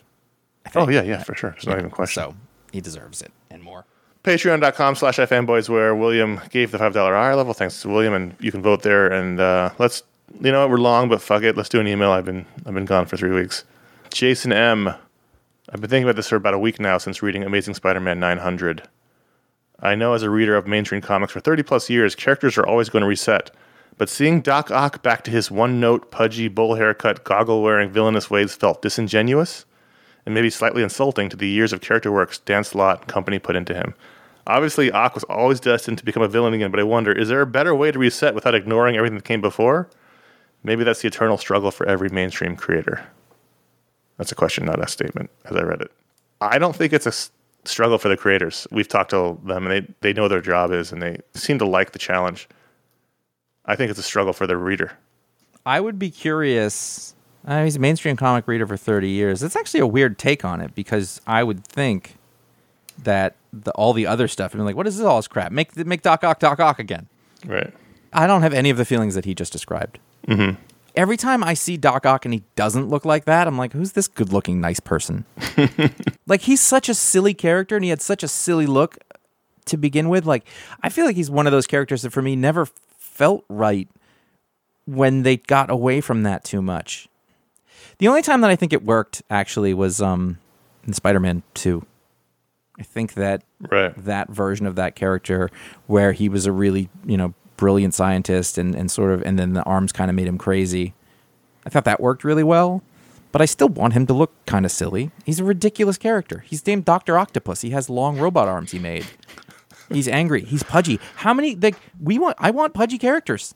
Oh 0.75 0.89
yeah, 0.89 1.01
yeah, 1.03 1.23
for 1.23 1.35
sure. 1.35 1.51
There's 1.51 1.67
not 1.67 1.73
even 1.79 1.85
a 1.87 1.89
question. 1.89 2.23
So 2.23 2.35
he 2.71 2.81
deserves 2.81 3.21
it 3.21 3.31
and 3.49 3.63
more. 3.63 3.85
Patreon.com 4.23 4.95
slash 4.95 5.17
ifanboys 5.17 5.69
where 5.69 5.95
William 5.95 6.41
gave 6.49 6.71
the 6.71 6.77
$5 6.77 6.93
higher 6.93 7.35
level. 7.35 7.53
Thanks 7.53 7.81
to 7.81 7.89
William, 7.89 8.13
and 8.13 8.35
you 8.39 8.51
can 8.51 8.61
vote 8.61 8.83
there. 8.83 9.07
And 9.07 9.39
uh, 9.39 9.69
let's, 9.79 10.03
you 10.41 10.51
know 10.51 10.61
what, 10.61 10.69
we're 10.69 10.77
long, 10.77 11.07
but 11.07 11.21
fuck 11.21 11.41
it. 11.43 11.55
Let's 11.55 11.69
do 11.69 11.79
an 11.79 11.87
email. 11.87 12.11
I've 12.11 12.25
been 12.25 12.45
I've 12.65 12.73
been 12.73 12.85
gone 12.85 13.05
for 13.05 13.17
three 13.17 13.31
weeks. 13.33 13.63
Jason 14.11 14.51
M. 14.51 14.87
I've 14.87 15.81
been 15.81 15.89
thinking 15.89 16.03
about 16.03 16.15
this 16.15 16.29
for 16.29 16.35
about 16.35 16.53
a 16.53 16.59
week 16.59 16.79
now 16.79 16.97
since 16.97 17.21
reading 17.21 17.43
Amazing 17.43 17.75
Spider-Man 17.75 18.19
900. 18.19 18.87
I 19.79 19.95
know 19.95 20.13
as 20.13 20.23
a 20.23 20.29
reader 20.29 20.57
of 20.57 20.67
mainstream 20.67 21.01
comics 21.01 21.31
for 21.31 21.39
30 21.39 21.63
plus 21.63 21.89
years, 21.89 22.15
characters 22.15 22.57
are 22.57 22.65
always 22.65 22.89
going 22.89 23.01
to 23.01 23.07
reset. 23.07 23.51
But 23.99 24.07
seeing 24.07 24.39
Doc 24.39 24.71
Ock 24.71 25.03
back 25.03 25.25
to 25.25 25.31
his 25.31 25.51
one 25.51 25.81
note, 25.81 26.09
pudgy, 26.09 26.47
bowl 26.47 26.75
haircut, 26.75 27.25
goggle 27.25 27.61
wearing 27.61 27.91
villainous 27.91 28.31
ways 28.31 28.55
felt 28.55 28.81
disingenuous 28.81 29.65
and 30.25 30.33
maybe 30.33 30.49
slightly 30.49 30.81
insulting 30.81 31.27
to 31.27 31.35
the 31.35 31.49
years 31.49 31.73
of 31.73 31.81
character 31.81 32.09
work 32.09 32.33
Dan 32.45 32.63
Slott 32.63 33.01
and 33.01 33.07
company 33.09 33.39
put 33.39 33.57
into 33.57 33.73
him. 33.73 33.93
Obviously, 34.47 34.89
Ock 34.89 35.15
was 35.15 35.25
always 35.25 35.59
destined 35.59 35.97
to 35.97 36.05
become 36.05 36.23
a 36.23 36.29
villain 36.29 36.53
again, 36.53 36.71
but 36.71 36.79
I 36.79 36.83
wonder 36.83 37.11
is 37.11 37.27
there 37.27 37.41
a 37.41 37.45
better 37.45 37.75
way 37.75 37.91
to 37.91 37.99
reset 37.99 38.33
without 38.33 38.55
ignoring 38.55 38.95
everything 38.95 39.17
that 39.17 39.25
came 39.25 39.41
before? 39.41 39.89
Maybe 40.63 40.85
that's 40.85 41.01
the 41.01 41.09
eternal 41.09 41.37
struggle 41.37 41.69
for 41.69 41.85
every 41.85 42.07
mainstream 42.07 42.55
creator. 42.55 43.05
That's 44.17 44.31
a 44.31 44.35
question, 44.35 44.65
not 44.65 44.81
a 44.81 44.87
statement, 44.87 45.29
as 45.43 45.57
I 45.57 45.63
read 45.63 45.81
it. 45.81 45.91
I 46.39 46.57
don't 46.57 46.75
think 46.75 46.93
it's 46.93 47.05
a 47.05 47.67
struggle 47.67 47.97
for 47.97 48.07
the 48.07 48.15
creators. 48.15 48.65
We've 48.71 48.87
talked 48.87 49.09
to 49.09 49.37
them, 49.43 49.67
and 49.67 49.71
they, 49.71 49.93
they 49.99 50.13
know 50.13 50.29
their 50.29 50.41
job 50.41 50.71
is, 50.71 50.93
and 50.93 51.01
they 51.01 51.17
seem 51.33 51.59
to 51.59 51.65
like 51.65 51.91
the 51.91 51.99
challenge. 51.99 52.47
I 53.69 53.75
think 53.75 53.91
it's 53.91 53.99
a 53.99 54.03
struggle 54.03 54.33
for 54.33 54.47
the 54.47 54.57
reader. 54.57 54.93
I 55.63 55.79
would 55.79 55.99
be 55.99 56.09
curious. 56.09 57.13
Uh, 57.45 57.63
he's 57.63 57.75
a 57.75 57.79
mainstream 57.79 58.17
comic 58.17 58.47
reader 58.47 58.65
for 58.65 58.75
30 58.75 59.07
years. 59.07 59.41
That's 59.41 59.55
actually 59.55 59.81
a 59.81 59.87
weird 59.87 60.17
take 60.17 60.43
on 60.43 60.59
it 60.59 60.73
because 60.73 61.21
I 61.27 61.43
would 61.43 61.63
think 61.63 62.17
that 62.97 63.35
the, 63.53 63.71
all 63.73 63.93
the 63.93 64.07
other 64.07 64.27
stuff, 64.27 64.55
I 64.55 64.57
mean, 64.57 64.65
like, 64.65 64.75
what 64.75 64.87
is 64.87 64.97
this 64.97 65.05
all 65.05 65.17
this 65.17 65.27
crap? 65.27 65.51
Make, 65.51 65.77
make 65.77 66.01
Doc 66.01 66.23
Ock 66.23 66.39
Doc 66.39 66.59
Ock 66.59 66.79
again. 66.79 67.07
Right. 67.45 67.71
I 68.11 68.25
don't 68.25 68.41
have 68.41 68.53
any 68.53 68.71
of 68.71 68.77
the 68.77 68.85
feelings 68.85 69.13
that 69.13 69.25
he 69.25 69.35
just 69.35 69.53
described. 69.53 69.99
Mm-hmm. 70.27 70.59
Every 70.95 71.15
time 71.15 71.43
I 71.43 71.53
see 71.53 71.77
Doc 71.77 72.07
Ock 72.07 72.25
and 72.25 72.33
he 72.33 72.41
doesn't 72.55 72.89
look 72.89 73.05
like 73.05 73.25
that, 73.25 73.47
I'm 73.47 73.57
like, 73.57 73.73
who's 73.73 73.91
this 73.91 74.07
good 74.07 74.33
looking, 74.33 74.59
nice 74.59 74.79
person? 74.79 75.25
like, 76.27 76.41
he's 76.41 76.59
such 76.59 76.89
a 76.89 76.95
silly 76.95 77.35
character 77.35 77.75
and 77.75 77.83
he 77.83 77.91
had 77.91 78.01
such 78.01 78.23
a 78.23 78.27
silly 78.27 78.65
look 78.65 78.97
to 79.65 79.77
begin 79.77 80.09
with. 80.09 80.25
Like, 80.25 80.45
I 80.81 80.89
feel 80.89 81.05
like 81.05 81.15
he's 81.15 81.29
one 81.29 81.45
of 81.45 81.51
those 81.51 81.67
characters 81.67 82.01
that 82.01 82.09
for 82.09 82.23
me 82.23 82.35
never 82.35 82.67
felt 83.19 83.43
right 83.49 83.89
when 84.85 85.23
they 85.23 85.35
got 85.37 85.69
away 85.69 85.99
from 86.01 86.23
that 86.23 86.43
too 86.45 86.61
much. 86.61 87.07
The 87.97 88.07
only 88.07 88.21
time 88.21 88.39
that 88.41 88.49
I 88.49 88.55
think 88.55 88.71
it 88.71 88.83
worked 88.85 89.21
actually 89.29 89.73
was 89.73 90.01
um, 90.01 90.37
in 90.87 90.93
Spider 90.93 91.19
Man 91.19 91.43
2. 91.53 91.85
I 92.79 92.83
think 92.83 93.13
that 93.15 93.43
Right. 93.69 93.93
that 94.05 94.29
version 94.29 94.65
of 94.65 94.75
that 94.75 94.95
character 94.95 95.51
where 95.87 96.13
he 96.13 96.29
was 96.29 96.45
a 96.45 96.51
really 96.53 96.87
you 97.05 97.17
know 97.17 97.33
brilliant 97.57 97.93
scientist 97.93 98.57
and, 98.57 98.73
and 98.73 98.89
sort 98.89 99.11
of 99.11 99.21
and 99.23 99.37
then 99.37 99.51
the 99.51 99.63
arms 99.63 99.91
kind 99.91 100.09
of 100.09 100.15
made 100.15 100.27
him 100.27 100.37
crazy 100.37 100.93
i 101.65 101.69
thought 101.69 101.83
that 101.83 101.99
worked 101.99 102.23
really 102.23 102.41
well 102.41 102.81
but 103.33 103.41
i 103.41 103.45
still 103.45 103.67
want 103.67 103.91
him 103.91 104.07
to 104.07 104.13
look 104.13 104.31
kind 104.45 104.65
of 104.65 104.71
silly 104.71 105.11
he's 105.25 105.41
a 105.41 105.43
ridiculous 105.43 105.97
character 105.97 106.39
he's 106.47 106.65
named 106.65 106.85
dr 106.85 107.17
octopus 107.17 107.59
he 107.59 107.71
has 107.71 107.89
long 107.89 108.17
robot 108.17 108.47
arms 108.47 108.71
he 108.71 108.79
made 108.79 109.05
he's 109.91 110.07
angry 110.07 110.43
he's 110.43 110.63
pudgy 110.63 110.99
how 111.17 111.33
many 111.33 111.55
like 111.55 111.75
we 112.01 112.17
want 112.19 112.35
i 112.39 112.51
want 112.51 112.73
pudgy 112.73 112.97
characters 112.97 113.55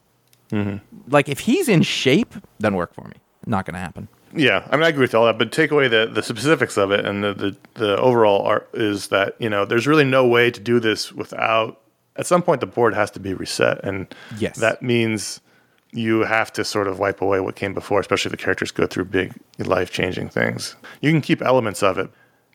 mm-hmm. 0.51 0.77
like 1.07 1.29
if 1.29 1.39
he's 1.41 1.67
in 1.67 1.81
shape 1.81 2.34
doesn't 2.59 2.75
work 2.75 2.93
for 2.93 3.07
me 3.07 3.15
not 3.45 3.65
gonna 3.65 3.79
happen 3.79 4.07
Yeah, 4.36 4.67
I 4.71 4.75
mean, 4.77 4.84
I 4.84 4.89
agree 4.89 5.01
with 5.01 5.13
all 5.13 5.25
that, 5.27 5.38
but 5.38 5.51
take 5.51 5.69
away 5.69 5.88
the, 5.88 6.09
the 6.11 6.23
specifics 6.23 6.75
of 6.75 6.89
it, 6.91 7.05
and 7.05 7.23
the, 7.23 7.34
the, 7.36 7.55
the 7.75 7.97
overall 7.97 8.41
art 8.41 8.67
is 8.73 9.09
that, 9.09 9.36
you 9.38 9.47
know, 9.47 9.63
there's 9.63 9.86
really 9.86 10.03
no 10.05 10.25
way 10.27 10.49
to 10.49 10.59
do 10.59 10.79
this 10.79 11.13
without, 11.13 11.81
at 12.15 12.25
some 12.25 12.41
point, 12.41 12.59
the 12.59 12.65
board 12.65 12.95
has 12.95 13.11
to 13.11 13.19
be 13.19 13.36
reset. 13.36 13.84
And 13.84 14.07
Yes. 14.39 14.57
that 14.57 14.81
means 14.81 15.39
you 15.91 16.21
have 16.21 16.51
to 16.53 16.63
sort 16.63 16.88
of 16.88 16.97
wipe 16.97 17.21
away 17.21 17.41
what 17.41 17.55
came 17.55 17.75
before, 17.75 17.99
especially 17.99 18.29
if 18.29 18.38
the 18.39 18.43
characters 18.43 18.71
go 18.71 18.88
through 18.88 19.05
big 19.05 19.34
life 19.59 19.91
changing 19.91 20.29
things. 20.29 20.75
You 20.99 21.11
can 21.11 21.21
keep 21.21 21.43
elements 21.43 21.84
of 21.84 21.99
it. 21.99 22.09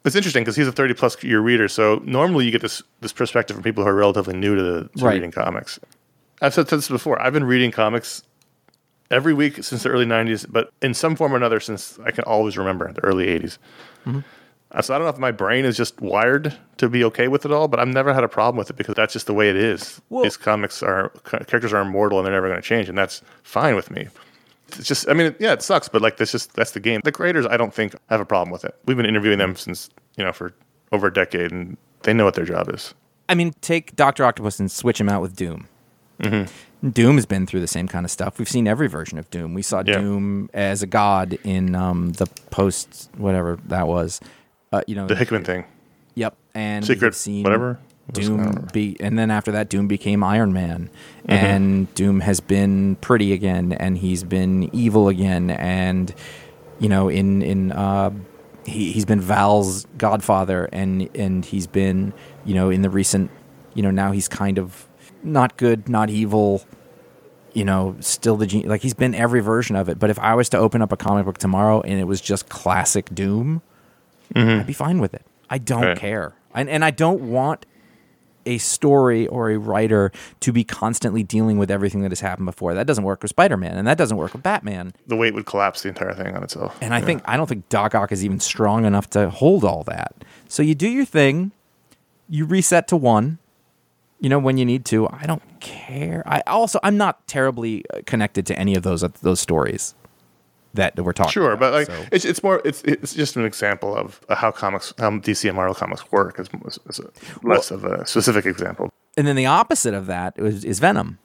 It's 0.08 0.16
interesting 0.16 0.42
because 0.42 0.56
he's 0.56 0.66
a 0.66 0.72
30 0.72 0.94
plus 0.94 1.22
year 1.22 1.38
reader, 1.40 1.68
so 1.68 2.00
normally 2.04 2.46
you 2.46 2.50
get 2.50 2.62
this, 2.62 2.82
this 3.00 3.12
perspective 3.12 3.54
from 3.54 3.62
people 3.62 3.84
who 3.84 3.90
are 3.90 3.94
relatively 3.94 4.34
new 4.34 4.56
to, 4.56 4.62
the, 4.62 4.88
to 4.98 5.04
Right. 5.04 5.12
reading 5.14 5.30
comics. 5.30 5.78
I've 6.40 6.54
said 6.54 6.66
this 6.68 6.88
before. 6.88 7.20
I've 7.20 7.34
been 7.34 7.44
reading 7.44 7.70
comics 7.70 8.22
every 9.10 9.34
week 9.34 9.62
since 9.62 9.82
the 9.82 9.90
early 9.90 10.06
90s, 10.06 10.46
but 10.50 10.72
in 10.80 10.94
some 10.94 11.14
form 11.14 11.34
or 11.34 11.36
another 11.36 11.60
since 11.60 11.98
I 12.04 12.10
can 12.10 12.24
always 12.24 12.56
remember 12.56 12.90
the 12.92 13.04
early 13.04 13.26
80s. 13.26 13.58
Uh, 14.06 14.80
So 14.82 14.94
I 14.94 14.98
don't 14.98 15.04
know 15.06 15.10
if 15.12 15.18
my 15.18 15.30
brain 15.30 15.64
is 15.66 15.76
just 15.76 16.00
wired 16.00 16.56
to 16.78 16.88
be 16.88 17.04
okay 17.04 17.28
with 17.28 17.44
it 17.44 17.52
all, 17.52 17.68
but 17.68 17.78
I've 17.78 17.88
never 17.88 18.14
had 18.14 18.24
a 18.24 18.28
problem 18.28 18.56
with 18.56 18.70
it 18.70 18.76
because 18.76 18.94
that's 18.94 19.12
just 19.12 19.26
the 19.26 19.34
way 19.34 19.50
it 19.50 19.56
is. 19.56 20.00
Well- 20.08 20.24
These 20.24 20.38
comics 20.38 20.82
are 20.82 21.10
characters 21.24 21.72
are 21.74 21.82
immortal 21.82 22.18
and 22.18 22.24
they're 22.26 22.32
never 22.34 22.48
going 22.48 22.60
to 22.62 22.66
change, 22.66 22.88
and 22.88 22.96
that's 22.96 23.20
fine 23.42 23.76
with 23.76 23.90
me. 23.90 24.08
It's 24.76 24.86
just, 24.86 25.08
I 25.08 25.14
mean, 25.14 25.34
yeah, 25.38 25.52
it 25.52 25.62
sucks, 25.62 25.88
but 25.88 26.02
like 26.02 26.16
that's 26.18 26.32
just 26.32 26.54
that's 26.54 26.72
the 26.72 26.80
game. 26.80 27.00
The 27.04 27.12
creators, 27.12 27.46
I 27.46 27.56
don't 27.56 27.72
think 27.72 27.94
have 28.10 28.20
a 28.20 28.24
problem 28.26 28.50
with 28.52 28.64
it. 28.64 28.74
We've 28.84 28.96
been 28.96 29.06
interviewing 29.06 29.38
them 29.38 29.56
since 29.56 29.88
you 30.16 30.24
know 30.24 30.32
for 30.32 30.52
over 30.92 31.06
a 31.06 31.12
decade, 31.12 31.52
and 31.52 31.76
they 32.02 32.12
know 32.12 32.24
what 32.24 32.34
their 32.34 32.44
job 32.44 32.68
is. 32.72 32.94
I 33.28 33.34
mean, 33.34 33.54
take 33.60 33.94
Doctor 33.96 34.24
Octopus 34.24 34.58
and 34.60 34.70
switch 34.70 35.00
him 35.00 35.08
out 35.08 35.20
with 35.22 35.36
Doom. 35.36 35.68
Doom 36.92 37.16
has 37.16 37.26
been 37.26 37.46
through 37.46 37.60
the 37.60 37.66
same 37.66 37.88
kind 37.88 38.04
of 38.04 38.10
stuff. 38.10 38.38
We've 38.38 38.48
seen 38.48 38.66
every 38.68 38.88
version 38.88 39.18
of 39.18 39.28
Doom. 39.30 39.54
We 39.54 39.62
saw 39.62 39.82
Yeah. 39.84 39.98
Doom 39.98 40.48
as 40.52 40.82
a 40.82 40.86
god 40.86 41.38
in 41.44 41.74
um, 41.74 42.10
the 42.12 42.26
post 42.50 43.10
whatever 43.16 43.58
that 43.66 43.86
was. 43.88 44.20
Uh, 44.72 44.82
you 44.86 44.94
know, 44.94 45.06
The 45.06 45.14
Hickman 45.16 45.44
thing, 45.44 45.64
Yep, 46.14 46.36
and 46.54 46.84
Secret, 46.84 47.14
seen 47.14 47.42
whatever. 47.42 47.78
It 48.10 48.18
was- 48.18 48.30
I 48.30 48.36
don't 48.36 48.52
Doom 48.54 48.68
be, 48.72 48.96
and 49.00 49.18
then 49.18 49.30
after 49.30 49.52
that, 49.52 49.68
Doom 49.68 49.86
became 49.88 50.24
Iron 50.24 50.52
Man, 50.52 50.88
Mm-hmm. 51.28 51.30
and 51.32 51.94
Doom 51.94 52.20
has 52.20 52.40
been 52.40 52.96
pretty 52.96 53.32
again, 53.32 53.72
and 53.72 53.98
he's 53.98 54.24
been 54.24 54.70
evil 54.74 55.08
again, 55.08 55.50
and 55.50 56.14
you 56.78 56.88
know, 56.88 57.08
in 57.08 57.42
in 57.42 57.72
uh, 57.72 58.10
he 58.64 58.92
he's 58.92 59.04
been 59.04 59.20
Val's 59.20 59.86
godfather, 59.98 60.68
and 60.72 61.08
and 61.14 61.44
he's 61.44 61.66
been 61.66 62.12
you 62.44 62.54
know 62.54 62.70
in 62.70 62.82
the 62.82 62.90
recent, 62.90 63.30
you 63.74 63.82
know, 63.82 63.90
now 63.90 64.12
he's 64.12 64.28
kind 64.28 64.58
of 64.58 64.86
not 65.22 65.56
good, 65.56 65.88
not 65.88 66.08
evil. 66.08 66.62
You 67.54 67.64
know, 67.64 67.96
still 68.00 68.36
the 68.36 68.46
gen- 68.46 68.68
like 68.68 68.82
he's 68.82 68.94
been 68.94 69.14
every 69.14 69.40
version 69.40 69.74
of 69.74 69.88
it. 69.88 69.98
But 69.98 70.10
if 70.10 70.18
I 70.18 70.34
was 70.34 70.48
to 70.50 70.58
open 70.58 70.80
up 70.80 70.92
a 70.92 70.96
comic 70.96 71.24
book 71.24 71.38
tomorrow 71.38 71.80
and 71.80 71.98
it 71.98 72.04
was 72.04 72.20
just 72.20 72.48
classic 72.48 73.12
Doom, 73.12 73.62
I'd 74.36 74.66
be 74.66 74.72
fine 74.74 74.98
with 75.00 75.12
it. 75.14 75.22
I 75.50 75.58
don't 75.58 75.82
Right. 75.82 75.98
care. 75.98 76.34
And, 76.54 76.68
and 76.68 76.84
I 76.84 76.90
don't 76.90 77.22
want 77.22 77.66
a 78.48 78.58
story 78.58 79.26
or 79.28 79.50
a 79.50 79.58
writer 79.58 80.10
to 80.40 80.52
be 80.52 80.64
constantly 80.64 81.22
dealing 81.22 81.58
with 81.58 81.70
everything 81.70 82.00
that 82.02 82.10
has 82.10 82.20
happened 82.20 82.46
before. 82.46 82.74
That 82.74 82.86
doesn't 82.86 83.04
work 83.04 83.22
with 83.22 83.30
Spider 83.30 83.56
Man, 83.56 83.76
and 83.76 83.86
that 83.86 83.98
doesn't 83.98 84.16
work 84.16 84.32
with 84.32 84.42
Batman. 84.42 84.94
The 85.06 85.16
weight 85.16 85.34
would 85.34 85.46
collapse 85.46 85.82
the 85.82 85.90
entire 85.90 86.14
thing 86.14 86.34
on 86.34 86.42
itself. 86.42 86.76
And 86.80 86.94
I 86.94 87.00
think 87.00 87.22
I 87.26 87.36
don't 87.36 87.46
think 87.46 87.68
Doc 87.68 87.94
Ock 87.94 88.10
is 88.10 88.24
even 88.24 88.40
strong 88.40 88.84
enough 88.84 89.08
to 89.10 89.30
hold 89.30 89.64
all 89.64 89.84
that. 89.84 90.14
So 90.48 90.62
you 90.62 90.74
do 90.74 90.88
your 90.88 91.04
thing, 91.04 91.52
you 92.28 92.44
reset 92.44 92.88
to 92.88 92.96
one. 92.96 93.38
You 94.20 94.28
know 94.28 94.40
when 94.40 94.58
you 94.58 94.64
need 94.64 94.84
to. 94.86 95.08
I 95.10 95.26
don't 95.26 95.42
care. 95.60 96.24
I 96.26 96.42
also 96.48 96.80
I'm 96.82 96.96
not 96.96 97.24
terribly 97.28 97.84
uh, 97.94 98.00
connected 98.04 98.46
to 98.46 98.58
any 98.58 98.74
of 98.74 98.82
those 98.82 99.04
uh, 99.04 99.10
those 99.22 99.38
stories 99.38 99.94
that 100.78 100.98
we're 101.04 101.12
talking. 101.12 101.32
Sure, 101.32 101.52
about, 101.52 101.60
but 101.60 101.72
like 101.72 101.86
so. 101.86 102.06
it's 102.10 102.24
it's 102.24 102.42
more 102.42 102.62
it's 102.64 102.82
it's 102.82 103.12
just 103.14 103.36
an 103.36 103.44
example 103.44 103.94
of 103.94 104.20
how 104.30 104.50
comics 104.50 104.94
how 104.98 105.10
DC 105.10 105.46
and 105.48 105.56
Marvel 105.56 105.74
comics 105.74 106.10
work. 106.10 106.38
Is, 106.40 106.48
is, 106.88 107.00
less 107.42 107.70
of 107.70 107.84
a 107.84 108.06
specific 108.06 108.46
example. 108.46 108.90
and 109.16 109.26
then 109.26 109.36
the 109.36 109.46
opposite 109.46 109.94
of 109.94 110.06
that 110.06 110.34
is, 110.36 110.64
is 110.64 110.78
Venom. 110.80 111.18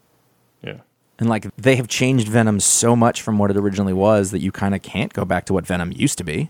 Yeah, 0.61 0.77
And 1.19 1.29
like 1.29 1.47
they 1.55 1.75
have 1.75 1.87
changed 1.87 2.27
Venom 2.27 2.59
so 2.59 2.95
much 2.95 3.21
from 3.21 3.37
what 3.37 3.51
it 3.51 3.57
originally 3.57 3.93
was 3.93 4.31
that 4.31 4.39
you 4.41 4.51
kind 4.51 4.73
of 4.75 4.81
can't 4.81 5.11
go 5.13 5.25
back 5.25 5.45
to 5.45 5.53
what 5.53 5.65
Venom 5.65 5.91
used 5.91 6.17
to 6.19 6.23
be. 6.23 6.49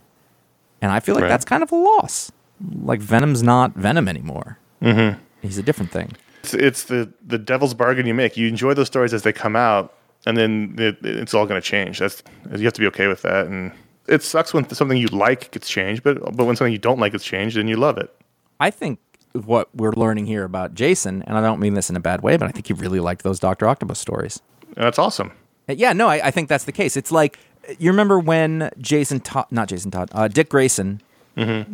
And 0.81 0.91
I 0.91 0.99
feel 0.99 1.15
like 1.15 1.23
Right. 1.23 1.29
that's 1.29 1.45
kind 1.45 1.63
of 1.63 1.71
a 1.71 1.75
loss. 1.75 2.31
Like 2.81 2.99
Venom's 3.01 3.41
not 3.41 3.73
Venom 3.75 4.07
anymore. 4.07 4.57
Mm-hmm. 4.81 5.19
He's 5.41 5.57
a 5.57 5.63
different 5.63 5.91
thing. 5.91 6.11
It's, 6.43 6.53
it's 6.53 6.83
the 6.83 7.11
the 7.25 7.37
devil's 7.37 7.73
bargain 7.73 8.05
you 8.05 8.13
make. 8.13 8.37
You 8.37 8.47
enjoy 8.47 8.73
those 8.73 8.87
stories 8.87 9.13
as 9.13 9.23
they 9.23 9.33
come 9.33 9.55
out, 9.55 9.93
and 10.25 10.37
then 10.37 10.75
it, 10.77 10.97
it's 11.03 11.33
all 11.33 11.45
going 11.45 11.61
to 11.61 11.65
change. 11.65 11.99
That's 11.99 12.23
you 12.55 12.63
have 12.65 12.73
to 12.73 12.81
be 12.81 12.87
okay 12.87 13.07
with 13.07 13.21
that. 13.23 13.47
And 13.47 13.71
it 14.07 14.21
sucks 14.23 14.53
when 14.53 14.69
something 14.69 14.97
you 14.97 15.07
like 15.07 15.51
gets 15.51 15.69
changed, 15.69 16.03
but 16.03 16.35
but 16.35 16.45
when 16.45 16.55
something 16.55 16.73
you 16.73 16.79
don't 16.79 16.99
like 16.99 17.11
gets 17.13 17.23
changed, 17.25 17.57
then 17.57 17.67
you 17.67 17.75
love 17.77 17.97
it. 17.97 18.13
I 18.59 18.69
think 18.69 18.99
what 19.33 19.73
we're 19.75 19.93
learning 19.93 20.25
here 20.27 20.43
about 20.43 20.75
Jason, 20.75 21.23
and 21.23 21.37
I 21.37 21.41
don't 21.41 21.59
mean 21.59 21.73
this 21.73 21.89
in 21.89 21.95
a 21.95 21.99
bad 21.99 22.21
way, 22.21 22.37
but 22.37 22.47
I 22.47 22.51
think 22.51 22.67
he 22.67 22.73
really 22.73 22.99
liked 22.99 23.23
those 23.23 23.39
Doctor 23.39 23.67
Octopus 23.67 23.97
stories. 23.99 24.41
That's 24.75 24.99
awesome. 24.99 25.31
Uh, 25.67 25.73
Yeah, 25.73 25.93
no, 25.93 26.07
I, 26.07 26.27
I 26.27 26.31
think 26.31 26.49
that's 26.49 26.65
the 26.65 26.71
case. 26.71 26.95
It's 26.97 27.11
like 27.11 27.39
you 27.79 27.89
remember 27.89 28.19
when 28.19 28.69
Jason 28.77 29.21
Todd, 29.21 29.45
not 29.51 29.69
Jason 29.69 29.89
Todd, 29.91 30.09
uh, 30.13 30.27
Dick 30.27 30.49
Grayson 30.49 31.01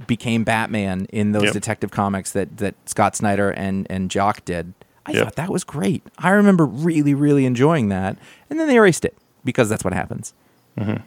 became 0.08 0.44
Batman 0.46 1.06
in 1.12 1.32
those 1.34 1.40
Mm-hmm. 1.42 1.46
Yep. 1.48 1.54
detective 1.54 1.92
comics 1.92 2.32
that 2.32 2.58
that 2.58 2.76
Scott 2.86 3.16
Snyder 3.16 3.50
and 3.52 3.88
and 3.90 4.10
Jock 4.10 4.46
did. 4.46 4.74
I 5.06 5.12
Yep. 5.14 5.24
thought 5.24 5.36
that 5.36 5.50
was 5.50 5.64
great. 5.64 6.04
I 6.18 6.30
remember 6.32 6.66
really, 6.66 7.14
really 7.14 7.46
enjoying 7.46 7.90
that, 7.90 8.18
and 8.50 8.60
then 8.60 8.68
they 8.68 8.76
erased 8.76 9.06
it 9.06 9.18
because 9.44 9.70
that's 9.70 9.84
what 9.84 9.94
happens. 9.94 10.34
Mm-hmm. 10.78 10.98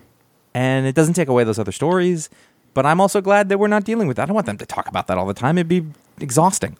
And 0.54 0.86
it 0.86 0.94
doesn't 0.94 1.14
take 1.14 1.28
away 1.28 1.44
those 1.44 1.58
other 1.58 1.72
stories, 1.72 2.28
but 2.74 2.84
I'm 2.84 3.00
also 3.00 3.20
glad 3.20 3.48
that 3.48 3.58
we're 3.58 3.68
not 3.68 3.84
dealing 3.84 4.08
with 4.08 4.16
that. 4.16 4.24
I 4.24 4.26
don't 4.26 4.34
want 4.34 4.46
them 4.46 4.58
to 4.58 4.66
talk 4.66 4.88
about 4.88 5.06
that 5.06 5.18
all 5.18 5.26
the 5.26 5.34
time. 5.34 5.56
It'd 5.58 5.68
be 5.68 5.84
exhausting. 6.20 6.76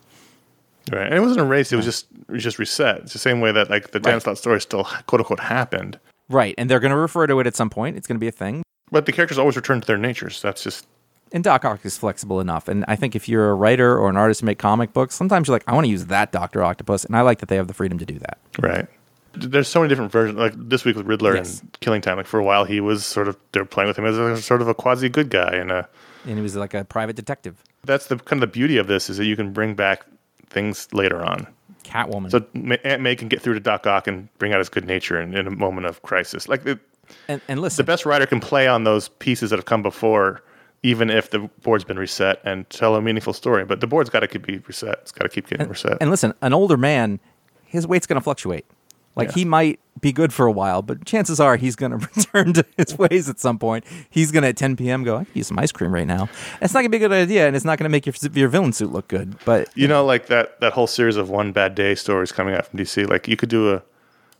Right. 0.91 1.07
And 1.07 1.15
it 1.15 1.21
wasn't 1.21 1.41
erased. 1.41 1.73
It 1.73 1.77
was 1.77 1.85
just 1.85 2.07
it 2.29 2.33
was 2.33 2.43
just 2.43 2.59
reset. 2.59 2.99
It's 3.01 3.13
the 3.13 3.19
same 3.19 3.41
way 3.41 3.53
that 3.53 3.71
like 3.71 3.93
the 3.93 4.01
Dan 4.01 4.15
Right. 4.15 4.23
Slott 4.23 4.39
story 4.39 4.61
still 4.61 4.85
quote 5.07 5.21
unquote 5.21 5.41
happened, 5.41 5.99
Right, 6.29 6.55
and 6.59 6.69
they're 6.69 6.81
going 6.81 6.91
to 6.91 6.97
refer 6.97 7.27
to 7.29 7.39
it 7.41 7.47
at 7.47 7.55
some 7.55 7.71
point. 7.71 7.97
It's 7.97 8.07
going 8.07 8.17
to 8.17 8.21
be 8.21 8.29
a 8.29 8.33
thing. 8.33 8.63
but 8.91 9.07
the 9.07 9.13
characters 9.13 9.39
always 9.39 9.57
return 9.57 9.81
to 9.81 9.87
their 9.87 9.97
natures. 9.97 10.43
That's 10.43 10.63
just 10.63 10.87
And 11.33 11.43
Doc 11.43 11.64
Ock 11.64 11.85
is 11.85 11.97
flexible 11.97 12.41
enough. 12.41 12.68
And 12.68 12.85
I 12.89 12.97
think 12.97 13.16
if 13.16 13.28
you're 13.28 13.51
a 13.51 13.55
writer 13.55 13.99
or 13.99 14.11
an 14.11 14.16
artist 14.16 14.41
to 14.41 14.47
make 14.47 14.59
comic 14.59 14.93
books, 14.93 15.14
sometimes 15.14 15.49
you're 15.49 15.55
like, 15.55 15.64
I 15.66 15.72
want 15.74 15.87
to 15.87 15.91
use 15.91 16.07
that 16.07 16.30
Doctor 16.33 16.62
Octopus, 16.62 17.05
and 17.05 17.16
I 17.16 17.22
like 17.22 17.39
that 17.39 17.49
they 17.49 17.57
have 17.57 17.68
the 17.68 17.74
freedom 17.74 17.99
to 17.99 18.07
do 18.07 18.18
that. 18.18 18.39
right. 18.61 18.87
There's 19.35 19.66
so 19.66 19.80
many 19.80 19.89
different 19.89 20.12
versions. 20.12 20.39
Like 20.39 20.53
this 20.57 20.85
week 20.85 20.95
with 20.95 21.07
Riddler 21.07 21.35
Yes. 21.37 21.61
and 21.61 21.78
Killing 21.80 22.03
Time. 22.03 22.18
Like 22.18 22.26
for 22.26 22.39
a 22.39 22.45
while, 22.45 22.64
he 22.66 22.80
was 22.80 23.07
sort 23.07 23.28
of 23.28 23.39
they're 23.53 23.64
playing 23.64 23.89
with 23.89 23.99
him 23.99 24.05
as 24.05 24.18
a 24.18 24.37
sort 24.43 24.61
of 24.61 24.68
a 24.68 24.74
quasi 24.74 25.09
good 25.09 25.30
guy, 25.30 25.53
and 25.55 25.72
uh, 25.72 25.85
And 26.26 26.37
he 26.37 26.43
was 26.43 26.55
like 26.55 26.74
a 26.74 26.85
private 26.85 27.16
detective, 27.16 27.62
that's 27.85 28.09
the 28.09 28.16
kind 28.18 28.43
of 28.43 28.51
the 28.51 28.53
beauty 28.53 28.76
of 28.76 28.89
this 28.89 29.09
is 29.09 29.16
that 29.16 29.24
you 29.24 29.35
can 29.35 29.53
bring 29.55 29.74
back 29.74 30.05
things 30.51 30.87
later 30.93 31.24
on. 31.24 31.47
Catwoman. 31.83 32.30
So 32.30 32.45
Aunt 32.85 33.01
May 33.01 33.16
can 33.16 33.28
get 33.28 33.41
through 33.41 33.55
to 33.55 33.61
Doc 33.61 33.87
Ock 33.87 34.07
and 34.07 34.28
bring 34.39 34.53
out 34.53 34.59
his 34.59 34.68
good 34.68 34.85
nature 34.85 35.18
in, 35.20 35.35
in 35.35 35.47
a 35.47 35.51
moment 35.51 35.87
of 35.87 36.03
crisis. 36.03 36.47
Like 36.47 36.64
the, 36.64 36.78
and, 37.26 37.41
and 37.49 37.64
the 37.64 37.85
best 37.85 38.05
writer 38.05 38.26
can 38.26 38.39
play 38.39 38.68
on 38.68 38.85
those 38.85 39.09
pieces 39.09 39.49
that 39.51 39.57
have 39.57 39.64
come 39.64 39.83
before, 39.83 40.43
even 40.83 41.11
if 41.11 41.30
the 41.30 41.39
board's 41.62 41.85
been 41.85 41.99
reset 41.99 42.41
and 42.45 42.68
tell 42.70 42.97
a 42.97 43.03
meaningful 43.03 43.33
story. 43.33 43.64
But 43.64 43.80
the 43.80 43.87
board's 43.87 44.11
got 44.11 44.20
to 44.20 44.28
keep 44.28 44.47
be 44.47 44.59
reset. 44.66 44.99
It's 45.03 45.12
got 45.12 45.24
to 45.24 45.28
keep 45.28 45.47
getting 45.49 45.68
reset. 45.68 45.99
and 46.01 46.11
listen, 46.11 46.35
an 46.43 46.53
older 46.53 46.76
man, 46.76 47.20
his 47.64 47.87
weight's 47.87 48.07
going 48.07 48.16
to 48.18 48.22
fluctuate. 48.24 48.66
Like 49.14 49.28
Yeah. 49.28 49.35
he 49.35 49.45
might 49.45 49.78
be 50.01 50.11
good 50.11 50.33
for 50.33 50.47
a 50.47 50.51
while, 50.53 50.80
but 50.80 51.05
chances 51.05 51.39
are 51.39 51.57
he's 51.57 51.76
going 51.76 51.93
to 51.99 52.09
return 52.16 52.55
to 52.55 52.64
his 52.78 52.97
ways 52.97 53.28
at 53.28 53.39
some 53.39 53.59
point. 53.59 53.85
He's 54.09 54.33
going 54.33 54.43
to 54.43 54.49
at 54.49 54.57
10 54.57 54.74
p.m. 54.76 55.05
go, 55.05 55.18
I 55.18 55.24
could 55.24 55.37
use 55.37 55.49
some 55.49 55.59
ice 55.59 55.70
cream 55.70 55.93
right 55.93 56.07
now. 56.07 56.30
It's 56.62 56.72
not 56.72 56.80
going 56.80 56.91
to 56.91 56.99
be 56.99 57.05
a 57.05 57.09
good 57.09 57.12
idea, 57.12 57.47
and 57.47 57.55
it's 57.55 57.64
not 57.66 57.78
going 57.78 57.85
to 57.85 57.91
make 57.91 58.07
your 58.07 58.14
your 58.33 58.49
villain 58.49 58.72
suit 58.72 58.91
look 58.91 59.09
good. 59.09 59.37
But 59.45 59.68
you 59.76 59.87
know, 59.87 60.05
like 60.05 60.26
that 60.28 60.59
that 60.61 60.72
whole 60.72 60.87
series 60.87 61.16
of 61.16 61.28
one 61.28 61.53
bad 61.53 61.74
day 61.74 61.95
stories 61.95 62.33
coming 62.33 62.55
out 62.55 62.66
from 62.66 62.78
DC. 62.78 63.07
Like 63.07 63.28
you 63.28 63.37
could 63.37 63.51
do 63.51 63.74
a 63.74 63.83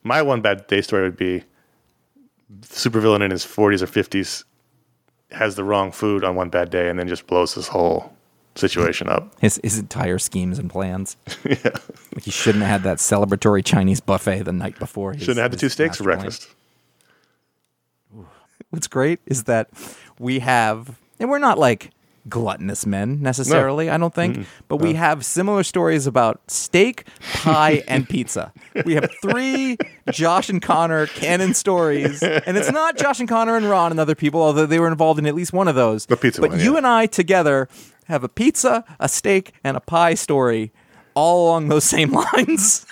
my 0.03 0.23
one 0.23 0.41
bad 0.41 0.67
day 0.69 0.81
story 0.81 1.03
would 1.03 1.19
be 1.19 1.45
supervillain 2.63 3.23
in 3.23 3.31
his 3.31 3.45
40s 3.45 3.83
or 3.83 3.87
50s 3.87 4.45
has 5.35 5.57
the 5.57 5.65
wrong 5.65 5.93
food 5.93 6.25
on 6.25 6.35
one 6.35 6.49
bad 6.49 6.71
day 6.71 6.89
and 6.89 6.99
then 6.99 7.09
just 7.09 7.27
blows 7.27 7.55
his 7.55 7.69
whole 7.69 8.13
situation 8.55 9.09
up. 9.09 9.33
his 9.41 9.61
his 9.63 9.79
entire 9.79 10.19
schemes 10.19 10.59
and 10.59 10.71
plans. 10.71 11.17
Like 12.15 12.25
he 12.25 12.31
shouldn't 12.31 12.63
have 12.63 12.83
had 12.83 12.83
that 12.83 12.99
celebratory 12.99 13.65
Chinese 13.65 14.01
buffet 14.01 14.43
the 14.43 14.53
night 14.53 14.79
before. 14.79 15.15
His, 15.15 15.23
Shouldn't 15.23 15.39
have 15.39 15.45
had 15.45 15.53
the 15.53 15.57
two 15.57 15.71
steaks 15.71 15.97
for 15.97 16.05
breakfast. 16.05 16.47
What's 18.69 18.87
great 18.87 19.21
is 19.25 19.45
that 19.45 19.71
we 20.19 20.41
have, 20.41 20.99
and 21.19 21.31
we're 21.31 21.39
not 21.39 21.59
like 21.59 21.91
gluttonous 22.29 22.87
men 22.87 23.21
necessarily, 23.21 23.91
I 23.91 23.99
don't 23.99 24.15
think, 24.15 24.37
mm-hmm. 24.37 24.65
but 24.69 24.77
we 24.77 24.95
have 24.95 25.25
similar 25.25 25.63
stories 25.63 26.07
about 26.07 26.41
steak, 26.49 27.07
pie, 27.35 27.83
and 27.89 28.09
pizza. 28.09 28.53
We 28.85 28.95
have 28.95 29.11
three 29.21 29.77
Josh 30.11 30.49
and 30.49 30.63
Conor 30.63 31.07
canon 31.07 31.55
stories, 31.55 32.23
and 32.23 32.57
it's 32.57 32.71
not 32.71 32.97
Josh 32.97 33.21
and 33.21 33.29
Conor 33.29 33.57
and 33.57 33.69
Ron 33.69 33.91
and 33.91 34.01
other 34.01 34.15
people, 34.15 34.41
although 34.43 34.67
they 34.67 34.79
were 34.79 34.89
involved 34.89 35.19
in 35.19 35.27
at 35.27 35.35
least 35.35 35.53
one 35.53 35.69
of 35.69 35.75
those. 35.75 36.07
The 36.07 36.17
pizza 36.17 36.41
but 36.41 36.51
one, 36.51 36.61
you 36.61 36.73
yeah. 36.73 36.79
and 36.79 36.87
I 36.87 37.07
together 37.07 37.69
have 38.05 38.25
a 38.25 38.29
pizza, 38.29 38.85
a 39.01 39.09
steak, 39.09 39.53
and 39.65 39.77
a 39.77 39.81
pie 39.81 40.15
story, 40.15 40.73
all 41.15 41.47
along 41.47 41.69
those 41.69 41.85
same 41.85 42.13
lines. 42.35 42.87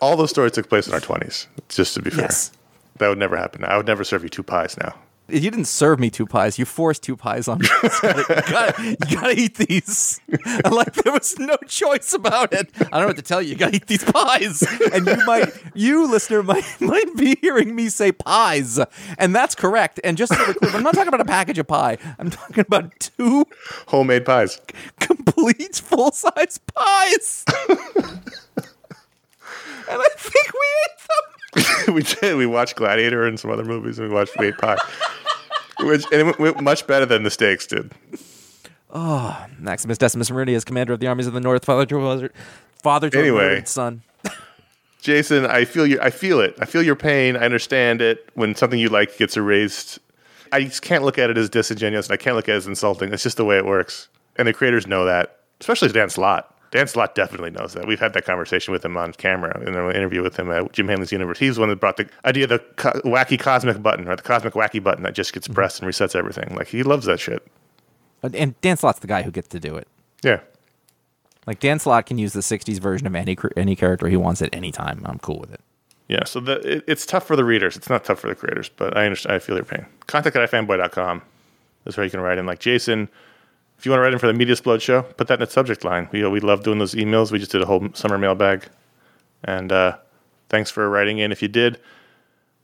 All 0.00 0.16
those 0.16 0.30
stories 0.30 0.52
took 0.52 0.68
place 0.68 0.86
in 0.86 0.94
our 0.94 1.00
20s, 1.00 1.46
just 1.68 1.94
to 1.94 2.02
be 2.02 2.10
fair. 2.10 2.22
Yes. 2.22 2.52
That 2.98 3.08
would 3.08 3.18
never 3.18 3.36
happen. 3.36 3.64
I 3.64 3.76
would 3.76 3.86
never 3.86 4.02
serve 4.02 4.24
you 4.24 4.28
two 4.28 4.42
pies 4.42 4.76
now. 4.76 4.94
You 5.30 5.40
didn't 5.50 5.66
serve 5.66 6.00
me 6.00 6.08
two 6.08 6.24
pies. 6.24 6.58
You 6.58 6.64
forced 6.64 7.02
two 7.02 7.14
pies 7.16 7.48
on 7.48 7.58
me. 7.58 7.68
You 7.82 7.90
gotta, 8.00 8.18
you 8.18 8.42
gotta, 8.50 8.82
you 9.10 9.16
gotta 9.16 9.38
eat 9.38 9.54
these. 9.56 10.20
And 10.64 10.72
like 10.74 10.94
there 10.94 11.12
was 11.12 11.38
no 11.38 11.56
choice 11.66 12.12
about 12.14 12.52
it. 12.54 12.70
I 12.80 12.84
don't 12.84 13.00
know 13.02 13.06
what 13.08 13.16
to 13.16 13.22
tell 13.22 13.42
you. 13.42 13.50
You 13.50 13.56
gotta 13.56 13.76
eat 13.76 13.86
these 13.86 14.04
pies. 14.04 14.62
And 14.92 15.06
you 15.06 15.16
might, 15.26 15.48
you 15.74 16.10
listener 16.10 16.42
might 16.42 16.64
might 16.80 17.14
be 17.16 17.36
hearing 17.42 17.74
me 17.76 17.88
say 17.90 18.12
pies, 18.12 18.78
and 19.18 19.34
that's 19.34 19.54
correct. 19.54 20.00
And 20.02 20.16
just 20.16 20.32
so 20.34 20.42
we're 20.46 20.54
clear, 20.54 20.72
I'm 20.74 20.82
not 20.82 20.94
talking 20.94 21.08
about 21.08 21.20
a 21.20 21.24
package 21.26 21.58
of 21.58 21.66
pie. 21.66 21.98
I'm 22.18 22.30
talking 22.30 22.60
about 22.60 22.98
two 23.00 23.44
Homemade 23.88 24.24
pies. 24.24 24.58
complete 25.00 25.76
full 25.76 26.12
size 26.12 26.58
pies. 26.74 27.44
and 27.68 27.78
I 29.88 30.08
think 30.16 30.52
we 30.52 30.66
ate 30.84 30.98
them. 31.08 31.27
we 31.88 32.02
did. 32.02 32.36
We 32.36 32.46
watched 32.46 32.76
Gladiator 32.76 33.26
and 33.26 33.38
some 33.40 33.50
other 33.50 33.64
movies, 33.64 33.98
and 33.98 34.08
we 34.08 34.14
watched 34.14 34.38
We 34.38 34.48
Ate 34.48 34.58
Pie. 34.58 34.76
Which, 35.80 36.04
and 36.12 36.28
it 36.28 36.38
went- 36.38 36.60
much 36.60 36.86
better 36.86 37.06
than 37.06 37.22
the 37.22 37.30
steaks 37.30 37.66
did. 37.66 37.92
Oh, 38.90 39.46
Maximus 39.58 39.98
Decimus 39.98 40.30
Meridius, 40.30 40.64
commander 40.64 40.92
of 40.92 41.00
the 41.00 41.06
armies 41.06 41.26
of 41.26 41.32
the 41.34 41.40
North, 41.40 41.64
father 41.64 41.84
to 41.86 42.10
a 42.10 42.30
father 42.82 43.10
to 43.10 43.18
Anyway. 43.18 43.58
a 43.60 43.66
son. 43.66 44.02
Jason, 45.02 45.46
I 45.46 45.64
feel 45.64 45.86
your, 45.86 46.02
I 46.02 46.10
feel 46.10 46.40
it. 46.40 46.56
I 46.58 46.64
feel 46.64 46.82
your 46.82 46.96
pain. 46.96 47.36
I 47.36 47.40
understand 47.40 48.00
it 48.02 48.28
when 48.34 48.54
something 48.54 48.78
you 48.80 48.88
like 48.88 49.16
gets 49.18 49.36
erased. 49.36 49.98
I 50.50 50.64
just 50.64 50.82
can't 50.82 51.04
look 51.04 51.18
at 51.18 51.28
it 51.30 51.36
as 51.38 51.48
disingenuous, 51.50 52.06
and 52.08 52.14
I 52.14 52.16
can't 52.16 52.34
look 52.34 52.48
at 52.48 52.54
it 52.54 52.58
as 52.58 52.66
insulting. 52.66 53.12
It's 53.12 53.22
just 53.22 53.36
the 53.36 53.44
way 53.44 53.58
it 53.58 53.66
works, 53.66 54.08
and 54.36 54.48
the 54.48 54.52
creators 54.54 54.86
know 54.86 55.04
that, 55.04 55.40
especially 55.60 55.88
Dan 55.90 56.08
Slott. 56.08 56.57
Dan 56.70 56.86
Slott 56.86 57.14
definitely 57.14 57.50
knows 57.50 57.72
that. 57.74 57.86
We've 57.86 58.00
had 58.00 58.12
that 58.12 58.24
conversation 58.24 58.72
with 58.72 58.84
him 58.84 58.96
on 58.96 59.12
camera 59.12 59.58
in 59.60 59.74
an 59.74 59.96
interview 59.96 60.22
with 60.22 60.38
him 60.38 60.50
at 60.50 60.72
Jim 60.72 60.88
Hanley's 60.88 61.12
Universe. 61.12 61.38
He's 61.38 61.54
the 61.54 61.60
one 61.60 61.70
that 61.70 61.80
brought 61.80 61.96
the 61.96 62.08
idea 62.24 62.44
of 62.44 62.50
the 62.50 62.58
co- 62.76 63.00
wacky 63.04 63.38
cosmic 63.38 63.82
button 63.82 64.06
or 64.06 64.16
the 64.16 64.22
cosmic 64.22 64.54
wacky 64.54 64.82
button 64.82 65.04
that 65.04 65.14
just 65.14 65.32
gets 65.32 65.46
mm-hmm. 65.46 65.54
pressed 65.54 65.80
and 65.80 65.90
resets 65.90 66.14
everything. 66.14 66.54
Like 66.54 66.68
he 66.68 66.82
loves 66.82 67.06
that 67.06 67.20
shit. 67.20 67.46
And 68.22 68.60
Dan 68.60 68.76
Slott's 68.76 68.98
the 68.98 69.06
guy 69.06 69.22
who 69.22 69.30
gets 69.30 69.48
to 69.48 69.60
do 69.60 69.76
it. 69.76 69.88
Yeah. 70.22 70.40
Like 71.46 71.60
Dan 71.60 71.78
Slott 71.78 72.06
can 72.06 72.18
use 72.18 72.34
the 72.34 72.40
'60s 72.40 72.78
version 72.78 73.06
of 73.06 73.14
any 73.14 73.36
any 73.56 73.74
character 73.74 74.08
he 74.08 74.16
wants 74.16 74.42
at 74.42 74.50
any 74.52 74.70
time. 74.70 75.02
I'm 75.06 75.18
cool 75.18 75.38
with 75.38 75.52
it. 75.52 75.60
Yeah, 76.08 76.24
so 76.24 76.40
the, 76.40 76.54
it, 76.60 76.84
it's 76.86 77.04
tough 77.04 77.26
for 77.26 77.36
the 77.36 77.44
readers. 77.44 77.76
It's 77.76 77.90
not 77.90 78.04
tough 78.04 78.20
for 78.20 78.28
the 78.28 78.34
creators, 78.34 78.70
but 78.70 78.96
I 78.96 79.04
understand. 79.04 79.36
I 79.36 79.38
feel 79.38 79.56
your 79.56 79.64
pain. 79.64 79.86
Contact 80.06 80.34
at 80.36 80.50
ifanboy.com. 80.50 81.22
That's 81.84 81.96
where 81.96 82.04
you 82.04 82.10
can 82.10 82.20
write 82.20 82.38
in. 82.38 82.46
Like 82.46 82.58
Jason, 82.60 83.08
if 83.78 83.86
you 83.86 83.92
want 83.92 84.00
to 84.00 84.02
write 84.02 84.12
in 84.12 84.18
for 84.18 84.26
the 84.26 84.32
Media 84.32 84.52
Explode 84.52 84.82
show, 84.82 85.02
put 85.02 85.28
that 85.28 85.34
in 85.34 85.40
the 85.40 85.50
subject 85.50 85.84
line. 85.84 86.08
We 86.10 86.26
we 86.26 86.40
love 86.40 86.64
doing 86.64 86.78
those 86.78 86.94
emails. 86.94 87.30
We 87.30 87.38
just 87.38 87.52
did 87.52 87.62
a 87.62 87.66
whole 87.66 87.88
summer 87.94 88.18
mailbag, 88.18 88.68
and 89.44 89.70
uh, 89.70 89.98
thanks 90.48 90.70
for 90.70 90.88
writing 90.90 91.18
in. 91.18 91.30
If 91.30 91.42
you 91.42 91.48
did, 91.48 91.78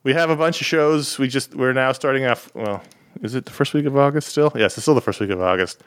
we 0.03 0.13
have 0.13 0.29
a 0.29 0.37
bunch 0.37 0.61
of 0.61 0.67
shows. 0.67 1.19
We 1.19 1.29
just 1.29 1.55
we're 1.55 1.73
now 1.73 1.93
starting 1.93 2.25
off. 2.25 2.53
Well, 2.55 2.83
is 3.23 3.37
it 3.37 3.45
the 3.45 3.53
first 3.53 3.75
week 3.75 3.87
of 3.87 3.97
August 3.97 4.29
still? 4.29 4.53
Yes, 4.57 4.77
it's 4.77 4.83
still 4.83 4.95
the 4.95 5.01
first 5.01 5.21
week 5.21 5.31
of 5.31 5.41
August. 5.41 5.83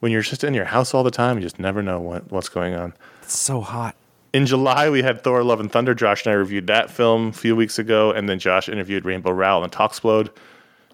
When 0.00 0.12
you're 0.12 0.22
just 0.22 0.44
in 0.44 0.54
your 0.54 0.66
house 0.66 0.94
all 0.94 1.02
the 1.02 1.10
time, 1.10 1.36
you 1.36 1.42
just 1.42 1.58
never 1.58 1.82
know 1.82 2.00
what, 2.00 2.30
what's 2.30 2.48
going 2.48 2.74
on. 2.74 2.94
It's 3.22 3.38
so 3.38 3.60
hot. 3.60 3.96
In 4.32 4.46
July, 4.46 4.88
we 4.90 5.02
had 5.02 5.22
Thor: 5.24 5.42
Love 5.42 5.60
and 5.60 5.72
Thunder. 5.72 5.94
Josh 5.94 6.26
and 6.26 6.32
I 6.32 6.36
reviewed 6.36 6.66
that 6.66 6.90
film 6.90 7.28
a 7.28 7.32
few 7.32 7.56
weeks 7.56 7.78
ago, 7.78 8.12
and 8.12 8.28
then 8.28 8.38
Josh 8.38 8.68
interviewed 8.68 9.06
Rainbow 9.06 9.30
Rowell 9.30 9.64
and 9.64 9.72
Talksplode. 9.72 10.30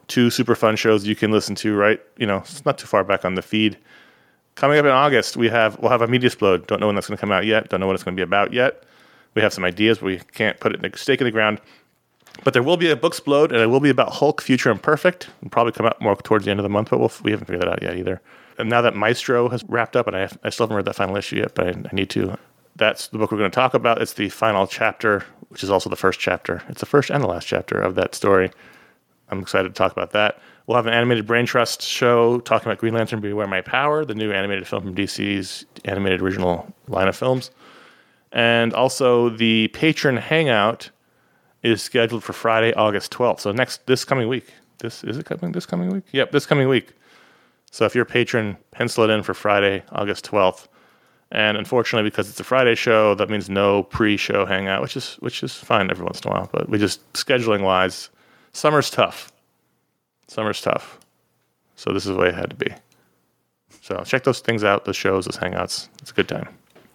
Two 0.08 0.30
super 0.30 0.54
fun 0.54 0.76
shows 0.76 1.06
you 1.06 1.16
can 1.16 1.32
listen 1.32 1.54
to. 1.56 1.74
Right, 1.74 2.00
you 2.16 2.26
know, 2.26 2.38
it's 2.38 2.64
not 2.64 2.78
too 2.78 2.86
far 2.86 3.04
back 3.04 3.24
on 3.24 3.34
the 3.34 3.42
feed. 3.42 3.76
Coming 4.54 4.78
up 4.78 4.84
in 4.84 4.90
August, 4.90 5.36
we 5.36 5.48
have 5.48 5.78
we'll 5.78 5.90
have 5.90 6.02
a 6.02 6.08
media 6.08 6.28
explode. 6.28 6.66
Don't 6.66 6.80
know 6.80 6.86
when 6.86 6.94
that's 6.94 7.08
going 7.08 7.16
to 7.16 7.20
come 7.20 7.32
out 7.32 7.44
yet. 7.44 7.68
Don't 7.68 7.80
know 7.80 7.86
what 7.86 7.94
it's 7.94 8.04
going 8.04 8.16
to 8.16 8.20
be 8.20 8.24
about 8.24 8.52
yet. 8.52 8.84
We 9.34 9.42
have 9.42 9.52
some 9.52 9.64
ideas, 9.64 9.98
but 9.98 10.06
we 10.06 10.20
can't 10.32 10.58
put 10.60 10.72
it 10.72 10.82
in 10.82 10.90
a 10.90 10.96
stake 10.96 11.20
in 11.20 11.26
the 11.26 11.30
ground. 11.30 11.60
But 12.44 12.52
there 12.52 12.62
will 12.62 12.76
be 12.76 12.90
a 12.90 12.96
book 12.96 13.12
explode, 13.12 13.52
and 13.52 13.60
it 13.60 13.66
will 13.66 13.80
be 13.80 13.90
about 13.90 14.12
Hulk, 14.12 14.40
Future 14.40 14.70
Imperfect. 14.70 15.28
It'll 15.40 15.50
probably 15.50 15.72
come 15.72 15.86
out 15.86 16.00
more 16.00 16.16
towards 16.16 16.44
the 16.44 16.50
end 16.50 16.60
of 16.60 16.64
the 16.64 16.70
month, 16.70 16.90
but 16.90 17.00
we'll, 17.00 17.12
we 17.22 17.30
haven't 17.30 17.46
figured 17.46 17.62
that 17.62 17.68
out 17.68 17.82
yet 17.82 17.96
either. 17.96 18.20
And 18.58 18.70
now 18.70 18.80
that 18.82 18.94
Maestro 18.94 19.48
has 19.48 19.64
wrapped 19.64 19.96
up, 19.96 20.06
and 20.06 20.16
I, 20.16 20.20
have, 20.20 20.38
I 20.42 20.50
still 20.50 20.64
haven't 20.64 20.76
read 20.76 20.86
that 20.86 20.96
final 20.96 21.16
issue 21.16 21.36
yet, 21.36 21.54
but 21.54 21.66
I, 21.66 21.70
I 21.70 21.94
need 21.94 22.10
to. 22.10 22.36
that's 22.76 23.08
the 23.08 23.18
book 23.18 23.32
we're 23.32 23.38
going 23.38 23.50
to 23.50 23.54
talk 23.54 23.74
about. 23.74 24.00
It's 24.00 24.14
the 24.14 24.28
final 24.28 24.66
chapter, 24.66 25.24
which 25.48 25.62
is 25.62 25.70
also 25.70 25.90
the 25.90 25.96
first 25.96 26.20
chapter. 26.20 26.62
It's 26.68 26.80
the 26.80 26.86
first 26.86 27.10
and 27.10 27.22
the 27.22 27.28
last 27.28 27.46
chapter 27.46 27.78
of 27.78 27.94
that 27.96 28.14
story. 28.14 28.50
I'm 29.28 29.40
excited 29.40 29.68
to 29.68 29.74
talk 29.74 29.92
about 29.92 30.12
that. 30.12 30.38
We'll 30.66 30.76
have 30.76 30.86
an 30.86 30.92
animated 30.92 31.26
Brain 31.26 31.46
Trust 31.46 31.82
show 31.82 32.40
talking 32.40 32.68
about 32.68 32.78
Green 32.78 32.94
Lantern 32.94 33.20
Beware 33.20 33.46
My 33.46 33.60
Power, 33.60 34.04
the 34.04 34.14
new 34.14 34.32
animated 34.32 34.66
film 34.66 34.82
from 34.82 34.94
DC's 34.94 35.64
animated 35.84 36.20
original 36.22 36.72
line 36.88 37.08
of 37.08 37.16
films. 37.16 37.50
And 38.32 38.74
also 38.74 39.28
the 39.28 39.68
patron 39.68 40.16
hangout 40.16 40.90
is 41.62 41.82
scheduled 41.82 42.22
for 42.22 42.32
Friday, 42.32 42.72
August 42.74 43.12
12th. 43.12 43.40
So 43.40 43.52
next 43.52 43.86
this 43.86 44.04
coming 44.04 44.28
week. 44.28 44.52
This 44.78 45.02
is 45.04 45.16
it 45.16 45.26
coming 45.26 45.52
this 45.52 45.66
coming 45.66 45.90
week? 45.90 46.04
Yep, 46.12 46.32
this 46.32 46.46
coming 46.46 46.68
week. 46.68 46.92
So 47.70 47.84
if 47.84 47.94
you're 47.94 48.04
a 48.04 48.06
patron, 48.06 48.56
pencil 48.70 49.04
it 49.04 49.10
in 49.10 49.22
for 49.22 49.34
Friday, 49.34 49.82
August 49.90 50.24
12th. 50.26 50.68
And 51.32 51.56
unfortunately, 51.56 52.08
because 52.08 52.28
it's 52.28 52.38
a 52.38 52.44
Friday 52.44 52.74
show, 52.74 53.14
that 53.16 53.28
means 53.28 53.50
no 53.50 53.82
pre-show 53.82 54.46
hangout, 54.46 54.80
which 54.82 54.96
is 54.96 55.14
which 55.16 55.42
is 55.42 55.54
fine 55.54 55.90
every 55.90 56.04
once 56.04 56.20
in 56.20 56.30
a 56.30 56.34
while. 56.34 56.48
But 56.52 56.68
we 56.68 56.78
just 56.78 57.12
scheduling 57.14 57.62
wise, 57.62 58.10
summer's 58.56 58.90
tough. 58.90 59.32
Summer's 60.28 60.60
tough. 60.60 60.98
So 61.76 61.92
this 61.92 62.06
is 62.06 62.14
the 62.14 62.20
way 62.20 62.28
it 62.28 62.34
had 62.34 62.50
to 62.50 62.56
be. 62.56 62.72
So 63.82 64.02
check 64.04 64.24
those 64.24 64.40
things 64.40 64.64
out, 64.64 64.84
those 64.84 64.96
shows, 64.96 65.26
those 65.26 65.36
hangouts. 65.36 65.88
It's 66.00 66.10
a 66.10 66.14
good 66.14 66.28
time. 66.28 66.48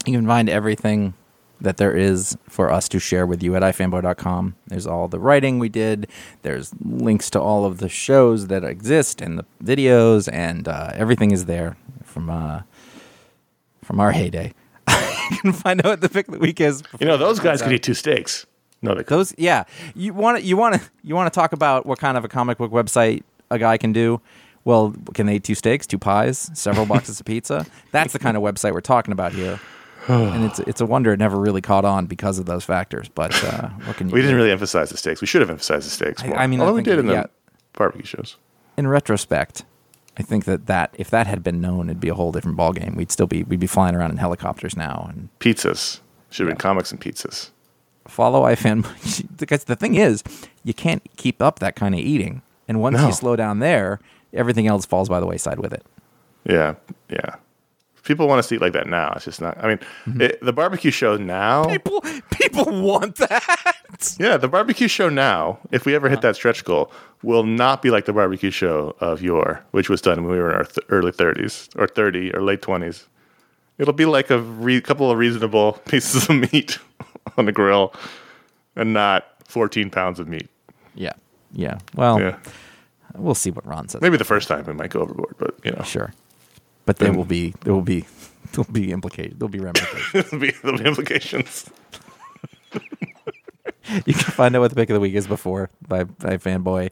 You 0.05 0.13
can 0.13 0.25
find 0.25 0.49
everything 0.49 1.13
that 1.61 1.77
there 1.77 1.95
is 1.95 2.35
for 2.49 2.71
us 2.71 2.89
to 2.89 2.99
share 2.99 3.27
with 3.27 3.43
you 3.43 3.55
at 3.55 3.61
ifanboy.com. 3.61 4.55
There's 4.67 4.87
all 4.87 5.07
the 5.07 5.19
writing 5.19 5.59
we 5.59 5.69
did. 5.69 6.07
There's 6.41 6.73
links 6.83 7.29
to 7.29 7.39
all 7.39 7.65
of 7.65 7.77
the 7.77 7.87
shows 7.87 8.47
that 8.47 8.63
exist 8.63 9.21
and 9.21 9.37
the 9.37 9.45
videos, 9.63 10.27
and 10.33 10.67
uh, 10.67 10.91
everything 10.95 11.31
is 11.31 11.45
there 11.45 11.77
from 12.03 12.31
uh, 12.31 12.61
from 13.83 13.99
our 13.99 14.11
heyday. 14.11 14.53
you 14.89 15.37
can 15.37 15.53
find 15.53 15.79
out 15.81 15.89
what 15.89 16.01
the 16.01 16.09
pick 16.09 16.27
of 16.27 16.33
the 16.33 16.39
week 16.39 16.59
is. 16.59 16.81
You 16.99 17.05
know, 17.05 17.17
those 17.17 17.39
guys 17.39 17.61
could 17.61 17.71
eat 17.71 17.83
two 17.83 17.93
steaks. 17.93 18.47
No, 18.81 18.95
they. 18.95 19.03
Those, 19.03 19.33
yeah. 19.37 19.63
You 19.95 20.13
want 20.13 20.39
to, 20.39 20.43
you 20.43 20.57
want 20.57 20.75
to, 20.75 20.81
you 21.03 21.15
want 21.15 21.31
to 21.31 21.37
talk 21.39 21.53
about 21.53 21.85
what 21.85 21.99
kind 21.99 22.17
of 22.17 22.25
a 22.25 22.27
comic 22.27 22.57
book 22.57 22.71
website 22.71 23.23
a 23.49 23.59
guy 23.59 23.77
can 23.77 23.93
do. 23.93 24.21
Well, 24.63 24.93
can 25.13 25.25
they 25.25 25.35
eat 25.35 25.43
two 25.43 25.55
steaks, 25.55 25.87
two 25.87 25.97
pies, 25.97 26.49
several 26.53 26.85
boxes 26.85 27.19
of 27.19 27.25
pizza? 27.25 27.65
That's 27.91 28.13
the 28.13 28.19
kind 28.19 28.37
of 28.37 28.43
website 28.43 28.73
we're 28.73 28.81
talking 28.81 29.11
about 29.11 29.33
here. 29.33 29.59
and 30.07 30.45
it's 30.45 30.59
it's 30.61 30.81
a 30.81 30.85
wonder 30.85 31.13
it 31.13 31.19
never 31.19 31.37
really 31.39 31.61
caught 31.61 31.85
on 31.85 32.07
because 32.07 32.39
of 32.39 32.45
those 32.47 32.63
factors. 32.63 33.07
But 33.09 33.31
uh, 33.43 33.69
what 33.85 33.97
can 33.97 34.09
you? 34.09 34.13
We 34.15 34.21
do? 34.21 34.27
didn't 34.27 34.37
really 34.37 34.51
emphasize 34.51 34.89
the 34.89 34.97
steaks. 34.97 35.21
We 35.21 35.27
should 35.27 35.41
have 35.41 35.49
emphasized 35.51 35.85
the 35.85 35.91
steaks 35.91 36.23
I- 36.23 36.27
more. 36.27 36.37
I 36.39 36.47
mean, 36.47 36.59
I 36.61 36.71
we 36.71 36.81
did 36.81 36.97
in 36.99 37.05
the 37.05 37.13
yeah. 37.13 37.25
barbecue 37.73 38.05
shows. 38.05 38.35
in 38.77 38.87
retrospect, 38.87 39.63
I 40.17 40.23
think 40.23 40.45
that, 40.45 40.65
that 40.65 40.95
if 40.97 41.09
that 41.11 41.27
had 41.27 41.43
been 41.43 41.61
known, 41.61 41.89
it'd 41.89 41.99
be 41.99 42.09
a 42.09 42.15
whole 42.15 42.31
different 42.31 42.57
ballgame. 42.57 42.95
We'd 42.95 43.11
still 43.11 43.27
be 43.27 43.43
we'd 43.43 43.59
be 43.59 43.67
flying 43.67 43.95
around 43.95 44.09
in 44.11 44.17
helicopters 44.17 44.75
now 44.75 45.05
and 45.09 45.29
Pizzas 45.39 45.99
should 46.31 46.43
have 46.45 46.49
Yeah. 46.49 46.53
been 46.53 46.57
comics 46.57 46.91
and 46.91 46.99
pizzas. 46.99 47.51
Follow 48.11 48.43
iFan. 48.43 48.85
Because 49.37 49.63
the 49.63 49.75
thing 49.75 49.95
is, 49.95 50.23
you 50.63 50.73
can't 50.73 51.01
keep 51.17 51.41
up 51.41 51.59
that 51.59 51.75
kind 51.75 51.95
of 51.95 52.01
eating, 52.01 52.41
and 52.67 52.79
once 52.79 52.97
No. 52.97 53.07
you 53.07 53.13
slow 53.13 53.35
down 53.35 53.59
there, 53.59 53.99
everything 54.33 54.67
else 54.67 54.85
falls 54.85 55.09
by 55.09 55.19
the 55.19 55.25
wayside 55.25 55.59
with 55.59 55.73
it. 55.73 55.83
Yeah, 56.45 56.75
yeah. 57.09 57.35
People 58.03 58.27
want 58.27 58.39
to 58.39 58.43
see 58.47 58.55
it 58.55 58.61
like 58.61 58.73
that 58.73 58.87
now. 58.87 59.13
It's 59.15 59.25
just 59.25 59.41
not. 59.41 59.57
I 59.63 59.67
mean, 59.67 59.77
Mm-hmm. 60.05 60.21
it, 60.21 60.39
the 60.41 60.53
barbecue 60.53 60.89
show 60.91 61.17
now. 61.17 61.65
People 61.65 62.01
people 62.31 62.65
want 62.81 63.15
that. 63.17 63.75
Yeah, 64.19 64.37
the 64.37 64.47
barbecue 64.47 64.87
show 64.87 65.09
now, 65.09 65.59
if 65.71 65.85
we 65.85 65.93
ever 65.93 66.09
hit 66.09 66.21
that 66.21 66.35
stretch 66.35 66.63
goal, 66.65 66.91
will 67.21 67.43
not 67.43 67.81
be 67.83 67.91
like 67.91 68.05
the 68.05 68.13
barbecue 68.13 68.49
show 68.49 68.95
of 68.99 69.21
yore, 69.21 69.63
which 69.71 69.89
was 69.89 70.01
done 70.01 70.23
when 70.23 70.31
we 70.31 70.39
were 70.39 70.49
in 70.49 70.55
our 70.55 70.63
th- 70.63 70.79
early 70.89 71.11
30s 71.11 71.69
or 71.77 71.87
30 71.87 72.33
or 72.33 72.41
late 72.41 72.61
20s. 72.61 73.05
It'll 73.77 73.93
be 73.93 74.05
like 74.05 74.31
a 74.31 74.39
re- 74.39 74.81
couple 74.81 75.11
of 75.11 75.17
reasonable 75.19 75.73
pieces 75.87 76.27
of 76.29 76.35
meat 76.51 76.79
on 77.37 77.45
the 77.45 77.51
grill 77.51 77.93
and 78.75 78.93
not 78.93 79.25
14 79.47 79.89
pounds 79.89 80.19
of 80.19 80.27
meat. 80.27 80.49
Yeah, 80.95 81.13
yeah. 81.53 81.79
Well, 81.95 82.19
Yeah. 82.19 82.37
we'll 83.15 83.35
see 83.35 83.51
what 83.51 83.65
Ron 83.65 83.87
says. 83.89 84.01
Maybe 84.01 84.17
the 84.17 84.23
first 84.25 84.47
time 84.47 84.65
we 84.65 84.73
might 84.73 84.89
go 84.91 85.01
overboard, 85.01 85.35
but 85.37 85.55
you 85.63 85.71
know, 85.71 85.83
Sure, 85.83 86.13
but 86.85 86.97
there 86.97 87.09
Then- 87.09 87.17
will 87.17 87.25
be 87.25 87.53
there 87.61 87.73
will 87.73 87.81
be 87.81 88.01
there 88.53 88.63
will 88.65 88.73
be 88.73 88.91
implicated. 88.91 89.39
There'll 89.39 89.49
be 89.49 89.59
ramifications. 89.59 90.11
there'll, 90.31 90.39
be, 90.39 90.51
there'll 90.63 90.77
be 90.79 90.85
implications. 90.85 91.69
you 94.05 94.13
can 94.13 94.31
find 94.31 94.55
out 94.55 94.59
what 94.59 94.69
the 94.69 94.75
pick 94.75 94.89
of 94.89 94.93
the 94.93 94.99
week 94.99 95.15
is 95.15 95.27
before 95.27 95.69
by, 95.87 96.03
by 96.03 96.37
fanboy 96.37 96.91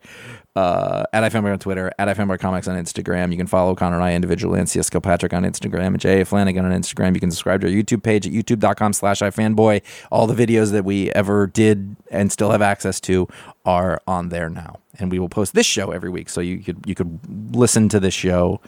uh, 0.56 1.06
at 1.14 1.32
ifanboy 1.32 1.53
on 1.53 1.60
Twitter, 1.60 1.91
at 1.98 2.07
ifanboy 2.07 2.40
comics 2.40 2.68
on 2.68 2.76
Instagram. 2.76 3.32
You 3.32 3.38
can 3.38 3.48
follow 3.48 3.76
Conor 3.76 3.95
and 3.95 4.03
I 4.03 4.14
individually 4.14 4.60
and 4.60 4.70
CS 4.70 4.90
Kilpatrick 4.90 5.34
on 5.34 5.44
Instagram 5.44 5.88
and 5.88 5.99
Jay 5.99 6.24
Flanagan 6.24 6.66
on 6.66 6.72
Instagram. 6.72 7.14
You 7.14 7.20
can 7.20 7.32
subscribe 7.32 7.61
to 7.61 7.68
our 7.68 7.74
YouTube 7.74 8.03
page 8.03 8.28
at 8.28 8.34
youtube.com 8.34 8.94
slash 8.94 9.20
ifanboy. 9.20 9.82
All 10.11 10.28
the 10.28 10.34
videos 10.34 10.72
that 10.72 10.84
we 10.84 11.11
ever 11.11 11.48
did 11.48 11.95
and 12.11 12.32
still 12.32 12.52
have 12.52 12.61
access 12.61 12.99
to 13.02 13.28
are 13.66 14.02
on 14.07 14.30
there 14.30 14.49
now. 14.49 14.80
And 14.98 15.11
we 15.11 15.20
will 15.20 15.30
post 15.30 15.53
this 15.53 15.66
show 15.66 15.91
every 15.91 16.10
week. 16.10 16.30
So 16.30 16.41
you 16.41 16.57
could 16.60 16.84
you 16.86 16.95
could 16.95 17.20
listen 17.56 17.88
to 17.90 17.99
this 17.99 18.14
show 18.14 18.60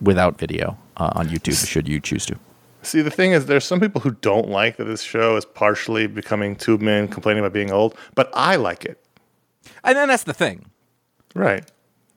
without 0.00 0.38
video 0.38 0.76
uh, 0.96 1.10
on 1.14 1.28
YouTube 1.28 1.66
should 1.66 1.88
you 1.88 2.00
choose 2.00 2.26
to. 2.26 2.36
See, 2.84 3.02
the 3.02 3.10
thing 3.10 3.32
is, 3.32 3.46
there's 3.46 3.64
some 3.64 3.80
people 3.80 4.00
who 4.00 4.10
don't 4.10 4.48
like 4.48 4.76
that 4.76 4.84
this 4.84 5.02
show 5.02 5.36
is 5.36 5.44
partially 5.44 6.06
becoming 6.06 6.54
tube 6.54 6.82
men 6.82 7.08
complaining 7.08 7.40
about 7.40 7.52
being 7.52 7.72
old, 7.72 7.96
but 8.14 8.30
I 8.34 8.56
like 8.56 8.84
it. 8.84 9.02
And 9.82 9.96
then 9.96 10.08
that's 10.08 10.24
the 10.24 10.34
thing. 10.34 10.66
Right. 11.34 11.64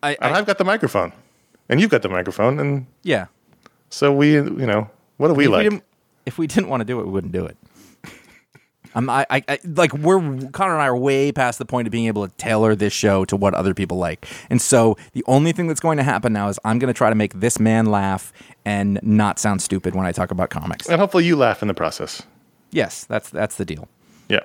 I, 0.04 0.18
And 0.22 0.36
I 0.36 0.40
I've 0.40 0.46
got 0.46 0.58
the 0.58 0.66
microphone, 0.66 1.14
and 1.70 1.82
you've 1.82 1.90
got 1.90 2.02
the 2.02 2.10
microphone, 2.10 2.60
and 2.60 2.86
yeah. 3.04 3.28
so 3.90 4.14
we, 4.14 4.34
you 4.34 4.52
know, 4.52 4.90
what 5.18 5.30
do 5.30 5.34
we 5.34 5.46
if 5.46 5.52
like? 5.52 5.72
We 5.72 5.82
if 6.26 6.38
we 6.38 6.46
didn't 6.46 6.70
want 6.70 6.82
to 6.82 6.86
do 6.86 7.00
it, 7.00 7.06
we 7.06 7.12
wouldn't 7.12 7.34
do 7.34 7.46
it. 7.46 7.58
I'm, 8.98 9.10
I, 9.12 9.28
I, 9.30 9.44
I, 9.48 9.60
like 9.64 9.94
we're 9.94 10.20
Conor 10.50 10.74
and 10.74 10.82
I 10.82 10.88
are 10.88 10.98
way 10.98 11.32
past 11.32 11.60
the 11.60 11.66
point 11.66 11.88
of 11.88 11.92
being 11.92 12.08
able 12.08 12.28
to 12.28 12.34
tailor 12.38 12.74
this 12.76 12.94
show 12.94 13.26
to 13.26 13.36
what 13.36 13.54
other 13.54 13.74
people 13.76 13.98
like, 13.98 14.26
and 14.50 14.60
so 14.60 14.98
the 15.14 15.24
only 15.28 15.52
thing 15.52 15.68
that's 15.68 15.80
going 15.80 15.98
to 15.98 16.04
happen 16.04 16.34
now 16.34 16.50
is 16.50 16.60
I'm 16.66 16.80
going 16.80 16.92
to 16.92 16.98
try 16.98 17.10
to 17.10 17.16
make 17.16 17.34
this 17.36 17.60
man 17.60 17.86
laugh 17.86 18.34
and 18.66 19.00
not 19.04 19.38
sound 19.38 19.62
stupid 19.62 19.94
when 19.94 20.08
I 20.08 20.12
talk 20.12 20.32
about 20.32 20.50
comics. 20.50 20.90
and 20.90 21.00
hopefully 21.00 21.26
you 21.26 21.36
laugh 21.36 21.62
in 21.62 21.68
the 21.68 21.76
process. 21.76 22.24
Yes, 22.72 23.04
that's 23.06 23.30
that's 23.30 23.56
the 23.56 23.66
deal. 23.66 23.88
Yeah. 24.30 24.42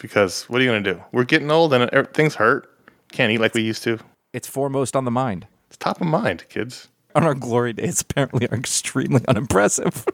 Because 0.00 0.48
what 0.48 0.60
are 0.60 0.64
you 0.64 0.70
going 0.70 0.82
to 0.82 0.94
do? 0.94 1.02
We're 1.12 1.24
getting 1.24 1.50
old 1.50 1.72
and 1.72 1.88
er- 1.92 2.10
things 2.12 2.34
hurt. 2.34 2.68
Can't 3.12 3.30
eat 3.30 3.38
like 3.38 3.54
we 3.54 3.62
used 3.62 3.82
to. 3.84 3.98
It's 4.32 4.48
foremost 4.48 4.96
on 4.96 5.04
the 5.04 5.10
mind. 5.10 5.46
It's 5.68 5.76
top 5.76 6.00
of 6.00 6.06
mind, 6.06 6.44
kids. 6.48 6.88
On 7.14 7.24
our 7.24 7.34
glory 7.34 7.72
days, 7.74 8.00
apparently 8.00 8.48
are 8.48 8.56
extremely 8.56 9.22
unimpressive. 9.28 10.04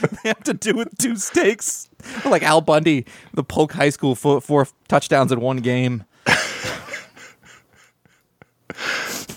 they 0.22 0.28
have 0.28 0.42
to 0.44 0.54
do 0.54 0.74
with 0.74 0.96
two 0.98 1.16
steaks, 1.16 1.88
like 2.24 2.42
Al 2.42 2.60
Bundy, 2.60 3.04
the 3.34 3.42
Polk 3.42 3.72
High 3.72 3.90
School 3.90 4.14
four, 4.14 4.40
four 4.40 4.68
touchdowns 4.88 5.32
in 5.32 5.40
one 5.40 5.56
game. 5.58 6.04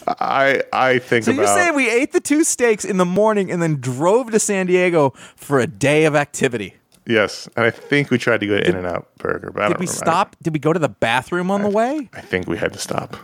I 0.07 0.61
I 0.71 0.99
think 0.99 1.25
So 1.25 1.31
about 1.31 1.41
you're 1.41 1.47
saying 1.55 1.75
we 1.75 1.89
ate 1.89 2.11
the 2.11 2.19
two 2.19 2.43
steaks 2.43 2.83
in 2.85 2.97
the 2.97 3.05
morning 3.05 3.49
and 3.51 3.61
then 3.61 3.77
drove 3.79 4.31
to 4.31 4.39
San 4.39 4.67
Diego 4.67 5.11
for 5.35 5.59
a 5.59 5.67
day 5.67 6.05
of 6.05 6.15
activity? 6.15 6.75
yes, 7.07 7.49
and 7.57 7.65
I 7.65 7.69
think 7.71 8.11
we 8.11 8.17
tried 8.17 8.39
to 8.41 8.47
go 8.47 8.57
to 8.59 8.67
In 8.67 8.75
and 8.75 8.85
Out 8.87 9.07
Burger, 9.17 9.51
but 9.51 9.63
I 9.63 9.67
Did 9.69 9.77
we 9.79 9.85
remember. 9.87 9.91
stop? 9.97 10.35
Did 10.41 10.53
we 10.53 10.59
go 10.59 10.71
to 10.73 10.79
the 10.79 10.89
bathroom 10.89 11.51
on 11.51 11.61
the 11.63 11.69
way? 11.69 12.09
I 12.13 12.21
think 12.21 12.47
we 12.47 12.57
had 12.57 12.71
to 12.73 12.79
stop. 12.79 13.17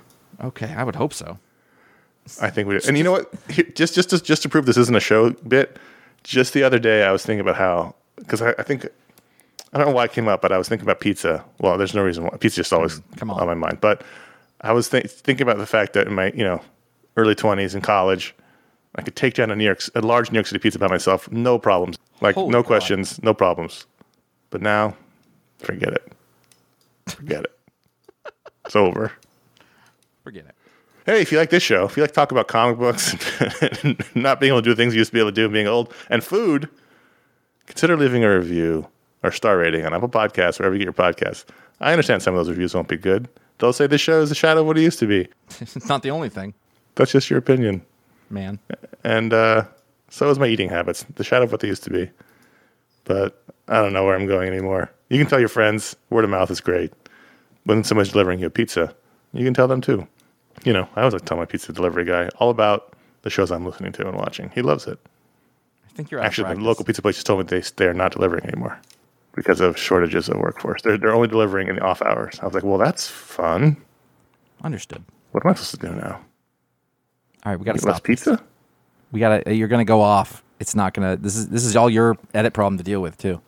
Okay, 0.43 0.73
I 0.73 0.83
would 0.83 0.95
hope 0.95 1.13
so. 1.13 1.37
I 2.41 2.49
think 2.49 2.67
we 2.67 2.75
did. 2.75 2.87
And 2.87 2.97
you 2.97 3.03
know 3.03 3.11
what? 3.11 3.31
Just 3.75 3.95
just 3.95 4.09
to, 4.11 4.21
just 4.21 4.41
to 4.43 4.49
prove 4.49 4.65
this 4.65 4.77
isn't 4.77 4.95
a 4.95 4.99
show 4.99 5.31
bit. 5.31 5.77
Just 6.23 6.53
the 6.53 6.63
other 6.63 6.79
day, 6.79 7.03
I 7.03 7.11
was 7.11 7.25
thinking 7.25 7.41
about 7.41 7.55
how 7.55 7.95
because 8.17 8.41
I, 8.41 8.51
I 8.57 8.63
think 8.63 8.85
I 9.73 9.77
don't 9.77 9.87
know 9.87 9.93
why 9.93 10.05
it 10.05 10.11
came 10.11 10.27
up, 10.27 10.41
but 10.41 10.51
I 10.51 10.57
was 10.57 10.67
thinking 10.67 10.85
about 10.85 10.99
pizza. 10.99 11.43
Well, 11.59 11.77
there's 11.77 11.93
no 11.93 12.03
reason 12.03 12.23
why 12.23 12.37
pizza 12.37 12.57
just 12.57 12.73
always 12.73 12.99
mm, 12.99 13.17
Come 13.17 13.31
on. 13.31 13.45
my 13.45 13.53
mind. 13.53 13.79
But 13.81 14.03
I 14.61 14.73
was 14.73 14.87
think, 14.87 15.09
thinking 15.09 15.43
about 15.43 15.57
the 15.57 15.65
fact 15.65 15.93
that 15.93 16.07
in 16.07 16.13
my 16.13 16.31
you 16.31 16.43
know 16.43 16.61
early 17.17 17.35
20s 17.35 17.75
in 17.75 17.81
college, 17.81 18.35
I 18.95 19.01
could 19.01 19.15
take 19.15 19.33
down 19.35 19.51
a 19.51 19.55
New 19.55 19.65
York 19.65 19.81
a 19.95 20.01
large 20.01 20.31
New 20.31 20.37
York 20.37 20.47
City 20.47 20.59
pizza 20.59 20.79
by 20.79 20.87
myself, 20.87 21.31
no 21.31 21.57
problems. 21.57 21.97
Like 22.21 22.35
Holy 22.35 22.49
no 22.51 22.61
God. 22.61 22.67
questions, 22.67 23.21
no 23.23 23.33
problems. 23.33 23.85
But 24.49 24.61
now, 24.61 24.95
forget 25.59 25.93
it. 25.93 26.11
Forget 27.07 27.43
it. 27.45 28.33
It's 28.65 28.75
over. 28.75 29.11
Forget 30.23 30.45
it. 30.45 30.55
Hey, 31.09 31.21
if 31.23 31.31
you 31.31 31.39
like 31.39 31.49
this 31.49 31.63
show, 31.63 31.85
if 31.85 31.97
you 31.97 32.03
like 32.03 32.11
to 32.11 32.13
talk 32.15 32.31
about 32.31 32.47
comic 32.47 32.77
books 32.77 33.15
and 33.81 34.05
not 34.15 34.39
being 34.39 34.51
able 34.51 34.61
to 34.61 34.69
do 34.69 34.75
things 34.75 34.93
you 34.93 34.99
used 34.99 35.09
to 35.09 35.13
be 35.15 35.19
able 35.19 35.31
to 35.31 35.35
do 35.35 35.45
and 35.45 35.53
being 35.53 35.65
old 35.65 35.91
and 36.07 36.23
food, 36.23 36.69
consider 37.65 37.97
leaving 37.97 38.23
a 38.23 38.37
review 38.37 38.87
or 39.23 39.31
star 39.31 39.57
rating 39.57 39.83
on 39.87 39.93
Apple 39.95 40.07
Podcasts, 40.07 40.59
wherever 40.59 40.75
you 40.75 40.77
get 40.77 40.83
your 40.85 40.93
podcasts. 40.93 41.45
I 41.79 41.93
understand 41.93 42.21
some 42.21 42.35
of 42.35 42.37
those 42.37 42.51
reviews 42.51 42.75
won't 42.75 42.89
be 42.89 42.95
good. 42.95 43.27
They'll 43.57 43.73
say 43.73 43.87
this 43.87 44.01
show 44.01 44.21
is 44.21 44.29
a 44.29 44.35
shadow 44.35 44.61
of 44.61 44.67
what 44.67 44.77
it 44.77 44.81
used 44.81 44.99
to 44.99 45.07
be. 45.07 45.27
It's 45.59 45.89
not 45.89 46.03
the 46.03 46.11
only 46.11 46.29
thing, 46.29 46.53
That's 46.93 47.11
just 47.11 47.27
your 47.27 47.39
opinion. 47.39 47.81
man. 48.29 48.59
And 49.03 49.33
uh, 49.33 49.63
so 50.09 50.29
is 50.29 50.37
my 50.37 50.45
eating 50.45 50.69
habits, 50.69 51.07
the 51.15 51.23
shadow 51.23 51.45
of 51.45 51.51
what 51.51 51.61
they 51.61 51.69
used 51.69 51.85
to 51.85 51.89
be. 51.89 52.07
But 53.05 53.43
I 53.67 53.81
don't 53.81 53.93
know 53.93 54.05
where 54.05 54.15
I'm 54.15 54.27
going 54.27 54.47
anymore. 54.47 54.91
You 55.09 55.17
can 55.17 55.25
tell 55.27 55.39
your 55.39 55.49
friends, 55.49 55.95
word 56.11 56.23
of 56.23 56.29
mouth 56.29 56.51
is 56.51 56.61
great. 56.61 56.93
When 57.63 57.83
someone's 57.83 58.11
delivering 58.11 58.41
you 58.41 58.45
a 58.45 58.51
pizza, 58.51 58.95
you 59.33 59.43
can 59.43 59.55
tell 59.55 59.67
them 59.67 59.81
too. 59.81 60.07
You 60.63 60.73
know, 60.73 60.87
I 60.95 61.01
always 61.01 61.13
like 61.13 61.21
to 61.23 61.27
tell 61.27 61.37
my 61.37 61.45
pizza 61.45 61.71
delivery 61.73 62.05
guy 62.05 62.29
all 62.39 62.49
about 62.49 62.93
the 63.21 63.29
shows 63.29 63.51
I'm 63.51 63.65
listening 63.65 63.91
to 63.93 64.07
and 64.07 64.17
watching. 64.17 64.49
He 64.55 64.61
loves 64.61 64.87
it. 64.87 64.99
I 65.87 65.91
think 65.95 66.11
you're 66.11 66.21
Actually, 66.21 66.53
the 66.55 66.61
local 66.61 66.85
pizza 66.85 67.01
place 67.01 67.15
just 67.15 67.27
told 67.27 67.39
me 67.39 67.45
they, 67.59 67.63
they 67.77 67.85
are 67.85 67.93
not 67.93 68.11
delivering 68.13 68.45
anymore. 68.45 68.79
because 69.35 69.59
of 69.61 69.77
shortages 69.77 70.29
of 70.29 70.37
workforce. 70.37 70.81
They're 70.81 70.97
they're 70.97 71.13
only 71.13 71.27
delivering 71.27 71.67
in 71.67 71.75
the 71.75 71.81
off 71.81 72.01
hours. 72.01 72.39
I 72.41 72.45
was 72.45 72.53
like, 72.53 72.63
well, 72.63 72.77
that's 72.77 73.07
fun. 73.07 73.77
Understood. 74.63 75.03
What 75.31 75.45
am 75.45 75.51
I 75.51 75.53
supposed 75.55 75.79
to 75.81 75.87
do 75.87 75.93
now? 75.93 76.19
All 77.45 77.51
right, 77.53 77.59
we 77.59 77.65
got 77.65 77.73
to 77.75 77.79
stop. 77.79 78.03
pizza? 78.03 78.41
We 79.11 79.19
got 79.19 79.45
to. 79.45 79.55
You're 79.55 79.67
going 79.69 79.85
to 79.85 79.89
go 79.89 80.01
off. 80.01 80.43
It's 80.59 80.75
not 80.75 80.93
going 80.93 81.15
to. 81.17 81.21
This 81.21 81.35
is 81.35 81.47
this 81.49 81.63
is 81.65 81.75
all 81.75 81.89
your 81.89 82.17
edit 82.33 82.53
problem 82.53 82.77
to 82.77 82.83
deal 82.83 83.01
with 83.01 83.17
too. 83.17 83.41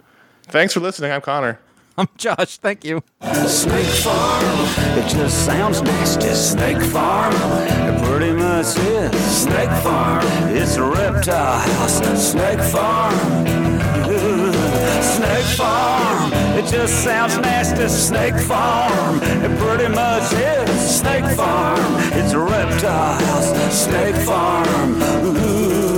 Thanks 0.44 0.74
for 0.74 0.80
listening. 0.80 1.12
I'm 1.12 1.22
Conor. 1.22 1.60
I'm 1.97 2.07
Josh. 2.18 2.57
Thank 2.57 2.84
you. 2.85 3.03
Snake 3.45 3.85
Farm, 3.85 4.45
it 4.97 5.07
just 5.09 5.45
sounds 5.45 5.81
nasty. 5.81 6.30
Snake 6.34 6.81
Farm, 6.81 7.34
it 7.34 8.03
pretty 8.03 8.31
much 8.31 8.77
is. 8.77 9.43
Snake 9.43 9.69
Farm, 9.84 10.26
it's 10.49 10.77
a 10.77 10.84
reptile 10.84 11.59
house. 11.59 11.99
Snake 12.31 12.59
Farm, 12.59 13.13
Snake 15.01 15.57
Farm, 15.57 16.34
it 16.57 16.65
just 16.72 17.03
sounds 17.03 17.38
nasty. 17.38 17.88
Snake 17.88 18.39
Farm, 18.39 19.19
it 19.22 19.59
pretty 19.59 19.93
much 19.93 20.34
is. 20.34 20.99
Snake 20.99 21.26
Farm, 21.35 21.80
it's 22.13 22.34
a 22.34 22.39
reptile 22.39 23.13
house. 23.13 23.84
Snake 23.85 24.15
Farm. 24.26 25.90